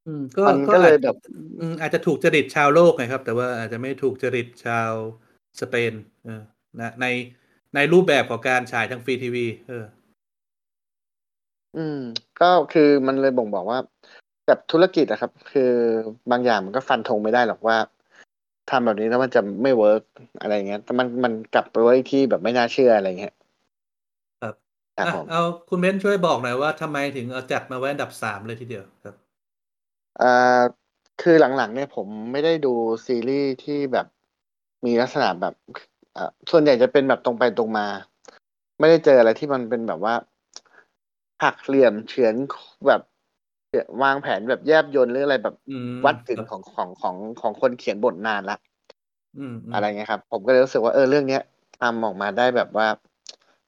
[0.06, 1.16] อืม ก็มันก็ก็เลยอาจแบบ
[1.60, 4.92] อืมอาจจะถูกจริตชาวโลกไงครับ แต่ว่าอาจจะไม่ถูกจริตชาว
[5.60, 5.92] สเปน
[6.24, 6.42] เออ
[6.80, 7.06] นะใน
[7.74, 9.84] ในรูปแบบของการฉายทางฟรีทีวี เออ
[11.76, 11.98] อืม
[12.40, 13.78] ก็คือมันเลยบ่งบอกว่า
[14.46, 15.72] แบบธุรกิจอะครับ คือ
[16.30, 17.76] บางอย่างมันก็ฟันธงไม่ได้หรอกว่า
[18.70, 20.02] ทำแบบนี้แล้วมันจะไม่ work
[20.40, 23.34] อะไรเงี้ยแต่มันมันกลับไปไว้ที่แบบไม่น่าเชื่ออะไรเงี้ย
[24.42, 24.54] ครับ
[24.96, 29.14] ครับอะผม เอาคุณเบนซ์ช่วยบอกหน่อยว่าทำไมถึงเอาจัดมาไว้อันดับสามเลยทีเดียวครับ
[30.22, 30.62] อ่า
[31.22, 32.74] คือหลังๆเนี่ยผมไม่ได้ดู
[33.06, 34.06] ซีรีส์ที่แบบ
[34.86, 35.54] มีลักษณะแบบ
[36.16, 37.86] อ่าส่วนใหญ่จะเป็นแบบตรงไปตรงมา
[38.78, 40.14] ไม่ได้เจออะไรที่มันเป็นแบบว่า
[41.43, 42.35] หักเหลี่ยมเฉือน
[42.86, 43.02] แบบ
[44.02, 48.59] วางแผนแบบแยบยลหรืออะไรแบบอืมวัดถึงครับของของของของคนเขียนบทนานละ
[49.39, 51.43] อืมอืมอะไรเงี้ยครับ ผมก็เลยรู้สึกว่าเออเรื่องเนี้ย
[51.81, 52.89] ทำออกมาได้แบบว่า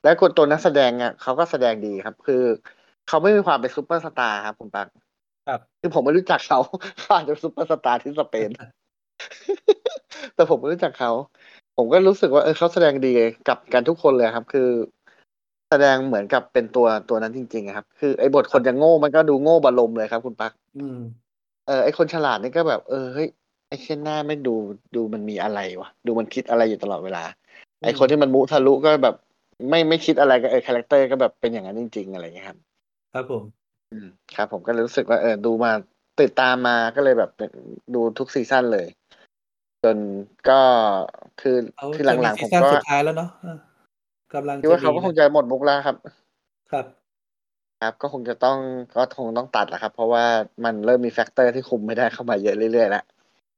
[0.02, 2.42] และคนตัวนักแสดงอะเขาก็แสดงดีครับ คือ
[3.08, 4.86] เขาไม่มีความเป็นซูเปอร์สตาร์ครับคุณปัก
[5.48, 6.58] ครับคือผมไม่รู้จักเขา
[6.98, 8.50] เขาอาจจะซูเปอร์สตาร์ที่สเปน
[10.34, 11.12] แต่ผมไม่รู้จักเขา
[11.76, 13.12] ผมก็รู้สึกว่าเออเขาแสดงดี
[13.48, 14.68] กับกันทุกคนเลยครับ คือ
[15.70, 20.98] แสดงเหมือนกับเป็นตัวตัวนั้นจริงๆอะครับ คือไอ้บทคนจะโง่มันก็ดูโง่บรมเลยครับคุณปักอืม
[21.66, 23.28] เออไอ้คนฉลาดนี่ก็แบบ เออเฮ้ย
[23.68, 24.54] ไอ้เช่นหน้าไม่ดู
[24.96, 27.22] ดูมันมีอะไรวะดูมันคิดอะไรอยู่ตลอดเวลา
[27.84, 29.14] ไอ้คนที่มันมุทะลุก็แบบ
[29.68, 32.58] ไม่ไม่คิดอะไรก็เออ character ก็แบบเป็นอย่างนั้นจริง ๆ อะไรอย่างเงี้ยครับ
[33.14, 33.42] ครับผม
[33.92, 35.72] อืมครับ ผมก็เลยรู้สึกว่าเออดูมา
[36.20, 37.50] ติดตามมาก็เลยแบบเป็น
[37.94, 38.86] ดูทุก season เลย
[39.84, 39.96] จน
[40.48, 40.60] ก็
[41.40, 43.56] คือเขาคือจะหมีลังๆซีผมซั่นก็สุดท้ายแล้วเนาะเออ
[44.34, 45.96] กำลังคิดว่าเขาก็มีคงจะหมดมุกแล้วครับ
[46.72, 46.86] ครับ
[47.82, 48.58] ครับ ก็คงจะต้อง
[48.96, 50.24] ก็คงต้องตัดแหละครับ เพราะว่า
[50.64, 53.04] มันเริ่มมี factor ที่คุมไม่ได้เข้ามาเยอะเรื่อยๆแล้ว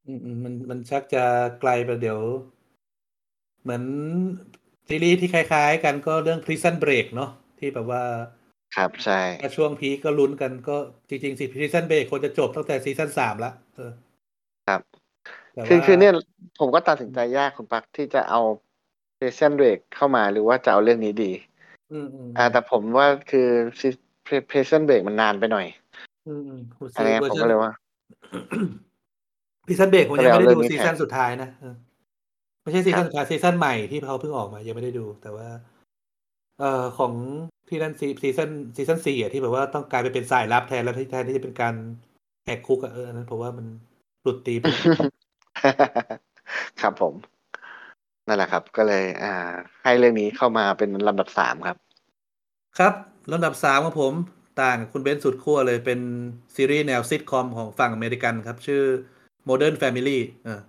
[0.07, 1.25] อืมอืมมันมันชักจะ
[1.61, 2.21] ไกลไปเดี๋ยว
[3.63, 3.85] เหมือน
[4.89, 8.03] ซีรีส์ที่คล้าย ๆ กันก็เรื่อง Prison Break เนาะที่แบบว่า
[8.77, 10.77] ครับใช่ถ้าช่วงพีคก็ลุ้นกันก็
[11.09, 13.91] จริงๆสิ Prison Break ควรจะจบตั้งแต่ซีซั่นสามละเออ
[14.69, 14.81] ครับ
[15.53, 16.13] แต่คือว่าคือเนี่ย
[16.61, 18.41] ผมก็ตัดสินใจยากคุณปักที่จะเอา
[19.23, 21.33] เ r เซนเบรกเข้ามาหรือว่าจะเอาเรื่องนี้ดี
[21.93, 23.49] อืมอืมอ่า แต่ผมว่าคือ
[24.49, 25.67] เพเซนเบรกมันนานไปหน่อย
[26.29, 27.73] อืมอืมคุณอะไรเงี้ยผมก็เลยว่า
[29.67, 31.75] Prison Break ผมยังไม่ได้ดูก็เลยเอาเรื่องนี้ season แทนสุดท้ายนะเออ
[32.63, 35.49] ไม่ใช่ season ครับสุดท้าย season ใหม่ที่เขาเพิ่งออกมา ยังไม่ได้ดู แต่ว่า
[36.61, 37.13] เอ่อของ
[37.69, 41.75] ที่นั่นซี season season สี่อะที่แบบว่าต้องกลายไปเป็นสายลับแทนแล้วที่แทนที่จะเป็นการ
[42.45, 43.67] แหกคุกอะเอออันนั้นผมว่ามัน
[44.23, 44.85] หลุดตีมไปหน่อย
[46.81, 47.15] ครับผม
[48.27, 49.55] นั่นแหละครับ ก็เลย อ่า
[49.85, 51.77] ให้เรื่องนี้เข้ามาเป็นลำดับสามครับ
[52.79, 52.95] ครับ
[53.33, 54.15] ลำดับสามของผม
[54.63, 56.01] ต่างกับคุณเบนซ์สุดขั้วเลยเป็น
[56.57, 58.83] ซีรีส์แนวซิทคอมของฝั่งอเมริกันครับ ชื่อ
[59.49, 60.61] Modern Family เออ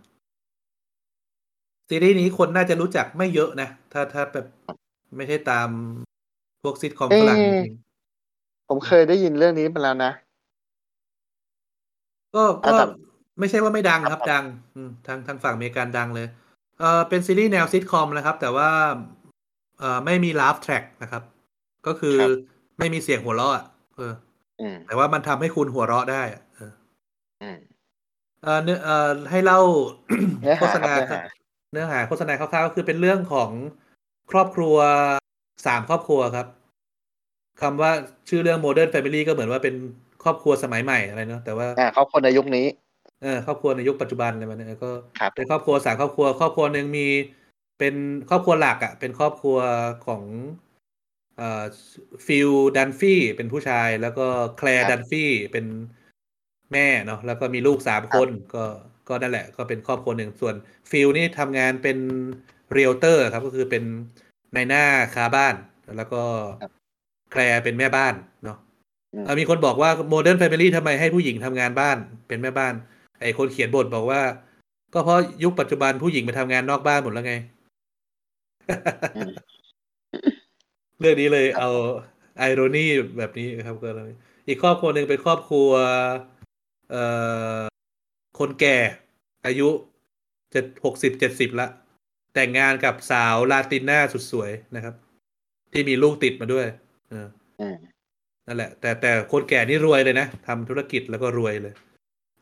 [1.89, 4.45] ซีรีส์นี้คนน่าจะรู้จักไม่เยอะนะ ถ้าถ้าแบบ
[5.15, 5.69] ไม่ใช่ตาม
[6.63, 7.73] พวกซิทคอมฝรั่งจเอ๊ะริง
[8.67, 12.84] ผมเคยได้ยินเรื่องนี้มาแล้วนะๆก็อะก็แต่
[13.39, 16.27] ไม่ใช่ว่าไม่ดังครับครับดังอืมทางทางฝั่งอเมริกันดังเลย
[16.84, 18.69] เออเป็นซีรีส์แนวซิทคอมนะครับ แต่ว่า
[19.80, 21.23] เออไม่มี laugh track นะครับ
[21.88, 22.30] ก็คือครับ
[22.80, 23.65] ไม่มีเสียงหัวเราะอะ
[23.97, 24.14] เออ
[24.61, 26.72] อืมแต่ว่ามันทำให้คุณหัวเราะได้อะเออ
[27.41, 27.57] อืม
[28.43, 29.61] เออเนื้อเออให้เล่า
[30.41, 31.22] เนื้อโฆหาษครับณา เนื้อหา
[31.72, 33.49] เนื้อหาโฆษณาคร่าวๆก็คือเป็นเรื่องของ
[34.31, 34.77] ครอบครัว
[35.65, 36.47] สามครอบครัวครับ
[37.61, 37.91] คำว่า
[38.30, 39.76] ชื่อเรื่อง Modern Family ก็เหมือนว่าเป็น
[40.23, 42.65] ครอบครัวสมัยใหม่อะไรเนาะแต่ว่า อ่าครอบครัวในยุคนี้
[43.23, 47.07] เออครอบครัวในยุคปัจจุบันอะไรแบบนี้ก็ครับเป็นครอบครัวสามครอบครัว ครอบครัวหนึ่งมี
[47.79, 47.95] เป็น
[48.29, 49.57] ครอบครัวหลักอะ่ะ เป็นครอบครัว
[50.07, 50.23] ของ
[51.37, 51.63] เอ่อ
[52.26, 54.25] Phil Dunphy เป็นผู้ชายแล้วก็
[54.57, 55.65] Claire Dunphy เป็น
[56.71, 58.63] แม่เนาะแล้วก็มีลูกสามคนก็
[59.09, 60.55] ก็นั่นแหละ ก็เป็นครอบครัวหนึ่งส่วน
[60.91, 61.97] Phil นี่ทำงานเป็น
[62.73, 63.83] realtor ครับ ก็คือเป็น
[64.53, 64.83] นายหน้า
[65.15, 65.55] ค้าบ้าน
[65.97, 66.21] แล้วก็
[67.31, 68.13] Claire เป็นแม่บ้าน
[68.43, 68.57] เนาะ
[69.13, 71.97] อืมเอ่อมีคนบอกว่า Modern Family ทำไมให้ผู้หญิงทำงานบ้าน
[72.27, 72.73] เป็นแม่บ้าน
[73.23, 74.21] ไอคนเขียนบทบอกว่า
[74.93, 77.33] ก็เพราะยุคปัจจุบันผู้หญิงไปทำงานนอกบ้านหมดแล้วไง
[79.15, 79.31] อืม
[80.99, 81.69] เรื่องนี้เลยเอา
[82.37, 82.85] ไอโรนี
[83.17, 84.11] แบบนี้ครับก็เลย
[84.47, 85.69] อีกครอบครัวหนึ่งเป็นครอบครัว
[86.91, 87.03] เอ่
[87.57, 87.59] อ
[88.39, 88.77] คนแก่
[89.45, 89.69] อายุ
[90.51, 91.67] เจ็ดหกสิบเจ็ดสิบละ
[92.33, 94.95] แต่งงานกับสาวลาติน่าสุดสวยนะครับ
[95.73, 96.65] ที่มีลูกติดมาด้วย
[97.09, 97.27] เออ
[97.59, 97.75] อืม
[98.47, 101.73] นั่นแหละ แต่แต่คนแก่นี่รวยเลยนะทำธุรกิจแล้วก็รวยเลย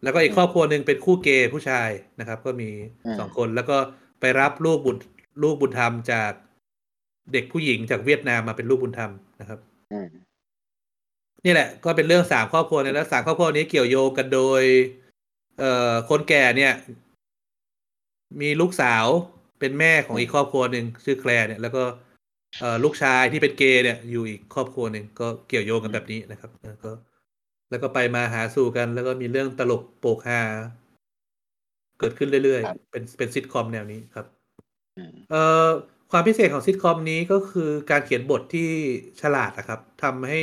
[0.04, 2.70] แล้วก็อีกครอบครัวหนึ่งเป็นคู่เกย์ผู้ชายนะครับ ก็มี
[3.06, 3.78] อืมสองคนแล้วก็
[4.20, 5.04] ไปรับลูกบุตร
[5.44, 6.32] ลูกบุญธรรมจาก
[7.34, 9.60] เด็กผู้หญิงจากเวียดนามมาเป็นลูกบุญธรรมนะครับ
[9.94, 10.08] อืม
[11.46, 14.64] นี่แหละ ก็เป็นเรื่องสามครอบครัวเนี่ยแล้วสามครอบครัวนี้เกี่ยวโยงกันโดย
[15.60, 16.74] เอ่อคนแก่เนี่ย
[18.42, 19.06] มีลูกสาว
[19.60, 21.84] เป็นแม่ของอีกครอบครัวหนึ่งชื่อแคลร์เนี่ยแล้วก็
[22.60, 26.92] เอ่อลูกชายที่เป็นเกย์เนี่ยอยู่อีกครอบครัวหนึ่งก็เกี่ยวโยงกันแบบนี้นะครับแล้วก็
[27.72, 30.42] แล้วก็ไปมาหาสู่กัน แล้วก็มีเรื่องตลกโปกฮา
[32.00, 34.26] เกิดขึ้นเรื่อยครับๆเป็นเป็นซิทคอมแนวนี้ครับ
[34.98, 35.68] อืมเอ่อ
[36.12, 38.70] ความพิเศษของซิทคอมนี้ก็คือการเขียนบทที่
[39.22, 40.40] ฉลาดนะครับทำให้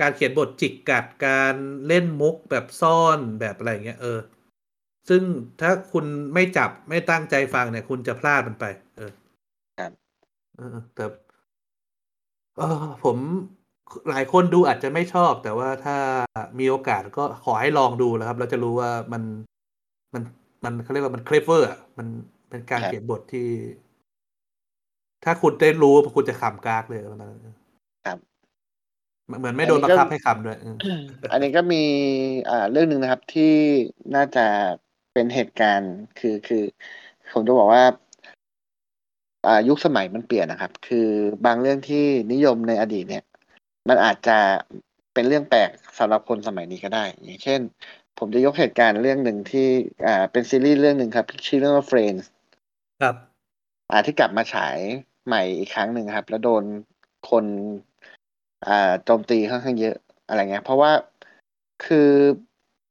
[0.00, 1.54] การเขียนบทจิกกัดการ
[1.88, 4.18] เล่นมุกแบบซ่อนแบบอะไรอย่างเงี้ยเออ
[5.08, 5.22] ซึ่ง
[5.60, 8.64] ถ้าคุณไม่จับไม่ตั้งใจฟังเนี่ย คุณจะพลาดมันไป
[8.96, 9.12] เออ
[9.78, 9.92] ครับ
[10.56, 11.04] เออแต่
[12.58, 13.18] เออผม
[14.10, 15.96] หลายคนดูอาจจะไม่ชอบ แต่ว่าถ้า
[16.58, 19.22] มีโอกาสก็ขอให้ลองดูแล้วครับ เราจะรู้ว่ามัน
[20.14, 20.22] มัน
[20.64, 22.06] มันเขาเรียกว่ามันเคลเวอร์มัน
[22.50, 23.48] เป็นการครับเขียนบทที่
[25.24, 27.32] ถ้าคุณได้รู้คุณจะขำกากเลยวันนั้น
[28.06, 28.18] ครับ
[29.38, 30.76] เหมือนไม่โดนบังคับให้ขำด้วยเออ
[31.32, 31.82] อันนี้ก็มี
[32.50, 33.54] อ่าเรื่องหนึ่งนะครับที่
[34.14, 34.46] น่าจะ
[35.12, 36.62] เป็นเหตุการณ์คือคือ
[37.32, 37.84] ผมจะบอกว่า
[39.46, 41.08] อ่ายุคสมัยมันเปลี่ยนนะครับ คือ
[41.46, 43.24] บางเรื่องที่นิยมในอดีตเนี่ย
[43.88, 44.38] มันอาจจะ
[45.14, 47.60] เป็นเรื่องแปลกสำหรับคนสมัยนี้ก็ได้ อย่างเช่น
[48.18, 49.68] ผมจะยกเหตุการณ์เรื่องหนึ่งที่
[50.06, 52.24] อ่าเป็นซีรีส์เรื่องหนึ่งครับชื่อเรื่องว่า Friends
[53.02, 53.14] ครับ
[53.90, 54.78] อ่าที่กลับมาฉาย
[55.26, 56.64] ใหม่อีกครั้งหนึ่งครับ แล้วโดน
[57.30, 57.44] คน
[58.66, 59.96] อ่าโจมตีค่อนข้างเยอะ
[60.26, 60.92] อะไรเงี้ยเพราะว่า
[61.86, 62.10] คือ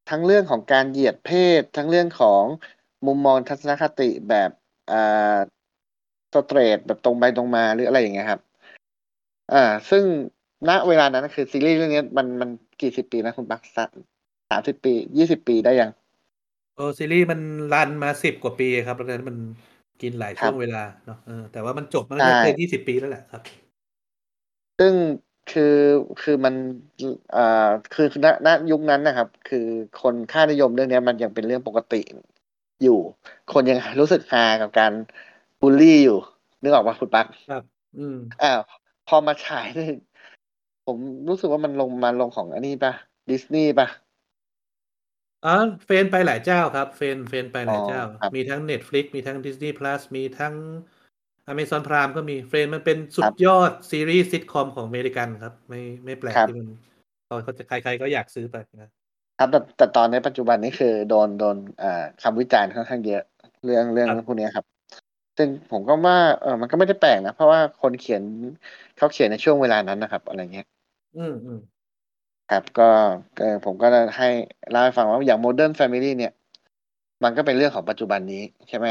[0.09, 2.43] ทั้งเรื่องของการเหยียดเพศ ทั้งเรื่องของ
[3.05, 4.51] มุมมองทัศนคติแบบ
[4.91, 5.37] อ่า
[6.33, 8.41] สเตรทแบบตรงไปตรงมาหรืออะไรอย่างเงี้ยครับ
[9.53, 10.03] อ่า ซึ่ง
[10.69, 12.49] ณเวลานั้นคือซีรีส์เรื่องนี้มันมัน
[12.81, 15.91] กี่สิบปีนะคุณปักสามสิบปียี่สิบปีได้ยัง
[16.73, 17.39] โอ้ซีรีส์มัน
[17.71, 19.37] รันมาสิบกว่าปีครับแล้วนั้นมัน
[20.01, 23.41] กินหลายครัช่บวงเวลาเนาะเออแต่ว่ามันจบมันใช่ก็เกินยี่สิบปีแล้วแหละครับ
[24.77, 24.95] ซึ่ง
[25.47, 25.63] คือ
[26.19, 26.55] คือมัน
[27.29, 27.39] เอ่อ
[27.91, 29.57] คือณณยุคนั้นนะครับ คือ
[29.95, 31.95] คนค่านิยมเรื่องเนี้ยมันยังเป็นเรื่องปกติ
[32.81, 32.91] อยู่
[33.49, 34.93] คนยังรู้สึกฮากับการ
[35.59, 36.13] บูลลี่อยู่
[36.61, 37.63] นึกออกปะคุณปักครับ
[37.97, 38.59] อืมอ่าว
[39.05, 39.85] พอมาฉายนี่
[40.85, 40.97] ผม
[41.29, 42.93] รู้สึกว่ามันลงมาลงของอันนี้ปะ
[43.29, 43.87] ดิสนีย์ปะ
[45.45, 45.55] อ๋อ
[45.85, 50.55] เฟนไปหลายเจ้าครับ เฟนเฟนไปหลายเจ้าอ๋อครับมีทั้ง Netflix มีทั้ง Disney Plus มีทั้ง
[51.51, 56.69] Amazon Prime ก็มีเฟนมันเป็นสุครัดบยอดซีรีส์ซิทคอมของอเมริกันครับ ไม่ไม่แปลกครับที่มัน
[57.25, 58.89] เขาเขาจะใครๆก็อยากซื้อไปนะ
[59.39, 63.23] ครับแต่แต่ตอนในปัจจุบันนี้คือโดนโดนอ่าคำวิจารณ์ค่อนข้างเยอะ
[63.63, 64.65] เรื่องเรื่องครับพวกเนี้ยครับ
[65.37, 68.23] ซึ่งผมก็ว่าเออมันก็ไม่ได้แปลกนะ เพราะว่าคนเขียน
[68.97, 70.67] เขาเขียนในช่วงเวลานั้นนะครับ อะไรเงี้ย
[71.15, 71.59] อืมอืม
[72.49, 72.83] ครับก็
[73.37, 73.87] ก็ผมก็
[74.17, 74.27] ให้
[74.71, 76.31] เล่าให้ฟังว่าอย่าง Modern Family เนี่ย
[77.23, 78.87] มันก็เป็นเรื่องของปัจจุบันนี้ใช่ไหม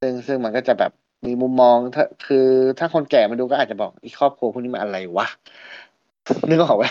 [0.00, 0.92] ซึ่งซึ่งมันก็จะแบบ
[1.26, 2.46] มีมุมมองถ้าคือ
[2.78, 5.26] ถ้าคนแก่มาดูก็อาจจะบอกอีครอบครัวพวกนี้มันอะไรวะ
[6.50, 6.84] นึกออกไหม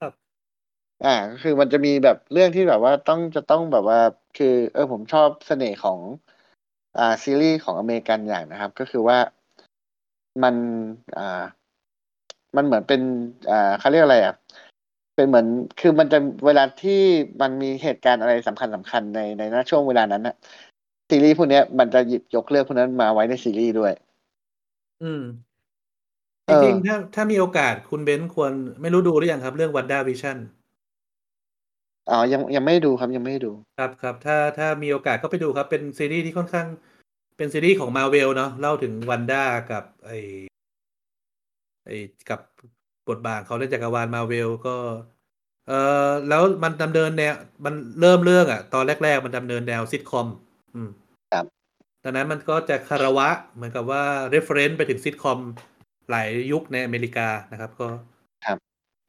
[0.00, 0.12] ครับ
[1.04, 4.00] อ่าก็คือมันจะมีแบบเรื่องที่แบบว่าต้องจะต้องแบบว่า
[4.38, 6.00] คือ เออผมชอบเสน่ห์ของ
[6.98, 9.18] อ่าซีรีส์ของอเมริกันอย่างนะครับ ก็คือว่า
[10.42, 10.56] มัน
[11.18, 11.44] อ่า
[12.56, 13.00] มันเหมือนเป็น
[13.50, 14.34] อ่าเขาเรียกอะไรอะ
[15.16, 15.46] เป็นเหมือน
[15.80, 17.00] คือมันจะเวลาที่
[17.40, 20.34] มันมีเหตุการณ์อะไรสำคัญสำคัญในในณช่วงเวลานั้นนะ
[21.10, 23.92] ซีรีส์พวกเนี้ยมันจะหยิบยกเรื่องพวกนั้นมาไว้ในซีรีส์ด้วย
[25.02, 25.22] อืม
[26.46, 30.38] เอจอริงๆถ้าถ้ามีโอกาสคุณเบนซ์ควรไม่รู้ดูหรือยังครับเรื่อง WandaVision
[32.10, 36.66] อ๋อยังยังไม่ได้ดูครับยังไม่ได้ดู ครับครับถ้าถ้ามีโอกาสก็ไปดูครับ เป็นซีรีส์ที่ค่อนข้าง
[37.36, 40.10] เป็นซีรีส์ของมาเวลเนาะเล่าถึง Wandaกับไอ
[41.86, 41.90] ไอ
[42.30, 42.40] กับ
[43.08, 44.76] บทบาทเขาในจักรวาลมาเวลก็
[45.68, 45.72] เอ
[46.08, 47.34] อแล้วมันดำเนินแนว
[47.64, 50.26] มันเริ่มเรื่องอะ ตอนแรก ๆ มันดำเนินแนวซิทคอม
[50.74, 50.90] อืม
[51.32, 51.44] ครับ
[52.04, 54.02] ดังนั้นมันก็จะคารวะเหมือนกับว่า
[54.34, 55.38] reference ไปถึงซิทคอม
[56.10, 57.88] หลายยุคในอเมริกานะครับ ก็
[58.44, 58.58] ครับ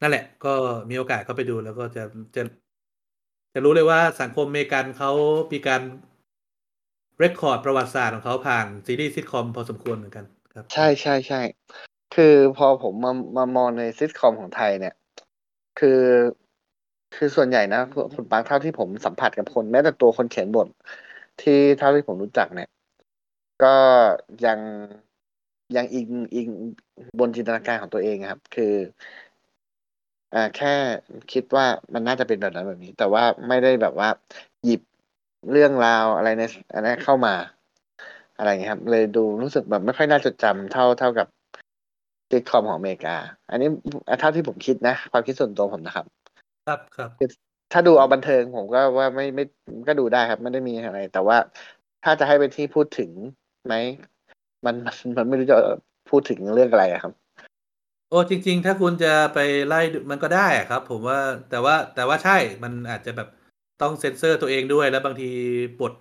[0.02, 0.54] นั่นแหละ ก็
[0.90, 2.02] มีโอกาสเข้าไปดูแล้วก็จะ
[2.36, 2.42] จะ
[3.54, 5.10] จะรู้เลยว่าสังคมอเมริกันเขา
[5.52, 5.82] มีการ
[7.18, 10.24] record ประวัติศาสตร์ของเขาผ่านซีรีส์ซิทคอมพอสมควรเหมือนกัน
[10.54, 11.40] ครับ ใช่ใช่ใช่
[12.16, 14.94] คือพอผมมามามองในซิทคอมของไทยเนี่ย
[15.78, 16.02] คือ
[17.14, 17.80] คือส่วนใหญ่นะ
[18.14, 20.68] คุณปาร์คเท่าที่ผมสัมผัสกับคน แม้แต่ตัวคนเขียนบท
[21.42, 22.68] ที่เท่าที่ผมรู้จักเนี่ย
[23.64, 23.76] ก็
[24.46, 24.58] ยัง
[25.76, 26.48] ยังอิงอิง
[27.18, 28.74] บนจินตนาการของตัวเองครับ คือ
[30.34, 30.74] อ่าแค่
[31.32, 34.08] คิดว่ามันน่าจะเป็นแบบนั้นแบบนี้ แต่ว่าไม่ได้แบบว่า
[34.64, 34.80] หยิบ
[35.50, 36.42] เรื่องราวอะไรใน
[36.74, 37.34] อันนั้นเข้ามา
[38.36, 41.26] อะไรอย่างเงี้ยครับ เลยดูรู้สึกแบบไม่ค่อยน่าจดจำเท่าเท่ากับ
[42.30, 43.16] ซิทคอมของอเมริกา
[43.50, 43.68] อันนี้
[44.20, 46.06] เท่าที่ผมคิดนะ ความคิดส่วนตัวผมนะครับ
[46.66, 47.10] ครับครับ
[47.72, 49.44] ถ้าดูเอาบันเทิงผมก็ว่าไม่ไม่
[49.88, 51.36] ก็ดูได้ครับ ไม่ได้มีอะไร แต่ว่า
[52.04, 53.10] ถ้าจะให้เป็นที่พูดถึง
[53.66, 53.74] ไหม
[54.64, 55.56] มันมันมันไม่รู้จะ
[56.10, 57.12] พูดถึงเรื่องอะไรอะครับ
[58.10, 61.18] โอ้จริง ๆ ถ้าคุณจะไปไล่ดูมันก็ได้อะครับ ผมว่า
[61.50, 63.28] แต่ว่าแต่ว่าใช่มันอาจจะแบบ
[63.82, 65.30] ต้องเซ็นเซอร์ตัวเองด้วย แล้วบางที
[65.80, 65.92] บท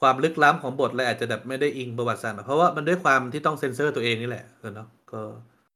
[0.00, 5.22] ความลึกล้ำของบทเลยอาจจะแบบไม่ได้อิงประวัติศาสตร์เพราะว่ามันด้วยความที่ต้องเซ็นเซอร์ตัวเองนี่แหละเออเนาะ ก็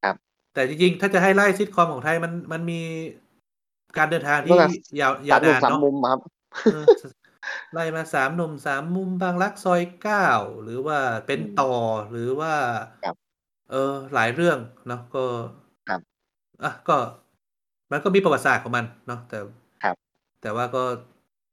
[0.02, 0.16] ครับ
[0.54, 2.80] แต่จริงๆ ถ้าจะให้ไล่ซิทคอมของไทยมันมันมี
[3.98, 4.66] การเดินทางที่เมื่อ
[5.00, 6.20] ยาวสายามวหนุ่มนานสามเนาะมุมครับ
[6.72, 6.84] เออ
[7.72, 10.26] ไล่มาสามหนุ่มสามมุมบางรักซอยเก้า
[10.62, 11.74] หรือว่าเป็นอืมต่อ
[12.10, 12.54] หรือว่า
[13.04, 13.16] ครับ
[13.70, 15.24] เออหลายเรื่องเนาะก็
[15.88, 16.00] ครับ
[16.64, 16.96] อะก็
[17.90, 19.38] มันก็มีประวัติศาสตร์ของมันเนาะแต่
[19.82, 19.96] ครับ
[20.42, 20.82] แต่ว่าก็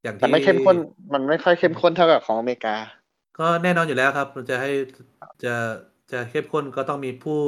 [0.04, 0.78] อย่างแต่ที่ไม่เข้มข้น
[1.14, 2.76] มันไม่ค่อยเข้มข้นเท่ากับของอเมริกา
[3.40, 4.72] ก็แน่นอนอยู่แล้วครับมันจะให้
[5.44, 5.54] จะ
[6.12, 7.40] จะเข้มข้นก็ต้องมีผู้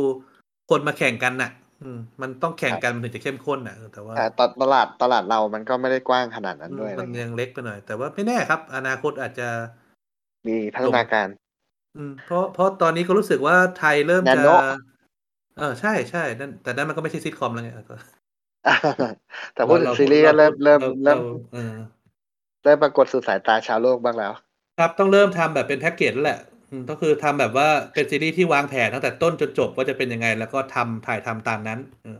[0.69, 1.51] คนมาแข่งกันน่ะ
[1.83, 9.47] อืม มันต้องแข่งกันมันถึงจะเข้มข้นน่ะเออแต่ว่าแต่ตตลาดตลาดเรามันก็ไม่ได้กว้างขนาดนั้นด้วยอะไรมันเงี้ยยังเล็กไปหน่อย แต่ว่าไม่แน่ครับ อนาคตอาจจะ
[10.47, 11.27] มีพัฒนาการ
[11.97, 14.55] อืม เพราะเพราะตอนนี้ก็รู้สึกว่าไทยเริ่มจะ Nano
[15.57, 17.95] เออใช่ใช่นั่นแต่นั่นมันก็ไม่ใช่ซิทคอมแล้วไงก็
[19.53, 21.19] แต่พูดถึงซีรีส์ก็เริ่มเริ่มเริ่ม
[21.53, 21.75] เออ
[22.63, 24.31] เริ่มปรากฏสู่สายตาชาวโลกบ้างแล้ว
[24.79, 26.50] ครับต้องเริ่มทำแบบเป็นแพ็กเกจแล้วแหละอืม
[26.89, 32.19] ก็คือทำแบบว่าเป็นซีรีส์ที่วางแผนตั้งแต่ต้นจนจบว่าจะเป็นยังไง แล้วก็ทำถ่ายทำตามนั้นเออ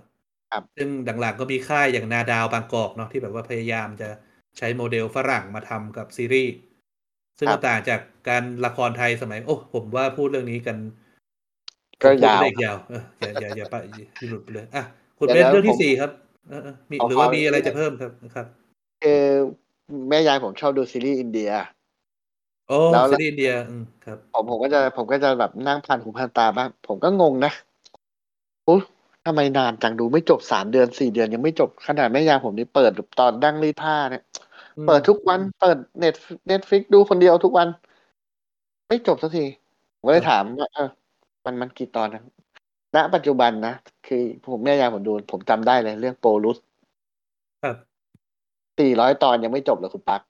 [0.52, 0.88] ครับซึ่ง
[1.22, 4.10] หลังๆก็มีค่ายอย่างนาดาวบางกอกเนาะที่แบบว่าพยายามจะ
[4.58, 6.54] ใช้โมเดลฝรั่งมาทำกับซีรีส์
[7.40, 8.00] ซึ่งมันต่างจาก
[8.30, 10.78] การละครไทยสมัย โอ้ผมว่าพูดเรื่องนี้กัน
[12.02, 14.84] ก็ผมพูดยาวได้อีกยาวเอออย่าอย่าอย่าไปอย่าหลุดไปเลยอะ
[15.18, 16.12] คุณเดี๋เป็ยวนเรื่องที่ผมสี่ครับ
[16.50, 18.48] เออเออมีเอาหรือว่าเอามีอะไรเรื่จะองเพิ่มครับครับ
[19.02, 19.24] คือ
[20.10, 21.52] แม่ยายผมชอบดูซีรีส์อินเดีย
[22.72, 27.52] โอ้แล้วซีรีส์อินเดียอืมครับ ผมผมก็จะผมก็จะแบบนั่งผ่านหูผ่านตาบ้าง ผมก็งงนะ
[28.66, 28.78] โอ้
[29.26, 34.24] ทำไมนานจังดูไม่จบสามเดือนสี่เดือนยังไม่จบขนาดแม่ยายผมนี่เปิดตอนนั่งรีดผ้าเนี่ย
[34.78, 36.16] อืมเปิดทุกวันเปิด Net
[36.48, 37.68] Netflix ดูคนเดียวทุกวัน
[38.88, 39.46] ไม่จบสักที
[39.98, 40.90] ผมก็เลยถามว่าเออ
[41.46, 42.24] มันมันกี่ตอนนะ
[42.96, 43.74] ณปัจจุบันนะ
[44.08, 46.58] คือผมแม่ยายผมดู ผมจำได้เลยเรื่อง Porus
[47.64, 47.76] ครับ
[48.80, 50.22] สี่ร้อยตอนยังไม่จบเลยคุณปัก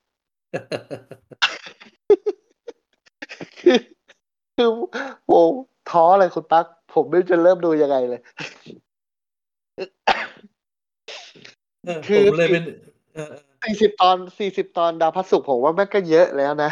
[3.61, 3.77] คือ
[4.55, 4.69] คือ
[5.27, 5.39] โอ้
[5.89, 8.21] ท้อเลยคุณปักผมไม่รู้จะเริ่มดูยังไงเลย
[11.85, 12.63] เออคือผมเลยเป็น
[13.13, 16.71] เออเออสี่สิบตอนสี่สิบตอนดาวพระศุกร์ผมว่าแม่งก็เยอะแล้วนะ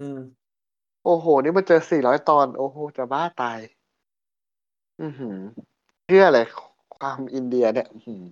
[0.00, 0.20] อืม
[1.04, 3.58] โอ้โห นี่มาเจอสี่ร้อยตอน โอ้โห จะบ้าตาย
[5.02, 5.38] อือหือ
[6.06, 6.46] เชื่อเลย
[6.96, 8.22] ความอินเดียเนี่ยอื้อหือ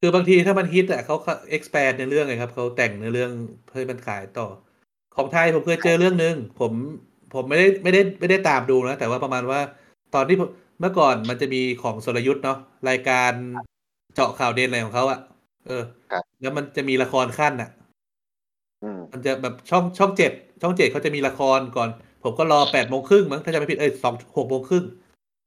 [0.00, 1.16] คือบางทีถ้ามันฮิตอะเขา
[1.56, 3.30] expand ในเรื่องไงครับ เขาแต่งในเรื่อง
[3.66, 4.46] เพื่อให้มันขายต่อ
[5.16, 6.72] ของไทยผมเคยเจอเรื่องหนึ่งผม
[7.34, 9.60] ผมไม่ได้ไม่ได้ไม่ได้ตามดูนะแต่ว่าประมาณว่า
[10.14, 10.36] ตอนที่
[10.80, 12.58] เมื่อก่อนมันจะมีของสรยุทธ์เนาะ
[12.88, 13.32] รายการ
[14.14, 15.18] เจาะข่าวเด่นอะไรของเขาอะ
[15.66, 15.82] เออ
[16.40, 17.70] แล้วมันจะมีละครขั้นอะ
[18.82, 20.32] อืมมันจะแบบช่องช่องเจ็ด
[20.62, 21.88] ช่องเจ็ดเขาจะมีละครก่อน
[22.22, 24.84] ผมก็รอแปดโมงครึ่งมั้งถ้าจะไม่ผิดเอ้ยสองหกโมงครึ่ง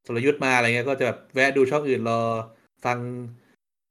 [0.07, 2.19] สรยุทธ์มาอะไรเงี้ยก็จะแบบแวะดูช่องอื่นรอ
[2.85, 2.97] ฟัง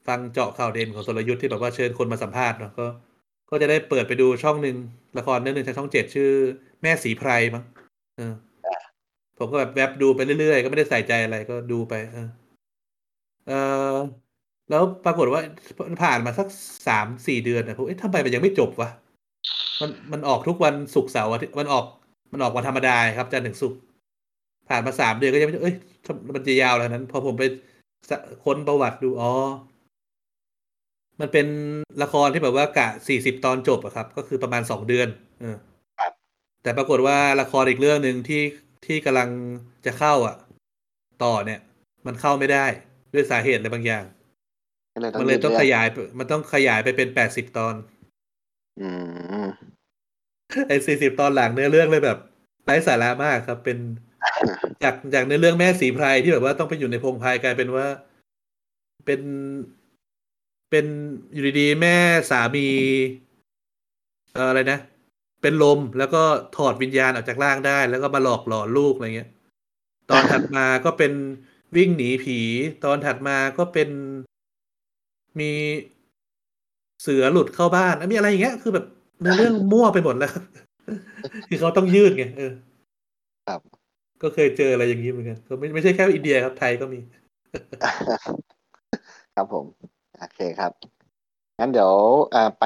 [0.07, 2.87] ฟังเจาะข่าวเด่นของสรยุทธ์ที่แบบว่าเชิญคนมาสัมภาษณ์เนาะก็
[3.55, 4.77] ก็จะได้เปิดไปดูช่องหนึ่ง
[5.19, 6.31] ละครเรื่องหนึ่งทางช่องเจ็ดชื่อ
[6.83, 7.65] แม่สีไพรมั้ง
[8.17, 8.33] เออ
[9.39, 12.29] ผมก็แบบแวบดูไปเรื่อยๆ ก็ไม่ได้ใส่ใจอะไรก็ดูไป เออ
[13.49, 13.53] เอ
[13.95, 13.97] อ
[14.71, 15.41] แล้วปรากฏว่า
[16.03, 16.49] ผ่านมาสัก
[16.89, 18.89] สามสี่เดือนนะผมเอ๊ะทำไมมันยังไม่จบวะ
[19.81, 21.85] มันมันออกทุกวันศุกร์เสาร์อาทิตย์มันออก
[22.33, 23.79] มันออกวันธรรมดาครับจันทร์ถึงศุกร์
[24.69, 25.77] ผ่านมาสามเดือนก็ยังไม่จบเอ้ย
[26.35, 27.45] มันจะยาวแล้วนั้น พอผมไป
[28.45, 29.33] ค้นประวัติดูอ๋อ
[31.21, 31.47] มันเป็น
[32.03, 35.09] ละครที่แบบว่ากะสี่สิบตอนจบอะครับ ก็คือประมาณสองเดือน
[35.41, 35.57] เออ
[35.99, 36.13] ครับ
[36.63, 38.43] แต่ปรากฏว่าละครอีกเรื่องหนึ่งที่
[38.87, 39.29] ที่กำลัง
[39.87, 40.37] จะเข้าอะ
[41.25, 41.61] ต่อเนี่ย
[42.07, 42.67] มันเข้าไม่ได้
[43.15, 44.05] ด้วยสาเหตุอะไรบางอย่าง
[44.95, 45.87] ก็เลยต้อมังนเลยต้องดขรื่ยาย
[46.19, 47.75] มันต้องขยายไปเป็นแปดสิบตอน
[48.81, 48.89] อื
[49.45, 49.47] ม
[50.69, 52.19] ไอ้สี่สิบตอนหลังเนื้อเรื่องเลยแบบ
[52.65, 53.79] ไร้สาระมากครับ เป็น
[54.83, 57.87] จากจากเนื้อเรื่องแม่สีไพรที่แบบว่าต้องไปอยู่ในพงไพรกลายเป็นว่า
[59.07, 59.21] เป็น
[60.75, 60.93] เป็น
[61.33, 61.97] อยู่ดีๆแม่
[62.31, 62.67] สามี
[64.35, 64.79] เอ่ออะไรนะ
[65.43, 66.23] เป็นลมแล้วก็
[66.57, 69.31] ถอดวิญญาณออกจากร่างได้ แล้วก็มาหลอกหลอนลูกอะไรเงี้ย
[70.11, 71.13] ตอนถัดมาก็เป็น
[71.77, 72.39] วิ่งหนีผี
[72.85, 73.89] ตอนถัดมาก็เป็น
[75.41, 75.51] มี
[77.03, 78.87] เสือหลุดเข้าบ้านอะมีอะไรอย่างเงี้ย คือแบบ
[79.21, 80.43] เนื้อเรื่องมั่วไปหมดแล้วครับ
[81.49, 82.53] คือเขาต้องยืดไงเออ
[83.49, 83.61] ครับ
[84.23, 87.01] ก็เคยเจออะไรอย่างนี้เหมือนกัน ก็ไม่ไม่ใช่แค่อินเดียครับไทยก็มี
[89.37, 89.65] ครับผม
[90.25, 90.73] โอเคครับ
[91.61, 91.93] งั้นเดี๋ยว
[92.35, 92.65] อ่าไป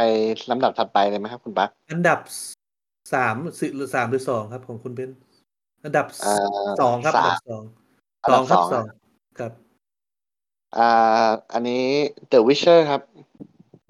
[0.50, 2.20] ลำดับถัดไปเลยไหมครับ คุณปั๊กอันดับ
[3.14, 5.10] สามสิหรือสามหรือสองครับ ของคุณเบน
[5.84, 6.34] อันดับอ่า
[6.80, 7.62] สองครับอันดับสอง
[8.22, 8.86] อันสดัองบครับสองสอง
[9.38, 9.52] ครับ
[10.76, 11.84] อ่า อันนี้
[12.32, 13.00] The Witcher ครับ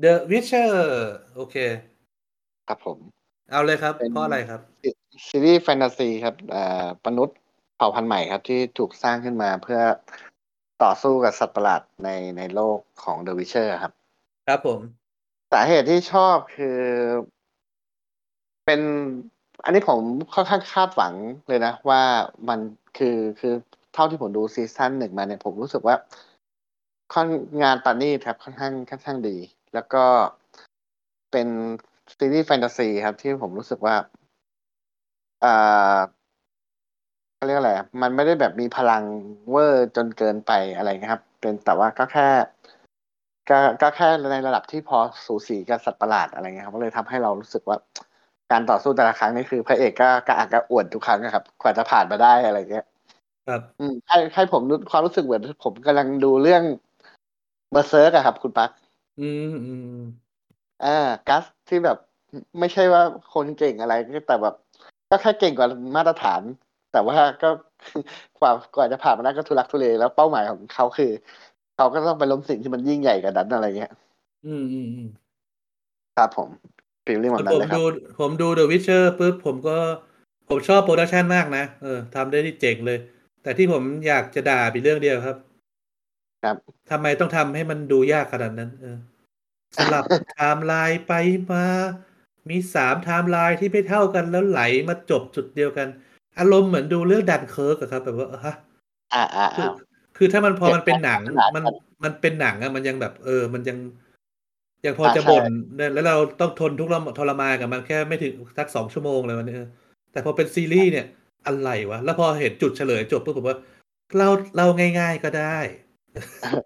[0.04, 0.68] The Witcher
[1.34, 1.56] โอเค
[2.68, 2.98] ครับผม
[3.50, 4.60] เอาเลยครับเป็นเพราะอะไรครับ
[5.28, 7.36] ซีรีส์แฟนตาซีครับ อ่ามนุษย์
[7.76, 9.80] เผ่าพันธุ์ใหม่ครับ ที่ถูกสร้างขึ้นมาเพื่อ
[10.82, 13.92] ต่อสู้กับสัตว์ประหลาดในในโลกของ The Witcher ครับ
[14.46, 14.80] ครับผม
[15.52, 16.78] สาเหตุที่ชอบคือ
[18.66, 18.80] เป็น
[19.64, 20.00] อันนี้ผม
[20.34, 21.14] ค่อนข้างคาดหวัง
[21.48, 22.02] เลยนะ ว่า
[22.48, 22.60] มัน
[22.98, 23.54] คือคือ
[23.94, 25.96] เท่าที่ผมดูซีซั่นหนึ่งมาเนี่ยผมรู้สึกว่า
[27.14, 27.28] ค่อน
[27.62, 29.36] งานปานี่ครับค่อนข้างค่อนข้างดี
[29.74, 30.04] แล้วก็
[31.32, 31.48] เป็น
[32.18, 33.96] ซีรีส์แฟนตาซีครับที่ผมรู้สึกว่า
[35.44, 35.98] อ่า
[37.38, 39.02] เขาเรียกอะไรอะมันไม่ได้แบบมีพลัง
[39.50, 42.28] เวอร์จนเกินไปอะไรเงี้ยครับ เป็นแต่ว่าก็แค่
[43.50, 47.76] ก็ก็แค่ในระดับที่พอสูสีกับสัตว์ประหลาดอะไรเงี้ยครับก็เลยทำให้เรารู้สึกว่า
[48.50, 52.84] การต่อสู้แต่ละครั้งนี่คือพระเอกก็กระอักกระอ่วนทุกครั้งนะครับกว่าจะผ่านมาได้อะไรเงี้ย
[53.48, 56.62] ครับอืมให้ให้ผมรู้ความรู้สึกเหมือนผมกำลังดูเรื่อง
[57.70, 58.70] Berserk อะครับ คุณปั๊ก
[59.20, 59.98] อืมอืม
[60.84, 61.98] อ่า Guts ที่แบบ
[62.58, 63.02] ไม่ใช่ว่า
[63.34, 63.94] คนเก่งอะไร
[64.28, 64.54] แต่แบบ
[65.10, 66.42] ก็แค่เก่งกว่ามาตรฐาน
[66.98, 67.50] แต่ว่าก็
[68.38, 71.10] กว่ากว่าจะผ่านมาได้ก็ทุลักทุเลแล้วเป้าหมายของเขาคือ
[71.76, 73.92] เขาก็ต้องไปล้มสิ่งที่มันยิ่งใหญ่กว่านั้นอะไรเงี้ย
[74.46, 75.08] อืมอืมอืม
[76.16, 76.48] ครับผม
[77.04, 77.82] feeling แบบนั้นเลยครับผมดู
[78.20, 79.76] ผมดู The Witcher ปุ๊บผมก็
[80.48, 82.98] ผมชอบ production มากนะเออทำได้ที่เจ๋งเลย
[83.42, 85.36] แต่ที่ผมอยากจะด่าเป็นเรื่องเดียวครับ
[86.44, 86.56] ครับ
[86.90, 88.96] ทำไมต้องทำให้มันดูยากขนาดนั้น เออ
[89.76, 91.12] สลับไทม์ไลน์ไป
[91.52, 91.64] มา
[92.50, 95.88] มีสามไทม์ไลน์ที่ไม่เท่ากันแล้วไหลมาจบจุดเดียวกัน
[96.38, 98.54] อารมณ์เหมือนดูเรื่องดันเคิร์กอะครับ แบบว่าฮะ
[99.14, 99.72] อ่าอ่าคืออ่า
[100.16, 101.74] คือถ้ามันพอมันเป็นหนังขนาดนั้นมัน
[102.04, 103.78] มันเป็นหนังอะมันยังแบบ เออ มันยัง
[104.86, 105.44] ยังพออ่าจะใช่บ่น
[105.76, 109.68] เนี่ยแล้วเราต้องทนทุกข์ทรมานกับมันแค่ไม่ถึงสักสองชั่วโมงเลยวันนี้เออ
[110.12, 111.06] แต่พอเป็นซีรีส์เนี่ย
[111.46, 113.56] อะไรวะ แล้วพอเห็นจุดเฉลยจบปุ๊บผมว่า
[114.16, 114.66] เล่าเล่า
[114.98, 115.58] ง่าย ๆก็ได้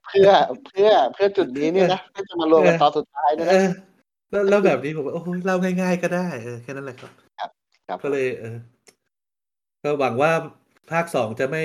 [0.06, 0.30] เพื่อ
[0.66, 3.68] เพื่อเพื่อจุดนี้นี่นะเพื่อจะมารวมกันตอนสุดท้ายด้วยเอนะอ
[4.30, 7.10] แล้วแล้วแบบนี้ผมว่าโอ้ยเล่าง่าย ๆก็ได้ เออแค่นั้นแหละครับ
[7.88, 8.56] ครับก็เลยเออ
[9.82, 10.32] ก็หวังว่า
[10.90, 11.64] ภาคสองจะไม่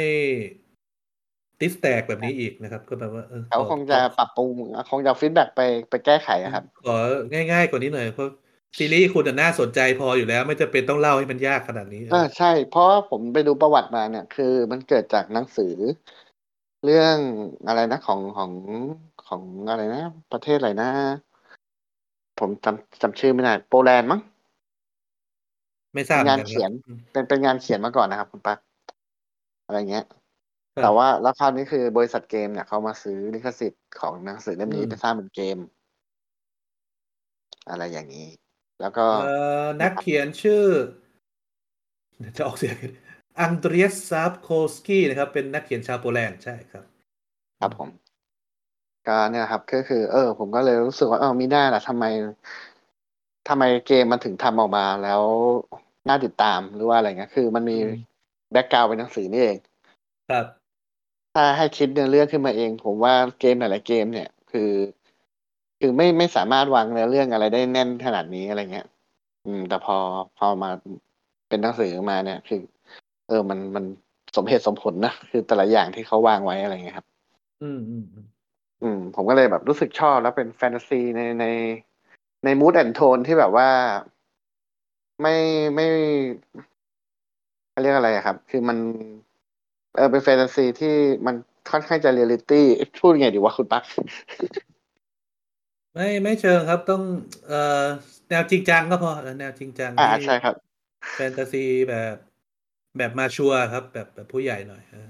[1.60, 4.54] ติสแตกแบบนี้อีกนะครับ ก็แบบว่าเออเขาขอคงจะปรับปรุง
[4.90, 6.98] คงจะ feedback ไปไปแก้ไขอะครับขอ
[7.34, 8.30] ง่าย ๆ กว่านี้หน่อยเพราะ
[8.78, 15.74] ซีรีส์คุณน่ะน่าสนใจพออยู่แล้ว ไม่จำเป็นต้องเล่าให้มันยากขนาดนี้อ่าใช่ เพราะว่าผมไปดูประวัติมาเนี่ย คือมันเกิดจากหนังสือ
[16.86, 17.16] เรื่อง
[17.68, 18.52] อะไรนะของของ
[19.28, 20.90] ของอะไรนะ ประเทศอะไรนะ
[22.40, 24.22] ผมจำจำชื่อไม่ได้โปแลนด์มั้ง
[25.94, 28.60] ไม่ทราบเป็นงานหมือกัเขียนครับเป็นเป็นงานเขียนมาก่อนนะครับคุณปั๊ก
[29.66, 35.58] อะไรเงี้ยครับแต่ว่าแล้วคราวนี้คือบริษัทเกมเนี่ยเขามาซื้อลิขสิทธิ์ของหนังสือเล่มนี้อืมไปสร้างเป็นเกม
[37.70, 38.28] อะไรอย่างนี้
[38.82, 40.64] แล้วก็เอ่อนักเขียนชื่อ
[42.20, 42.76] เดี๋ยวจะออกเสียง
[43.40, 46.84] Andrzej Sapkowski นะครับ เป็นนักเขียนชาวโปแลนด์ใช่ครับ
[47.60, 47.90] ครับผม
[49.08, 52.06] ก็เนี่ยครับก็คือ เออ ผมก็เลยรู้สึกว่าเออมิน่าล่ะทำไม
[53.50, 55.22] ทำไมเกมมันถึงทำออกมาแล้ว
[56.08, 57.94] น่าติดตามหรือว่าอะไรเงี้ยคือมันมีอืม
[58.52, 59.58] background เป็นหนังสือนี่เอง
[60.30, 60.46] ครับ
[61.36, 64.72] ถ้าให้คิดเนื้อเรื่องขึ้นมาเอง ผมว่าเกมหลายๆเกมเนี่ยคือ
[65.80, 68.88] คือไม่ไม่สามารถวางเนื้อเรื่องอะไรได้แน่นขนาดนี้อะไรเงี้ย
[69.46, 69.98] อืม แต่พอ
[70.38, 70.70] พอมา
[71.50, 72.62] เป็นหนังสือมาเนี่ย คือ
[73.28, 73.86] เออมันมัน
[74.36, 77.08] สมเหตุสมผลนะคือแต่ละอย่างที่เขาวางไว้อะไรเงี้ยครับ
[77.62, 78.28] อืมอืมอืม
[78.84, 81.46] อืมผมก็เลยแบบรู้สึกชอบแล้วเป็นแฟนตาซีในใน
[82.48, 83.70] ในมูดแอนโทนที่แบบว่า
[85.22, 85.36] ไม่
[85.76, 85.88] ไม่
[87.70, 88.78] เขาเรียกอะไรอะครับ คือมัน
[89.96, 90.96] เออเป็นแฟนตาซีที่
[91.26, 91.36] มัน
[91.72, 92.66] ค่อนข้างจะเรียลลิตี้
[93.00, 93.84] พูดไงดีวะคุณปัก
[95.94, 97.04] ไม่ไม่เชิงครับต้อง
[97.48, 97.86] เอ่อ
[98.30, 100.56] แนวจริงจังก็พอเออแนวจริงจังอ่าที่ใช่ครับ
[101.16, 102.16] แฟนตาซีแบบ
[102.98, 105.10] แบบ mature ครับ แบบแบบผู้ใหญ่หน่อยเออ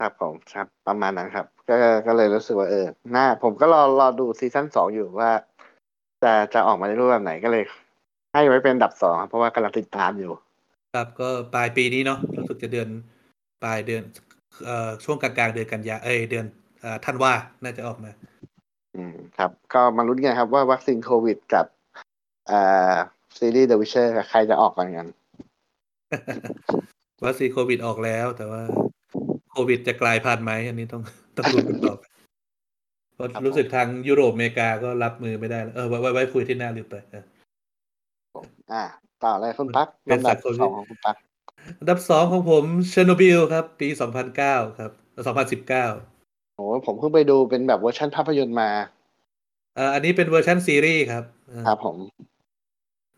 [0.00, 1.76] ครับผมครับ ประมาณนั้นครับ ก็
[2.06, 2.86] ก็เลยรู้สึกว่าเออ
[3.16, 5.30] น่าผมก็รอรอดู season สองอยู่ว่า
[6.22, 7.64] จะจะออกมาในรูปแบบไหนก็เลย
[8.34, 10.32] ให้ไว้เป็นอันดับสองครับเพราะว่ากำลังติดตามอยู่
[10.94, 12.88] ครับก็ปลายปีนี้เนาะรู้สึกจะเดือน
[13.62, 14.02] ปลายเดือน
[14.64, 16.46] เอ่อช่วงกลางๆเดือนกันยาเอ้ยเดือน
[16.80, 17.32] เอ่อธันวา
[17.62, 18.10] น่าจะออกมา
[18.96, 21.66] อืมครับ ก็มาลุ้นกันครับว่าวัคซีนโควิดกับ
[22.50, 22.94] อ่า
[23.38, 25.06] ซีรีส์ The Witcher ใครจะออกก่อนกัน
[27.24, 28.62] วัคซีนโควิดออกแล้ว แต่ว่า
[29.50, 31.02] โควิดจะกลายพันธุ์ไหมอันนี้ต้อง
[31.36, 32.02] ต้องดูกันต่อไป
[33.22, 37.24] เพราะครับรู้สึกทางยุโรปอเมริกาก็รับมือไม่ได้แล้วเออไว้ไว้ไว้คุยที่หน้าลืมไปเออ
[38.72, 38.84] อ่า
[39.24, 41.16] ต่อเลยคุณปักเป็นลำดับสังคมสองของคุณปัก
[41.78, 44.92] อันดับสองของผมเชอร์โนบิลครับ ปีสองพันเก้าครับ
[45.26, 45.86] สองพันสิบเก้า
[46.54, 48.70] โอ้ผมเพิ่งไปดูเป็นแบบเวอร์ชันภาพยนตร์มา
[49.76, 51.96] เอ่ออันนี้เป็นเวอร์ชันซีรีส์ครับเออครับผม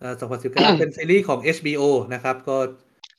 [0.00, 1.82] เอ่อ2019เป็นซีรีส์ของ HBO
[2.14, 2.56] นะครับ ก็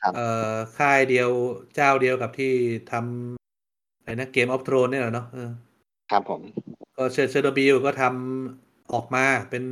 [0.02, 1.30] ครับเอ่อค่ายเดียว
[1.76, 2.54] เจ้าเดียวกับที่
[2.92, 5.50] ทำอะไรนะ Game of Thrones เนี่ยเหรอเนาะเออ
[6.12, 6.42] ครับผม
[6.98, 9.64] ก็เชอร์เชอร์โนบิลก็ทำออกมาเป็น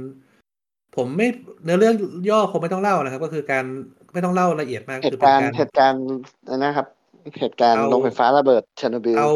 [0.96, 1.28] ผมไม่
[1.64, 1.96] เนื้อเรื่อง
[2.30, 3.66] ย่อคงไม่ต้องเล่านะครับ ก็คือการ
[4.14, 6.02] ไม่ต้องเล่าละเอียดมากเหคือตุเป็นการณ์การเหตุการณ์
[6.58, 6.88] นะครับ
[7.40, 9.32] เหตุการณ์เอาโรงไฟฟ้าระเบิดเชอร์โนบิลเอา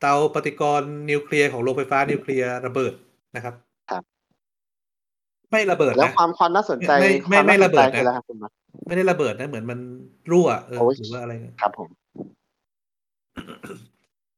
[0.00, 2.92] เตาปฏิกรณ์นิวเคลียร์ของโรงไฟฟ้านิวเคลียร์ระเบิด
[3.36, 3.54] นะครับ
[3.90, 4.02] ครับ
[5.50, 8.52] ไม่ระเบิดแล้วนะความความน่าสนใจไม่ไม่ความไม่น่าสระนเบิใจดนะคืออะไรครับคุณปัก
[8.86, 9.78] ไม่ได้ระเบิดนะเหมือนมัน
[10.30, 11.88] รั่วเออโอ้ยหรือว่าอะไรเงี้ยครับผม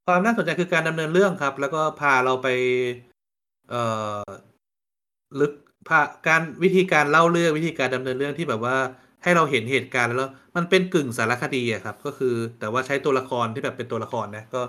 [0.06, 2.48] ความน่าสนใจคือการดำเนินเรื่องครับ แล้วก็พาเราไป
[3.70, 3.82] เอ่
[4.20, 4.30] อ
[5.40, 5.52] ลึก
[5.88, 8.76] พาการวิธีการเล่าเรื่องวิธีการดำเนินเรื่องที่แบบว่า
[9.22, 14.62] ให้เราเห็นเหตุการณ์แล้ว มันเป็นกึ่งสารคดีอะครับ ก็คือ แต่ว่าใช้ตัวละครที่แบบเป็นตัวละครนะก็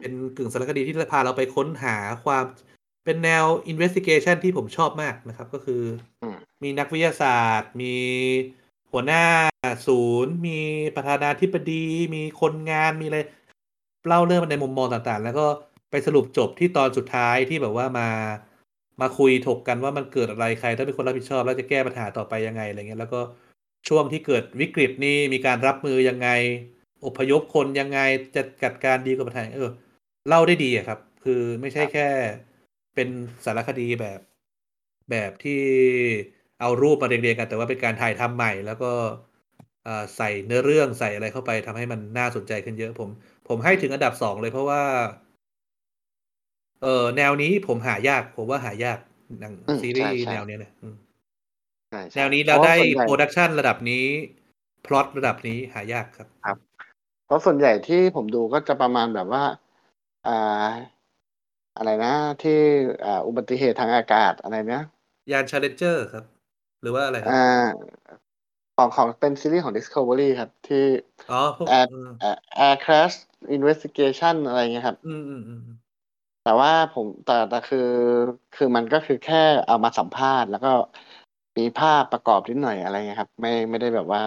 [0.00, 2.44] เป็นกึ่งสารคดีที่จะพาเราไปค้นหาความ
[3.04, 5.82] เป็นแนว investigation ที่ผมชอบมากนะครับ ก็คือ
[6.62, 7.94] มีนักวิทยาศาสตร์ มี
[8.92, 9.24] หัวหน้า
[9.86, 10.58] ศูนย์ มี
[10.96, 13.18] ประธานาธิบดี มีคนงานมีอะไร
[14.08, 15.46] เล่าเรื่องในมุมมองต่างๆ แล้วก็
[15.90, 18.08] ไปสรุปจบที่ตอนสุดท้ายที่แบบว่ามา
[19.00, 23.20] มาคุยถกกันว่ามันเกิดอะไรใครต้องเป็นคนรับผิดชอบ แล้วจะแก้ปัญหาต่อไปยังไงอะไรเงี้ยแล้วก็
[23.88, 26.28] ช่วงที่เกิดวิกฤตนี่มีการรับมือยังไง
[27.04, 27.98] อพยพคนยังไง
[28.36, 29.70] จะจัดการดีกับปัญหาเออ
[30.28, 32.08] เล่าได้ดีอะครับ คือไม่ใช่แค่
[32.94, 33.08] เป็น
[33.44, 34.20] สารคดีแบบ
[35.10, 35.62] แบบที่
[36.60, 38.92] เอารูปมาเรียงๆกัน แต่ว่าเป็นการถ่ายทำใหม่ แล้วก็
[40.16, 43.10] ใส่เนื้อเรื่องใส่อะไรเข้าไปทำให้มันน่าสนใจขึ้นเยอะผม
[43.48, 44.82] ผมให้ถึงอันดับสองเลยเพราะว่า
[46.82, 48.98] เออแนวนี้ผมหายาก ผมว่าหายาก
[49.40, 50.94] หนังอืมซีรีส์ใช่ใช่แนวเนี้ยเนี่ยอืม
[51.90, 54.04] ใช่แนวนี้เพแล้วราะได้ส่วนใหญ่ production ระดับนี้
[54.86, 56.28] พล็อตระดับนี้หายากครับ
[57.26, 59.44] เพราะส่วนใหญ่ที่ผมดูก็จะประมาณแบบว่า
[60.26, 60.68] อ่า
[61.76, 62.58] อะไรนะ ที่
[63.06, 64.82] อ่าอุบัติเหตุทางอากาศอะไรนะ
[65.32, 66.24] ยาน Challenger ครับ
[66.82, 67.62] หรือว่าอะไรครับอ่า
[68.76, 70.84] ของของเป็นซีรีส์ของ Discovery ครับ ที่
[71.32, 72.32] อ๋อพวก Air อืมอ่า
[72.66, 73.16] Air Crash
[73.56, 75.60] Investigation อะไรเงี้ยครับ อืมอืมอืม
[76.44, 77.88] แต่ว่าผมแต่แต่คือ
[78.56, 80.72] คือมันก็คือแค่เอามาสัมภาษณ์ แล้วก็
[81.58, 84.20] มีภาพประกอบนิดหน่อยอะไรเงี้ยครับ ไม่ไม่ได้แบบว่า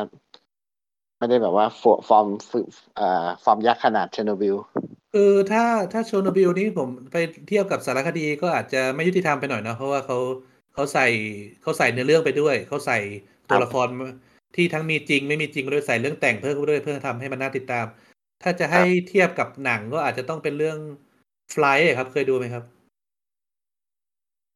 [1.18, 2.68] ไม่ได้แบบว่าฟอร์ฟอร์มฝึก
[3.00, 4.56] อ่าฟอร์มยักษ์ขนาดเชอร์โนบิล
[5.14, 5.64] คือถ้า
[5.94, 7.18] ถ้าเชอร์โนบิลนี่ผมไป
[7.48, 10.18] เทียบกับสารคดีก็อาจจะไม่ยุติธรรมไปหน่อยเนาะเพราะว่าเขา
[10.74, 11.08] เขาใส่
[11.62, 13.00] เขาใส่เนื้อเรื่องไปด้วย เขาใส่
[13.50, 13.88] ตัวละคร
[14.58, 17.86] ที่ทั้งมีจริงไม่มีจริงด้วยใส่เรื่องแต่งเพิ่มไปด้วยเพื่อทำให้มันน่าติดตาม
[18.44, 20.78] ถ้าจะให้เทียบกับหนังก็อาจจะต้องเป็นเรื่อง
[21.54, 22.64] Flight ครับ เคยดูไหมครับ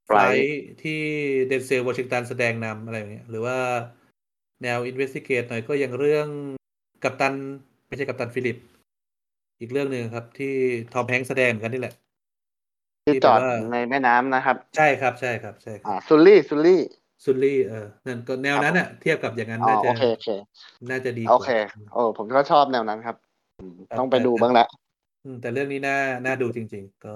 [0.09, 0.43] ฟลาย Flight
[0.81, 0.99] ที่
[1.47, 3.57] Denzel Washington แสดงนำอะไรอย่างเงี้ยหรือว่า
[4.63, 6.27] แนว investigate หน่อยก็อย่างเรื่อง
[7.03, 7.33] กัปตัน
[7.87, 8.57] ไม่ใช่ Captain Phillips
[9.59, 10.53] อีกเรื่องหนึ่งครับ ที่
[10.93, 11.93] Tom Hanks แสดงเหมือนกันนี่แหละ
[13.05, 20.29] ที่ที่จอดแบบว่าในแม่น้ำนะครับ ใช่ครับใช่ครับใช่ครัอ่า Sully Sully Sully เออนั่นก็แนวนั้นอะ เทียบกับอย่างนั้นอ๋อน่าจะโอเคโอเค
[20.89, 21.51] น่าจะดีกโอว่าเค
[21.93, 23.15] โอ้ผมก็ชอบแนวนั้นครับ
[23.59, 24.65] อืมครับต้องไปแต่ดูบ้างละ
[25.23, 27.15] อืมแต่เรื่องนี้น่าน่าดูจริง ๆ ก็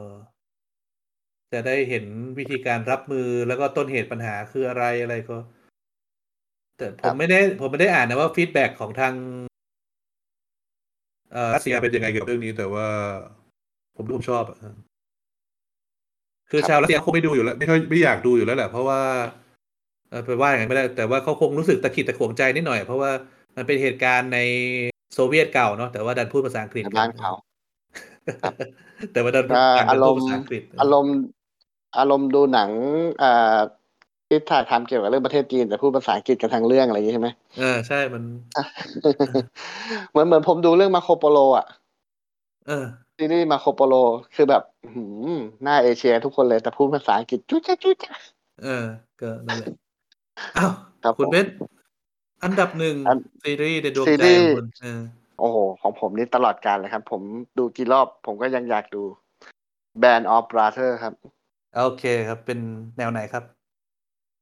[1.54, 2.06] จะได้เห็น
[2.40, 5.38] วิธีการรับมือแล้วก็ต้นเหตุปัญหาคืออะไรอะไรก็
[6.78, 9.14] แต่ผมไม่ได้ ผมไม่ได้อ่านนะว่า feedback ของทาง
[11.34, 12.88] เอ่อรัสเซียเป็นยังไงเกี่ยวกับเรื่องนี้ แต่ว่า
[13.96, 14.58] ผมผมชอบอะ
[16.52, 19.45] คือชาวรัสเซียคงไม่ดูอยู่แล้ว ไม่ค่อยไม่อยากดูอยู่แล้วแหละเพราะว่าเออ
[20.26, 23.12] ไปว่าอย่างนั้นไม่ได้ แต่ว่าเขาคงรู้สึกตะขิดตะขวงใจนิดหน่อย เพราะว่า
[23.56, 24.40] มันเป็นเหตุการณ์ใน
[25.14, 27.32] โซเวียตเก่าเนาะแต่ว่าดันพูดภาษาอังกฤษในบ้านเขา
[29.14, 31.18] แต่ว่าดันก็ดันอารพูดมภาณ์ษาอังกฤษอารมณ์
[32.00, 32.70] อารมณ์ดูหนัง
[33.24, 33.58] อ่า
[34.28, 37.30] ที่ถ่ายทำเกี่ยวกับเรื่องประเทศจีนแต่พูดภาษาอังกฤษกันทางเรื่องอะไรอย่างนี้ใช่ไหม
[37.60, 38.24] เออใช่มัน
[40.10, 41.68] เหมือนเหมือนผมดูเรื่องมาโคโปโล อะ
[42.68, 42.86] เออ
[43.18, 43.94] ซีรีส์มาโคโปโล
[44.36, 45.06] คือแบบอื้อหื
[45.36, 48.14] อหน้าเอเชียทุกคนเลยแต่พูดภาษาอังกฤษจุ๊จ๊ะจุ๊จ๊ะ
[48.64, 48.86] เออ
[49.22, 49.70] ก็นั่นแหละ
[50.58, 50.72] อ้าว
[51.04, 51.48] ครับคุณผมเบส
[52.44, 55.02] อันดับหนึ่งอันซีรีส์ในดวงซีใจรีส์ของคุณเออ
[55.40, 57.22] โอ้โห ของผมนี่ตลอดการเลยครับ ผม
[57.58, 59.04] ดูกี่รอบผมก็ยังอยากดู
[60.02, 61.14] Band of Brothers ครับ
[61.76, 62.60] โอเคครับ เป็น
[62.98, 63.44] แนวไหนครับ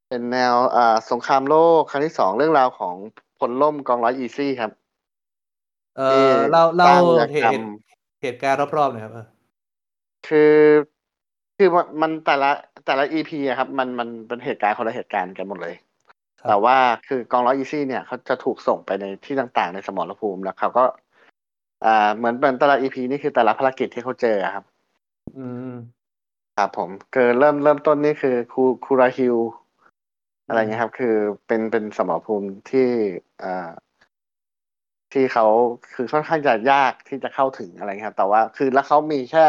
[0.09, 2.95] เป็นแนวอ่าสงครามโลกครั้งที่สองเรื่องราวของ
[3.39, 4.71] พลล่มกองร้อย Easy ครับ
[5.97, 7.63] เอ่ที่อเล่าสเล่าร้างวีรเหกรรตุม
[8.21, 9.25] เหตุการณ์รอบๆหน่อยครับเออ
[10.27, 10.55] คือ
[11.57, 12.51] คือมันมันแต่ละ
[12.85, 15.75] แต่ละ EP อะครับ มันมันเป็นเหตุการณ์คนละเหตุการณ์กันหมดเลย
[16.39, 16.77] ครับ แต่ว่า
[17.07, 20.85] คือกองร้อย Easy เนี่ยเขาจะถูกส่งไปในที่ต่างๆ ในสมรภูมิแล้วเขาก็
[21.85, 24.65] อ่าเหมือนเป็นแต่ละอีพีนี่คือแต่ละภารกิจที่เขาเจออะครับ
[25.37, 25.73] อืม
[26.57, 29.35] ครับผมคือเริ่มเริ่มต้นนี่คือคูคูราฮิล
[30.47, 31.15] อะไรอืมเงี้ยครับ คือ
[31.47, 32.89] เป็นเป็นสมรภูมิที่
[33.43, 33.69] อ่า
[35.13, 35.45] ที่เขา
[35.93, 39.45] คือค่อนข้างจะยากที่จะเข้าถึงอะไรเงี้ยครับ แต่ว่าคือแล้วเขามีแค่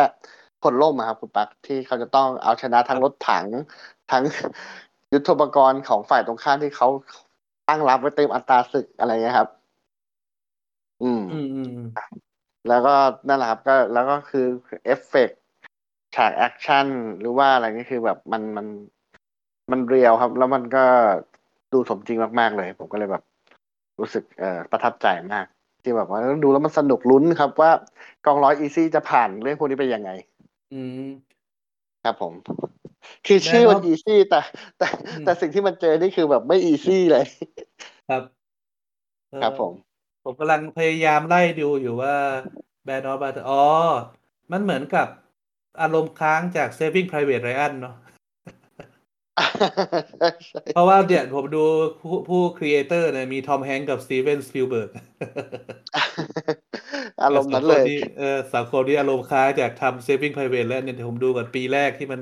[0.65, 3.47] ผลล่มอะครับคุณปักที่เขาจะต้องเอาชนะทั้งรถถัง
[4.13, 4.23] ทั้ง
[5.13, 6.89] ยุทโธปกรณ์ของฝ่ายตรงข้ามที่เขา
[7.69, 9.49] ตั้งรับไว้เต็มอัตราศึกอะไรเงี้ยครับ
[11.03, 11.89] อืม อืมอืมอืม
[12.69, 12.95] แล้วก็
[13.29, 14.47] นั่นแหละครับ ก็แล้วก็คือ
[14.87, 15.39] เอฟเฟกต์
[16.17, 16.87] ฉาก action
[17.21, 18.67] หรือว่าอะไรนี่คือแบบมันมัน
[19.71, 20.85] มัน real ครับ แล้วมันก็
[21.73, 23.23] ดูสมจริงมาก ๆ เลย ผมก็เลยแบบ
[24.01, 25.47] รู้สึกเอ่อประทับใจมาก
[25.83, 27.71] ที่แบบว่าดูแล้วมันสนุกลุ้นครับ ว่า
[28.27, 30.11] กองร้อย Easy จะผ่านเรื่องพวกนี้ไปยังไง
[30.75, 31.09] อืม
[32.05, 32.33] ครับผม
[33.27, 34.41] คือชื่อมันแน่นอน Easy แต่
[34.79, 37.27] แต่อืมแต่สิ่งที่มันเจอนี่คือแบบไม่ easy เลย
[38.11, 38.23] ครับ
[39.31, 39.73] เออครับผม
[40.25, 42.17] ผมกำลังพยายามไล่ดูอยู่ว่า
[42.85, 43.65] Band of Brothers อ๋อ
[44.53, 45.09] มันเหมือนกับ
[45.81, 47.95] อารมณ์ค้างจาก Saving Private Ryan เนาะ
[50.19, 51.65] ใช่ใช่เพราะว่าเนี่ยผมดู
[52.01, 54.91] ผู้ผู้ creator เนี่ยมี Tom Hanks กับ Steven Spielberg
[57.25, 57.85] อารมณ์นั้นเลย
[58.19, 62.21] เออสองคนที่อารมณ์ค้างจากทำ Saving Private แล้วเนี่ยผมดูก่อนปีแรกที่มัน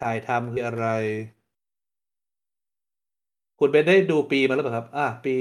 [0.00, 0.86] ถ่ายทำคืออะไร
[3.58, 5.36] คุณเบนได้ดูปีมาแล้วเปล่าครับ อะ ปี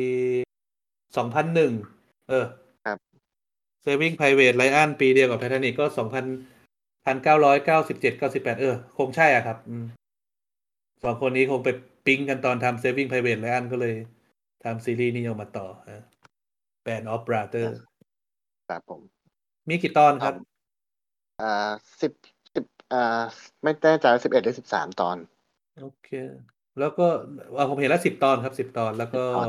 [1.17, 1.71] สองพันหนึ่ง
[2.29, 2.45] เออ
[2.85, 2.97] ครับ
[3.85, 6.25] Saving Private Ryan ปีเดียวกับ Titanic ก็สองพัน
[7.05, 9.57] พันเก้าร้อยเก้าสิบเจ็ดเก้าสิบแปดเออ คงใช่อะครับ
[11.03, 11.69] สองคนนี้คงไป
[12.05, 13.95] ปิ๊งกันตอนทำ Saving Private Ryan ก็เลย
[14.63, 16.03] ทำซีรีส์นี้ออกมาต่อฮะ
[16.85, 17.75] Band of Brothers
[18.67, 19.01] ครับผม
[19.69, 20.33] มีกี่ตอนครับ
[21.41, 21.71] อ่า
[22.01, 22.11] สิบ
[22.53, 23.21] สิบอ่า
[23.63, 25.17] ไม่แน่ใจสิบเอ็ดหรือสิบสามตอน
[25.81, 26.09] โอเค
[26.79, 27.05] แล้วก็
[27.57, 29.47] อ่าผมเห็นแล้วสิบตอนครับสิบตอนแล้วก็10ตอน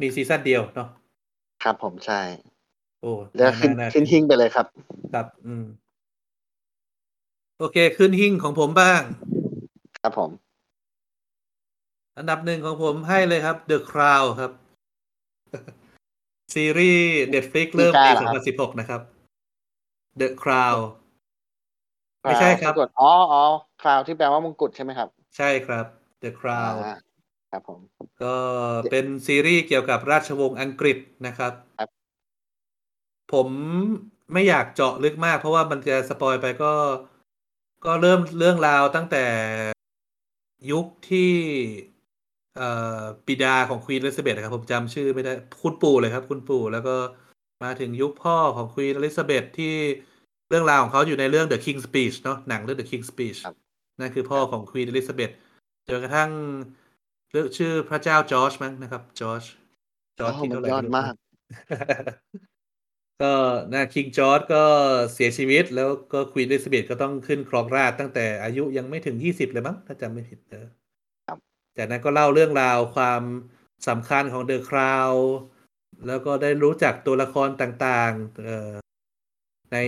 [0.00, 0.88] มีซีซั่นเดียวเนาะ
[1.64, 2.20] ครับผมใช่
[3.00, 4.66] โอ้แล้วขึ้นน่าขึ้นหิ้งไปเลยครับ
[5.14, 5.64] ครับ อืม
[7.58, 9.00] โอเค ขึ้นหิ้งของผมบ้าง
[10.02, 10.30] ครับผม
[12.16, 14.52] อันดับหนึ่งของผมให้เลยครับ The Crown ครับ
[16.54, 19.00] ซีรีส์ Netflix เริ่มปีมีการเหรอครับ2016 นะครับ
[20.20, 20.80] The Crown
[22.22, 23.42] ไม่ใช่ครับสะกดอ๋ออ๋อ
[23.82, 25.86] คราวที่แปลว่ามงกุฎใช่ไหมครับ ใช่ครับ
[26.22, 26.96] The Crown อ่า
[27.50, 27.80] ครับผม
[28.22, 28.36] ก็
[28.90, 31.88] เป็นซีรีส์เกี่ยวกับราชวงศ์อังกฤษนะครับครับ
[33.32, 33.48] ผม
[34.32, 36.72] ไม่อยากเจาะลึกมาก เพราะว่ามันจะสปอยไปก็
[37.84, 39.24] ก็เริ่มเรื่องราวตั้งแต่
[40.70, 41.32] ยุคที่
[42.56, 42.68] เอ่
[43.00, 46.96] อบิดาของ Queen Elizabeth นะครับผมจำชื่อไม่ได้คุณปู่เลยครับ คุณปู่แล้วก็
[47.62, 49.74] มาถึงยุคพ่อของ Queen Elizabeth ที่
[50.48, 53.56] เรื่องราวของเขาอยู่ในเรื่อง The King's Speech เนาะหนังเรื่อง The King's Speech ครับ
[54.00, 55.30] นั่นคือพ่อของ Queen Elizabeth
[55.88, 56.30] จนกระทั่ง
[57.30, 59.42] เรื่องชื่อพระเจ้าจอร์จมั้งนะครับจอร์จ
[60.18, 61.14] จอร์จโอ้ที่มันเท่าไหร่ยอดไรู้มาก
[63.22, 63.34] ก็
[63.72, 64.64] นะ King George ก็
[65.14, 70.77] เสียชีวิต แล้วก็ Queen Elizabeth ก็ต้องขึ้นครองราชย์ตั้งแต่อายุยังไม่ถึงยี่สิบเลยมั้งถ้าจำไม่ผิดเออครับ
[71.78, 73.22] จากนั้นก็เล่าเรื่องราวความ
[73.88, 75.12] สำคัญของเดอะคราว
[76.06, 78.72] แล้วก็ได้รู้จักตัวละครต่างๆเอ่อ
[79.72, 79.78] ใน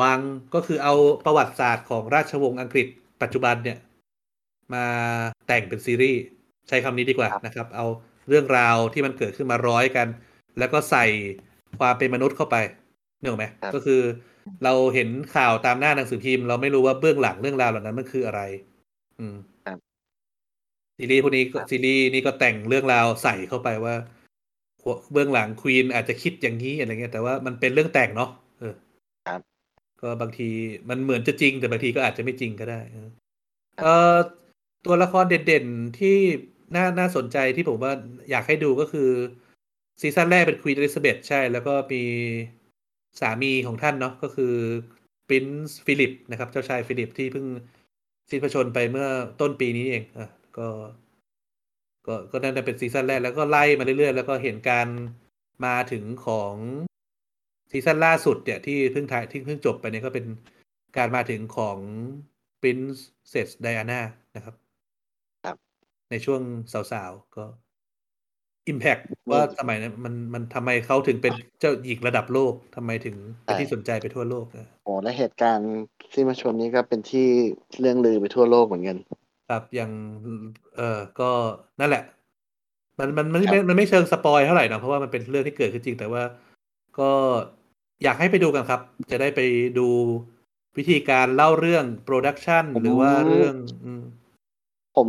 [0.00, 0.20] วัง
[0.54, 2.86] ก็คือเอาประวัติศาสตร์ของราชวงศ์อังกฤษ
[3.22, 3.78] ปัจจุบันเนี่ย
[4.74, 4.86] มา
[5.46, 6.20] แต่งเป็นซีรีส์
[6.68, 7.86] ใช้คำนี้ดีกว่าครับนะครับ เอา
[8.28, 10.08] เรื่องราวที่มันเกิดขึ้นมาร้อยกัน
[10.58, 11.06] แล้วก็ใส่
[11.78, 12.56] ความเป็นมนุษย์เข้าไป
[13.20, 14.02] เนกอะไหมครับก็คือ
[14.64, 18.40] เราเห็นข่าวตามหน้าหนังสือพิมพ์ เราไม่รู้ว่าเบื้องหลังเรื่องราวเหล่านั้นมันคืออะไร
[19.18, 19.78] อืมครับ
[20.96, 23.94] ซีรีส์พวกนี้ก็ครับซีรีส์นี้ก็แต่งเรื่องราวใส่เข้าไปว่า
[25.12, 28.74] เบื้องหลัง queen อาจจะคิดอย่างนี้อะไรเงี้ยแต่ว่ามันเป็นเรื่องแต่งเนาะเออ
[29.26, 29.40] ครับ
[30.02, 30.48] ก็บางที
[30.88, 33.08] มันเหมือนจะจริง แต่บางทีก็อาจจะไม่จริงก็ได้เออ
[33.80, 34.16] เออ
[34.86, 36.16] ตัวละครเด่นๆที่
[36.76, 37.92] น่าน่าสนใจที่ผมว่า
[38.30, 39.10] อยากให้ดูก็คือ
[40.00, 42.02] ซีซั่นแรกเป็น Queen Elizabeth ใช่ แล้วก็มี
[43.20, 44.54] สามีของท่านเนาะก็คือ
[45.28, 47.46] Prince Philip นะครับ เจ้าชายฟิลิปที่เพิ่ง
[48.30, 49.08] สิ้นพระชนม์ไปเมื่อ
[49.40, 50.68] ต้นปีนี้เองอะ ก็
[52.06, 54.88] ก็ก็นั่นนะเป็นซีซั่นแรกแล้วก็ไล่มาเรื่อยๆ แล้วก็เห็นการ
[55.64, 56.54] มาถึงของ
[57.70, 60.26] ซีซั่นล่าสุดเนี่ยที่เพิ่งถ่ายที่เพิ่งจบไปเนี่ยก็เป็น
[60.96, 61.78] การมาถึงของ
[62.60, 64.00] Princess Diana
[64.36, 64.54] นะครับ
[65.44, 65.56] ครับ
[66.10, 66.40] ในช่วง
[66.92, 67.44] สาวๆ ก็
[68.72, 75.72] Impact มีว่าสมัยนั้นมันมันทำไมเขาถึงเป็นเจ้าหญิงระดับโลกทำไมถึงเป็นใช่ที่สนใจไปทั่วโลกเออโอ้และเหตุการณ์
[76.12, 77.26] ที่มาชนนี้ก็เป็นที่
[77.80, 78.96] เลื่องลือไปทั่วโลกเหมือนกัน
[79.48, 79.90] ครับอย่าง
[80.76, 81.30] เออก็
[81.80, 82.04] นั่นแหละ
[82.98, 86.22] มันมันมันครับไม่มันไม่เชิง spoil เท่าไหร่นะเพราะว่ามันเป็นเรื่องที่เกิดขึ้นจริง แต่ว่า
[86.98, 87.10] ก็
[88.02, 89.40] อยากให้ไปดูกันครับ จะได้ไป
[89.78, 89.88] ดู
[90.76, 94.02] วิธีการเล่าเรื่อง production หรือว่าเรื่องอืม
[94.96, 95.08] ผม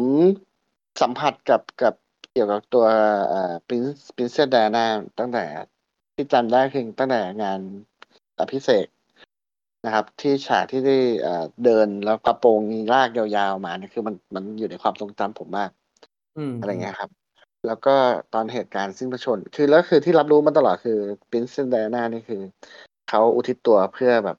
[1.01, 1.93] สัมผัสกับกับ
[2.33, 2.85] เกี่ยวกับตัว
[3.29, 4.85] เอ่อ Prince Princess Diana
[5.19, 5.45] ตั้งแต่
[6.15, 7.59] ที่จำได้คือตั้งแต่งาน
[8.39, 8.85] อภิเษก
[9.85, 12.61] นะครับ ที่ฉากที่ได้เอ่อเดินแล้วกระโปรง
[12.93, 15.71] ลากยาวๆมาเนี่ยคือมันมันอยู่ในความทรงจำผมมาก
[16.37, 17.09] อืมอะไรเงี้ยครับ
[17.67, 17.95] แล้วก็
[18.33, 20.97] ตอนเหตุการณ์สิ้นพระชนม์คือแล้วคือที่รับรู้มาตลอดคือ
[21.29, 22.41] Princess Diana นี่คือ
[23.09, 24.37] เขาอุทิศตัวเพื่อแบบ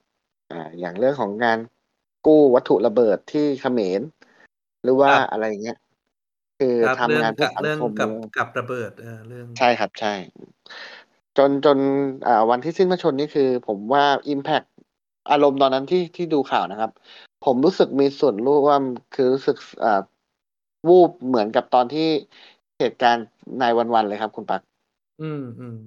[0.51, 1.59] อ่าอย่างเรื่องของงาน
[2.25, 4.01] กู้วัตถุระเบิดที่เขมร
[4.83, 5.77] หรือว่าครับอะไรเงี้ย
[6.59, 10.13] คือครับทำเรื่องงานเพื่กัอบสังเรื่องคมกับเลยกับระเบิดเออเรื่องใช่ครับใช่
[11.37, 11.77] จนจน
[12.27, 14.67] อ่าวันที่สิ้นพระชนม์นี่คือ ผมว่า Impact
[15.31, 16.91] อารมณ์ตอนนั้นที่ที่ดูข่าวนะครับ
[17.45, 18.81] ผมรู้สึกมีส่วนร่วม
[19.15, 20.01] คือรู้สึกอ่า
[20.87, 22.09] วูบเหมือนกับตอนที่
[22.79, 23.25] เหตุการณ์
[23.59, 24.61] ในวันวันๆเลยครับ คุณปัก
[25.21, 25.77] อืมอืม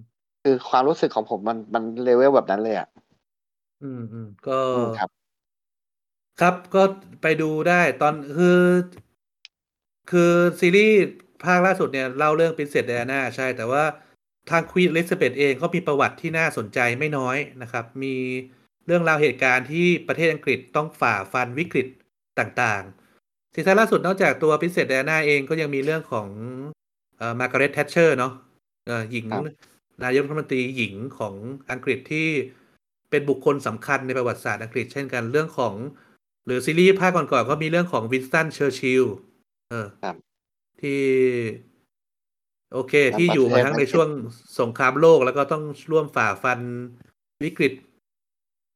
[0.43, 2.89] คือความรู้สึกของผมมันมันเลเวลแบบนั้นเลยอะ
[3.83, 5.11] อืมอืมก็อืมครับ
[6.41, 6.83] ครับก็
[7.23, 8.61] ไปดูได้ตอนคือ
[10.11, 10.97] คือซีรีส์
[11.45, 13.85] ภาคล่าสุดเนี่ยเล่าเรื่อง Princess Diana ใช่ แต่ว่า
[14.51, 18.15] ทางควีน e ลิซาเบธเองก็มีประวัติที่น่าสนใจไม่น้อยนะครับ มี
[18.59, 21.87] เรื่องราวเหตุการณ์ที่ประเทศอังกฤษต้องฝ่าฟันวิกฤต
[22.39, 26.29] ต่างๆซีซั่นล่าสุดนอกจากตัว Princess Diana เองก็ยังมีเรื่องของ
[27.17, 28.33] เอ่อมาร์กาเร็ตแทชเชอร์เนาะ
[28.87, 29.43] เอ่อหญิงครับ
[30.05, 31.35] นายกรัฐมนตรีหญิงของ
[31.71, 32.29] อังกฤษที่
[33.11, 35.75] เป็นบุคคลสำคัญในประวัติศาสตร์อังกฤษเช่นกันเรื่องของ
[36.47, 39.05] หรือซีรีส์ภาคก่อนๆก็มีเรื่องของวินสตันเชอร์ชิล
[39.69, 40.17] เออครับ
[40.81, 41.03] ที่
[42.73, 44.09] โอเคครับที่อยู่มาทั้งในประเทศอังในกฤษช่วง
[44.61, 46.61] สงครามโลกแล้วก็ต้องร่วมฝ่าฟัน
[47.45, 47.73] วิกฤต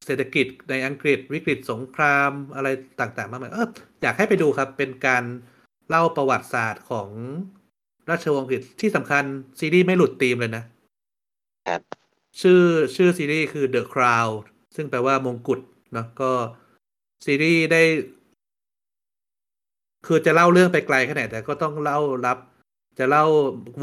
[0.05, 2.67] เศรษฐกิจในอังกฤษวิกฤตสงครามอะไร
[2.99, 3.69] ต่างๆ มากมายเออ
[4.01, 5.23] อยากให้ไปดูครับ เป็นการ
[5.89, 7.09] เล่าประวัติศาสตร์ของ
[8.09, 9.23] ราชวงศ์อังกฤษที่สำคัญ
[9.59, 10.63] ซีรีส์ไม่หลุดธีมเลยนะ
[11.67, 11.81] ครับ
[12.41, 12.63] ชื่อ
[12.95, 14.31] ชื่อซีรีส์คือ The Crown
[14.75, 15.59] ซึ่งแปลว่ามงกุฎ
[15.93, 16.31] เนาะก็
[17.25, 17.81] ซีรีส์ได้
[20.07, 22.37] คือจะเล่าเรื่องไปไกลแค่ไหนแต่ก็ต้องเล่ารับ
[22.99, 23.25] จะเล่า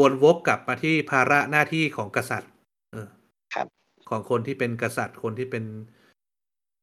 [0.01, 2.51] วนวกกลับมาที่ภาระหน้าที่ของกษัตริย์
[2.93, 3.07] เออ
[3.55, 3.67] ครับ
[4.11, 5.65] ของคนที่เป็นกษัตริย์คนที่เป็น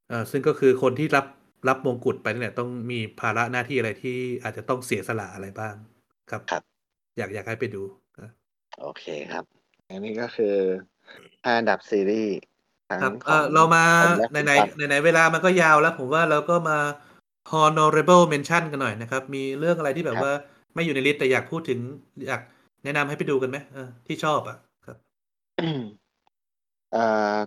[0.10, 1.26] เออซึ่งก็คือคนที่รับ
[1.70, 5.76] รับมงกุฎไปนี่แหละต้องมีภาระหน้าที่อะไรที่อาจจะต้องเสียสละอะไรบ้าง
[6.30, 6.64] ครับ ครับ
[7.18, 7.84] อยากอยากให้ไปดู
[8.20, 8.32] นะ
[8.82, 9.44] โอเคครับ
[9.90, 10.56] อันนี้ก็คือ
[11.44, 12.38] ห้าอันดับซีรีส์
[12.90, 16.78] ทั้งครับขเอองอเรามาผมและในคุณไหนปั๊บในไหนๆเวลามันก็ยาวแล้ว ผมว่าเราก็มา
[17.52, 20.34] honorable mention กันหน่อยนะครับ มีเรื่องอะไรที่แบบครับ ว่า
[20.74, 21.80] ไม่อยู่ในลิสต์แต่อยากพูดถึง
[22.28, 22.42] อยาก
[22.84, 24.98] แนะนำให้ไปดูกันไหมเออที่ชอบอะครับ
[26.94, 27.38] เอ่อ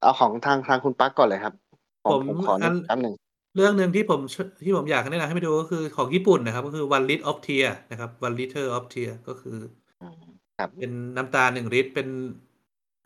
[0.00, 1.54] เอาของทางทางคุณปั๊กก่อนเลยครับ
[2.06, 3.14] ผมผมผมขออันิดนึงแป๊บหนึ่ง
[3.56, 9.58] เรื่องหนึ่งที่ผมชที่ผมอยากแนะนำให้ไปดูก็คือของญี่ปุ่นนะครับ ก็คือ one liter of tear นะครับ one liter of tear ก็คือ
[10.02, 10.22] อืม
[10.58, 12.08] ครับเป็นน้ำตาหนึ่งลิตรเป็น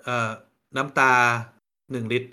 [0.05, 0.31] เอ่อ
[0.77, 1.13] น้ำตา
[1.93, 2.29] หนึ่งลิตร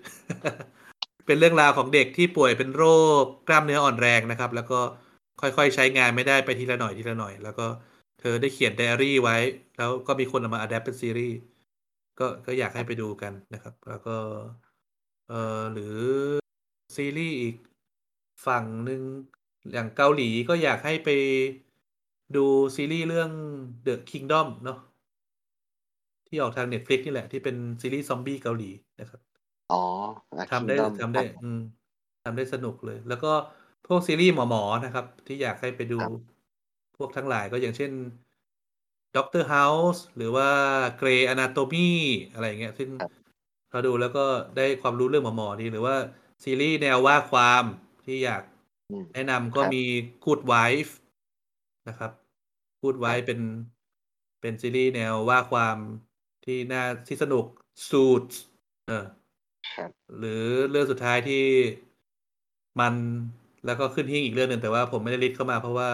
[1.25, 2.83] เป็นเรื่องราวของเด็กที่ป่วยเป็นโร
[3.21, 4.79] คกล้ามเนื้ออ่อนแรงนะครับ แล้วก็
[5.41, 7.67] ค่อยๆใช้งานไม่ได้ไปทีละหน่อยทีละหน่อย แล้วก็
[8.19, 9.37] เธอได้เขียนไดอารี่ไว้
[9.77, 11.37] แล้วก็มีคนเอามา adapt เป็นซีรีส์
[12.19, 14.15] ก็ก็อยากให้ไปดูกันนะครับ แล้วก็
[15.29, 15.97] เอ่อหรือ
[16.97, 17.55] ซีรีส์อีก
[18.45, 19.01] ฝั่งหนึ่ง
[19.71, 21.09] อย่างเกาหลีก็อยากให้ไป
[22.35, 23.31] ดูซีรีส์เรื่อง
[23.85, 24.79] The Kingdom เนาะ
[26.27, 29.21] ที่ออกทาง Netflix นี่แหละที่เป็นซีรีส์ซอมบี้เกาหลีนะครับ
[29.71, 29.83] อ๋อ
[30.37, 31.59] อะทำได้ Kingdom ทำได้ครับอืม
[32.25, 33.31] ทำได้สนุกเลย แล้วก็
[33.87, 36.11] พวกซีรีส์หมอๆนะครับ ที่อยากให้ไปดูครับ
[36.97, 37.91] พวกทั้งหลายก็อย่างเช่น
[39.15, 40.49] Doctor House หรือว่า
[40.99, 41.89] Grey Anatomy
[42.33, 43.11] อะไรอย่างเงี้ย ซึ่งครับ
[43.71, 44.25] เราดูแล้วก็
[44.57, 45.95] ได้ความรู้เรื่องหมอๆดีหรือว่า
[46.43, 47.63] ซีรีส์แนวว่าความ
[48.05, 48.43] ที่อยาก
[48.89, 49.83] อืมแนะนำก็ครับมี
[50.25, 50.91] Good Wife
[51.87, 52.11] นะครับ
[52.81, 53.41] Good Wife เป็น
[54.41, 55.77] เป็นซีรีส์แนวว่าความ
[56.45, 57.45] ที่น่าที่สนุก
[57.87, 58.35] Suits
[58.87, 59.05] เออ
[59.75, 61.45] ครับหรือเรื่องสุดท้ายที่
[62.79, 62.93] มัน
[63.65, 65.89] แล้วก็ขึ้นหิ้งอีกเรื่องหนึ่งแต่ว่าผมไม่ได้ลิสต์เข้ามาเพราะว่า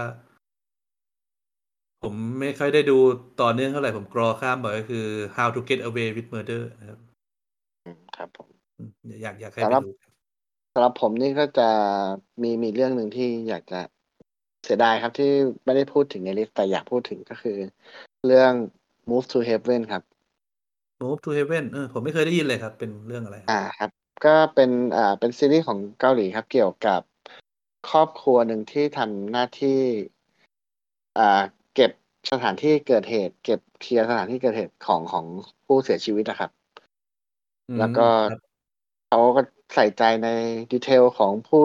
[2.04, 2.98] ผมไม่ค่อยได้ดู
[3.42, 5.06] ต่อเนื่องเท่าไหร่ผมกรอข้ามบ่อยก็คือ
[5.36, 7.00] How to Get Away with Murder นะครับ
[7.86, 8.48] อืมครับผม
[8.78, 9.90] อืมอยากอยากให้สำไปหรับดู
[10.74, 11.70] สำหรับผมนี่ก็จะ
[12.42, 13.80] มีมีเรื่องหนึ่งที่อยากจะ
[14.66, 15.32] เสียดายครับที่
[15.66, 17.58] ไม่ได้พูดถึงในลิสต์แต่อยากพูดถึงก็คือ
[18.28, 18.54] เรื่อง
[19.10, 20.04] Move to Heaven ครับ
[21.04, 23.90] Move to Heaven เออผมไม่เคยได้ยินเลยครับ เป็นเรื่องอะไร อ่าครับ
[24.26, 27.02] ก็เป็นอ่าเป็นซีรีส์ของเกาหลีครับ เกี่ยวกับ
[27.90, 29.80] ครอบครัวหนึ่งที่ทำหน้าที่
[31.18, 31.42] อ่า
[31.76, 31.92] เก็บ
[32.32, 35.26] สถานที่เกิดเหตุ เก็บเคลียร์สถานที่เกิดเหตุของของ
[35.66, 36.52] ผู้เสียชีวิตนะครับ
[37.70, 38.42] อืมแล้วก็ครับ
[39.10, 39.42] เขาก็
[39.76, 40.30] ใส่ใจใน
[40.72, 41.62] ดีเทลของผู้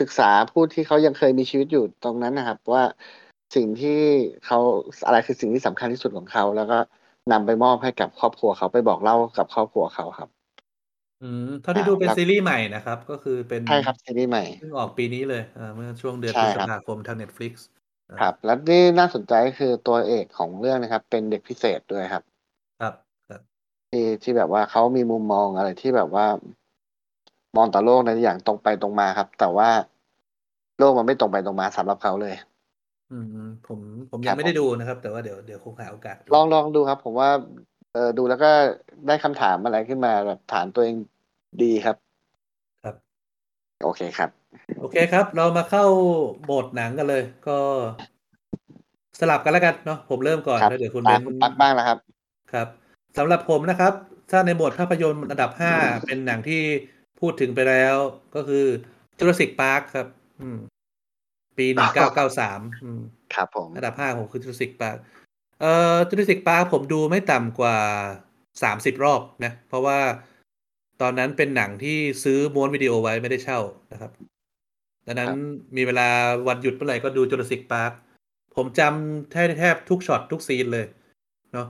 [0.00, 2.84] ศึกษาผู้ที่เขายังเคยมีชีวิตอยู่ตรงนั้นนะครับ ว่า
[3.54, 4.00] สิ่งที่
[4.46, 4.58] เขา
[5.06, 6.78] อะไรคือสิ่งที่สำคัญที่สุดของเขา แล้วก็
[7.32, 10.28] นำไปมอบให้กับครอบครัวเขาไปบอกเล่ากับครอบครัวเขาครับ
[11.22, 17.52] อืมเท่าที่ดูเป็นแล้วซีรีส์ใหม่นะครับ ก็คือเป็นใช่ครับซีรีส์ใหม่เพิ่งออกปีนี้เลยอ่าเมื่อช่วงเดือนใช่พฤษครับภาคมทาง Netflix
[18.10, 22.22] อ่าครับ แล้วนี่น่าสนใจก็คือตัวเอกของเรื่องนะครับ เป็นเด็กพิเศษด้วยครับ
[22.80, 22.94] ครับ
[23.28, 23.40] ครับ
[23.90, 26.26] ที่ที่แบบว่าเขามีมุมมองอะไรที่แบบว่า
[27.56, 29.68] มองต่อโลกในอย่างตรงไปตรงมาครับ แต่ว่า
[30.78, 32.34] โลกมันไม่ตรงไปตรงมาสำหรับเขาเลย
[33.10, 37.30] อืมอืมผมผมคยัรังบไม่ผได้มดูนะครับ แต่ว่าเดี๋ยวเดี๋ยวคงหาโอกาสดูลองลองดูครับ ผมว่า
[37.92, 38.50] เออดูแล้วก็
[39.06, 40.96] ได้คำถามอะไรขึ้นมาแบบถามตัวเอง
[41.62, 41.96] ดีครับ
[42.82, 42.96] ครับ
[43.82, 44.30] โอเคครับ
[44.78, 45.84] โอเคครับ เรามาเข้า
[46.44, 47.58] โหมดหนังกันเลย ก็
[49.20, 51.98] สลับกันแล้วกันเนาะผมเริ่มก่อนครับแล้วเดี๋ยวคุณตาเบมนคุณปักบ้างนะครับ
[52.52, 52.68] ครับ
[53.18, 53.92] สำหรับผมนะครับ
[54.30, 55.72] ถ้าในโหมดภาพยนตร์อันดับห้า
[56.04, 56.62] เป็นหนังที่
[57.20, 57.96] พูดถึงไปแล้ว
[58.34, 58.66] ก็คือ
[59.18, 60.08] Jurassic Park ครับ
[60.42, 60.58] อืม
[61.58, 63.00] ปีหนึ่งเก้าเก้าสามอืม
[63.34, 64.98] ครับผมอันดับห้าผมคือ Jurassic Park
[65.60, 67.76] เอ่อ Jurassic Park ผมดูไม่ต่ำกว่า
[68.62, 69.98] สามสิบรอบนะ เพราะว่า
[71.02, 73.60] ตอนนั้นเป็นหนังที่ซื้อม้วนวิดีโอไว้ไม่ได้เช่า
[73.92, 74.10] นะครับ
[75.06, 75.32] ดังนั้น
[75.76, 76.08] มีเวลา
[76.48, 77.92] วันหยุดเมื่อไหร่ก็ดู Jurassic Park
[78.56, 80.86] ผมจำแทบแทบทุกช็อตทุกซีนเลย
[81.52, 81.68] เนาะ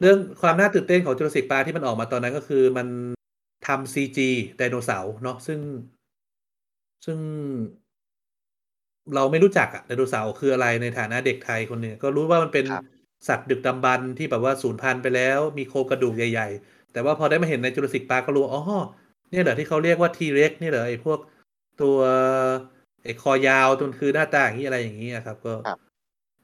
[0.00, 2.86] เรื่องความน่าตื่นเต้นของ Jurassic Park ที่มันออกมาตอนนั้นก็คือมัน
[3.66, 4.18] ทำ CG
[4.56, 5.60] ไดโนเสาร์เนาะซึ่ง
[7.06, 7.18] ซึ่ง
[9.14, 12.84] เราไม่รู้จักอะไดโนเสาร์คืออะไรในฐานะเด็กไทยคนหนึ่งก็รู้ว่ามันเป็นครับ
[13.28, 18.62] สัตว์ดึกดำบรรพ์ที่แบบว่าสูญพันธุ์ไปแล้วมีโครงกระดูกใหญ่ ๆ แต่ว่าพอได้มาเห็นในจุลศิกปาก็รู้ว่าอ๋อ
[19.30, 21.18] เนี่ยเหรอที่เขาเรียกว่าทีเร็กนี่เหรอไอ้พวก
[21.82, 21.96] ตัว
[23.04, 25.78] ไอ้คอยาวตัวมันคือหน้าตาอย่างนี้อะไรอย่างนี้อะครับ ก็ครับ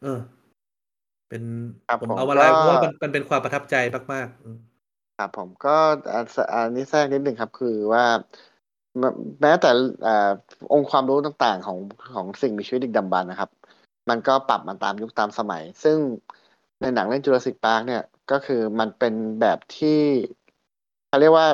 [0.03, 0.21] เออ
[1.29, 1.43] เป็น
[1.89, 3.77] ครับผมผมเอามาไลฟ์ก็เพราะว่ามันมันเป็นความประทับใจ
[4.13, 4.59] มากๆอืม
[5.19, 5.77] ครับผมก็
[6.13, 8.05] อันนนี้แทรกนิดหนึ่งครับ คือว่า
[9.43, 9.71] แม้แต่
[10.07, 10.09] อ
[10.73, 11.79] องค์ความรู้ต่างๆของ
[12.15, 13.51] ของสิ่งมีชีวิตดึกดำบรรนะครับ
[14.09, 15.99] มันก็ปรับมาตามยุคตามสมัย ซึ่ง
[16.81, 20.01] ในหนังเรื่อง Jurassic Park เนี่ยก็คือมันเป็นแบบที่
[21.07, 21.49] เขาเรียกว่า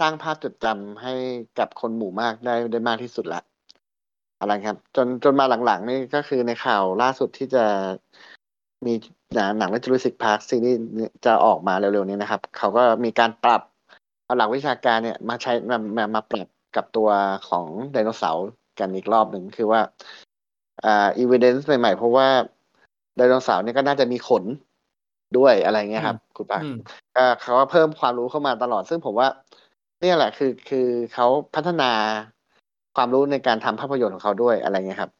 [0.00, 1.14] สร้างภาพจดจำให้
[1.58, 3.40] กับคนหมู่มากได้ได้มากที่สุดละ
[4.40, 7.64] อะไรครับ จนจนมาหลังๆนี่ก็คือในข่าวล่าสุดที่จะ
[8.86, 8.94] มี
[9.34, 10.80] หนังหนังเรื่อง Jurassic Park ซีรีส์
[11.24, 13.62] จะออกมาเร็วๆนี้นะครับ เขาก็มีการปรับ
[14.24, 17.08] เอาหลักวิชาการเนี่ยมาใช้มามามาปรับกับตัว
[17.48, 18.46] ของไดโนเสาร์
[18.78, 19.80] กันอีกรอบหนึ่งคือว่า
[20.84, 22.28] อ่า evidence ใหม่ๆเพราะว่า
[23.16, 24.44] ไดโนเสาร์เนี่ยก็น่าจะมีขน
[25.38, 26.76] ด้วยอะไรเงี้ยครับ คุณปาอืม
[27.16, 29.28] ก็เขาก็เพิ่มความรู้เข้ามาตลอด ซึ่งผมว่า
[30.00, 31.90] เนี่ยแหละคือคือเขาพัฒนา
[32.96, 35.10] ความรู้ในการทำภาพยนตร์ของเขาด้วยอะไรเงี้ยครับ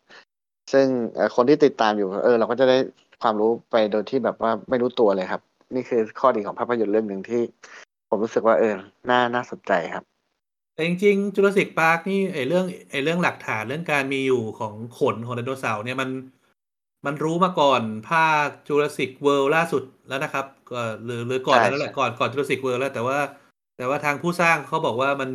[0.73, 2.77] ซึ่งเอ่อคนที่ติดตามอยู่ เออ เราก็จะได้
[3.25, 5.43] ความรู้ไปโดยที่แบบว่าไม่รู้ตัวเลยครับ
[5.75, 7.43] นี่คือข้อดีของภาพยนตร์เรื่องหนึ่งที่
[8.09, 8.75] ผมรู้สึกว่าเออ
[9.11, 10.05] น่าน่าสนใจครับ
[10.75, 16.11] แต่จริงๆ Jurassic Park นี่ไอเรื่องไอเรื่องหลักฐานเรื่องการมีอยู่ของขนของไดโนเสาร์เนี่ยมัน
[17.07, 23.19] มันรู้มาก่อนภาค Jurassic World ล่าสุดแล้วนะครับก็หรือหรือก่อนใช่แล้วแหละใช่ก่อนก่อน Jurassic World แล้วแต่ว่า
[23.77, 25.31] แต่ว่าทางผู้สร้างเขาบอกว่ามัน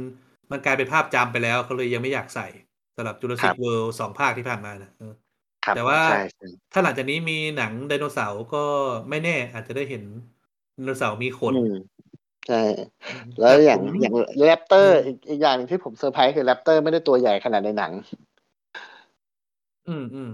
[0.51, 2.48] มันกลายเป็นภาพจำไปแล้วเขาเลยยังไม่อยากใส่
[2.95, 5.28] สำหรับ Jurassic World สองภาคที่ผ่านมานะเออครับ
[5.75, 8.65] แต่ว่าใช่ใช่ถ้าหลังจากนี้มีหนังไดโนเสาร์ก็
[9.09, 10.03] ไม่แน่อาจจะได้เห็น
[10.75, 11.73] ไดโนเสาร์มีขนอืม
[12.47, 12.61] ใช่
[13.39, 14.13] แล้วอย่างต่ผมอย่าง
[14.45, 17.91] raptor อืมอีกอีกอย่างหนึ่งที่ผมเซอร์ไพรส์คือ raptor ไม่ได้ตัวใหญ่ขนาดในหนัง
[19.88, 20.31] อืมอืม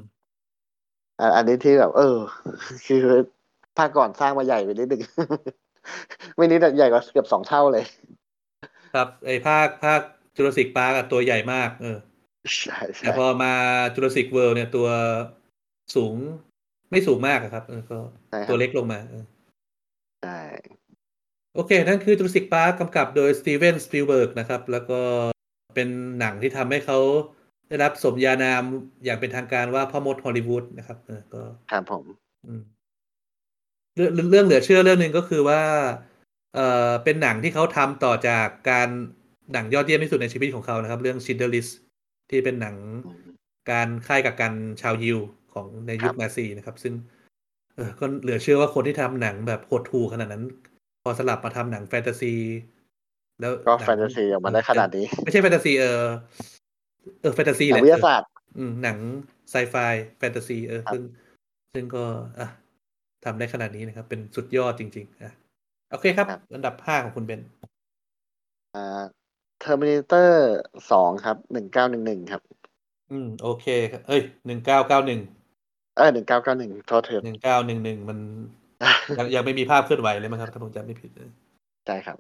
[1.19, 2.17] อะอันนี้ที่แบบ เออ
[2.87, 3.03] คือ
[3.77, 5.01] ภาคก่อนสร้างมาใหญ่ไปนิดนึง
[6.37, 7.83] ไม่นิดอะใหญ่กว่าเกือบสองเท่าเลย
[8.93, 10.01] ครับไอภาคภาค
[10.35, 11.97] Jurassic Park ตัวใหญ่มาก เออ
[12.59, 13.53] ใช่แต่ใช่พอมา
[13.93, 14.88] Jurassic World เนี่ยตัว
[15.95, 16.15] สูง
[16.91, 17.98] ไม่สูงมากอะครับเออก็
[18.30, 19.25] ใช่ครับตัวเล็กลงมาเออ
[20.22, 20.40] ใช่
[21.56, 24.99] โอเค นั่นคือจูราสสิกปาร์กำกับโดยสตีเวนสปิลเบิร์กนะครับ แล้วก็
[25.75, 26.99] เป็นหนังที่ทำให้เขา
[27.67, 28.64] ได้รับสมญานาม
[29.06, 31.41] อย่างเป็นทางการว่าพ่อมดฮอลลีวูดนะครับเออก็
[31.72, 32.03] ครับผม
[32.48, 32.61] อืม
[33.95, 35.61] เรื่องเรื่องเหลือเชื่อเรื่องหนึ่งก็คือว่า
[36.56, 38.90] เอ่อเป็นหนังที่เขาทำต่อจากการ
[39.53, 41.72] หนังยอดเยี่ยมที่สุดในชีวิตของเขานะครับ เรื่อง Schindler List
[42.29, 43.35] ที่เป็นหนังอืม
[43.71, 45.19] การค่ายกักกันชาวยิว
[45.53, 46.93] ของในยุคครับนาซีนะครับ ซึ่ง
[47.75, 50.43] เออก็เหลือเชื่อว่าคนที่ทำหนังแบบโหดหูขนาดนั้น
[51.03, 52.33] พอสลับมาทำหนังแฟนตาซี
[53.41, 56.03] แล้วก็หนังแฟนตาซีออกมาได้ขนาดนี้ ไม่ใช่แฟนตาซีเออ
[57.21, 58.97] เออแฟนตาซีและหนังวิทยาศาสตร์อืมหนัง
[59.51, 59.75] ไซไฟ
[60.17, 61.03] แฟนตาซีเออครับซึ่ง
[61.73, 62.03] ซึ่งก็
[62.39, 62.47] อะ
[63.25, 65.33] ทำได้ขนาดนี้นะครับ เป็นสุดยอดจริง ๆอะ
[65.91, 67.41] โอเคครับ อันดับห้าของคุณเบน
[68.75, 69.03] อ่า
[69.65, 70.56] Terminator
[70.92, 72.42] สองครับหนึ่งเก้าหนึ่งหนึ่งครับ
[73.11, 75.19] อืม โอเคครับเอ้ยหนึ่งเก้าเก้าหนึ่ง
[75.98, 78.18] เออหนึ่งเก้าเก้าหนึ่งโทษทีหนึ่งเก้าหนึ่งหนึ่งมัน
[79.19, 81.32] ยังยังไม่มีภาพเคลื่อนไหวเลยมั้งครับถ้าผมจำไม่ผิดนะ
[81.85, 82.18] ใช่ครับ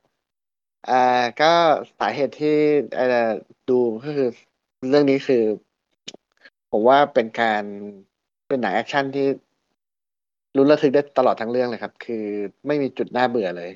[0.89, 1.51] อ่าก็
[1.99, 2.57] สาเหตุที่
[2.95, 3.31] เอ่อ
[3.69, 4.29] ดูก็คือ
[4.89, 5.43] เรื่องนี้คือ
[6.71, 7.63] ผมว่าเป็นการ
[8.47, 9.27] เป็นหนังแอคชั่นที่
[10.57, 12.25] รุนระทึกได้ตลอดทั้งเรื่องเลยครับ คือ
[12.67, 13.71] ไม่มีจุดน่าเบื่อเลย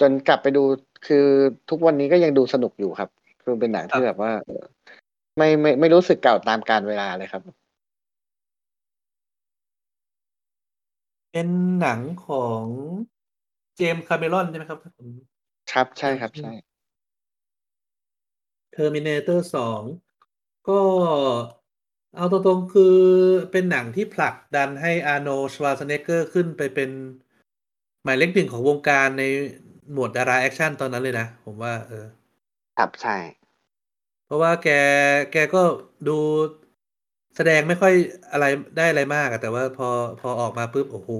[0.00, 0.62] จนกลับไปดู
[1.06, 1.26] คือ
[1.70, 3.10] ทุกวันนี้ก็ยังดูสนุกอยู่ครับ
[3.42, 4.64] คือเป็นหนังที่แบบว่าเออ
[5.36, 7.42] ไม่ไม่ไม่รู้สึกเก่าตามการเวลาเลยครับ
[11.32, 11.48] เป็น
[11.80, 12.64] หนังของ
[13.76, 15.08] James Cameron ใช่ไหมครับถ้าผม
[15.72, 16.52] ครับใช่ครับใช่
[18.72, 19.82] Terminator สอง
[20.68, 20.80] ก็
[22.16, 22.96] เอาตรงๆคือ
[23.52, 26.90] เป็นหนังที่ผลักดันให้ Arnold Schwarzenegger ขึ้นไปเป็น
[28.02, 29.24] หมายเลขหนึ่งของวงการใน
[29.92, 32.06] หมวดดารา action ตอนนั้นเลยนะ ผมว่า เออ
[32.76, 33.16] ครับใช่
[34.26, 34.68] เพราะว่าแก
[35.32, 35.62] แกก็
[36.08, 36.18] ดู
[37.36, 37.94] แสดงไม่ค่อย
[38.32, 38.44] อะไร
[38.76, 39.88] ได้อะไรมากอะแต่ว่าพอ
[40.20, 41.10] พอออกมาปุ๊บโอ้โห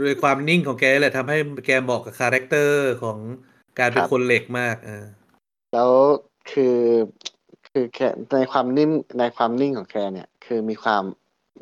[0.00, 3.18] ด้วยความนิ่งของแกแหละทำให้แกเหมาะกับ character ของ
[3.78, 5.06] การเป็นครับคนเหล็กมากเออ
[5.74, 5.90] แล้ว
[6.52, 6.78] คือ
[7.68, 8.00] คือแก
[8.34, 11.02] ในความนิ่มในความนิ่งของแกเนี่ย คือมีความ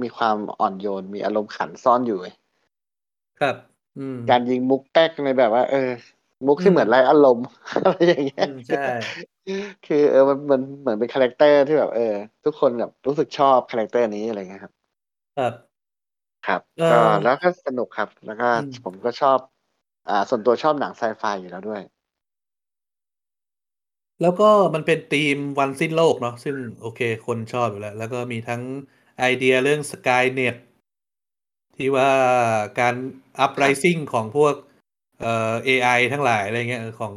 [0.02, 2.34] มีความอ่อนโยนมีอารมณ์ขันซ่อนอยู่เว้ย
[3.40, 3.56] ครับ
[3.98, 5.78] อืมการยิงมุกแป๊กในแบบว่า เออ
[6.46, 7.46] มุกที่อืมเหมือนไร้อารมณ์
[7.84, 8.78] อะไรอย่างเงี้ยอืมใช่
[9.84, 12.02] คือเออมันมันเหมือนเป็น character ที่แบบเออ
[12.44, 14.74] ทุกคนแบบรู้สึกชอบ character นี้อะไรเงี้ยครับ
[15.36, 15.78] ครับ
[16.46, 19.38] ครับเอ่อก็แล้วก็สนุกครับ แล้วก็อืมผมก็ชอบ
[20.08, 21.82] อ่า ส่วนตัวชอบหนังไซไฟอยู่แล้วด้วย
[24.20, 24.44] แล้วก็
[24.74, 28.62] มันเป็นธีมวันสิ้นโลกเนาะซึ่งโอเค คนชอบอยู่แล้ว แล้วก็มีทั้ง
[29.18, 30.54] ไอเดียเรื่อง Skynet
[31.78, 32.10] ที่ว่า
[32.80, 32.94] การ
[33.44, 34.54] uprising ของพวก
[35.20, 37.14] เอ่อ AI ทั้งหลายอะไรเงี้ยเออของ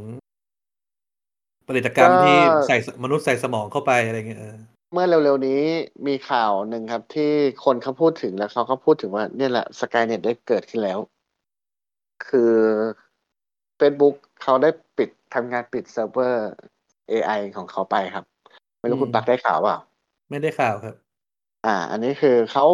[1.67, 4.57] ผลิตกรรมก็ที่ใส่มนุษย์ใส่สมองเข้าไปอะไรเงี้ยเออ
[4.93, 5.61] เมื่อเร็วๆนี้
[6.07, 7.31] มีข่าวหนึ่งครับ ที่
[7.65, 10.99] คนเขาพูดถึงแล้วเขาก็พูดถึงว่า เนี่ยแหละสกายเน็ตได้เกิดขึ้นแล้ว
[12.27, 12.53] คือ
[13.79, 16.49] Facebook เขาได้ปิดทำงานปิดเซิร์ฟเวอร์
[17.11, 18.25] AI ของเขาไปครับ
[18.79, 19.77] ไม่รู้อืมคุณปักได้ข่าวเปล่า
[20.29, 20.95] ไม่ได้ข่าวครับ
[21.65, 22.65] อ่า อันนี้คือเขา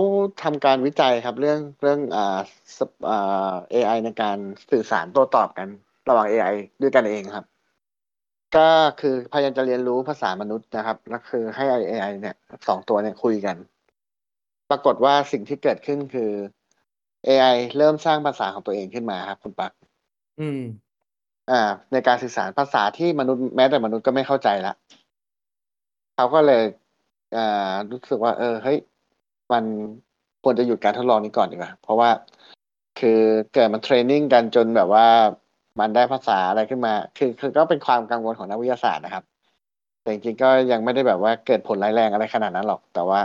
[0.44, 2.38] ทำการวิจัยครับเรื่องเรื่องอ่า
[2.78, 4.38] สปอ่า AI ในการ
[4.72, 5.68] สื่อสารโต้ตอบกัน
[6.10, 7.46] ระหว่าง AI ด้วยกันเองครับ
[8.56, 8.68] ก็
[9.02, 12.36] คือพยายามจะเรียนรู้ภาษามนุษย์นะครับแล้วคือให้ AI เนี่ย
[12.68, 13.56] สองตัวเนี่ยคุยกัน
[14.70, 16.32] ปรากฏว่าสิ่งที่เกิดขึ้นคือ
[17.28, 19.72] AI เริ่มสร้างภาษาของตัวเองขึ้นมาครับ คุณปัก
[20.40, 20.62] อืม
[21.52, 21.62] อ่า
[21.94, 24.74] ในการสื่อสารภาษาที่มนุษย์แม้แต่มนุษย์ก็ไม่เข้าใจละ
[26.16, 26.64] เขาก็เลย
[27.36, 28.78] อ่ารู้สึกว่า เออเฮ้ย
[29.52, 29.64] มัน
[30.44, 32.10] ควรจะหยุดการทดลองนี้ก่อนดีกว่าเพราะว่า
[33.00, 33.20] คือ
[33.54, 35.06] เกิดมัน training กันจนแบบว่า
[35.80, 39.24] มันได้ภาษาอะไรขึ้นมา คือคือก็เป็นความกังวลของนักวิทยาศาสตร์นะครับ
[40.02, 43.20] แต่จริงๆก็ยังไม่ได้แบบว่าเกิดผลร้ายแรงอะไรขนาดนั้นหรอก แต่ว่า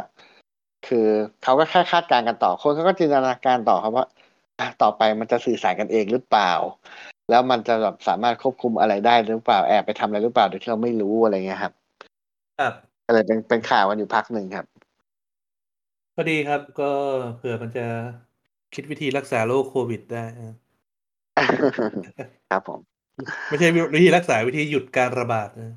[0.87, 1.07] คือ
[1.43, 4.07] เขาก็แค่คาดการณ์กันต่อ คนเขาก็จินตนาการต่อครับว่า
[4.83, 6.53] ต่อไปมันจะสื่อสารกันเองหรือเปล่า
[7.31, 11.73] แล้วมันจะแบบสามารถควบคุมอะไรได้หรือเปล่า แอบไปทำอะไรหรือเปล่าโดยที่เราไม่รู้อะไรเงี้ยครับ
[12.59, 14.67] ครับ ก็เลยเป็นเป็นข่าวกันอยู่พักหนึ่งครับ
[16.17, 16.91] ก็ดีครับ ก็
[17.37, 17.87] เผื่อมันจะ
[18.75, 20.53] คิดวิธีรักษาโรคโควิดได้เออ
[22.51, 22.81] ครับผม
[23.49, 25.73] ไม่ใช่วิธีรักษาวิธีหยุดการระบาดนะ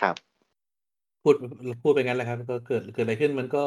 [0.00, 0.14] ครับ
[1.22, 1.34] พูด
[1.82, 3.64] พูดไปงั้นแหละครับ ก็เกิดเกิดอะไรขึ้นมันก็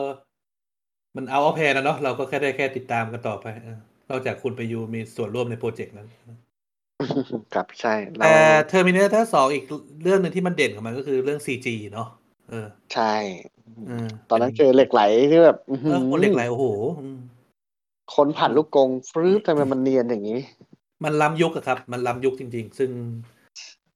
[1.16, 3.78] มันเอาเอาแพนะเนาะเราก็แค่ได้แค่ติดตามกันต่อไปเออ
[4.10, 6.08] นอกจากคุณไปยูมีส่วนร่วมในโปรเจกต์นั้น
[7.54, 8.36] ครับใช่เราแต่
[8.72, 9.64] Terminator สองอีก
[10.04, 12.08] เรื่องหนึ่งที่มันเด่นของมันก็คือเรื่อง CG เนาะ
[12.52, 13.14] เออ ใช่
[13.88, 16.66] เออตอนนั้นคือเหล็กไหลที่แบบอื้อเอหืออคนเหล็กไหลโอ้โห
[17.02, 17.20] อืม
[18.16, 20.40] คนผ่านลูกกรงฟรื้ทำไมมันเนียนอย่างนี้
[21.04, 22.92] มันล้ำยุคอะครับ มันล้ำยุคจริง ๆ ซึ่ง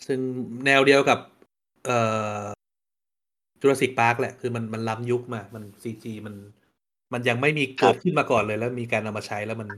[0.08, 0.20] ซึ่ง
[0.66, 1.20] แนวเดียวกับ
[1.86, 2.00] เอ่
[2.40, 2.44] อ
[3.62, 6.36] Jurassic Park แหละ คือมันมันล้ำยุคมากมัน CG มัน
[7.14, 9.70] มันยังไม่มีครับเกิดขึ้นมาก่อนเลย แล้วมีการเอามาใช้แล้วมัน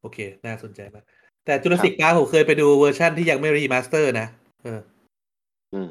[0.00, 1.04] โอเค น่าสนใจมาก
[1.44, 4.26] แต่ Jurassic Park ผมเคยไปดูเวอร์ชั่นที่ยังไม่ remaster นะ
[4.62, 4.80] เออ
[5.74, 5.90] อืม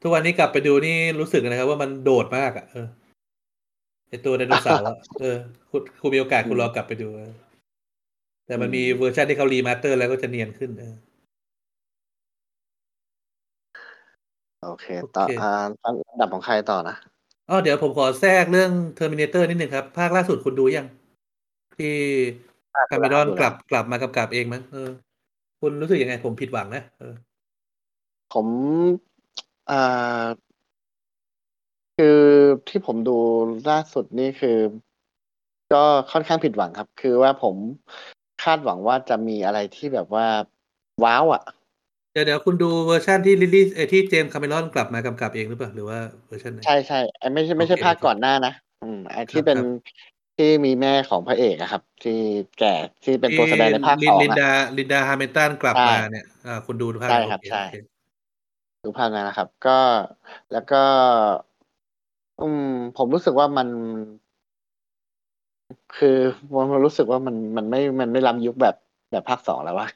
[0.00, 2.86] ทุกวันนี้กลับไปดูนี่รู้สึกนะครับ ว่ามันโดดมากอะเออ
[4.08, 5.36] ไอตัวไดโนเสาร์อะเออ
[5.70, 7.32] คุณคุณมีโอกาสคุณลองกลับไปดูเออ
[8.46, 10.94] แต่มันมีเวอร์ชันที่เขา remaster แล้วก็จะเนียนขึ้นเออ
[14.64, 15.50] โอเค ต่อโอเคอ่า
[15.84, 16.96] อันดับของใครต่อนะ
[17.48, 20.86] อ๋อเดี๋ยวผมขอแทรกเรื่อง Terminator นิดนึงครับ ภาคล่าสุดคุณดูยัง
[21.78, 21.94] ที่
[22.90, 24.90] คาเมรอนดูกแล้ลัวบกลับมากำกับเองมั้งเออ
[25.60, 27.14] คุณรู้สึกยังไงผมผิดหวังนะเออ
[28.34, 28.46] ผม
[29.70, 29.74] อ่า
[31.96, 32.20] คือ
[32.68, 33.16] ที่ผมดู
[33.70, 34.58] ล่าสุดนี่คือ
[35.72, 35.82] ก็
[36.12, 37.56] ค่อนข้างผิดหวังครับ คือว่าผม
[38.42, 40.26] คาดหวังว่าจะมีอะไรที่แบบว่า
[41.04, 41.42] ว้าวอะ
[42.12, 49.66] เดี๋ยวเดี๋ยวคุณดูเวอร์ชันที่ลิลลี่เออที่เจมส์คาเมรอนกลับมากำกับเองหรือเปล่าหรือว่าเวอร์ชันไหนใช่ใช่ไอ้ไม่ใช่ไม่ใช่โอเคภาคโอเคก่อนหน้านะอืมไอ้ครัที่บเป็นครับ
[50.36, 52.18] ที่มีแม่ของพระเอกอะครับ ที่
[52.60, 52.74] แก่
[53.04, 57.62] ที่เป็นตัวแสดงในภาคลิสนองลินอะดาลินดาฮาร์เมนตันกลับใช่มาเนี่ยอ่าคุณดูภาคใช่นั้นครับโอเคใช่
[58.80, 59.70] โอเคดูภาคนั้นนะครับ ก็
[60.52, 60.76] แล้วก็
[62.38, 62.62] อืม
[62.96, 63.68] ผมรู้สึกว่ามัน
[65.96, 66.18] คือ
[66.52, 68.74] ผมรู้สึกว่ามันมันไม่มันไม่ล้ำยุคแบบ
[69.10, 69.88] แบบภาคสองแล้วว่า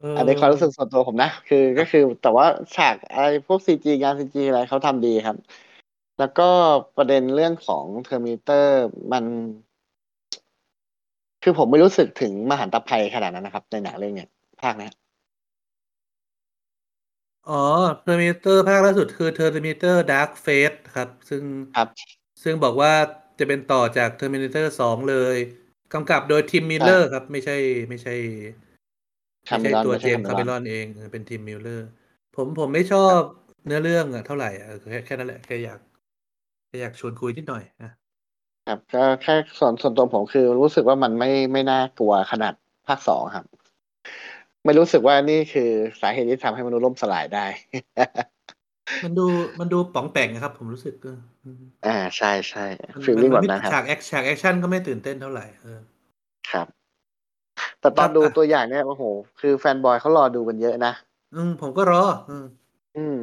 [0.00, 2.46] เอออันนี้ความรู้สึกส่วนตัวผมนะ คือครัก็คือแต่ว่า
[2.76, 5.36] ฉากอะไรพวกซีจีงานซีจีอะไรเขาทำดีครับ
[6.18, 6.48] แล้วก็
[6.96, 9.24] ประเด็นเรื่องของ Terminator มัน
[11.42, 14.28] คือผมไม่รู้สึกถึงมหันตภัยขนาดนั้นนะครับ ในหนังเรื่องเนี้ย
[14.62, 14.92] ภาคเนี้ย
[17.50, 17.62] อ๋อ
[18.02, 21.42] Terminator ภาคล่าสุดคือ Terminator Dark Fate ครับ ซึ่ง
[21.76, 21.88] ครับ
[22.42, 22.92] ซึ่งบอกว่า
[23.38, 25.36] จะเป็นต่อจาก Terminator สองเลย
[25.92, 27.56] กำกับโดยทิมมิลเลอร์ครับ ไม่ใช่
[27.88, 28.14] ไม่ใช่
[29.48, 31.88] คาไม่เมใช่รอนตัวไม่เจใช่มส์คาคาเมเมรรออนนเองเออเป็นทิมมิลเลอร์
[32.36, 33.18] ผมผมไม่ชอบ
[33.66, 35.80] เนื้อเรื่องอะเท่าไหร่อะแค่แค่นั้นแหละแค่อยาก
[36.66, 37.90] แค่อยากชวนคุยนิดหน่อยนะ
[38.68, 42.54] ครับก็แค่ส่วนส่วนตัวผมคือรู้สึกว่ามันไม่ไม่น่ากลัวขนาด
[42.86, 43.46] ภาคสองครับ
[44.64, 45.70] ไม่รู้สึกว่านี่คือ
[46.00, 47.46] สาเหตุที่ทำให้มนุษย์ล่มสลายได้
[49.04, 49.26] มันดู
[49.60, 55.80] มันดูป๋องแป๋งนะครับ ผมรู้สึกเอออืมอ่าใช่ใช่มัน feeling มันมัแบบนั้นครับฉาก actionฉาก action ก็ไม่ตื่นเต้นเท่าไหร่เออ
[56.50, 56.66] ครับ
[57.80, 59.02] แต่ตอนครับดูอะตัวอย่างเนี่ยโอ้โห
[59.40, 60.92] คือ fanboy เขารอดูกันเยอะนะ
[61.34, 62.46] อืมผมก็รอ อืม
[62.96, 63.18] อืม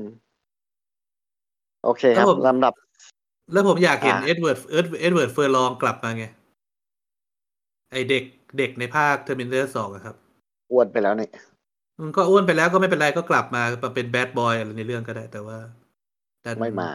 [1.83, 2.73] โอเคแล้ควรับผมลำดับ
[3.51, 6.25] แล้วผมอยากเห็นอ่าเอ็ดเวิร์ดเอ็ดเอ็ดเวิร์ดเฟอร์ลองกลับมาไง
[7.91, 8.23] ไอเด็ก
[8.57, 10.15] เด็กในภาค Terminator สองครับ
[10.71, 11.31] อ้วนไปแล้วเนี่ย
[12.01, 15.57] มันก็อ้วนไปแล้วก็ไม่เป็นไรก็กลับมามาเป็น bad boy อะไรในเรื่องก็ได้ แต่ว่า
[16.45, 16.89] ดันไม่มา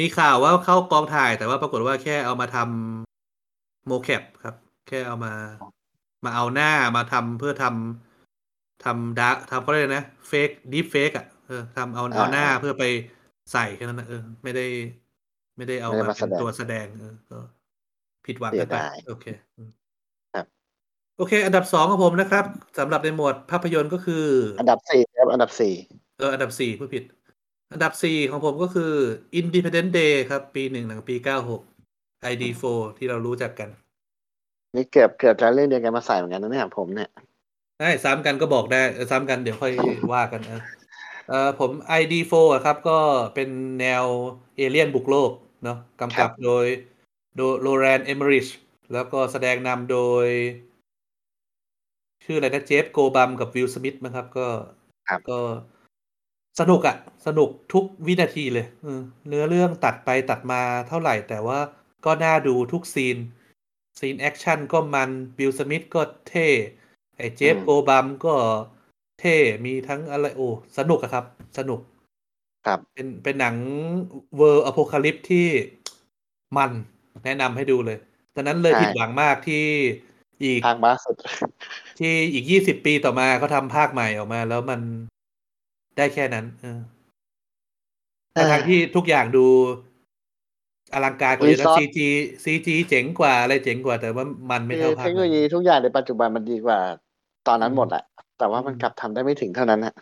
[0.00, 4.54] มีข่าวว่าเข้ากองถ่ายแต่ว่าปรากฏว่าแค่เอามาทำ mocap ครับ
[4.88, 5.32] แค่เอามา
[6.24, 12.84] มาเอาหน้ามาทำเพื่อทำทำ dark ทำเขาเรียกอะไรนะ fake deepfake อะเออทำเอาเอาหน้าอ่าเพื่อไป
[13.52, 14.66] ใส่แค่นั้นนะเออ ไม่ได้
[15.56, 17.38] ไม่ได้เอาไม่ได้มามาเป็นแสดงตัวแสดงเออก็
[18.24, 19.24] ผิดหวังเสียดายกันไปโอเค
[19.56, 19.79] อืมครับ
[21.20, 22.44] โอเค อันดับสองของผมนะครับ
[22.78, 24.24] สำหรับในหมวดภาพยนตร์ก็คือ
[24.60, 25.74] อันดับสี่ครับอันดับสี่
[26.18, 27.04] เอออันดับสี่ผู้ผิด
[27.72, 28.92] อันดับสี่ของผมก็คือ
[29.40, 31.62] Independent Day ครับ ปีหนึ่งหนังปีเก้าหก
[32.32, 32.64] ID4
[32.98, 33.68] ที่เรารู้จักกัน
[34.74, 37.10] นี่เกือบเกือบจะเรื่องเดียวกันมาใส่เหมือนกันนะเนี่ยผมเนี่ย
[37.80, 39.72] ได้ซ้ำกันก็บอกได้เออซ้ำกันเดี๋ยวค่อย
[40.12, 40.62] ว่ากันเออ
[41.28, 42.98] เออผม ID4 อะครับ ก็
[43.34, 43.48] เป็น
[43.80, 44.04] แนว
[44.56, 45.30] เอเลี่ยนบุกโลก
[45.64, 46.64] เนาะกำกับโดย
[47.34, 48.46] โดโลแรนเอมริช
[48.92, 50.26] แล้วก็แสดงนำโดย
[52.24, 54.46] ชื่ออะไรนะเจฟโกบัมกับวิลสมิธมั้งครับ ก็
[55.08, 55.38] ครับก็
[56.60, 61.58] สนุกอะสนุกทุกวินาทีเลยเออเนื้อเรื่องตัดไปตัดมาเท่าไหร่ แต่ว่า
[62.04, 63.16] ก็น่าดูทุก scene
[64.00, 66.48] scene action ก็มันวิลสมิธก็เท่
[67.16, 68.34] ไอ้เจฟอืมโกบัมก็
[69.20, 71.24] เท่มีทั้งอะไรโอ้สนุกอะครับ
[71.58, 71.80] สนุก
[72.66, 73.56] ครับ เป็นเป็นหนัง
[74.36, 75.48] world apocalypse ที่
[76.56, 76.70] มัน
[77.24, 77.98] แนะนำให้ดูเลย
[78.34, 79.64] ตอนนั้นเลยใช่ผิดหวังมากที่
[80.42, 81.14] อีกภาคบ้าสุด
[81.98, 84.80] ที่อีกยี่สิบปีต่อมาเขาทำภาคใหม่ออกมา แล้วมัน
[85.96, 86.80] ได้แค่นั้น เออ
[88.32, 89.46] แต่ทางที่ทุกอย่างดู
[90.94, 92.06] อลังการกว่าเยอะนะ Resort ซีจี
[92.44, 96.78] ซีจีเจ๋งกว่าอะไรเจ๋งกว่า แต่ว่ามันไม่คือเท่าภาเทคคโนโลนั้นยีทุกอย่างในปัจจุบันมันดีกว่า
[97.48, 98.02] ตอนนั้นอืมหมดอะ
[98.38, 99.94] แต่ว่ามันอืมกลับทำได้ไม่ถึงเท่านั้นอะ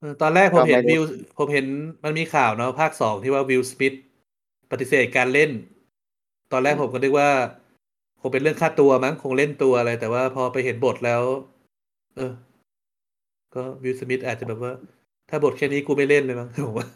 [0.00, 1.02] เออตอนแรกผมเห็นก็ไม่วิรู้ว
[1.38, 1.66] ผมเห็น
[2.04, 3.94] มันมีข่าวเนาะภาคสองที่ว่าวิลสมิธ
[4.70, 5.50] ปฏิเสธการเล่น
[6.52, 7.30] ตอนแรกผมก็นึกว่า
[8.20, 11.22] คงเป็นเรื่องค่าตัวมั้งคงเล่นตัวอะไร แต่ว่าพอไปเห็นบทแล้ว
[12.16, 12.32] เออ
[13.54, 14.72] ก็วิลสมิธอาจจะแบบว่า
[15.30, 16.86] ถ้าบทแค่นี้กูไม่เล่นเลยมั้งผมว่า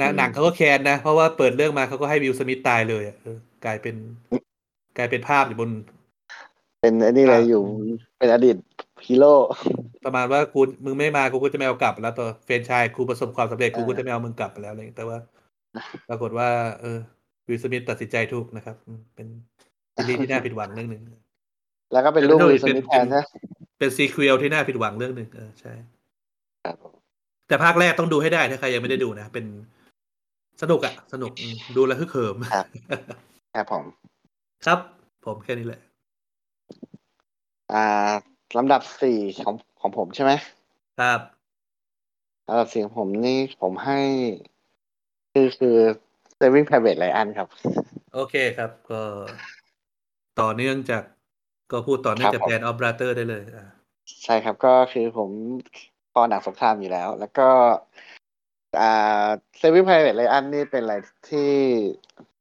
[0.00, 3.94] นะอืมหนังเขาก็แคนนะ เพราะว่าเปิดเรื่องมาเขาก็ให้วิลสมิธตายเลยอะเออกลายเป็น
[4.98, 5.70] กลายเป็นภาพอยู่บน
[6.80, 8.56] เป็นไอ้นี่เลยอ่าอยู่อืมเป็นอดีต
[9.06, 9.34] ฮีโร่
[10.04, 15.18] ประมาณว่ากูมึงไม่มากูก็จะไม่เอากลับ แล้วตัวเฟรนไชายกูประสบความสำเร็จกูอ่าก็จะไม่เอามึงกลับไปแล้วอะไรอย่างเงี้ยแต่ว่า
[16.08, 16.48] ปรากฏว่า
[16.80, 16.98] เออ
[17.48, 19.26] วิลสมิธตัดสินใจถูกนะครับอืมเป็น
[19.94, 21.02] ซีรีส์ที่น่าผิดหวังเรื่องหนึ่ง
[21.92, 23.24] แล้วก็เป็นลูกวิลสมิธแทนนะ
[23.78, 25.72] เป็นซีควลที่น่าผิดหวังเรื่องหนึ่งเออใช่
[26.64, 26.92] ครับผม
[27.48, 29.46] แต่ภาคแรกต้องดูให้ได้ถ้าใครยังไม่ได้ดูนะ เป็น
[30.62, 32.66] สนุกอะสนุกอืมดูแล้วฮึกเหิมครับ
[33.54, 33.84] ครับผม
[34.66, 34.78] ครับ
[35.26, 35.80] ผมแค่นี้แหละ
[37.72, 37.84] อ่า
[38.56, 40.32] ลำดับสี่ของของผมใช่ไหม
[40.98, 41.20] ครับ
[42.48, 44.00] ลำดับสี่ของผมนี่ผมให้
[45.32, 45.76] คือคือ
[46.42, 47.48] Saving Private Ryan ครับ
[48.14, 49.02] โอเคครับ ก็
[50.40, 51.02] ต่อเนื่องจาก
[51.72, 53.66] ก็พูดต่อเนื่องจากครับผมแบนออฟบราเตอร์ได้เลยอ่า
[54.24, 55.30] ใช่ครับก็คือผม
[56.12, 57.48] พอหนังสงครามอยู่แล้ว แล้วก็
[58.80, 59.26] อ่า
[59.60, 60.94] Saving Private Ryan นี่เป็นอะไร
[61.30, 61.52] ที่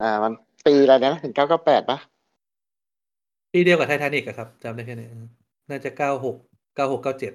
[0.01, 0.33] อ่า มัน
[0.65, 1.97] ปีอะไรนะถึงเก้าเก้าแปดปะ
[3.51, 5.07] ปีเดียวกับไททานิกครับจำได้แค่นี้
[5.69, 6.35] น่าจะเก้าหก
[6.75, 7.33] เก้าหกเก้าเจ็ด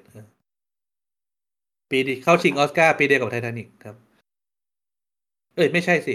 [1.90, 3.96] ปีที่เข้าชิงออสการ์ปีเดียวกับไททานิกครับ
[5.54, 6.14] เอ้ยไม่ใช่สิ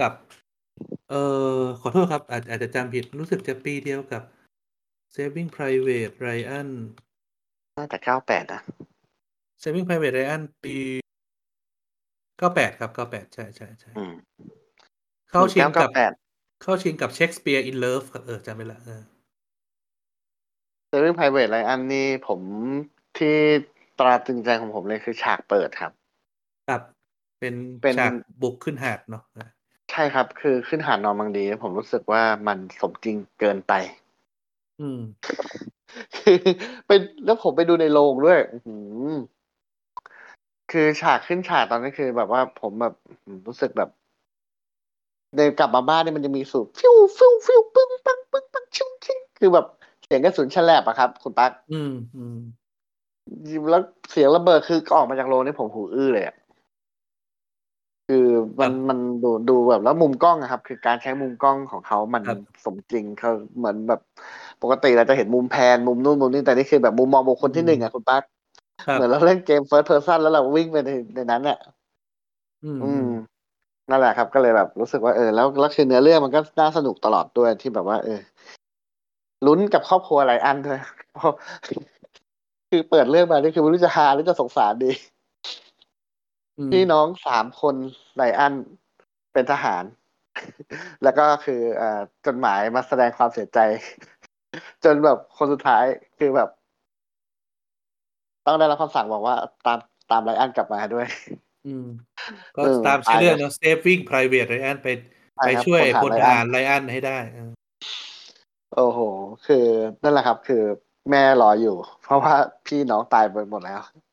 [0.00, 0.12] กับ
[1.10, 1.14] เอ
[1.58, 4.22] อขอโทษครับ อาจอาจจะจำผิดรู้สึกจะปีเดียวกับ
[5.14, 6.68] Saving Private Ryan
[7.78, 8.60] น่าจะเก้าแปดนะ
[9.62, 10.76] Saving Private Ryan ปี
[12.38, 14.14] เก้าแปดครับเก้าแปดใช่ใช่ใช่อืม
[15.30, 16.12] เข้าชิงกับแปด
[16.62, 19.02] เข้าชิงกับ Shakespeare in Love ครับเออจำไม่ละเออ
[20.88, 22.40] Saving Private Ryan นี่ผม
[23.18, 23.36] ที่
[23.98, 25.92] ตราตรึงใจของผมเลยคือฉากเปิดครับ
[26.68, 26.82] ครับ
[27.38, 28.12] เป็นเป็นฉาก
[28.42, 29.48] บุกขึ้นหาดเนาะเออ
[29.92, 33.72] ใช่ครับ คือขึ้นหาดนอร์มังดี ผมรู้สึกว่ามันสมจริงเกินไป
[34.80, 35.00] อืม
[36.16, 36.36] คือ
[36.86, 38.76] เป็นแล้วผมไปดูในโรงด้วยอื้อหื
[39.10, 39.14] อ
[40.72, 43.90] คือฉากขึ้นฉากตอนนั้นคือ แบบว่าผมแบบอื้อหือรู้สึกแบบ
[45.36, 49.66] เดินกลับมาบ้านเนี่ยมันจะมีสูบฟิวฟิวฟิวปึ้งปังปึ้งปังชิงชิงคือแบบ
[50.04, 52.38] เสียงกระสุนแฉลบอะครับ คุณปักอืมอืม
[53.70, 56.34] แล้วเสียงระเบิดคือออกมาจากโรงนี่ผมหูอื้อเลยอะ
[58.14, 58.28] คือ
[58.60, 62.22] มันมันดูดูแบบแล้วมุมกล้องอะครับ คือการใช้มุมกล้องของเขามัน
[62.64, 64.00] สมจริงเขาเหมือนแบบ
[64.62, 68.22] ปกติเราจะเห็นมุมแพนมุมนู่นมุมนี้แต่นี่คือแบบมุมมองบุคคลที่หนึ่งอะคุณปัก
[68.84, 71.58] ครับเหมือนเราเล่นเกม first person แล้วเราวิ่งไปในในนั้นอะ
[72.64, 73.06] อืมอืม
[73.90, 78.18] นั่นแหละครับ ก็เลยแบบรู้สึกว่าเออแล้วแล้วคือเนื้อเรื่องมันก็น่าสนุกตลอดด้วยที่แบบว่า เออ
[79.46, 80.78] ลุ้นกับครอบครัวอะไรอันด้วย
[81.14, 81.32] เพราะ
[82.70, 85.11] คือเปิดเรื่องมานี่คือไม่รู้จะฮาหรือจะสงสารดีอืม
[86.72, 87.74] พี่น้องสามคน
[88.16, 88.54] ไลอัน
[89.32, 89.84] เป็นทหาร
[91.02, 93.58] แล้วก็คือเอ่อจดหมายมาแสดงความเสียใจ
[94.84, 95.84] จนแบบคนสุดท้าย
[96.18, 96.48] คือแบบ
[98.46, 99.78] ต้องได้รับคำสั่งบอกว่าตาม
[100.10, 101.06] ตามไลอันกลับมาด้วย
[101.66, 101.86] อืม
[102.56, 104.88] ก็เออตามชื่อเรื่องตายแล้วเนาะ Saving Private Ryan ไป
[105.36, 107.50] ใช่ไปครับช่วยพพลลทหารทหารไลอันให้ได้เออ
[108.74, 108.98] โอ้โห
[109.46, 109.66] คือ
[110.02, 110.62] นั่นแหละครับ คือ
[111.10, 112.34] แม่รออยู่ เพราะว่า
[112.66, 114.11] พี่น้องตายไปหมดแล้วอืมเอ้ย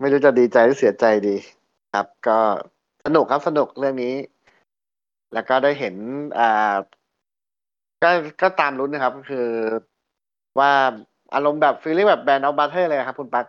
[0.00, 1.36] ไม่รู้จะดีใจหรือเสียใจดี
[1.94, 2.38] ครับ ก็
[3.04, 4.14] สนุกครับสนุกเรื่องนี้
[5.34, 5.94] แล้วก็ได้เห็น
[6.38, 6.74] อ่า
[8.02, 8.10] ก็
[8.42, 9.48] ก็ตามลุ้นนะครับ คือ
[10.58, 10.72] ว่า
[11.34, 13.46] อารมณ์แบบ feeling แบบ Band of Brothers เลยครับ คุณปัก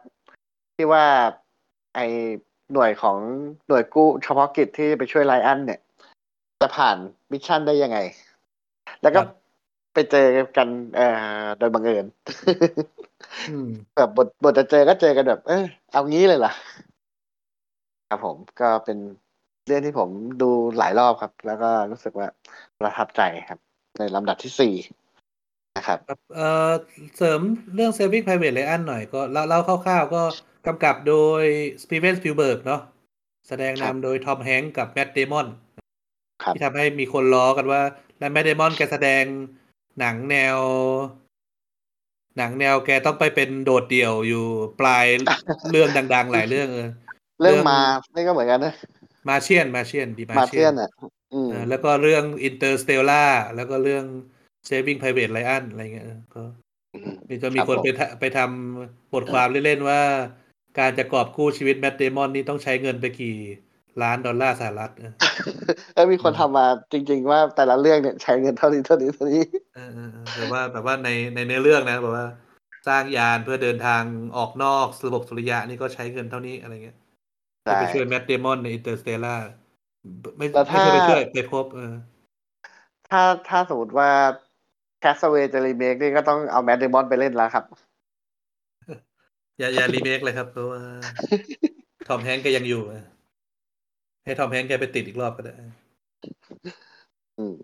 [0.75, 1.05] ที่ว่า
[1.95, 1.99] ไอ
[2.73, 3.17] หน่วยของ
[3.67, 5.79] หน่วยกู้เฉพาะกิจที่ไปช่วยไรอันเนี่ย
[6.61, 6.97] จะผ่าน
[7.31, 7.97] mission ได้ยังไง
[9.01, 9.40] แล้วก็ครับ
[9.93, 11.07] ไปเจอกันเอ่
[11.43, 12.05] อโดยบังเอิญ
[13.49, 16.53] อืมแบบบทบทจะเจอก็เจอกันแบบ เออเอางี้เลยเหรอ
[18.09, 18.97] ครับผมก็เป็น
[19.67, 20.09] เรื่องที่ผม
[20.41, 22.27] ดูหลายรอบครับ แล้วก็รู้สึกว่า
[22.79, 23.59] ประทับใจครับ
[23.97, 24.73] ในลำดับที่สี่
[25.77, 26.71] นะครับครับเอ่อ
[27.17, 27.39] เสริม
[27.75, 30.21] เรื่อง Saving Private Ryan หน่อยก็เล่าเล่าคร่าวๆก็
[30.67, 31.43] กำกับโดย
[31.83, 32.81] สตีเวนสปิลเบิร์กเนาะ
[33.47, 35.47] แสดงครับนำโดยทอมแฮงค์กับแมตต์เดมอน
[36.43, 37.81] ครับที่ทำให้มีคนล้อกันว่า
[38.19, 39.23] แล้วแมตต์เดมอนแกแสดง
[39.99, 40.57] หนังแนว
[42.37, 44.45] หนังแนวแกต้องไปเป็นโดดเดี่ยวอยู่
[44.79, 45.05] ปลาย
[45.71, 46.89] เรื่องดัง ๆ หลายเรื่องเออ
[47.41, 47.81] เรื่องเรื่องมา
[48.15, 48.73] นี่ก็เหมือนกันนะ
[49.29, 50.89] มาเชียนมาเชียนดีมามาเทียนอะ
[51.33, 54.05] อืมเออแล้วก็เรื่อง Interstellar แล้วก็เรื่อง
[54.67, 56.41] Saving Private Ryan อะไรเงี้ยเออก็
[57.29, 60.01] มีก็มีรับคนผมไปทะไปทำบทความเล่น ๆ ว่า
[60.79, 63.37] การจะกอบกู้ชีวิตแมตต์เดมอนนี่ต้องใช้เงินไปกี่
[64.03, 65.13] ล้านดอลลาร์สหรัฐเออ
[65.93, 69.43] เออมีคนทำมาจริง ๆ ว่าแต่ละเรื่องเนี่ยใช้เงินเท่านี้เท่านี้เท่านี้
[69.75, 72.25] เออเออเออแบบว่าแบบว่าในในเนื้อเรื่องนะแบบว่า
[72.87, 74.01] สร้างยานเพื่อเดินทาง
[74.37, 76.97] ออกนอกระบบสุริยะนี่ก็ใช้เงินเท่านี้อะไรเงี้ย
[77.63, 79.35] ใช่ไปช่วยแมตต์เดมอนใน Interstellar
[80.37, 81.93] ไม่แล้วไม่ใช่ถ้าไปช่วยไปพบเออ
[83.09, 84.09] ถ้าถ้าสมมติว่า
[85.01, 87.65] Cast Away จะรีเมคนี่ก็ต้องเอาแมตต์เดมอนไปเล่นแล้วครับ
[89.59, 90.81] อย่าอย่ารีเมคเลยครับเพราะว่า
[92.07, 93.03] ทอมแฮงก์แกยังอยู่เออ
[94.25, 95.53] ให้ทอมแฮงก์แกไปติดอีกรอบก็ได้
[97.39, 97.57] อืม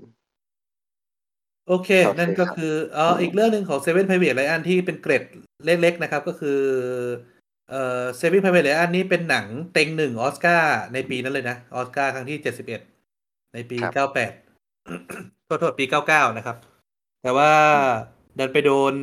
[1.67, 5.23] โอเคโอเค นั่นก็ครับคืออ๋ออีกเรื่องหนึ่งของ Saving Private Ryan ที่เป็นเกร็ด
[5.65, 6.59] เล็กๆนะครับ ก็คือ
[7.69, 12.81] เอ่อ Saving Private Ryan นี้เป็นหนังเต็งหนึ่งออสการ์ในปีนั้นเลยนะออสการ์ครั้งที่เจ็ดสิบเอ็ด
[13.53, 14.31] ในปีเก้าแปด
[15.45, 16.57] โทษโทษปีเก้าเก้านะครับ
[17.23, 17.51] แต่ว่า
[18.37, 18.93] ดันไปโดน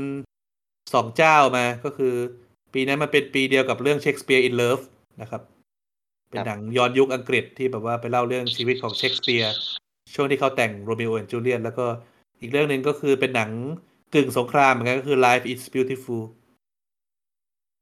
[0.94, 2.15] สองเจ้ามาก็คือ
[2.74, 4.83] ปีนั้นมันเป็นปีเดียวกับเรื่อง Shakespeare in Love
[5.23, 5.42] นะครับ
[6.35, 9.55] เป็นหนังย้อนยุคอังกฤษที่แบบว่าไปเล่าเรื่องชีวิตของเชคสเปียร์
[10.15, 11.87] ช่วงที่เขาแต่งโรมิโอ and จูเลียตแล้วก็
[12.41, 13.51] อีกเรื่องหนึ่งก็คือเป็นหนัง
[14.15, 16.25] กึ่งสงครามเหมือนกันก็คือ Life is Beautiful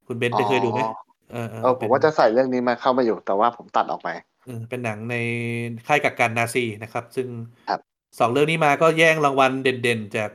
[0.07, 0.79] คุณเบนซ์ไปเคยดูไหม
[1.31, 4.09] เออเออเออผมว่าจะใส่เรื่องนี้มาเข้ามาอยู่แต่ว่าผมตัดออกไป
[4.45, 5.15] เออเป็นหนังใน
[5.87, 7.27] ค่ายกักกันนาซีนะครับ ซึ่ง
[7.69, 7.79] ครับ
[8.19, 10.31] สองเรื่องนี้มาก็แย่งรางวัลเด่นๆ จาก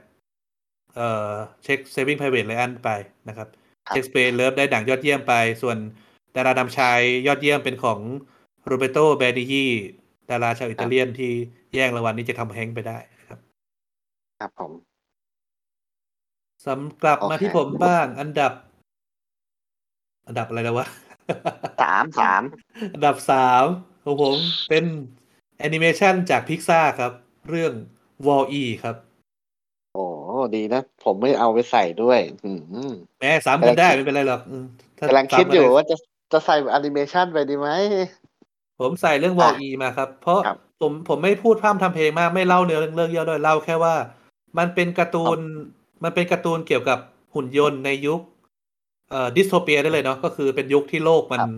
[0.97, 1.33] เอ่อ
[1.65, 2.91] เช็ค Saving Private Ryan ไป
[3.29, 3.49] นะครับ
[3.89, 5.77] Shakespeare in Love ได้หนังยอดเยี่ยมไป ส่วน
[6.37, 7.99] ดารานำชายยอดเยี่ยมเป็นของ
[8.65, 9.67] โรแบร์โตเบนิญี
[10.31, 11.31] ดาราชาวอิตาเลียนที่
[11.75, 13.39] แย่งรางวัลนี้จากทอมแฮงค์ไปได้นะครับ
[14.41, 14.73] ครับผม
[16.65, 18.53] สำกลับโอมาเคที่ผมบ้าง อันดับ
[20.27, 20.87] อันดับอะไรแล้ววะ
[21.83, 22.43] สามสาม
[22.95, 23.65] อันดับสาม
[24.05, 24.37] ของผม
[24.69, 24.85] เป็น
[25.59, 27.13] แอนิเมชันจากพิกซาครับ
[27.49, 27.73] เรื่อง
[28.27, 28.97] Wall E ครับ
[29.93, 30.05] โอ้
[30.55, 32.51] ดีนะ ผมไม่เอาไปใส่ด้วย อื
[32.91, 34.65] มแม้ซ้ำกันได้ไม่เป็นไรหรอกอืม
[34.99, 35.97] ถ้ากำลังคิดอยู่ซ้ำนไว่าจะ
[36.33, 37.69] จะใส่แอนิเมชันไปดีไหม
[38.81, 43.95] ผมใส่เรื่อง Wall E มาครับ เพราะครับผมผมไม่พูดพร่ำทำเพลงมากไม่เล่าเนื้อเรื่องเรื่องย่อด้วยเล่าแค่ว่า
[44.59, 45.39] มันเป็นการ์ตูน
[46.05, 46.99] มันเป็นการ์ตูนเกี่ยวกับ
[47.35, 48.21] หุ่นยนต์ในยุค
[49.11, 51.51] เอ่อ dystopia ได้เลยเนาะก็คือเป็นยุคที่โลกมันครับ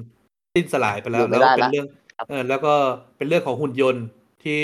[0.54, 2.74] สิ้นสลายไปแล้วอยู่ไม่ได้แล้วเป็นละเรื่องครับเออแล้วก็
[3.16, 4.04] เป็นเรื่องของหุ่นยนต์
[4.44, 4.60] ที่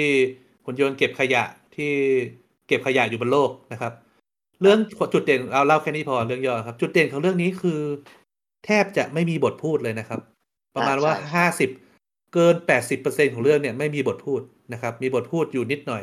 [0.64, 1.44] หุ่นยนต์เก็บขยะ
[1.76, 1.92] ที่
[2.68, 3.92] เก็บขยะอยู่บนโลกนะครับ
[4.62, 4.78] เรื่อง
[5.12, 7.80] จุดเด่นเอาเล่าแค่นี้พอเรื่องย่อครับ จุดเด่นของเรื่องนี้คือ
[8.66, 10.20] แทบจะไม่มีบทพูดเลยนะครับ
[10.74, 11.70] ประมาณว่าใช่ใช่ห้าสิบ
[12.34, 14.40] เกินแปดสิบเปอร์เซ็นของเรื่องเนี่ยไม่มีบทพูด
[14.72, 16.02] นะครับ มีบทพูดอยู่นิดหน่อย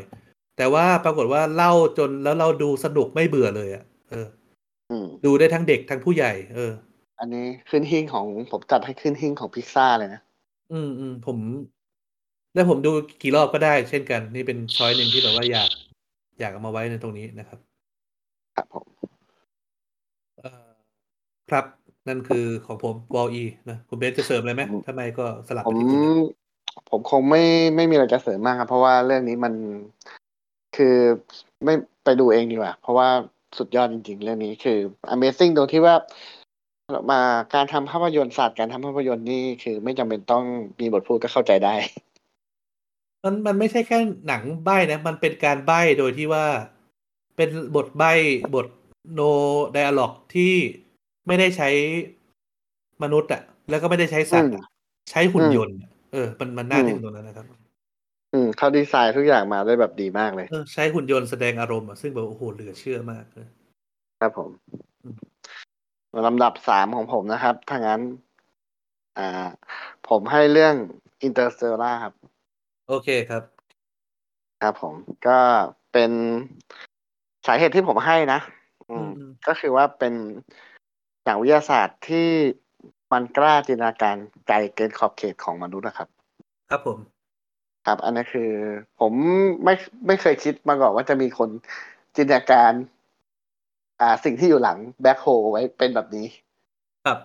[0.57, 4.27] แต่ว่าปรากฏว่าเล่าจนแล้วเราดูสนุกไม่เบื่อเลยอะ่ะเออ
[4.91, 6.71] อืมดูได้ทั้งเด็กทั้งผู้ใหญ่ เออ
[7.19, 10.21] อันนี้ขึ้นหิ้งของผมจัดให้ขึ้นหิ้งของพิซซ่าเลยนะ
[10.71, 11.37] อืมอืมผม
[12.53, 15.69] แล้วผมดูกี่รอบก็ได้ เช่นกัน นี่เป็นช้อยหนึ่งที่แบบว่าอยาก
[16.39, 17.59] อยากเอามาไว้ในตรงนี้นะครับ
[18.55, 18.85] ครับผม
[20.37, 20.69] เอ่อ
[21.49, 21.65] ครับ
[22.07, 26.33] นั่นคือของผมวอลอีนะคุณเบสจะเสริมอะไรไหมทำไมก็สลับผไปมที่คุณเลย
[26.89, 27.43] ผมคงไม่
[27.75, 29.53] ไม่มีอะไรจะเสริมมากครับ เพราะว่าเรื่องนี้มัน
[30.75, 30.95] คือ
[31.65, 31.73] ไม่
[32.03, 33.09] ไปดูเองดีกว่า เพราะว่า
[33.57, 34.77] สุดยอดจริง ๆ เรื่องนี้คือ
[35.13, 35.95] Amazing ตรงที่ว่า
[37.11, 37.21] มา
[37.53, 40.43] การทำภาพยนตร์ศาสตร์การทำภาพยนตร์นี่คือไม่จำเป็นต้อง
[40.79, 41.75] มีบทพูดก็เข้าใจได้
[43.23, 46.45] มันมันไม่ใช่แค่หนังใบ้นะ มันเป็นการใบ้โดยที่ว่า
[47.37, 48.13] เป็นบทใบ้
[48.55, 48.67] บท
[49.13, 49.21] โน
[49.73, 50.53] ไดอะล็อกที่
[51.27, 51.69] ไม่ได้ใช้
[53.03, 54.63] มนุษย์อะแล้วก็ไม่ได้ใช้สัตว์อะ
[55.11, 57.45] ใช้หุ่นยนต์อะเออ มันมันน่าอืมทึ่งตรงนั้นนะครับ
[58.33, 63.47] อืมเขาดีไซน์ทุกอย่างมาได้แบบดีมากเลยเออใช้หุ่นยนต์แสดงอารมณ์อะซึ่งแบบโอ้โหเหลือเชื่อมากเลย
[64.19, 64.49] ครับผม
[65.03, 65.17] อืม
[66.27, 68.01] ลำดับสามของผมนะครับถ้างั้น
[69.17, 69.47] อ่า
[70.09, 70.75] ผมให้เรื่อง
[71.27, 72.13] Interstellar ครับ
[72.87, 73.43] โอเคครับ
[74.61, 74.95] ครับผม
[75.27, 75.39] ก็
[75.93, 76.11] เป็น
[77.47, 78.39] สาเหตุที่ผมให้นะ
[78.89, 80.13] อืมอืมก็คือว่าเป็น
[81.25, 82.27] หนังวิทยาศาสตร์ที่
[83.11, 84.15] มันกล้าจินตนาการ
[84.47, 86.07] ไกลเกินขอบเขตของมนุษย์นะครับ
[86.69, 86.97] ครับผม
[87.85, 88.51] ครับ อันนี้คือ
[88.99, 89.13] ผม
[89.63, 89.73] ไม่
[90.07, 91.49] ไม่เคยคิดมาก่อนว่าจะมีคน
[92.15, 92.71] จินตนาการ
[94.01, 96.27] อ่าสิ่งที่อยู่หลังแบ็คโฮไว้เป็นแบบนี้
[97.05, 97.17] ครับ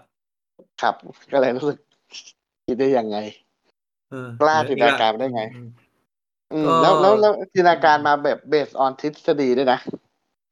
[0.82, 0.94] ครับ
[1.32, 1.78] ก็เลยรู้สึก
[2.66, 3.16] คิดได้ยังไง
[4.10, 5.68] เออกล้าจินตนาการได้ไง อืม
[6.52, 9.78] อืมก็แล้วแล้วแล้วจินตนาการมาแบบเบสออนทฤษฎีด้วยนะ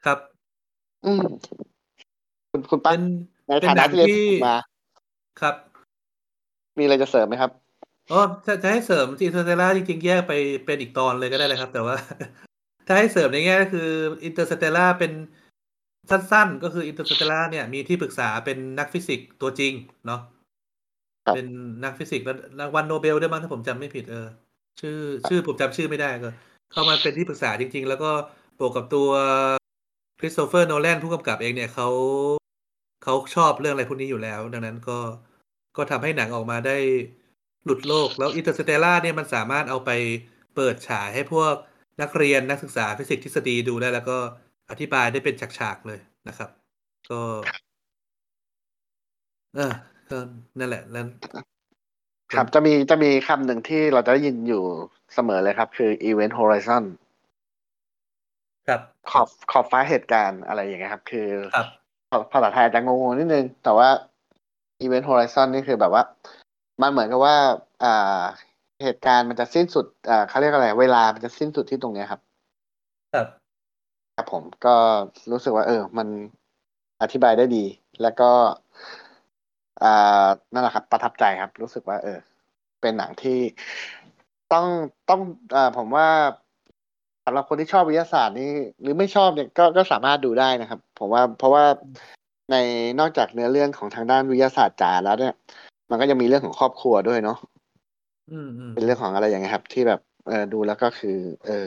[0.04, 0.18] ครับ
[1.04, 1.22] อืม
[2.50, 4.56] คุณคุณปั๊ก เป็น ในฐานะ เป็นหนังที่เรียนมา
[5.40, 5.54] ครับ
[6.78, 7.50] มีอะไรจะเสริมไหมครับ
[8.12, 10.32] อ๋อจะจะให้เสริม Interstellar จริงๆ แยกไป
[10.66, 11.96] เป็นอีกตอนเลยก็ได้เลยครับ แต่ว่า
[12.86, 13.88] ถ้าให้เสริมในแง่ก็คือ
[14.24, 15.12] Interstellar เป็น
[16.10, 19.72] สั้นๆ ก็คือ Interstellar เนี่ยมีที่ปรึกษาเป็นนักฟิสิกส์ตัวจริง
[20.06, 20.20] เนาะ
[21.26, 21.46] ครับเป็น
[21.84, 24.26] นักฟิสิกส์แล้วรางวัลโนเบลด้วยมั้งถ้าผมจำไม่ผิดเออ
[24.80, 26.30] ชื่อ ชื่อผมจำชื่อไม่ได้ก็
[26.72, 28.10] เข้ามาเป็นที่ปรึกษาจริง ๆ แล้วก็
[28.58, 29.08] บวกกับตัว
[30.18, 31.88] คริสโตเฟอร์โนแลนผู้กำกับเองเนี่ยเขา
[33.08, 34.98] เขาชอบเรื่องอะไรพวกนี้อยู่แล้ว ดังนั้นก็
[35.76, 36.76] ก็ทำให้หนังออกมาได้
[37.64, 39.90] หลุดโลก แล้ว Interstellar เนี่ยมันสามารถเอาไป
[40.54, 41.54] เปิดฉายให้พวก
[42.02, 44.18] นักเรียนนักศึกษาฟิสิกส์ทฤษฎีดูได้แล้วก็
[44.70, 46.50] อธิบายได้เป็นฉากๆเลยนะครับ
[47.10, 47.20] ก็
[49.56, 49.72] เออ
[50.10, 50.18] ก็
[50.58, 51.06] นั่นแหละแล้ว
[52.36, 54.64] ครับจะมีจะมีคำหนึ่งที่เราจะได้ยินอยู่
[55.14, 56.84] เสมอเลยครับ คือ Event Horizon
[58.68, 61.66] ครับขอบขอบฟ้าเหตุการณ์อะไรอย่างเงี้ยครับ คือครับ
[62.32, 63.88] ภาษาไทยอาจจะงงๆนิดนึง แต่ว่า
[64.84, 66.02] Event Horizon นี่คือแบบว่า
[66.82, 67.36] มันเหมือนกับว่า
[67.84, 68.22] อ่า
[68.82, 72.20] เหตุการณ์มันจะสิ้นสุด อ่าเขาเรียกอะไร เวลามันจะสิ้นสุดที่ตรงเนี้ยครับ
[73.14, 73.26] ครับ
[74.16, 74.74] ครับผมก็
[75.32, 76.08] รู้สึกว่า เออ มัน
[77.02, 77.64] อธิบายได้ดี
[78.02, 78.30] แล้วก็
[79.82, 82.18] อ่า นั่นแหละครับ ประทับใจครับ รู้สึกว่า เออ
[82.80, 83.38] เป็นหนังที่
[84.52, 84.66] ต้อง
[85.10, 85.20] ต้อง
[85.56, 86.08] อ่าผมว่า
[87.28, 88.50] สำหรับคนที่ชอบวิทยาศาสตร์นี่
[88.82, 91.64] หรือไม่ชอบเนี่ยก็ก็สามารถดูได้นะครับ ผมว่าเพราะว่า
[92.50, 92.56] ใน
[93.00, 95.34] นอกจากเนื้อเรื่องของทางด้านวิทยาศาสตร์จ๋าแล้วเนี่ย
[95.90, 97.38] มันก็ยังมีเรื่องของครอบครัวด้วยเนาะ
[98.32, 101.66] อืมอืมเป็นเรื่องของอะไรอย่างเงี้ยครับ ที่แบบเออดูแล้วก็คือ เออ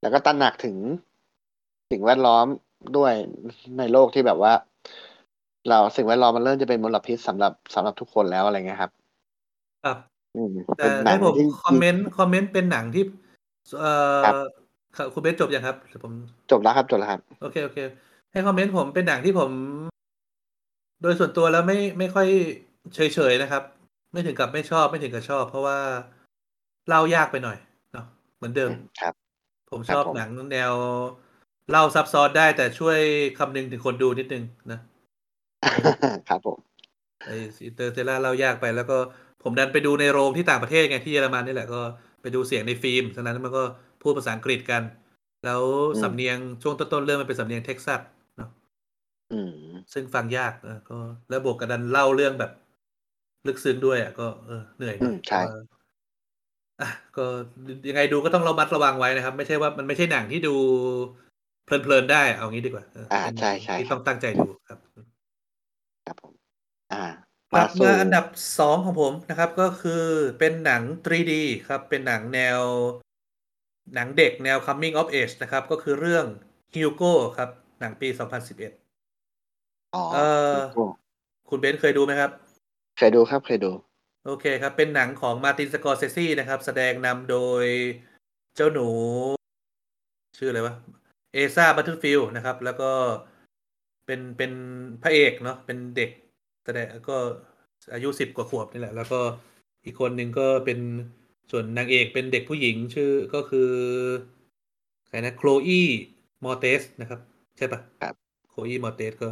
[0.00, 0.76] แล้วก็ตระหนักถึง
[1.90, 2.46] สิ่งแวดล้อม
[2.96, 3.12] ด้วย
[3.78, 4.52] ในโลกที่แบบว่า
[5.68, 8.90] เราสิ่งแวดล้อมมันเริ่มจะเป็นมลพิษสำหรับสำหรับทุกคนแล้วอะไรเงี้ยครับ
[9.84, 9.98] ครับ
[10.36, 13.04] อืมแต่เป็นหนัให้งผมที่คอมเมนต์คอมเมนต์เป็นหนังที่
[13.80, 14.34] เอ่อครับ
[14.96, 16.12] ครับคุณเบสจบยังครับเดี๋ยวผม
[16.50, 17.78] จบแล้วครับจบแล้วครับ โอเคโอเค
[18.32, 19.50] ให้คอมเมนต์ผมเป็นหนังที่ผม
[21.02, 22.26] โดยส่วนตัวแล้วไม่ไม่ค่อย
[22.94, 23.62] เฉยๆนะครับ
[24.12, 25.78] ไม่ถึงกับไม่ชอบไม่ถึงกับชอบ เพราะว่า
[26.88, 27.58] เล่ายากไปหน่อย
[27.92, 29.14] เนาะเหมือนเดิมครับ
[29.70, 30.72] ผมชอบครับผมหนังแนว
[31.70, 32.98] เล่าซับซ้อนได้แต่ช่วย
[33.38, 34.78] คำนึงถึงคนดูนิดนึงนะ
[36.28, 36.58] ครับผม
[37.26, 37.30] ไอ
[37.64, 38.98] อินเตอร์เ l ล่าเล่ายากไปแล้วก็
[39.42, 41.80] ผมดันไปดูในโรงที่ต่างประเทศไงที่เยอรมันนี่แหละก็
[42.22, 43.62] ไปดูเสียงในฟิล์มฉะนั้นมันก็
[44.02, 44.82] พูดภาษาอังกฤษกัน
[45.44, 48.00] แล้วอืมสำเนียงช่วงต้นๆเรื่องมันเป็นสำเนียงเท็กซัส
[48.36, 48.50] เนาะ
[49.30, 52.50] อืมซึ่งฟังยากเออก็ แล้วบวกกับดันเล่าเรื่องแบบ
[53.46, 55.58] ลึกซึ้งด้วยอะก็เออเหนื่อยหน่อยอืมใช่เออ
[56.80, 57.24] อะก็
[57.88, 60.54] ยังไงดูก็ต้องระมัดระวังไว้นะครับ ไม่ใช่ว่ามันไม่ใช่หนังที่ดู
[61.64, 64.78] เพลินๆได้เอางี้ดีกว่าเอออ่าเป็นหนังใช่ใช่ที่ครัต้บองตั้งใจดูครับ
[66.04, 66.34] ครับผม
[66.92, 67.02] อ่า
[67.52, 68.26] กลับสู่มาอันดับ
[68.58, 70.04] สองของผมนะครับ ก็คือ
[70.38, 71.32] เป็นหนัง 3D
[71.68, 72.60] ครับ เป็นหนังแนว
[73.94, 76.24] หนังเด็กแนว coming of age นะครับ ก็คือเรื่อง
[76.74, 77.50] Hugo ครับ
[77.80, 78.08] หนังปี
[79.20, 80.84] 2011อ๋อเอ่อโอ้
[81.48, 82.30] คุณเบนซ์เคยดูไหมครับ
[82.98, 83.72] เคยดูครับ เคยดู
[84.26, 87.64] โอเคครับ เป็นหนังของมาร์ตินสกอร์เซซีนะครับ แสดงนำโดย
[88.56, 88.88] เจ้าหนู
[90.38, 90.74] ชื่ออะไรวะ
[91.34, 92.90] เอซาบัตเตอร์ฟิลด์นะครับ แล้วก็
[94.06, 94.52] เป็นเป็น
[95.02, 96.10] พระเอกเนาะเป็นเด็ก
[96.64, 97.16] แสดงก็
[97.94, 99.20] อายุสิบกว่าขวบนี่แหละ แล้วก็
[99.84, 100.78] อีกคนหนึ่งก็เป็น
[101.50, 103.70] ส่วนนางเอกเป็นเด็กผู้หญิงชื่อก็คือ
[105.08, 105.80] ใครนะโคลอี
[106.44, 107.20] มอร์เตสนะครับ
[107.56, 108.14] ใช่ปะครับ
[108.50, 109.28] โคลอีมอร์เตสก็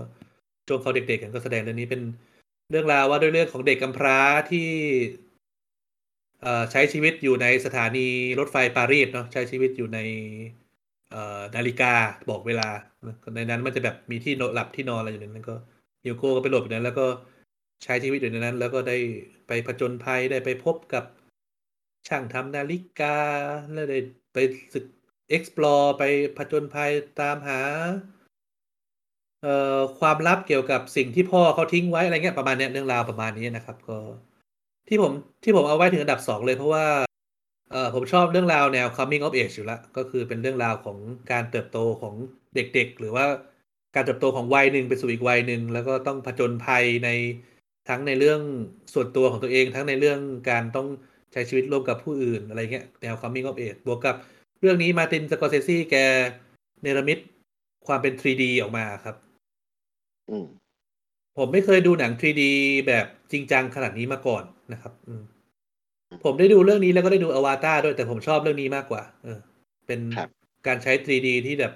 [0.66, 2.02] ช่วงเขาเด็กๆกันก็แสดงเรื่องนี้เป็น
[2.70, 4.18] เรื่องราวว่าด้วยเรื่องของเด็กกำพร้า
[4.50, 4.68] ที่
[6.42, 8.06] เอ่อใช้ชีวิตอยู่ในสถานี
[8.38, 9.98] รถไฟปารีสเนาะใช้ชีวิตอยู่ใน
[11.10, 11.92] เอ่อนาฬิกา
[12.30, 12.68] บอกเวลา
[13.36, 15.46] ในนั้นมันจะแบบมีที่นอนหลับที่นอนอะไรอยู่ในนั้น
[16.04, 17.06] ฮิวโก้ก็ไปหลบอยู่ในนั้น แล้วก็
[17.84, 18.96] ใช้ชีวิตอยู่ในนั้น แล้วก็ได้
[19.46, 21.04] ไปผจญภัยได้ไปพบกับ
[22.08, 23.18] ช่างทำนาฬิกา
[23.72, 23.98] แล้วได้
[24.32, 24.38] ไป
[24.72, 24.84] ศึก
[25.36, 26.02] explore ไป
[26.36, 27.60] ผจญภัยตามหา
[29.42, 33.98] เอ่อความลับเกี่ยวกับสิ่งที่พ่อเขาทิ้งไว้อะไรเงี้ยประมาณเนี้ยเรื่องราวประมาณนี้นะครับ ก็
[34.88, 35.12] ที่ผม
[35.44, 36.86] ที่ผมเอาไว้ถึงอันดับสองเลยเพราะว่า
[37.72, 40.98] เออผมชอบเรื่องราวแนว coming of age อยู่ละก็คือเป็นเรื่องราวของ
[41.30, 42.14] การเติบโตของ
[42.54, 43.24] เด็กๆ หรือว่า
[43.94, 47.08] การเติบโตของวัยหนึ่งไปสู่อีกวัยหนึ่งแล้วก็ต้องผจญภัยใน
[47.88, 48.40] ทั้งในเรื่อง
[48.94, 50.20] ส่วนตัวของตัวเอง ทั้งในเรื่อง
[50.50, 50.88] การต้อง
[51.32, 54.16] ใช้ชีวิตร่วมกับผู้อื่นอะไรเงี้ยแนว coming of age บวกกับ
[54.60, 55.96] เรื่องนี้มาตินสกอร์เซซีแก
[56.82, 57.18] เนรมิต
[57.86, 59.16] ความเป็น 3D ออกมาครับ
[60.30, 60.44] อืม
[61.38, 62.42] ผมไม่เคยดูหนัง 3D
[62.86, 65.22] แบบจริงจังขนาดนี้มาก่อนนะครับอืม
[66.24, 69.38] ผมได้ดูเรื่องนี้แล้วก็ได้ดูอวตารด้วยแต่ผมชอบเรื่องนี้มากกว่า เออ
[69.86, 70.28] เป็นครับ
[70.66, 71.72] การใช้ 3D ที่แบบ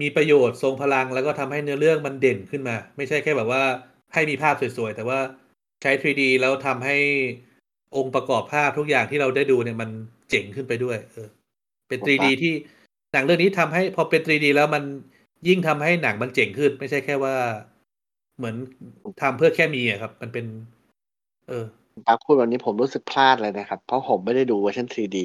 [0.00, 3.62] มีประโยชน์ทรงพลังแล้วก็ทำให้เนื้อเรื่องมันเด่นขึ้นมา ไม่ใช่แค่แบบว่า
[4.14, 5.18] ให้มีภาพสวยๆ แต่ว่า
[5.82, 6.96] ใช้ 3D แล้วทำให้
[7.96, 9.90] องค์ประกอบภาพทุกอย่างที่เราได้ดูเนี่ยมัน
[10.30, 11.28] เจ๋งขึ้นไปด้วย เออ
[11.88, 12.52] เป็น 3D ที่
[13.12, 14.82] หนังเรื่องนี้ทำให้พอเป็น 3D แล้วมัน
[15.48, 17.34] ยิ่งทำให้หนังมันเจ๋งขึ้น ไม่ใช่แค่ว่า
[18.36, 18.54] เหมือน
[19.22, 20.46] ทำเพื่อแค่มีอะครับ มันเป็น
[21.48, 21.64] เออ
[22.06, 25.18] ปาพูดวันนี้ผมรู้สึกพลาดเลยนะครับ เพราะผมไม่ได้ดูเวอร์ชัน 3D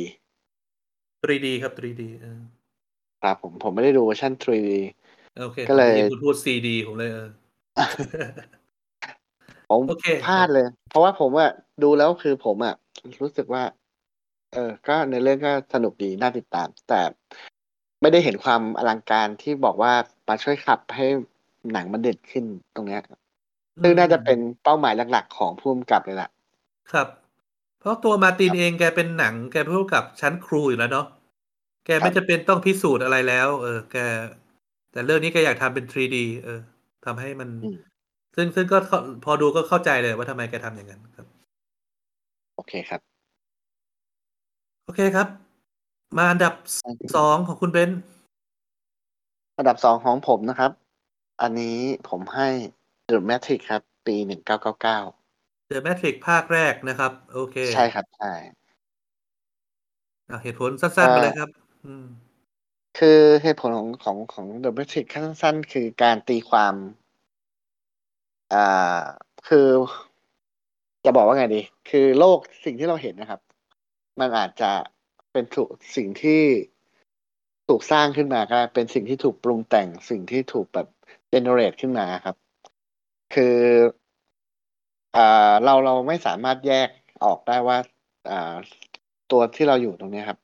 [1.21, 2.39] 3D ครับ 3D เออ
[3.21, 4.79] ครับผมผมไม่ได้ดูเวอร์ชัน 3D
[5.39, 7.27] โอเคก็เลยผมได้นคุณพูด CD ผมเลยเออ
[9.69, 11.51] ผมโอเคพลาดเลย เพราะว่าผมอะ
[11.83, 12.75] ดูแล้วคือผมอะ
[13.21, 13.63] รู้สึกว่า
[14.53, 17.01] เออ ก็ในเรื่องก็สนุกดีน่าติดตาม แต่
[18.01, 19.93] ไม่ได้เห็นความอลังการที่บอกว่า
[20.27, 21.05] มาช่วยขับให้
[21.71, 23.01] หนังมันเด่นขึ้นตรงเนี้ย
[23.81, 26.29] ซึ่งน่าจะเป็นเป้าหมายหลักๆ ของผู้กำกับเลยล่ะ
[26.91, 27.07] ครับ
[27.79, 31.05] เพราะตัวมาร์ตินครับเองแกเป็นหนังแกเป็นผู้กำกับชั้นครูอยู่แล้วเนาะ
[31.87, 33.97] แกครัไม่บจะเป็นต้องพิสูจน์อะไรแล้ว เออ แก
[34.91, 36.59] แต่เรื่องนี้แกอยากทำเป็น 3D เออ
[37.05, 37.77] ทำให้มันอืม
[38.35, 41.27] ซึ่งซึ่งก็เข้าพอดูก็เข้าใจเลยว่าทำไมแกทำอย่างนั้นครับ
[42.55, 43.01] โอเคครับ
[44.83, 45.27] โอเคครับ
[46.17, 46.53] มาอันดับ
[47.15, 48.01] สองของคุณเบนซ์
[49.57, 50.71] อันดับสองของผมนะครับ
[51.41, 51.77] อันนี้
[52.09, 52.49] ผมให้
[53.09, 54.99] The Matrix ครับ ปีหนึ่งเก้าเก้าเก้า
[55.67, 58.33] เดอะแมทริกภาคแรกนะครับ โอเค ใช่ครับ ใช่
[60.29, 61.66] อะเหตุผลสั้นๆไปเลยครับอืม
[62.97, 65.07] คือเหตุผลของของของ The Matrix
[65.41, 66.75] สั้นคือการตีความ
[68.53, 69.01] อ่า
[69.47, 69.67] คือ
[71.05, 73.41] จะบอกว่าไงดี คือโลกสิ่งที่เราเห็นนะครับ
[74.19, 74.71] มันอาจจะ
[75.31, 76.41] เป็นถูกสิ่งที่
[77.67, 80.87] ถูกสร้างขึ้นมาก็ได้เป็นสิ่งที่ถูกปรุงแต่งสิ่งที่ถูกแบบ
[81.29, 82.35] เจเนเรตขึ้นมาครับ
[83.33, 83.57] คือ
[85.15, 86.89] อ่าเราเราไม่สามารถแยก
[87.25, 87.77] ออกได้ว่า
[88.29, 88.55] อ่า
[89.31, 90.39] ตัวที่เราอยู่ตรงนี้ครับ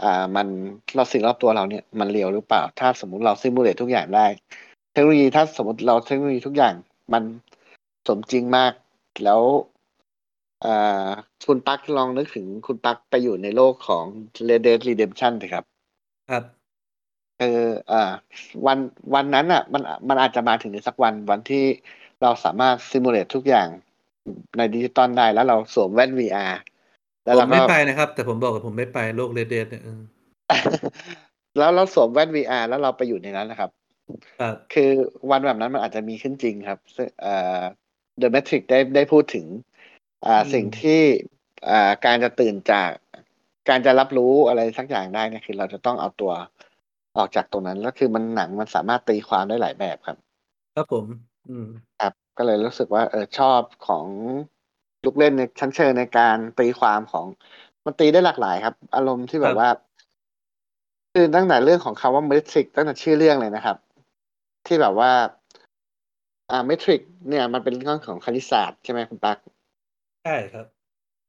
[0.00, 0.46] อ่ามัน
[0.94, 4.26] เราสิ่งรอบตัวเราเนี่ยมันเรียวหรือเปล่า ถ้าสมมุติเราซิมูเลตทุกอย่างได้
[4.92, 6.74] เทคโนโลยีถ้าสมมติเราเทคโนโลยีทุกอย่าง
[7.12, 7.22] มัน
[8.08, 8.72] สมจริงมาก
[9.24, 9.42] แล้ว
[10.64, 11.08] อ่า
[11.46, 14.04] คุณปักลองนึกถึงคุณปักไปอยู่ในโลกของ
[14.48, 15.64] Red Dead Redemption เถอะครับ
[16.30, 16.44] ครับ
[17.40, 18.02] เอออ่า
[18.66, 18.78] วัน
[19.14, 21.64] วันนั้นอะ มันมันอาจจะมาถึงในสักวันวันที่
[22.22, 23.68] เราสามารถ simulate ทุกอย่าง
[24.56, 26.52] ในดิจิตอลได้แล้วเราสวมแว่น VR
[27.24, 30.00] แล้วเราผมก็ไม่ไปนะครับ แต่ผมบอกว่าผมไม่ไปโลก Red Dead เนี่ยเออ
[31.58, 33.70] แล้วเราสวมแว่น VR แล้วเราไปอยู่ในนั้นนะครับ
[34.40, 34.90] ครับคือ
[35.30, 37.62] วันแบบนั้นมันอาจจะมีขึ้นจริงครับซึ่งเอ่อ
[38.20, 39.46] The Matrix ได้ได้พูดถึง
[40.26, 41.00] อ่าอืมสิ่งที่
[41.70, 42.90] อ่าการจะตื่นจาก
[43.68, 46.32] การจะรับรู้อะไรสักอย่างได้เนี่ยคือเราจะต้องเอาตัว
[47.16, 50.18] ออกจากตรงนั้นแล้วคือมันหนังมันสามารถตีความได้หลายแบบครับ
[50.76, 51.06] ครับผม
[51.48, 51.68] อืม
[52.00, 54.06] ครับก็เลยรู้สึกว่าเออชอบของ
[55.04, 57.26] ลูกเล่นในชั้นเชิงในการตีความของ
[57.84, 59.68] มันตีได้หลากหลายครับ อารมณ์ที่แบครับบว่า
[61.12, 63.76] คือตั้งแต่เรื่องของคำว่า Matrix ตั้งแต่ชื่อเรื่องเลยนะครับ
[64.66, 65.10] ที่แบบว่า
[66.50, 69.38] อ่า Matrix เนี่ย มันเป็นเรื่องของคณิตศาสตร์ใช่ไหมคุณปัก
[70.24, 70.66] ใช่ครับ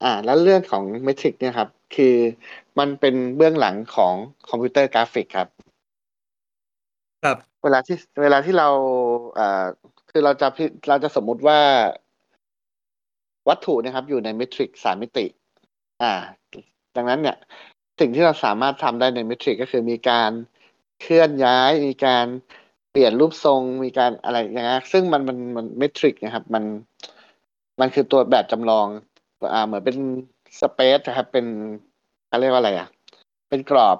[0.03, 2.15] อ่า แล้วเรื่องของ Matrix เนี่ยครับ คือ
[2.79, 4.13] มันเป็นเบื้องหลังของ
[4.49, 5.47] คอมพิวเตอร์กราฟิกครับ
[7.23, 8.69] ครับ เวลาที่เวลาที่เรา
[9.39, 9.65] อ่า
[10.09, 11.59] คือเราจะพิเราจะสมมุติว่า
[13.49, 15.25] วัตถุนะครับอยู่ใน Matrix สามมิติ
[16.01, 16.13] อ่า
[16.95, 17.37] ดังนั้นเนี่ย
[17.99, 20.31] สิ่งที่เราสามารถทำได้ใน Matrix ก็คือมีการ
[21.01, 22.25] เคลื่อนย้าย มีการ
[22.91, 26.63] เปลี่ยนรูปทรง มีการอะไรอย่างเงี้ยซึ่งมันมันมัน Matrix นะครับ มัน
[27.79, 28.87] มันคือตัวแบบจำลอง
[29.53, 29.97] อ่า เหมือนเป็น
[30.59, 31.45] space นะครับ เป็น
[32.27, 32.87] เขาเรียกว่าอะไรอะ
[33.49, 33.97] เป็นกรอบ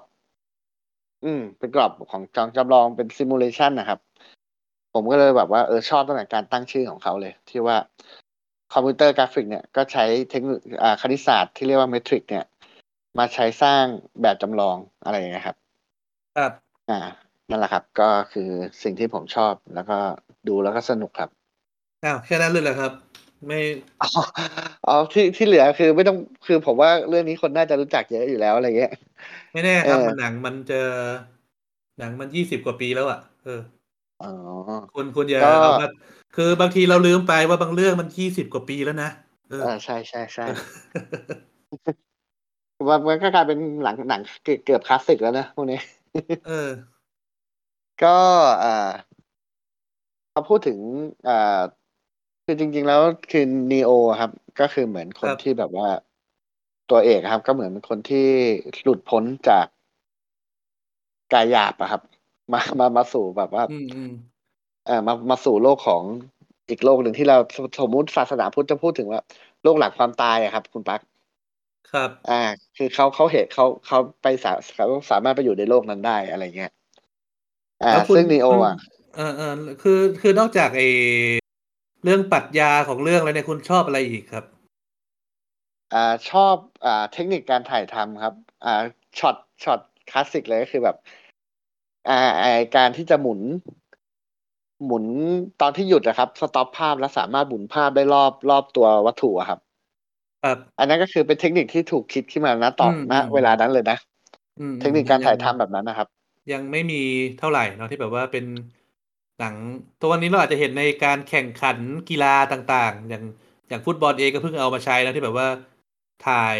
[1.24, 4.00] อืม เป็นกรอบของจองจำลองเป็น simulation นะครับ
[4.94, 7.78] ผมก็เลยแบบว่าเออชอบตั้งแต่การตั้งชื่อของเขาเลย ที่ว่า
[8.74, 12.46] คอมพิวเตอร์กราฟิกเนี่ยก็ใช้เทคโนโลยีอ่าคณิตศาสตร์ที่เรียกว่า matrix เนี่ย
[13.20, 13.84] มาใช้สร้าง
[14.22, 15.58] แบบจำลองอะไรอย่างเงี้ยครับ
[16.38, 16.52] ครับ
[16.90, 17.00] อ่า
[17.50, 18.50] นั่นแหละครับ ก็คือ
[18.84, 19.98] สิ่งที่ผมชอบแล้วก็
[20.48, 21.30] ดูแล้วก็สนุกครับ
[22.06, 22.92] อ้าวแค่นั้นเลยเหรอครับ
[23.48, 23.60] ไม่
[24.02, 24.10] อ๋อ
[24.88, 28.94] อ๋อที่ที่เหลือคือไม่ต้องคือผมว่าเรื่องนี้คนน่าจะรู้จักเยอะอยู่แล้วอะไรเงี้ย
[29.54, 30.82] ไม่แน่ครับเออมันหนังมันจะ
[32.00, 33.62] หนังมันยี่สิบกว่าปีแล้วอะเออ
[34.24, 34.32] อ๋อ
[34.96, 35.90] คุณคุณอย่าก็เอามา
[36.36, 39.10] คือบางทีเราลืมไปว่าบางเรื่องมันยี่สิบกว่าปีแล้วนะ
[39.50, 40.46] เอออ่าใช่ใช่ใช่
[42.88, 45.80] มันมันก็กลายเป็นหลังหนังเกือบเกือบคลาสสิกแล้วนะพวกนี้
[46.48, 46.70] เออ
[48.04, 48.18] ก็
[48.64, 48.92] อ่า
[50.34, 50.78] พอพูดถึง
[51.30, 51.62] อ่า
[52.46, 55.88] คือจริง ๆ แล้วคือนีโอครับ ก็คือเหมือนคนครับที่แบบว่า
[56.90, 58.28] ตัวเอกครับ ก็เหมือนเป็นคนที่
[58.84, 59.66] หลุดพ้นจาก
[61.34, 62.02] กายหยาบอะครับ
[62.54, 63.64] มามามาสู่แบบว่า
[64.88, 66.04] อืมอืมเอ่อมามาสู่โลกของ
[66.70, 67.38] อีกโลกหนึ่งที่เรา
[67.80, 69.22] สมมุติศาสนาพุทธจะพูดถึงว่า
[69.64, 71.02] โลกหลังความตายอะครับ คุณปัก
[71.92, 72.42] ครับ อ่า
[72.78, 76.72] คือเขาเขาเหตุเขาเขาไปสาเขาสามารถไปอยู่ในโลกนั้นได้อะไรเงี้ย
[77.82, 78.76] อ่าแล้วคุณซึ่งนีโออะ
[79.16, 80.82] เออเออคือคือนอกจากไอ
[82.04, 84.46] เรื่องปรัชญาของเรื่องแล้วเนี่ยคุณชอบอะไรอีกครับ
[85.94, 86.56] อ่าชอบ
[86.86, 88.84] อ่าเทคนิคการถ่ายทำครับ อ่า
[89.20, 89.80] ช็อตช็อต
[90.10, 90.98] คลาสสิกเลยก็คือแบบ
[92.10, 92.46] อ่าไอ
[92.76, 93.42] การที่จะหมุน
[94.86, 95.06] หมุน
[95.62, 99.60] ตอนที่หยุดนะครับ สต็อปภาพแล้วสามารถหมุนภาพได้รอบรอบตัววัตถุอะครับ
[100.44, 103.98] ครับอันนั้นก็คือเป็นเทคนิคที่ถูกคิดขึ้นมาณตอนอืมณอืมเวลานั้นเลยนะ
[104.60, 106.08] อืมเทคนิคการถ่ายทำงแบบนั้นนะครับ
[106.52, 107.02] ยังไม่มี
[107.40, 108.46] เท่าไหร่เนาะที่แบบว่าเป็น
[109.40, 109.56] หนัง
[110.00, 111.78] ตัววันนี้เราอาจจะเห็นในการแข่งขัน
[112.10, 113.24] กีฬาต่างๆ อย่าง
[113.70, 115.48] อย่างฟุตบอลเองก็เพิ่งเอามาใช้นะที่แบบว่า
[116.28, 116.60] ถ่าย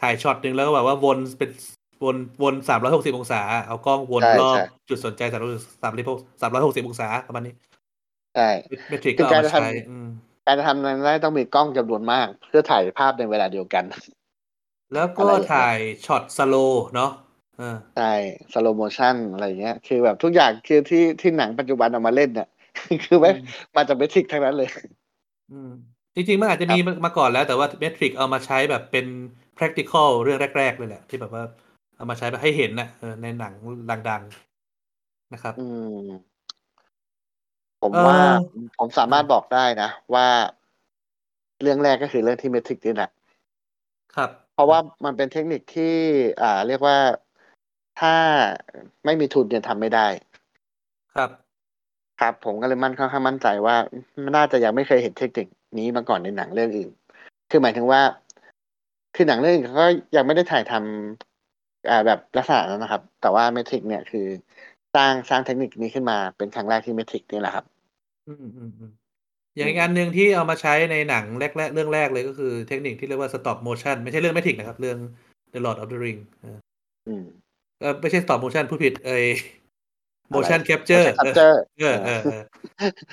[0.00, 1.50] ถ่ายช็อตหนึ่งแล้วก็แบบว่าวนเป็น
[2.04, 5.50] วนวนสามร้อยหกสิบองศา เอากล้องวนใช่รอบใช่จุดสนใจสามร้อย
[5.82, 5.92] สาม
[6.42, 7.54] สามร้อยหกสิบองศาประมาณนี้
[8.34, 8.50] ใช่
[8.88, 10.08] Matrix คืก็เอามาใช้การจะทำอืม
[10.46, 13.84] การจะทำนั้นได้ต้องมีกล้องจำนวนมาก เพื่อถ่ายภาพในเวลาเดียวกัน
[14.92, 16.54] แล้วก็อะไรอย่างเงี้ยถ่ายช็อต slow
[16.94, 17.10] เนาะ
[17.58, 18.12] เออใช่
[18.52, 22.48] slow mo tion อะไรอย่างเงี้ย คือแบบทุกอย่างคือที่ที่หนังปัจจุบันเอามาเล่นเนี่ย
[23.04, 23.42] คือไม่อืม
[23.76, 24.68] มาจากเมทริกทั้งนั้นเลย
[25.52, 25.70] อืม
[26.14, 29.06] จริงๆ มันอาจจะครับมีมาก่อนแล้วแต่ว่าเมทริกเอามาใช้แบบเป็น
[29.58, 31.44] practical เรื่องแรก ๆ เลยแหละ ที่แบบว่า
[32.02, 33.52] เอามาใช้แบบให้เห็นนะเออในหนัง
[34.10, 35.66] ดังๆนะครับ อื
[36.02, 36.06] ม
[37.82, 38.20] ผมเอ่อว่า
[38.78, 40.26] ผมสามารถบอกได้นะ ว่า
[41.62, 43.10] เรื่องแรกก็คือเรื่องที่เมทริกนี่แหละ
[44.16, 45.94] ครับ เพราะว่ามันเป็นเทคนิคที่
[46.42, 46.98] อ่า เรียกว่า
[48.00, 48.14] ถ้า
[49.04, 50.06] ไม่มีทุนเนี่ยทำไม่ได้
[51.14, 51.30] ครับ
[52.20, 53.76] ครับผมก็เลยมั่นค่อนข้างมั่นใจว่า
[54.36, 55.46] น่าจะยังไม่เคยเห็นเทคนิค
[55.78, 56.90] นี้มาก่อนในหนังเรื่องอื่น
[57.50, 58.00] คือหมายถึงว่า
[59.14, 61.31] คือหนังเรื่องอื่นเขาก็ยังไม่ได้ถ่ายทำอ่า
[62.06, 64.26] แบบลักษณะนั้นนะครับ แต่ว่าเมทริกเนี่ยคือ
[64.94, 67.64] สร้างสร้างเทคนิคนี้ขึ้นมาเป็นครั้งแรกที่เมทริกนี่แหละครับ
[68.26, 68.92] อืมอืมอืม
[69.56, 74.98] อย่างอีกอันหนึ่งที่เอามาใช้ในหนังแรกๆเรื่องแรกเลยก็คือเทคนิคที่เรียกว่า stop motion ไม่ใช่เรื่อง Matrix นะครับ เรื่อง
[75.52, 76.58] The Lord of the Ring เออ
[77.08, 77.24] อืม
[77.80, 79.26] เออไม่ใช่ stop motion ผู้ผิดเอ้ย
[80.34, 82.42] motion capture คัพเจอร์เออเออเออ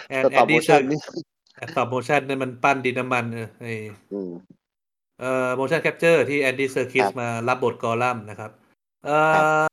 [0.10, 1.00] แอนสแอต็อนปดี้โมเซอชั่นร์นี่
[1.72, 3.66] stop motion นั่นมันปั้นดินน้ำมันเออไอ
[4.14, 4.32] อืม
[5.20, 8.52] เอ่อ motion capture ที่แอนดี้เซอร์คิสครับมารับบทกอลัมน์นะครับ
[9.06, 9.68] เอ่ครับอ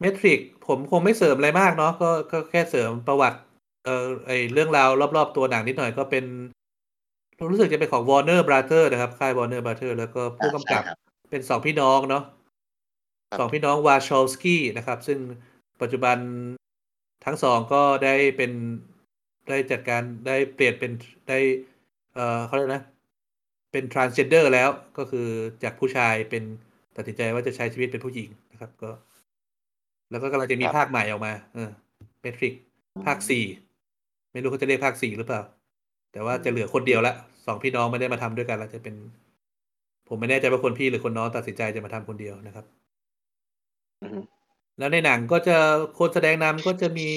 [0.00, 3.38] เมทริกผมคงไม่เสริมอะไรมากเนาะก็ก็แค่เสริมประวัติ
[3.84, 6.24] เอ่อไอเรื่องราวรอบ ๆ ตัวหนังนิดหน่อยก็เป็น
[7.50, 10.98] รู้สึกจะเป็นของ Warner Brother นะครับ ค่าย Warner Brother แล้วก็ผู้อ่าใช่กำกับครับ
[11.30, 12.24] เป็นสองพี่น้องเนาะ
[13.28, 15.18] ครับสองพี่น้องวาชอลสกี้นะครับ ซึ่ง
[15.80, 16.16] ปัจจุบัน
[17.24, 18.52] ทั้งสองก็ได้เป็น
[19.48, 20.92] ได้จัดการได้เปลี่ยนเป็น
[21.28, 21.38] ได้
[22.14, 22.82] เอ่อเขาเรียกนะ
[23.72, 25.28] เป็น transgender แล้วก็คือ
[25.62, 26.42] จากผู้ชายเป็น
[26.96, 28.90] ตัดสินใจว่าจะใช้ชีวิตเป็นผู้หญิงนะครับ ก็
[30.10, 31.70] แล้วก็กำลังจะมีครับภาคใหม่ออกมา เออ
[32.20, 32.54] เมทริก
[33.06, 33.44] ภาคสี่
[34.32, 35.42] ไม่รู้เขาจะเรียกภาคสี่หรือเปล่า
[36.12, 37.14] แต่ว่าจะเหลือคนเดียวละ
[37.46, 38.94] สองพี่น้องไม่ได้มาทำด้วยกันแล้วจะเป็น
[40.08, 42.64] ผมไม่แน่ใจว่าคนพี่หรือคนน้องตัดสินใจจะมาทำคนเดียวนะครับ
[44.02, 44.20] อืม
[44.78, 45.56] แล้วในหนังก็จะ
[45.98, 47.08] คนแสดงนำก็จะมี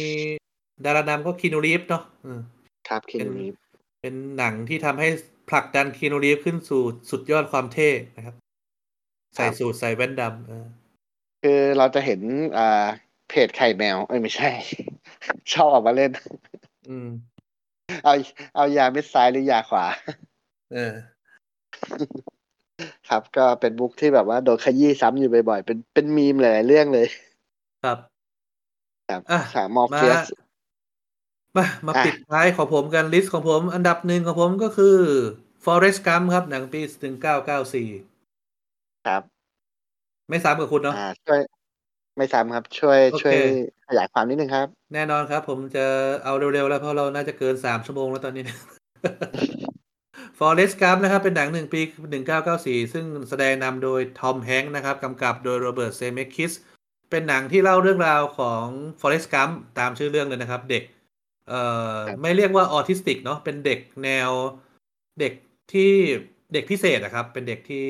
[0.86, 2.40] ดารานำก็คีนูรีฟเนาะอืม
[2.90, 3.54] ครับคิเป็นนูรีฟ
[4.02, 5.08] เป็นหนังที่ทำให้
[5.50, 8.36] ผลักดันคีนูรีฟขึ้นสู่สุดยอดความเท่นะครับ
[9.36, 10.66] ใส่สูทใส่แว่นดำเออ
[11.44, 12.22] คือเราจะเห็น
[12.58, 12.86] อ่า
[13.30, 14.50] เพจไข่แมว เอ้ยไม่ใช่
[15.54, 16.12] ชอบออกมาเล่น
[16.90, 17.08] อืม
[18.04, 18.14] เอา
[18.56, 19.86] เอายาเม็ดซ้ายหรือยาขวา
[20.74, 20.94] เออ
[23.10, 27.08] ครับก็เป็นมุกที่แบบว่าโดนขยี้ซ้ำอยู่บ่อยๆ เป็นเป็นมีมหลายๆเรื่องเลย
[27.84, 27.98] ครับ
[29.10, 30.20] ครับอะสามมอร์มาเฟียส
[31.58, 34.98] มา มาอะปิดท้ายของผมกันลิสต์ของผมอันดับหนึ่งของผมก็คือ
[35.66, 36.82] Forest Gump ครับ หนังปี
[37.54, 39.22] 1994ครับ
[40.30, 41.40] ไม่ซ้ำกับคุณเนาะอ่าช่วย
[42.18, 43.38] ไม่ซ้ำครับ ช่วยโอเคช่วย
[43.88, 45.86] ขยายความนิดนึงครับ แน่นอนครับ ผมจะ
[46.24, 48.44] เอาเร็วๆแล้วเพราะเราน่าจะเกินสามชั่วโมงแล้วตอนนี้
[50.40, 51.82] Forest Gump นะครับ เป็นหนังหนึ่งปี
[52.38, 56.52] 1994ซึ่งแสดงนำโดยทอมแฮงค์นะครับกำกับโดยโรเบิร์ตเซเมคิส
[57.12, 58.66] เป็นหนังที่เล่าเรื่องราวของ
[59.02, 60.84] Forest Gump ตามชื่อเรื่องเลยนะครับ เด็ก
[61.50, 61.62] เอ่
[61.96, 64.32] อไม่เรียกว่าออทิสติกเนาะเป็นเด็กแนว
[65.20, 65.34] เด็ก
[65.74, 65.92] ที่
[66.54, 67.88] เด็กพิเศษอะครับ เป็นเด็กที่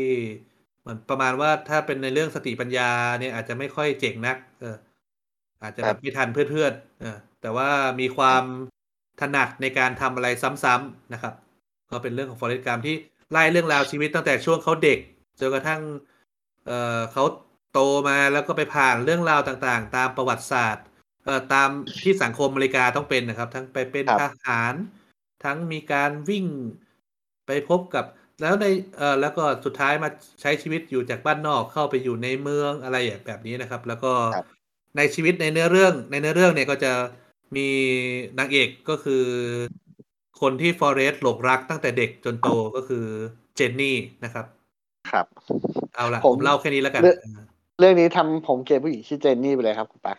[0.82, 4.76] เหมือนประมาณว่าถ้าเป็นในเรื่องสติปัญญาเนี่ยอาจจะไม่ค่อยเจ๋งนัก เออ
[5.64, 7.70] อาจจะแบบไม่ทันเพื่อนๆเออแต่ว่า
[8.00, 8.44] มีความ
[9.22, 10.28] ถนัดในการทำอะไร
[10.64, 11.34] ซ้ำๆนะครับ
[11.92, 12.96] ก็เป็นเรื่องของฟอเรสต์กรมที่
[13.32, 15.00] ไล่เรื่องราวชีวิตตั้งแต่ช่วงเขาเด็ก
[15.40, 15.82] จนกระทั่ง
[16.68, 17.24] เอ่อเขา
[17.72, 20.86] โตมาแล้วก็ไปผ่านเรื่องราวต่างๆ ตามประวัติศาสตร์
[21.26, 21.70] เอ่อตาม
[22.04, 24.74] ที่สังคมอเมริกาต้องเป็นนะครับ ทั้งไปเป็นครับทหาร
[25.46, 26.46] ทั้งมีการวิ่ง
[27.48, 28.06] ไปพบกับ
[28.42, 28.66] แล้วใน
[28.98, 30.10] เอ่อแล้วก็สุดท้ายมา
[30.42, 34.46] ใช้ชีวิตอยู่จากบ้านนอกเข้าไปอยู่ในเมืองอะไรแบบนี้นะครับ แล้วก็ครับ
[34.98, 36.92] ในชีวิตในเนื้อเรื่อง ในเนื้อเรื่องเนี่ยก็จะ
[37.56, 37.68] มี
[38.40, 39.24] นางเอกก็คือ
[40.42, 43.06] คนที่ฟอเรสต์หลงรักตั้งแต่เด็กจนโตก็คือ
[43.56, 44.46] เจนนี่นะครับ
[45.12, 45.26] ครับ
[45.96, 47.44] เอาละผผมมเล่าแค่นี้แล้วกัน เรื่องอ่า
[47.80, 50.18] เรื่องนี้ทำผมเกลียดผู้หญิงชื่อเจนนี่ไปเลยครับคุณปัก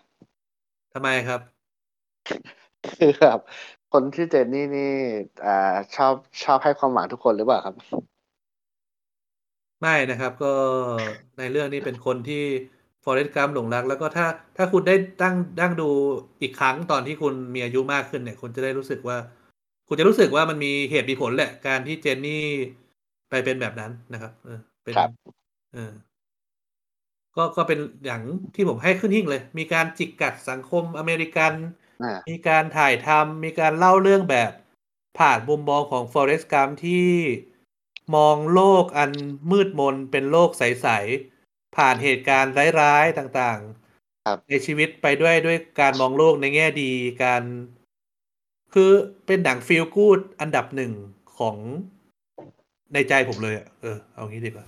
[0.99, 1.41] ทำไมครับ
[2.99, 3.39] คือแบบ
[3.93, 4.93] คนที่อเจนนี่นี่
[5.45, 7.75] อ่า ชอบชอบให้ความหวังทุกคนหรือเปล่าครับ
[9.81, 10.53] ไม่นะครับ ก็
[11.39, 12.45] ในเรื่องนี้เป็นคนที่
[13.05, 14.27] ฟอเรสต์กัมหลงรัก แล้วก็ถ้า
[14.57, 15.89] ถ้าคุณได้ตั้งดั้งดู
[16.43, 19.17] อีกครั้งตอนที่คุณมีอายุมากขึ้นเนี่ย คุณจะได้รู้สึกว่า
[19.89, 22.45] คุณจะรู้สึกว่ามันมีเหตุมีผลแหละ การที่เจนนี่
[23.31, 25.11] ไปเป็นแบบนั้นนะครับ เออเป็นครับ
[25.75, 25.91] เออ
[27.37, 28.23] ก็ก็เป็นอย่าง
[28.55, 31.53] ที่ผมให้ขึ้นหิ่งเลย มีการจิกกัดสังคมอเมริกัน
[32.03, 34.51] อ่ามีการถ่ายทำมีการเล่าเรื่องแบบ
[35.19, 37.09] ผ่านมุมมองของ Forrest Gump ที่
[38.17, 39.11] มองโลกอัน
[39.51, 40.89] มืดมนเป็นโลกใส
[41.33, 43.61] ๆ ผ่านเหตุการณ์ร้าย ๆ ต่าง
[44.27, 46.91] ครับๆในชีวิตไปด้วยด้วยการมองโลกในแง่ดี
[47.25, 47.43] การ
[48.75, 48.91] คือ
[49.27, 50.93] เป็นหนังฟีลกูดอันดับหนึ่ง
[51.39, 51.57] ของ
[52.95, 54.67] ในใจผมเลยอะเออเอางี้ดีกว่า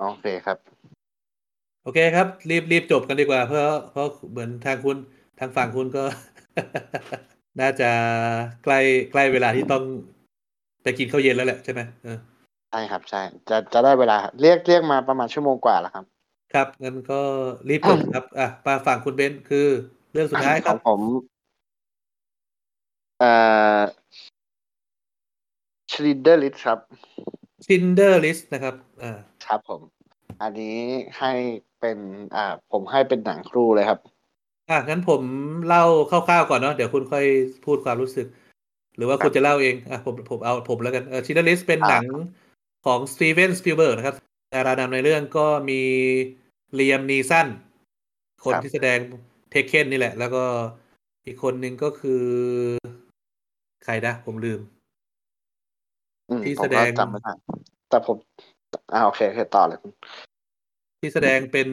[0.00, 0.58] โอเคครับ
[1.82, 4.96] โอเคครับ รีบรีบจบกันดีกว่า เพราะเพราะเหมือนทางคุณ
[5.38, 6.04] ทางฝั่งคุณก็
[7.60, 7.90] น่าจะ
[8.64, 8.78] ใกล้
[9.12, 9.82] ใกล้เวลาที่ต้อง
[10.82, 12.18] ไปกินข้าวเย็นแล้วแหละใช่ไหมเออ
[12.70, 16.04] ใช่ครับ ใช่ จะจะได้เวลา เรียกเรียกมาประมาณชั่วโมงกว่าแล้วครับ
[16.54, 17.20] ครับงั้นก็
[17.68, 19.66] รีบจบครับอะมาฝั่งคุณเบนซ์คือ
[20.12, 21.00] เรื่องสุดท้ายครับของผม
[23.18, 23.32] เอ่
[23.78, 23.80] อ
[25.90, 26.78] Schindler's List ครับ
[27.66, 29.18] Schindler's List นะครับอ่า
[29.48, 29.80] ครับผม
[30.42, 30.78] อันนี้
[31.18, 31.32] ให้
[31.80, 31.98] เป็น
[32.36, 33.98] อ่าผมให้เป็นหนังครูเลยครับ
[34.68, 35.22] อะงั้นผม
[35.66, 37.24] เล่าคร่าวๆก่อนเนาะเดี๋ยวคุณค่อย
[37.64, 38.26] พูดความรู้สึก
[38.96, 42.06] หรือว่าครับคุณจะเล่าเองอะผมผมเอาผมแล้วกันเออ Schindler's List เป็นอ่าหนัง
[42.86, 44.16] ของสตีเวนสปิลเบิร์กนะครับ
[44.54, 45.80] ดารานำในเรื่องก็มี
[46.74, 47.46] เลียมนีสัน
[48.44, 48.98] คนที่แสดง
[49.50, 50.44] Taken นี่แหละ แล้วก็
[51.26, 52.24] อีกคนหนึ่งก็คือ
[53.84, 54.60] ใครนะผมลืม
[56.30, 57.32] อืมที่แสดงผมก็จำไม่ได้
[57.90, 58.16] แต่ผม
[58.92, 59.78] อ่าโอเคโอเคต่อเลย
[61.00, 61.68] ที่แสดงเป็น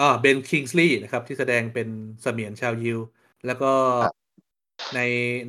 [0.00, 1.88] อ๋อเบนคิงส์ลีย์นะครับ ที่แสดงเป็น
[2.22, 2.98] เสมียนชาวยิว
[3.46, 3.72] แล้วก็
[4.04, 4.16] ครับ
[4.94, 5.00] ใน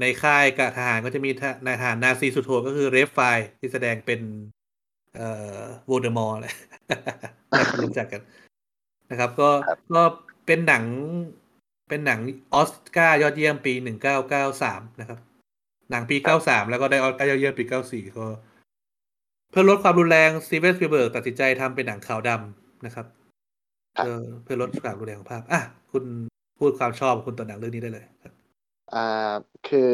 [0.01, 3.19] ในค่ายกับทหารก็จะมีทนายทหารนาซีสุดโหดก็คือเรฟไฟนส์
[3.59, 4.21] ที่แสดงเป็น
[5.15, 6.55] เอ่อโวลเดอมอร์แหละ
[7.51, 8.21] น่าจะรู้จักกัน
[9.11, 10.03] นะครับ ก็ครับก็
[10.45, 10.83] เป็นหนัง
[11.89, 12.19] เป็นหนัง
[12.53, 15.19] ออสการ์ยอดเยี่ยมปีหนึ่งเก้าเก้าสามนะครับ
[15.91, 18.25] หนังปีเก้าสามแล้วก็ได้ออสการ์ยอดเยี่ยมปีเก้าสี่ก็
[19.51, 23.05] เพื่อลดความรุนแรงสตีเวนสปีลเบิร์กตัดสินใจทำเป็นหนังขาวดำนะครับ
[23.97, 26.03] ครับ เพื่อเพื่อลดความรุนแรงของภาพ อะ คุณ
[26.59, 28.33] พูดความชอบของคุณต่อหนังเรื่องนี้ได้เลยครับ
[28.93, 29.33] อ่า
[29.67, 29.91] คือ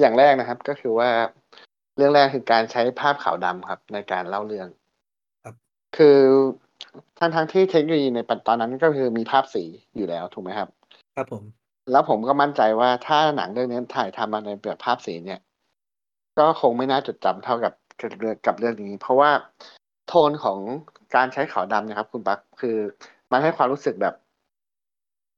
[0.00, 1.10] อย่างแรกนะครับ ก็คือว่า
[1.96, 4.68] เรื่องแรกคือการใช้ภาพขาวดำครับ ในการเล่าเรื่อง
[5.44, 5.54] ครับ
[5.96, 6.18] คือ
[7.18, 9.64] ทั้งทั้งที่เทคโนโลยีในปัจตอนนั้นก็คือมีภาพสี
[9.96, 10.68] อยู่แล้วถูกไหมครับ
[11.16, 11.42] ครับผม
[11.92, 15.40] แล้วผมก็มั่นใจว่าถ้าหนังเรื่องนี้ถ่ายทำมาในแบบภาพสีเนี่ย
[16.38, 17.72] ก็คงไม่น่าจดจำเท่ากับ
[18.12, 19.30] กับเรื่องกับเรื่องนี้ เพราะว่า
[20.08, 20.58] โทนของ
[21.14, 22.76] การใช้ขาวดำเนะครับ คุณปักคือ
[23.30, 24.14] มันให้ความรู้สึกแบบ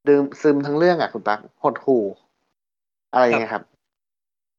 [0.08, 1.98] ดื่มซึมทั้งเรื่องอะคุณปักหดหู
[3.12, 3.64] อะไรอย่างเงี้ยครับ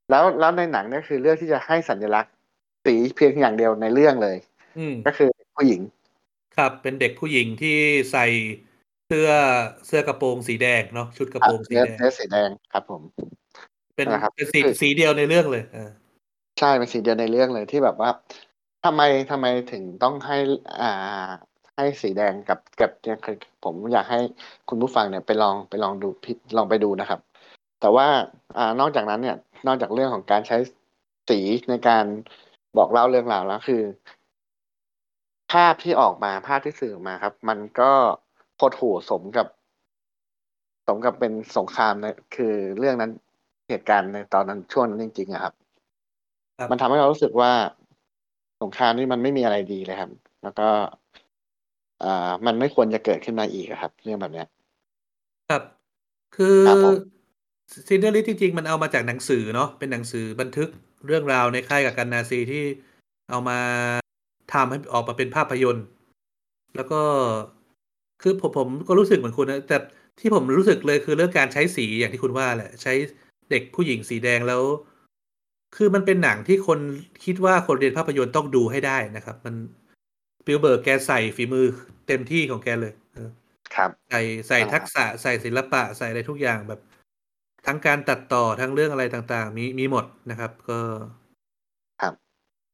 [0.09, 2.33] แล้วแล้วในหนังเนี่ยคือเลือกที่จะให้สัญลักษณ์
[2.85, 4.38] สีเพียงอย่างเดียวในเรื่องเลย
[4.77, 5.82] อืมก็คือผู้หญิง
[6.57, 7.77] ครับ เป็นเด็กผู้หญิงที่
[8.11, 8.25] ใส่
[9.07, 9.30] เสื้อ
[9.88, 13.01] เสื้อกระโปรงสีแดงเนาะชุดกระโปรงสีเนื้อแดงเนื้อสีแดงครับ ผม
[13.95, 15.90] เป็นนะครับเป็นสีคือสีเดียวในเรื่องเลยเออ
[16.59, 18.09] ใช่เป็นสีเดียวในเรื่องเลยที่แบบว่า
[18.83, 19.01] ทำไม
[19.32, 20.38] ทำไมถึงต้องให้
[20.82, 21.27] อ่า
[21.75, 24.19] ให้สีแดงกับกับเนี่ยคือผมอยากให้
[24.69, 27.19] คุณผู้ฟังเนี่ยไปลองไปลองดูพิลองไปดูนะครับ
[27.80, 28.07] แต่ว่า
[28.57, 30.57] อ่านอกจากนั้นเนี่ยนอกจากเรื่องของการใช้
[31.30, 32.06] สีในการ
[32.77, 33.82] บอกเล่าเรื่องราวแล้วคือ
[35.51, 37.91] ภาพที่ออกมาภาพที่สื่อออกมาครับ มันก็
[38.56, 39.48] โคตรโหสมกับ
[40.88, 43.11] สมกับเป็นสงครามนะคือเรื่องนั้น
[43.69, 45.53] เหตุการณ์ในตอนนั้นช่วงนั้นจริงๆอะครับ
[46.72, 47.51] มันทำให้เรารู้สึกว่า
[48.61, 50.11] สงครามนี่มันไม่มีอะไรดีเลยครับ
[50.43, 50.67] แล้วก็
[52.03, 54.48] อ่ามันไม่ควรจะเกิดขึ้นมาอีกอะครับ เรื่องแบบเนี้ย
[55.49, 55.64] ครับ
[56.35, 56.95] คือครับผม
[57.88, 60.69] Schindler's List จริงๆ มันเอามาจากหนังสือเนาะเป็นหนังสือบันทึก
[61.07, 62.64] เรื่องราวในค่ายกักกันนาซีที่
[63.30, 63.59] เอามา
[64.53, 65.85] ทำให้ออกมาเป็นภาพยนตร์
[66.75, 67.01] แล้วก็
[68.22, 69.77] คือผมผมก็รู้สึกเหมือนคุณนะแต่
[70.19, 72.93] ที่ผมรู้สึกเลยคือเรื่องการใช้สีอย่างที่คุณว่าแหละ ใช้
[73.49, 74.61] เด็กผู้หญิงสีแดงแล้ว
[75.76, 76.80] คือมันเป็นหนังที่คน
[77.26, 79.56] คิดว่าคนเรียนภาพยนตร์ต้องดูให้ได้นะครับ มัน
[80.40, 81.66] สปิลเบิร์กแกใส่ฝีมือ
[82.08, 83.30] เต็มที่ของแกเลยเออ
[83.76, 86.82] ครับ ใส่ใส่อ่าทักษะใส่ศิลปะใส่อะไรทุกอย่างแบบ
[87.66, 90.80] ทั้งการตัดต่อทั้งเรื่องอะไรต่างๆ มีมีหมดนะครับ ก็
[92.02, 92.14] ครับ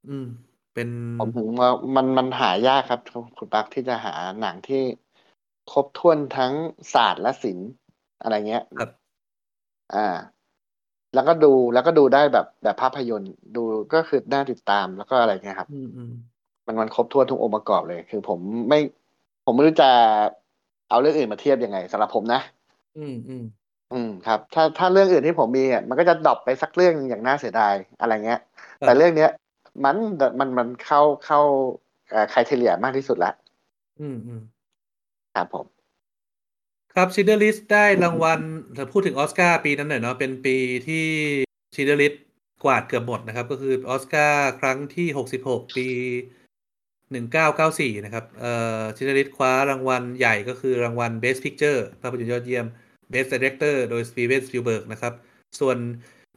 [0.08, 0.28] อืม
[0.74, 0.90] เป็น
[1.22, 3.02] ผมถึงว่ามันมันหายากครับ
[3.38, 4.82] คุณปักที่จะหาหนังที่
[5.72, 6.54] ครบถ้วนทั้ง
[6.94, 7.70] ศาสตร์และศิลป์
[8.22, 8.90] อะไรเงี้ยครับ
[9.96, 10.08] อ่า
[11.14, 13.64] แล้วก็ดูแล้วก็ดูได้แบบแบบภาพยนตร์ดู
[13.94, 16.12] ก็คือน่าติดตามแล้วก็อะไรเงี้ยครับอืมอืม
[16.68, 18.40] มันมันครบถ้วนทุกองค์ประกอบเลย คือผม
[18.70, 18.80] ไม่
[19.46, 19.90] ผมไม่รู้จะ
[20.90, 22.42] เอาเรื่องอื่นมาเทียบยังไงสำหรับผมนะ
[22.98, 23.44] อืมอืม
[23.94, 28.40] อืมครับ ถ้าถ้าเรื่องอื่นที่ผมมีอะมันก็จะดรอปไปสักเรื่องอย่างน่าเสียดายอะไรเงี้ย
[28.80, 29.32] แต่เรื่องเนี้ย
[29.84, 29.96] มัน
[30.40, 31.40] มันมันเข้าเข้า
[32.10, 33.32] เอ่อ criteria มากที่สุดละ
[34.02, 34.42] อืมอืม
[35.36, 35.66] ครับผม
[37.00, 38.40] ครับชิ n เดอร์ลิสได้รางวัล
[38.78, 41.06] ถ้าพูดถึงออสการ์ปีนั้นหน่อยเนาะเป็นปีที่
[41.76, 42.14] ชิ n เดอร์ลิส
[42.64, 45.08] กวาดเกือบหมดนะครับ ก็คือออสการ์ครั้งที่
[45.42, 45.88] 66ปี
[47.12, 52.66] 1994นะครับเอ่อชิ n เดอร์ลิสคว้ารางวัลใหญ่ก็คือรางวัล Best Picture ภาพยนตร์ยอดเยี่ยม
[53.12, 55.14] Best Director โดย Steven Spielberg นะครับ
[55.60, 55.78] ส่วน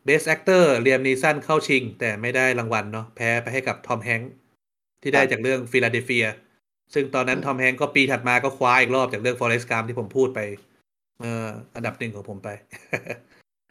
[0.07, 4.33] Best Actor เลียมนีสันเข้าชิง แต่ไม่ได้รางวัลเนาะแพ้ไปให้กับทอมแฮงค์
[5.03, 6.27] ที่ได้จากเรื่องฟิลาเดลเฟีย
[6.95, 10.41] ซึ่งตอนนั้นทอมแฮงก์ก็ปีถัดมาก็คว้าอีกรอบจากเรื่อง Forest Gump ที่ผมพูดไป
[11.21, 12.49] เอ่ออันดับหนึ่งของผมไป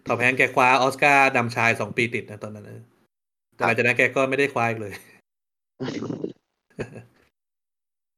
[0.07, 2.81] ทอมแฮงก์แกคว้าออสการ์นำชายสองปีติดนะตอนนั้นเออ
[3.55, 4.93] แต่หลังจากนั้นแกก็ไม่ได้คว้าอีกเลย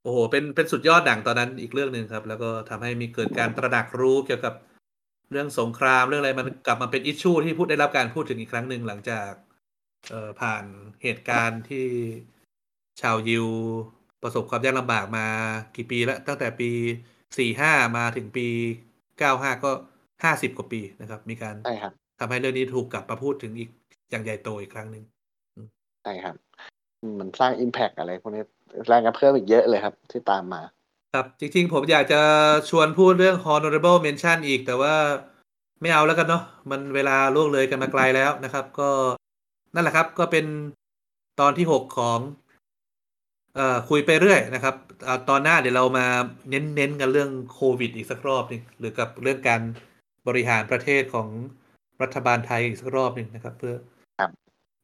[0.03, 4.53] โอ้โห เป็นเป็นสุดยอดหนังตอนนั้นอีกเรื่องหนึ่งครับ แล้วก็ทำให้มีเกิดการตระหนักรู้เกี่ยวกับ
[5.31, 9.29] เรื่องสงครามเรื่องอะไรมันกลับมาเป็น issue ที่พูดได้รับการพูดถึงอีกครั้งหนึ่งหลังจาก
[10.09, 10.63] เอ่อผ่าน
[11.03, 11.87] เหตุการณ์ที่
[13.01, 13.47] ชาวยิว
[14.23, 15.25] ประสบความยากลำบากมา
[15.75, 16.69] กี่ปีแล้ว ตั้งแต่ปี
[17.37, 18.47] สี่ห้ามาถึงปี
[19.19, 19.71] เก้าห้าก็
[20.23, 23.69] ห้าสิบกว่าปีนะครับ มีการใช่ครับทำให้เรื่องนี้ถูกกลับมาพูดถึงอีก
[24.11, 25.03] อย่างใหญ่โตอีกครั้งหนึ่ง
[26.03, 26.35] ใช่ครับ
[27.01, 28.43] อืมมันสร้างอิมแพกอะไรพวกนี้
[28.87, 30.61] แรงกระเพิ่มอีกเยอะเลยครับที่ตามมา
[31.13, 32.21] ครับ จริงๆ ผมอยากจะ
[32.69, 34.95] ชวนพูดเรื่อง honorable mention อีกแต่ว่า
[35.81, 38.89] ไม่เอาแล้วกันเนาะมันเวลาล่วงเลยกันมาไกลแล้วนะครับ ก็
[39.73, 40.45] นั่นแหละครับ ก็เป็น
[41.39, 42.19] ตอนที่หกของ
[43.55, 44.75] เอ่อคุยไปเรื่อยนะครับ
[45.07, 46.05] อ่าตอนหน้าเดี๋ยวเรามา
[46.49, 49.61] เน้นๆกันเรื่องโควิดอีกสักรอบหนึงหรือกับเรื่องการ
[50.27, 51.27] บริหารประเทศของ
[52.01, 53.75] รัฐบาลไทยอีกสักรอบหนึ่งนะครับ เพื่อ
[54.19, 54.31] ครับ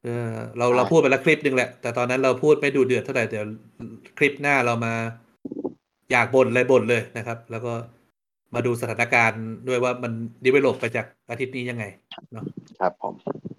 [0.03, 3.45] เออเราเราพูดไปแล้วคลิปหนึ่งแหละ แต่ตอนนั้นเราพูดไม่ดูเดือดเท่าไหร่เดี๋ยว
[4.17, 4.93] คลิปหน้าเรามา
[6.11, 7.73] อยากบ่นเลยบ่นเลยนะครับ แล้วก็
[8.55, 10.11] มาดูสถานการณ์ด้วยว่ามัน
[10.45, 11.85] ดีเวลลอปไปจากอาทิตย์นี้ยังไง
[12.33, 12.43] เนาะ
[12.79, 13.58] ครับผมอะ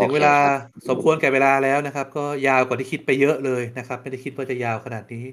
[0.00, 0.58] ถึงโอเคเวลาครับ
[0.88, 5.24] สมควรแก่เวลาแล้วนะครับ ก็ยาวกว่าที่คิดไปเยอะเลยนะครับ ไม่ได้คิดว่าจะยาวขนาดนี้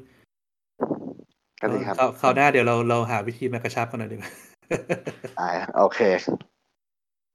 [1.61, 4.31] ก็ดีครับคราวคราวหน้าเดี๋ยวเราเราหาวิธีมากระชับกันหน่อยดีกว่า
[5.39, 5.99] อ่าโอเค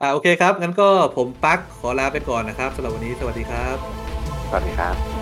[0.02, 3.76] อ่าโอเคครับ งั้นก็ผมปักขอลาไปก่อนนะครับสำหรับวันนี้สวัสดีครับ
[4.48, 5.15] สวัสดีครับ